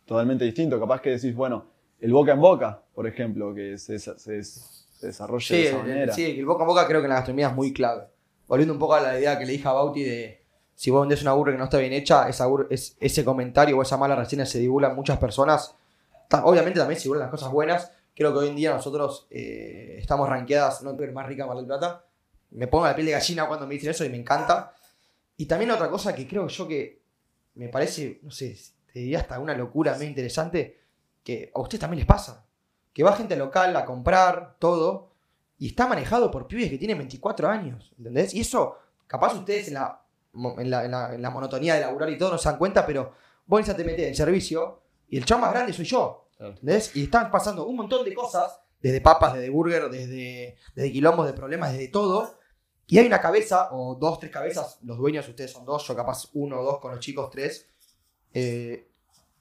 totalmente 0.07 0.45
distinto. 0.45 0.79
Capaz 0.79 1.01
que 1.01 1.11
decís, 1.11 1.35
bueno, 1.35 1.65
el 2.01 2.13
boca 2.13 2.33
en 2.33 2.41
boca, 2.41 2.83
por 2.95 3.07
ejemplo, 3.07 3.55
que 3.55 3.77
se, 3.79 3.99
se, 3.99 4.17
se- 4.19 4.43
se 5.01 5.07
desarrolle 5.09 5.47
Sí, 5.47 5.55
de 5.57 5.69
esa 5.69 5.77
el- 5.77 5.83
manera. 5.89 6.13
sí, 6.15 6.25
el 6.39 6.47
boca 6.47 6.65
a 6.65 6.67
boca 6.67 6.87
creo 6.87 7.01
que 7.01 7.07
en 7.07 7.11
la 7.11 7.17
gastronomía 7.17 7.49
es 7.49 7.55
muy 7.55 7.73
clave. 7.73 8.05
Volviendo 8.47 8.73
un 8.75 8.79
poco 8.81 8.95
a 8.95 9.01
la 9.01 9.19
idea 9.19 9.39
que 9.39 9.47
le 9.47 9.53
dije 9.53 9.67
a 9.69 9.73
Bauti 9.73 10.03
de 10.05 10.43
si 10.75 10.91
vos 10.91 11.03
vendés 11.03 11.23
una 11.23 11.33
burger 11.35 11.55
que 11.55 11.59
no 11.59 11.65
está 11.65 11.79
bien 11.79 11.93
hecha, 11.93 12.29
esa 12.29 12.49
bur- 12.49 12.67
es, 12.71 12.97
ese 13.01 13.25
comentario 13.25 13.77
o 13.79 13.83
esa 13.83 13.97
mala 13.97 14.17
reseña 14.17 14.47
se 14.47 14.59
divulga 14.59 14.89
en 14.91 14.97
muchas 14.97 15.19
personas. 15.19 15.75
Ta- 16.29 16.45
Obviamente 16.45 16.79
también 16.81 16.99
se 16.99 17.05
divulgan 17.05 17.25
las 17.27 17.31
cosas 17.31 17.51
buenas. 17.53 17.93
Creo 18.15 18.33
que 18.33 18.39
hoy 18.41 18.49
en 18.49 18.57
día 18.57 18.73
nosotros 18.75 19.27
eh, 19.31 19.97
estamos 20.01 20.29
rankeadas, 20.29 20.83
no 20.83 20.91
es 20.99 21.13
más 21.13 21.27
rica 21.27 21.47
Mar 21.47 21.57
del 21.57 21.67
Plata. 21.67 22.05
Me 22.51 22.67
pongo 22.67 22.87
la 22.87 22.95
piel 22.95 23.07
de 23.07 23.13
gallina 23.13 23.47
cuando 23.47 23.67
me 23.67 23.75
dicen 23.75 23.91
eso 23.91 24.05
y 24.05 24.09
me 24.11 24.17
encanta. 24.19 24.75
Y 25.37 25.47
también 25.47 25.71
otra 25.71 25.89
cosa 25.89 26.15
que 26.15 26.27
creo 26.27 26.47
yo 26.49 26.67
que 26.69 27.01
me 27.55 27.69
parece, 27.69 28.19
no 28.23 28.31
sé, 28.31 28.57
te 28.93 28.99
diría 29.01 29.21
hasta 29.21 29.39
una 29.39 29.55
locura 29.55 29.95
muy 29.97 30.07
interesante, 30.07 30.79
que 31.23 31.51
a 31.55 31.61
ustedes 31.61 31.81
también 31.81 31.99
les 31.99 32.07
pasa. 32.07 32.45
Que 32.93 33.03
va 33.03 33.13
gente 33.15 33.37
local 33.37 33.77
a 33.77 33.85
comprar 33.85 34.57
todo 34.59 35.11
y 35.59 35.69
está 35.69 35.87
manejado 35.87 36.31
por 36.31 36.47
pibes 36.47 36.71
que 36.71 36.79
tienen 36.79 36.99
24 36.99 37.49
años, 37.49 37.93
¿entendés? 37.99 38.35
Y 38.35 38.41
eso, 38.41 38.77
capaz 39.07 39.35
ustedes 39.35 39.69
en 39.69 39.75
la, 39.75 40.03
en 40.59 40.71
la, 40.71 40.85
en 40.85 40.91
la- 40.91 41.15
en 41.15 41.23
la 41.23 41.31
monotonía 41.31 41.75
de 41.75 41.81
laburar 41.83 42.09
y 42.11 42.19
todo 42.19 42.33
no 42.33 42.39
se 42.39 42.49
dan 42.49 42.59
cuenta, 42.59 42.85
pero 42.87 43.13
vos 43.47 43.65
ya 43.67 43.77
te 43.77 43.85
metés 43.85 44.09
en 44.09 44.15
servicio 44.15 44.83
y 45.09 45.19
el 45.19 45.25
chavo 45.25 45.43
más 45.43 45.53
grande 45.53 45.73
soy 45.73 45.85
yo. 45.85 46.29
¿entendés? 46.39 46.97
Y 46.97 47.05
están 47.05 47.31
pasando 47.31 47.67
un 47.67 47.77
montón 47.77 48.05
de 48.05 48.15
cosas, 48.15 48.61
desde 48.81 49.01
papas, 49.03 49.35
desde 49.35 49.51
burger, 49.51 49.91
desde, 49.91 50.57
desde 50.75 50.91
quilombos 50.93 51.27
de 51.27 51.35
problemas, 51.35 51.73
desde 51.73 51.89
todo. 51.89 52.39
Y 52.87 52.99
hay 52.99 53.07
una 53.07 53.21
cabeza, 53.21 53.69
o 53.73 53.95
dos, 53.95 54.19
tres 54.19 54.33
cabezas, 54.33 54.79
los 54.83 54.97
dueños, 54.97 55.29
ustedes 55.29 55.53
son 55.53 55.65
dos, 55.67 55.87
yo 55.87 55.95
capaz 55.95 56.29
uno 56.33 56.61
o 56.61 56.65
dos 56.65 56.79
con 56.81 56.91
los 56.93 56.99
chicos, 57.01 57.29
tres. 57.31 57.69
Eh, 58.33 58.89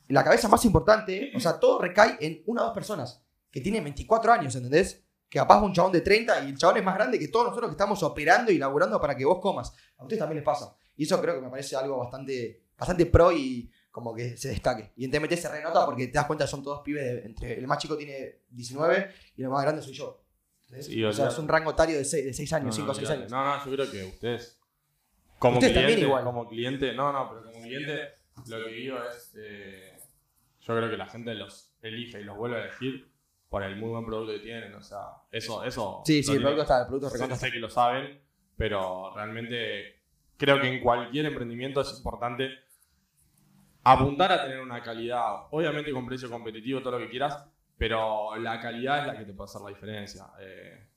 la 0.10 0.24
cabeza 0.24 0.48
más 0.50 0.66
importante, 0.66 1.32
o 1.36 1.40
sea, 1.40 1.58
todo 1.60 1.80
recae 1.80 2.18
en 2.20 2.44
una 2.48 2.64
o 2.64 2.66
dos 2.66 2.74
personas 2.74 3.24
que 3.52 3.62
tienen 3.62 3.84
24 3.84 4.32
años, 4.34 4.56
¿entendés? 4.56 5.04
Que 5.30 5.40
capaz 5.40 5.62
un 5.62 5.74
chabón 5.74 5.92
de 5.92 6.02
30 6.02 6.44
y 6.46 6.50
el 6.50 6.58
chabón 6.58 6.78
es 6.78 6.84
más 6.84 6.96
grande 6.96 7.20
que 7.20 7.28
todos 7.28 7.46
nosotros 7.48 7.70
que 7.70 7.74
estamos 7.74 8.02
operando 8.04 8.52
y 8.52 8.58
laburando 8.58 9.00
para 9.00 9.16
que 9.16 9.26
vos 9.26 9.40
comas. 9.40 9.74
A 9.98 10.04
ustedes 10.04 10.20
también 10.20 10.38
les 10.38 10.46
pasa. 10.46 10.76
Y 10.96 11.04
eso 11.04 11.22
creo 11.22 11.36
que 11.36 11.42
me 11.42 11.50
parece 11.50 11.76
algo 11.76 11.98
bastante, 11.98 12.64
bastante 12.78 13.06
pro 13.06 13.32
y 13.32 13.72
como 13.92 14.14
que 14.16 14.38
se 14.38 14.50
destaque. 14.50 14.92
Y 14.98 15.06
en 15.06 15.12
TMT 15.12 15.34
se 15.34 15.50
renota 15.50 15.86
porque 15.86 16.08
te 16.08 16.14
das 16.14 16.26
cuenta 16.26 16.46
que 16.46 16.52
son 16.52 16.64
todos 16.64 16.82
pibes, 16.82 17.04
de- 17.04 17.26
entre, 17.26 17.58
el 17.58 17.68
más 17.68 17.78
chico 17.80 17.96
tiene 17.98 18.40
19 18.50 19.12
y 19.38 19.44
el 19.44 19.50
más 19.50 19.62
grande 19.64 19.82
soy 19.82 19.94
yo. 19.94 20.24
o 21.08 21.12
sea, 21.14 21.28
es 21.30 21.38
un 21.40 21.48
rango 21.48 21.72
etario 21.72 21.98
de 21.98 22.06
6, 22.06 22.26
de 22.26 22.34
seis 22.34 22.52
años, 22.54 22.76
5 22.76 22.92
o 22.92 22.94
6 22.94 23.10
olvidate. 23.10 23.20
años. 23.22 23.32
No, 23.32 23.58
no, 23.58 23.66
yo 23.66 23.72
creo 23.72 23.92
que 23.92 24.04
ustedes. 24.06 24.60
Como 25.40 25.60
también 25.60 25.84
cliente, 25.86 26.02
igual. 26.06 26.24
como 26.24 26.48
cliente, 26.50 26.94
no, 26.94 27.12
no, 27.14 27.30
pero 27.30 27.44
como 27.52 27.64
cliente, 27.64 28.00
lo 28.48 28.66
que 28.66 28.72
digo 28.72 28.98
es. 29.04 29.34
eh, 29.38 29.94
yo 30.62 30.76
creo 30.76 30.90
que 30.90 30.98
la 30.98 31.08
gente 31.08 31.34
los 31.34 31.72
elige 31.82 32.20
y 32.20 32.24
los 32.26 32.38
vuelve 32.38 32.58
a 32.58 32.64
elegir 32.66 33.09
por 33.50 33.64
el 33.64 33.76
muy 33.76 33.90
buen 33.90 34.06
producto 34.06 34.34
que 34.34 34.40
tienen. 34.40 34.74
O 34.76 34.82
sea, 34.82 35.00
eso. 35.32 35.64
eso 35.64 36.02
Sí, 36.06 36.24
sí, 36.24 36.34
el 36.34 36.40
producto 36.40 36.62
está, 36.62 36.82
el 36.82 36.88
producto 36.88 37.08
es 37.08 37.14
recontra. 37.14 37.38
sé 37.38 37.52
que 37.52 37.60
lo 37.60 37.70
saben, 37.70 38.22
pero 38.56 39.14
realmente 39.16 40.00
creo 40.38 40.62
que 40.62 40.68
en 40.68 40.82
cualquier 40.82 41.26
emprendimiento 41.26 41.82
es 41.82 41.98
importante 41.98 42.50
apuntar 43.84 44.32
a 44.32 44.44
tener 44.44 44.60
una 44.60 44.82
calidad, 44.82 45.48
obviamente 45.52 45.92
con 45.92 46.06
precio 46.06 46.30
competitivo, 46.30 46.82
todo 46.82 47.00
lo 47.00 47.00
que 47.00 47.10
quieras, 47.10 47.46
pero 47.78 48.36
la 48.38 48.60
calidad 48.60 49.00
es 49.00 49.08
la 49.08 49.18
que 49.18 49.26
te 49.26 49.34
puede 49.34 49.50
hacer 49.50 49.62
la 49.62 49.70
diferencia. 49.70 50.26
Eh, 50.40 50.88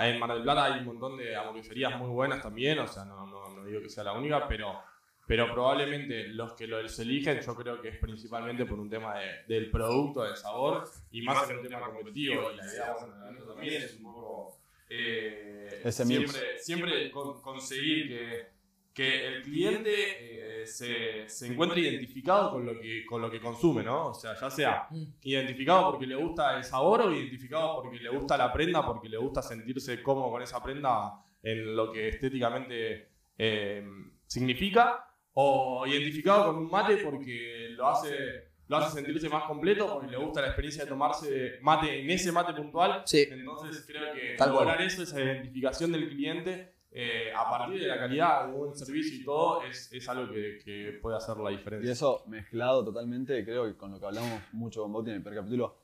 en 0.00 0.18
Mar 0.18 0.32
del 0.32 0.42
Plata 0.42 0.64
hay 0.64 0.80
un 0.80 0.86
montón 0.86 1.16
de 1.16 1.34
hamburgueserías 1.34 1.98
muy 1.98 2.08
buenas 2.08 2.42
también, 2.42 2.78
o 2.78 2.86
sea, 2.86 3.04
no, 3.04 3.26
no, 3.26 3.48
no 3.48 3.64
digo 3.64 3.80
que 3.80 3.88
sea 3.88 4.04
la 4.04 4.12
única, 4.12 4.46
pero, 4.46 4.80
pero 5.26 5.52
probablemente 5.52 6.28
los 6.28 6.52
que 6.54 6.66
los 6.66 6.98
eligen 7.00 7.40
yo 7.40 7.54
creo 7.56 7.80
que 7.80 7.88
es 7.88 7.98
principalmente 7.98 8.64
por 8.64 8.78
un 8.78 8.88
tema 8.88 9.18
de- 9.18 9.42
del 9.48 9.70
producto, 9.70 10.22
del 10.22 10.36
sabor, 10.36 10.84
y 11.10 11.22
más 11.22 11.48
en 11.50 11.58
un 11.58 11.62
tema 11.68 11.80
competitivo. 11.90 12.52
Y 12.52 12.56
la 12.56 12.64
idea 12.64 12.96
bueno, 13.00 13.44
también 13.54 13.82
es 13.82 13.94
un 13.96 14.02
poco 14.04 14.58
eh, 14.88 15.80
siempre, 16.26 16.58
siempre 16.60 17.10
con- 17.10 17.42
conseguir 17.42 18.08
que, 18.08 18.46
que 18.94 19.26
el 19.26 19.42
cliente 19.42 20.62
eh, 20.62 20.66
se, 20.66 21.28
se 21.28 21.46
encuentre 21.48 21.80
identificado 21.80 22.52
con 22.52 22.64
lo, 22.64 22.78
que, 22.80 23.04
con 23.04 23.20
lo 23.20 23.28
que 23.30 23.40
consume, 23.40 23.82
¿no? 23.82 24.08
O 24.10 24.14
sea, 24.14 24.34
ya 24.40 24.48
sea 24.48 24.88
identificado 25.22 25.90
porque 25.90 26.06
le 26.06 26.14
gusta 26.14 26.56
el 26.56 26.62
sabor 26.64 27.02
o 27.02 27.12
identificado 27.12 27.82
porque 27.82 27.98
le 27.98 28.08
gusta 28.10 28.38
la 28.38 28.52
prenda, 28.52 28.86
porque 28.86 29.08
le 29.08 29.16
gusta 29.18 29.42
sentirse 29.42 30.00
cómodo 30.02 30.30
con 30.30 30.42
esa 30.42 30.62
prenda 30.62 31.14
en 31.42 31.74
lo 31.76 31.90
que 31.92 32.08
estéticamente 32.08 33.08
eh, 33.38 33.84
significa, 34.26 35.04
o 35.38 35.86
identificado 35.86 36.46
con 36.46 36.56
un 36.64 36.70
mate 36.70 36.96
porque 36.98 37.68
lo 37.70 37.88
hace 37.88 38.54
lo 38.68 38.78
hace 38.78 38.96
sentirse 38.96 39.28
más 39.28 39.44
completo 39.44 39.86
porque 39.92 40.08
le 40.10 40.16
gusta 40.16 40.40
la 40.40 40.48
experiencia 40.48 40.84
de 40.84 40.88
tomarse 40.88 41.58
mate 41.62 42.00
en 42.02 42.10
ese 42.10 42.32
mate 42.32 42.52
puntual. 42.54 43.02
Sí. 43.04 43.28
Entonces 43.30 43.84
creo 43.86 44.12
que 44.14 44.34
Tal 44.36 44.50
cual. 44.50 44.64
lograr 44.64 44.82
eso, 44.82 45.02
esa 45.02 45.20
identificación 45.22 45.92
del 45.92 46.08
cliente 46.08 46.74
eh, 46.90 47.30
a 47.36 47.48
partir 47.50 47.78
de 47.80 47.86
la 47.86 47.98
calidad, 47.98 48.50
buen 48.50 48.74
servicio 48.74 49.20
y 49.20 49.24
todo, 49.24 49.62
es, 49.62 49.92
es 49.92 50.08
algo 50.08 50.32
que, 50.32 50.58
que 50.64 50.98
puede 51.02 51.16
hacer 51.18 51.36
la 51.36 51.52
Y 51.52 51.58
diferencia. 51.58 51.92
eso 51.92 52.24
mezclado 52.26 52.82
totalmente, 52.84 53.44
creo 53.44 53.66
que 53.66 53.76
con 53.76 53.90
lo 53.92 54.00
que 54.00 54.06
hablamos 54.06 54.40
mucho 54.52 54.80
con 54.82 54.92
Bauti 54.94 55.10
en 55.10 55.16
el 55.16 55.22
primer 55.22 55.40
capítulo, 55.40 55.76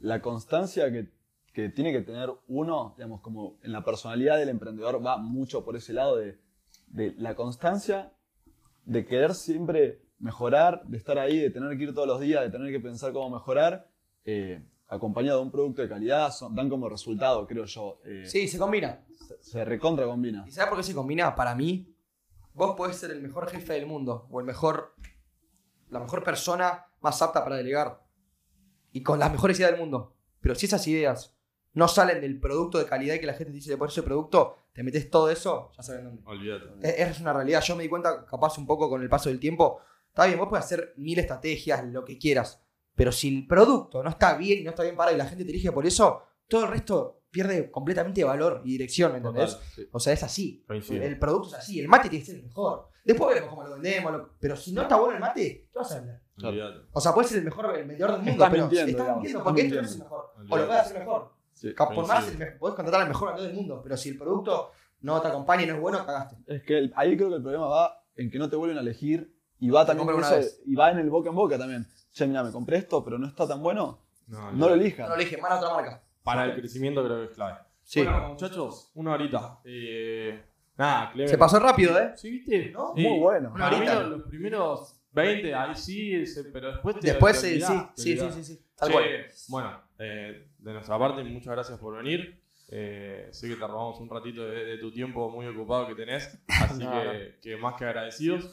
la 0.00 0.20
constancia 0.20 0.92
que, 0.92 1.08
que 1.54 1.70
tiene 1.70 1.90
que 1.90 2.02
tener 2.02 2.30
uno, 2.48 2.94
digamos, 2.98 3.22
como 3.22 3.58
en 3.62 3.72
la 3.72 3.82
personalidad 3.82 4.36
del 4.36 4.50
emprendedor 4.50 5.04
va 5.04 5.16
mucho 5.16 5.64
por 5.64 5.74
ese 5.74 5.94
lado 5.94 6.16
de, 6.18 6.38
de 6.88 7.14
la 7.16 7.34
constancia, 7.34 8.12
de 8.88 9.04
querer 9.04 9.34
siempre 9.34 10.00
mejorar, 10.18 10.82
de 10.84 10.96
estar 10.96 11.18
ahí, 11.18 11.38
de 11.38 11.50
tener 11.50 11.76
que 11.76 11.84
ir 11.84 11.94
todos 11.94 12.08
los 12.08 12.20
días, 12.20 12.42
de 12.42 12.50
tener 12.50 12.72
que 12.72 12.80
pensar 12.80 13.12
cómo 13.12 13.30
mejorar, 13.30 13.86
eh, 14.24 14.64
acompañado 14.88 15.38
de 15.38 15.44
un 15.44 15.50
producto 15.52 15.82
de 15.82 15.88
calidad, 15.88 16.32
son- 16.32 16.54
dan 16.54 16.68
como 16.70 16.88
resultado, 16.88 17.46
creo 17.46 17.66
yo. 17.66 18.00
eh, 18.04 18.24
Sí, 18.26 18.48
se 18.48 18.58
combina. 18.58 19.04
se, 19.28 19.36
se 19.42 19.64
recontra 19.64 20.06
combina. 20.06 20.44
¿Y 20.46 20.50
sabes 20.50 20.70
por 20.70 20.78
qué 20.78 20.84
se 20.84 20.94
combina? 20.94 21.34
Para 21.34 21.54
mí, 21.54 21.94
vos 22.54 22.74
podés 22.76 22.96
ser 22.96 23.10
el 23.10 23.20
mejor 23.20 23.48
jefe 23.50 23.74
del 23.74 23.86
mundo 23.86 24.26
o 24.30 24.40
el 24.40 24.46
mejor, 24.46 24.94
la 25.90 26.00
mejor 26.00 26.24
persona 26.24 26.86
más 27.00 27.20
apta 27.22 27.44
para 27.44 27.56
delegar 27.56 28.02
y 28.90 29.02
con 29.02 29.18
las 29.18 29.30
mejores 29.30 29.58
ideas 29.58 29.72
del 29.72 29.80
mundo. 29.80 30.16
Pero 30.40 30.54
si 30.54 30.66
esas 30.66 30.86
ideas 30.88 31.37
no 31.78 31.88
salen 31.88 32.20
del 32.20 32.38
producto 32.40 32.78
de 32.78 32.84
calidad 32.86 33.14
y 33.14 33.20
que 33.20 33.26
la 33.26 33.32
gente 33.34 33.52
te 33.52 33.56
dice 33.56 33.76
por 33.76 33.88
ese 33.88 34.02
producto, 34.02 34.56
te 34.72 34.82
metes 34.82 35.08
todo 35.10 35.30
eso, 35.30 35.70
ya 35.76 35.82
saben 35.82 36.04
dónde. 36.04 36.22
Olvídate. 36.26 36.66
Es, 36.82 37.10
es 37.16 37.20
una 37.20 37.32
realidad. 37.32 37.62
Yo 37.62 37.76
me 37.76 37.82
di 37.84 37.88
cuenta, 37.88 38.26
capaz 38.26 38.58
un 38.58 38.66
poco 38.66 38.88
con 38.90 39.00
el 39.02 39.08
paso 39.08 39.28
del 39.28 39.40
tiempo. 39.40 39.80
Está 40.08 40.26
bien, 40.26 40.38
vos 40.38 40.48
puedes 40.48 40.64
hacer 40.64 40.92
mil 40.96 41.18
estrategias, 41.18 41.84
lo 41.86 42.04
que 42.04 42.18
quieras. 42.18 42.60
Pero 42.94 43.12
si 43.12 43.28
el 43.34 43.46
producto 43.46 44.02
no 44.02 44.10
está 44.10 44.36
bien 44.36 44.58
y 44.58 44.64
no 44.64 44.70
está 44.70 44.82
bien 44.82 44.96
parado 44.96 45.14
y 45.14 45.18
la 45.18 45.26
gente 45.26 45.44
te 45.44 45.50
elige 45.50 45.70
por 45.72 45.86
eso, 45.86 46.22
todo 46.48 46.64
el 46.64 46.70
resto 46.70 47.22
pierde 47.30 47.70
completamente 47.70 48.24
valor 48.24 48.62
y 48.64 48.72
dirección, 48.72 49.12
¿me 49.12 49.18
entendés? 49.18 49.52
Total, 49.52 49.66
sí. 49.74 49.88
O 49.92 50.00
sea, 50.00 50.12
es 50.14 50.22
así. 50.22 50.64
Coincido. 50.66 51.04
El 51.04 51.18
producto 51.18 51.48
es 51.48 51.54
así. 51.54 51.78
El 51.78 51.86
mate 51.88 52.08
tiene 52.08 52.24
que 52.24 52.30
ser 52.32 52.40
el 52.40 52.46
mejor. 52.46 52.88
Después 53.04 53.28
veremos 53.28 53.50
cómo 53.50 53.62
lo 53.64 53.74
vendemos. 53.74 54.12
lo- 54.12 54.30
Pero 54.40 54.56
si 54.56 54.72
no 54.72 54.82
está 54.82 54.96
bueno 54.96 55.14
el 55.14 55.20
mate, 55.20 55.68
¿qué 55.70 55.78
vas 55.78 55.92
a 55.92 55.96
vender? 56.00 56.20
Olvídate. 56.42 56.88
O 56.92 57.00
sea, 57.00 57.12
puede 57.14 57.28
ser 57.28 57.38
el 57.38 57.44
mejor 57.44 57.66
el 57.76 57.86
vendedor 57.86 58.10
del 58.12 58.18
mundo, 58.22 58.32
Estás 58.44 58.50
pero 58.50 58.62
mintiendo, 58.64 58.90
estás 58.90 59.14
mintiendo 59.16 59.44
porque 59.44 59.60
esto 59.62 59.74
no 59.76 59.82
es 59.82 59.92
el 59.92 59.98
mejor. 59.98 60.24
O 60.50 60.56
lo 60.56 60.66
puedes 60.66 60.82
hacer 60.82 60.98
mejor. 60.98 61.32
Sí. 61.60 61.74
Cap- 61.74 61.94
Por 61.94 62.06
más, 62.06 62.24
coincido. 62.24 62.44
el 62.44 62.52
me- 62.52 62.58
podés 62.58 62.76
contratar 62.76 63.02
al 63.02 63.08
mejor 63.08 63.28
vendedor 63.28 63.48
del 63.48 63.56
mundo, 63.56 63.80
pero 63.82 63.96
si 63.96 64.10
el 64.10 64.18
producto 64.18 64.70
no 65.00 65.20
te 65.20 65.28
acompaña 65.28 65.62
y 65.62 65.66
no 65.66 65.74
es 65.74 65.80
bueno, 65.80 66.04
cagaste. 66.06 66.36
Es 66.46 66.62
que 66.62 66.78
el- 66.78 66.92
ahí 66.96 67.16
creo 67.16 67.28
que 67.30 67.36
el 67.36 67.42
problema 67.42 67.66
va 67.66 68.04
en 68.16 68.30
que 68.30 68.38
no 68.38 68.48
te 68.48 68.56
vuelven 68.56 68.78
a 68.78 68.80
elegir 68.80 69.34
y 69.58 69.70
va 69.70 69.84
también 69.84 70.08
eso- 70.20 70.40
y 70.66 70.74
va 70.74 70.90
en 70.90 70.98
el 70.98 71.10
boca 71.10 71.30
en 71.30 71.34
boca 71.34 71.58
también. 71.58 71.86
Che, 72.12 72.26
mira, 72.26 72.42
me 72.44 72.52
compré 72.52 72.78
esto, 72.78 73.04
pero 73.04 73.18
no 73.18 73.26
está 73.26 73.46
tan 73.46 73.62
bueno. 73.62 74.02
No, 74.28 74.52
No 74.52 74.68
lo 74.68 74.74
elijan. 74.74 75.08
No 75.08 75.14
lo 75.16 75.20
elige, 75.20 75.36
manda 75.38 75.56
a 75.56 75.60
otra 75.60 75.74
marca. 75.74 76.02
Para 76.22 76.44
el 76.44 76.54
crecimiento 76.54 77.02
creo 77.04 77.18
que 77.18 77.24
es 77.26 77.30
clave. 77.30 77.58
Sí. 77.82 78.02
Bueno, 78.02 78.28
muchachos, 78.28 78.90
una 78.94 79.14
horita. 79.14 79.58
Eh, 79.64 80.44
nada, 80.76 81.10
Clemen. 81.12 81.28
Se 81.30 81.38
pasó 81.38 81.58
rápido, 81.58 81.98
¿eh? 81.98 82.12
¿Sí, 82.16 82.30
viste? 82.30 82.70
¿No? 82.70 82.92
Sí. 82.94 83.02
Muy 83.02 83.18
bueno. 83.20 83.52
Una 83.54 83.68
horita. 83.68 84.00
los, 84.02 84.10
los 84.18 84.22
primeros 84.28 85.00
20, 85.12 85.54
ahí 85.54 85.74
sí, 85.74 86.24
pero 86.52 86.72
después 86.72 86.98
te 87.00 87.06
Después, 87.08 87.40
te 87.40 87.48
sí, 87.48 87.60
sí, 87.60 87.64
olvidás, 87.72 87.94
te 87.94 88.02
sí, 88.02 88.12
sí, 88.12 88.18
olvidás. 88.18 88.34
sí, 88.34 88.44
sí. 88.44 88.64
Tal 88.76 88.88
Che, 88.88 88.92
cual. 88.92 89.04
Bueno, 89.48 89.80
eh, 89.98 90.48
de 90.58 90.72
nuestra 90.72 90.98
parte, 90.98 91.22
muchas 91.24 91.52
gracias 91.52 91.78
por 91.78 91.96
venir. 91.96 92.40
Eh, 92.70 93.28
sé 93.32 93.48
que 93.48 93.54
te 93.56 93.66
robamos 93.66 93.98
un 94.00 94.10
ratito 94.10 94.44
de, 94.44 94.64
de 94.64 94.78
tu 94.78 94.90
tiempo 94.92 95.30
muy 95.30 95.46
ocupado 95.46 95.86
que 95.86 95.94
tenés, 95.94 96.38
así 96.48 96.84
No, 96.84 96.92
que, 96.92 97.38
que 97.40 97.56
más 97.56 97.74
que 97.74 97.84
agradecidos. 97.84 98.50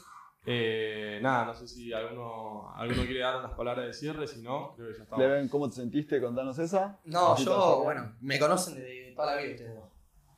Eh, 0.47 1.19
nada, 1.23 1.45
no 1.45 1.53
sé 1.55 1.67
si 1.67 1.91
alguno, 1.91 2.71
alguno 2.75 3.03
quiere 3.03 3.21
dar 3.21 3.39
unas 3.39 3.53
palabras 3.53 3.87
de 3.87 3.93
cierre, 3.93 4.27
si 4.27 4.41
no, 4.41 4.73
creo 4.75 4.89
que 4.89 4.97
ya 4.97 5.03
estamos. 5.03 5.25
Leven, 5.25 5.49
¿cómo 5.49 5.67
te 5.67 5.75
sentiste? 5.75 6.21
Contanos 6.21 6.59
esa. 6.59 6.99
No, 7.05 7.35
yo, 7.37 7.81
bueno, 7.83 8.15
me 8.21 8.37
conocen 8.39 8.75
de 8.75 9.13
toda 9.15 9.35
la 9.35 9.41
vida 9.41 9.51
ustedes 9.53 9.75
dos. 9.75 9.89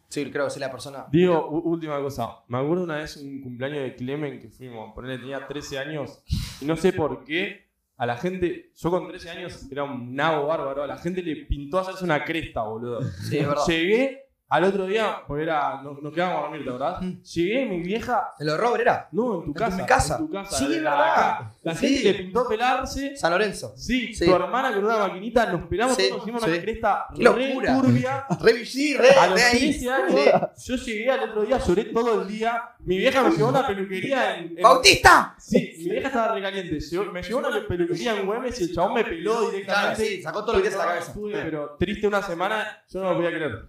Sí, 0.07 0.31
creo 0.31 0.45
que 0.45 0.51
soy 0.51 0.61
la 0.61 0.71
persona. 0.71 1.05
Digo, 1.11 1.49
última 1.49 1.99
cosa. 2.01 2.37
Me 2.47 2.57
acuerdo 2.59 2.85
una 2.85 2.95
vez 2.95 3.17
un 3.17 3.41
cumpleaños 3.41 3.79
de 3.83 3.95
Clemen 3.95 4.39
que 4.39 4.49
fuimos, 4.49 4.93
ponele, 4.95 5.17
tenía 5.17 5.45
13 5.45 5.79
años 5.79 6.23
y 6.61 6.65
no 6.65 6.77
sé 6.77 6.93
por 6.93 7.25
qué 7.25 7.66
a 7.97 8.05
la 8.05 8.15
gente, 8.15 8.71
yo 8.75 8.91
con 8.91 9.07
13 9.07 9.29
años 9.31 9.67
era 9.71 9.83
un 9.83 10.13
nabo 10.13 10.47
bárbaro, 10.47 10.83
a 10.83 10.87
la 10.87 10.97
gente 10.97 11.23
le 11.23 11.35
pintó 11.47 11.79
hacerse 11.79 12.03
una 12.03 12.23
cresta, 12.23 12.61
boludo. 12.61 13.01
Sí, 13.01 13.37
es 13.37 13.47
verdad. 13.47 13.65
Llegué 13.67 14.26
al 14.49 14.63
otro 14.63 14.85
día, 14.85 15.17
porque 15.27 15.43
era, 15.43 15.81
nos, 15.81 16.01
nos 16.01 16.13
quedábamos 16.13 16.39
a 16.39 16.41
dormir, 16.43 16.63
¿te 16.63 16.69
acordás? 16.69 17.01
Mm. 17.01 17.21
Llegué, 17.21 17.65
mi 17.65 17.79
vieja, 17.81 18.33
¿El 18.39 18.47
de 18.47 18.57
Robert 18.57 18.81
era? 18.81 19.09
no, 19.11 19.35
en 19.35 19.41
tu 19.41 19.47
¿En 19.47 19.53
casa. 19.53 19.77
mi 19.77 19.85
casa? 19.85 20.17
En 20.19 20.27
tu 20.27 20.31
casa. 20.33 20.57
Sí, 20.57 20.67
de 20.69 20.81
la, 20.81 20.91
verdad. 20.91 21.13
acá. 21.13 21.53
La 21.63 21.75
Sí. 21.75 21.87
gente 21.87 22.03
le 22.13 22.23
pintó 22.23 22.47
pelarse. 22.47 23.17
San 23.17 23.31
Lorenzo. 23.31 23.73
Sí, 23.75 24.13
Sí. 24.13 24.25
tu 24.25 24.33
hermana 24.33 24.73
con 24.73 24.85
una 24.85 24.97
maquinita, 24.99 25.45
nos 25.51 25.67
pelamos 25.67 25.95
Sí, 25.97 26.03
todos, 26.03 26.17
nos 26.19 26.21
hicimos 26.27 26.43
una 26.43 26.61
cresta 26.61 27.07
Qué 27.15 27.23
re 27.29 27.47
locura. 27.49 27.75
turbia. 27.81 28.25
Re, 28.41 28.65
sí, 28.65 28.95
re, 28.97 29.09
A 29.11 29.27
los 29.27 29.35
re 29.35 29.43
ahí. 29.45 29.59
13 29.59 29.91
años, 29.91 30.19
yo 30.65 30.75
llegué 30.75 31.11
al 31.11 31.29
otro 31.29 31.41
día, 31.43 31.57
lloré 31.57 31.83
todo 31.85 32.21
el 32.21 32.27
día. 32.27 32.61
Mi 32.79 32.97
vieja 32.97 33.21
me 33.23 33.31
llevó 33.35 33.47
a 33.47 33.49
una 33.49 33.67
peluquería 33.67 34.37
en. 34.37 34.57
en- 34.57 34.63
¡Bautista! 34.63 35.35
Sí, 35.39 35.73
mi 35.79 35.89
vieja 35.89 36.07
estaba 36.07 36.33
recaliente. 36.33 36.73
Me 37.11 37.21
llevó 37.21 37.45
a 37.45 37.49
una 37.49 37.67
peluquería 37.67 38.17
en 38.19 38.25
Güemes 38.25 38.61
y 38.61 38.63
el 38.63 38.73
chabón 38.73 38.93
me 38.93 39.03
peló 39.03 39.31
Claro, 39.33 39.51
directamente. 39.51 40.05
sí, 40.05 40.21
sacó 40.21 40.45
todo 40.45 40.55
lo 40.57 40.61
que 40.61 40.69
es 40.69 40.77
la 40.77 40.85
cabeza. 40.85 41.07
Estuve, 41.11 41.31
pero 41.43 41.75
triste 41.77 42.07
una 42.07 42.21
semana, 42.21 42.65
yo 42.89 43.01
no 43.01 43.09
lo 43.11 43.15
podía 43.17 43.29
creer. 43.31 43.65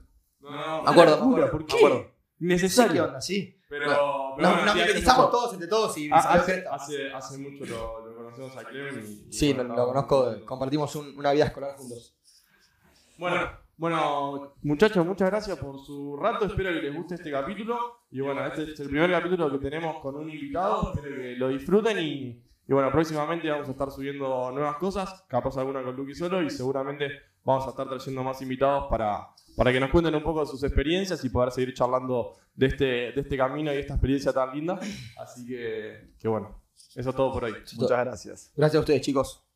No, 0.51 0.67
no, 0.79 0.83
Me 0.83 0.91
acuerdo, 0.91 1.17
locura, 1.19 1.51
¿Por 1.51 1.61
me 1.61 1.67
qué? 1.67 1.77
acuerdo. 1.77 1.99
Sí, 1.99 2.07
Necesario. 2.41 2.93
¿qué 3.03 3.09
onda? 3.09 3.21
Sí. 3.21 3.55
Pero, 3.69 3.85
Bueno, 3.87 3.99
pero 4.37 4.49
Nos, 4.49 4.57
bueno, 4.65 4.75
nos 4.75 4.85
hace 4.95 5.01
mucho. 5.03 5.29
todos 5.29 5.53
entre 5.53 5.69
todos 5.69 5.99
y 5.99 6.11
Ah, 6.11 6.17
hace, 6.17 6.53
cresta. 6.53 6.75
hace, 6.75 7.13
hace 7.13 7.39
mucho 7.39 7.67
lo, 7.67 8.07
lo 8.09 8.17
conocemos 8.17 8.57
a 8.57 8.65
Clemen. 8.65 9.05
y- 9.07 9.29
y 9.29 9.33
Sí, 9.33 9.49
lo, 9.51 9.57
bueno, 9.57 9.69
lo 9.69 9.75
estamos 9.91 10.07
conozco, 10.07 10.47
compartimos 10.47 10.95
un- 10.97 11.19
una 11.19 11.33
vida 11.33 11.45
escolar 11.45 11.77
juntos. 11.77 12.15
Bueno, 13.19 13.51
bueno, 13.77 14.55
muchachos, 14.63 15.05
muchas 15.05 15.29
gracias 15.31 15.59
por 15.59 15.79
su 15.81 16.17
rato. 16.17 16.47
Espero 16.47 16.71
que 16.71 16.81
les 16.83 16.95
guste 16.97 17.17
este 17.17 17.31
capítulo. 17.31 17.79
Y 18.11 18.21
bueno, 18.21 18.45
este 18.47 18.73
es 18.73 18.81
el 18.81 18.89
primer 18.89 19.11
capítulo 19.11 19.51
que 19.51 19.59
tenemos 19.59 20.01
con 20.01 20.17
un 20.17 20.31
invitado. 20.31 20.93
Espero 20.95 21.17
que 21.17 21.37
lo 21.37 21.49
disfruten 21.49 21.99
y, 21.99 22.43
y 22.69 22.73
bueno, 22.73 22.91
próximamente 22.91 23.51
vamos 23.51 23.69
a 23.69 23.73
estar 23.73 23.91
subiendo 23.91 24.51
nuevas 24.53 24.77
cosas. 24.77 25.25
Capaz 25.29 25.57
alguna 25.59 25.83
con 25.83 25.95
Lucky 25.95 26.15
solo 26.15 26.43
y 26.43 26.49
seguramente 26.51 27.11
vamos 27.45 27.67
a 27.67 27.71
estar 27.71 27.89
trayendo 27.89 28.23
más 28.23 28.41
invitados 28.41 28.87
para, 28.89 29.29
para 29.59 29.73
que 29.73 29.81
nos 29.81 29.91
cuenten 29.91 30.15
un 30.15 30.23
poco 30.23 30.41
de 30.41 30.47
sus 30.47 30.63
experiencias 30.63 31.25
y 31.25 31.31
poder 31.31 31.51
seguir 31.51 31.75
charlando 31.75 32.37
de 32.55 32.67
este, 32.67 32.85
de 32.85 33.21
este 33.23 33.37
camino 33.37 33.75
y 33.75 33.79
esta 33.79 33.95
experiencia 33.95 34.33
tan 34.33 34.55
linda. 34.55 34.79
Así 35.19 35.45
que, 35.45 36.13
que 36.17 36.29
bueno, 36.29 36.63
eso 36.95 37.11
es 37.11 37.17
todo 37.17 37.33
por 37.33 37.43
hoy. 37.43 37.55
Muchas 37.77 38.05
gracias. 38.05 38.53
Gracias 38.55 38.77
a 38.77 38.81
ustedes, 38.81 39.01
chicos. 39.01 39.48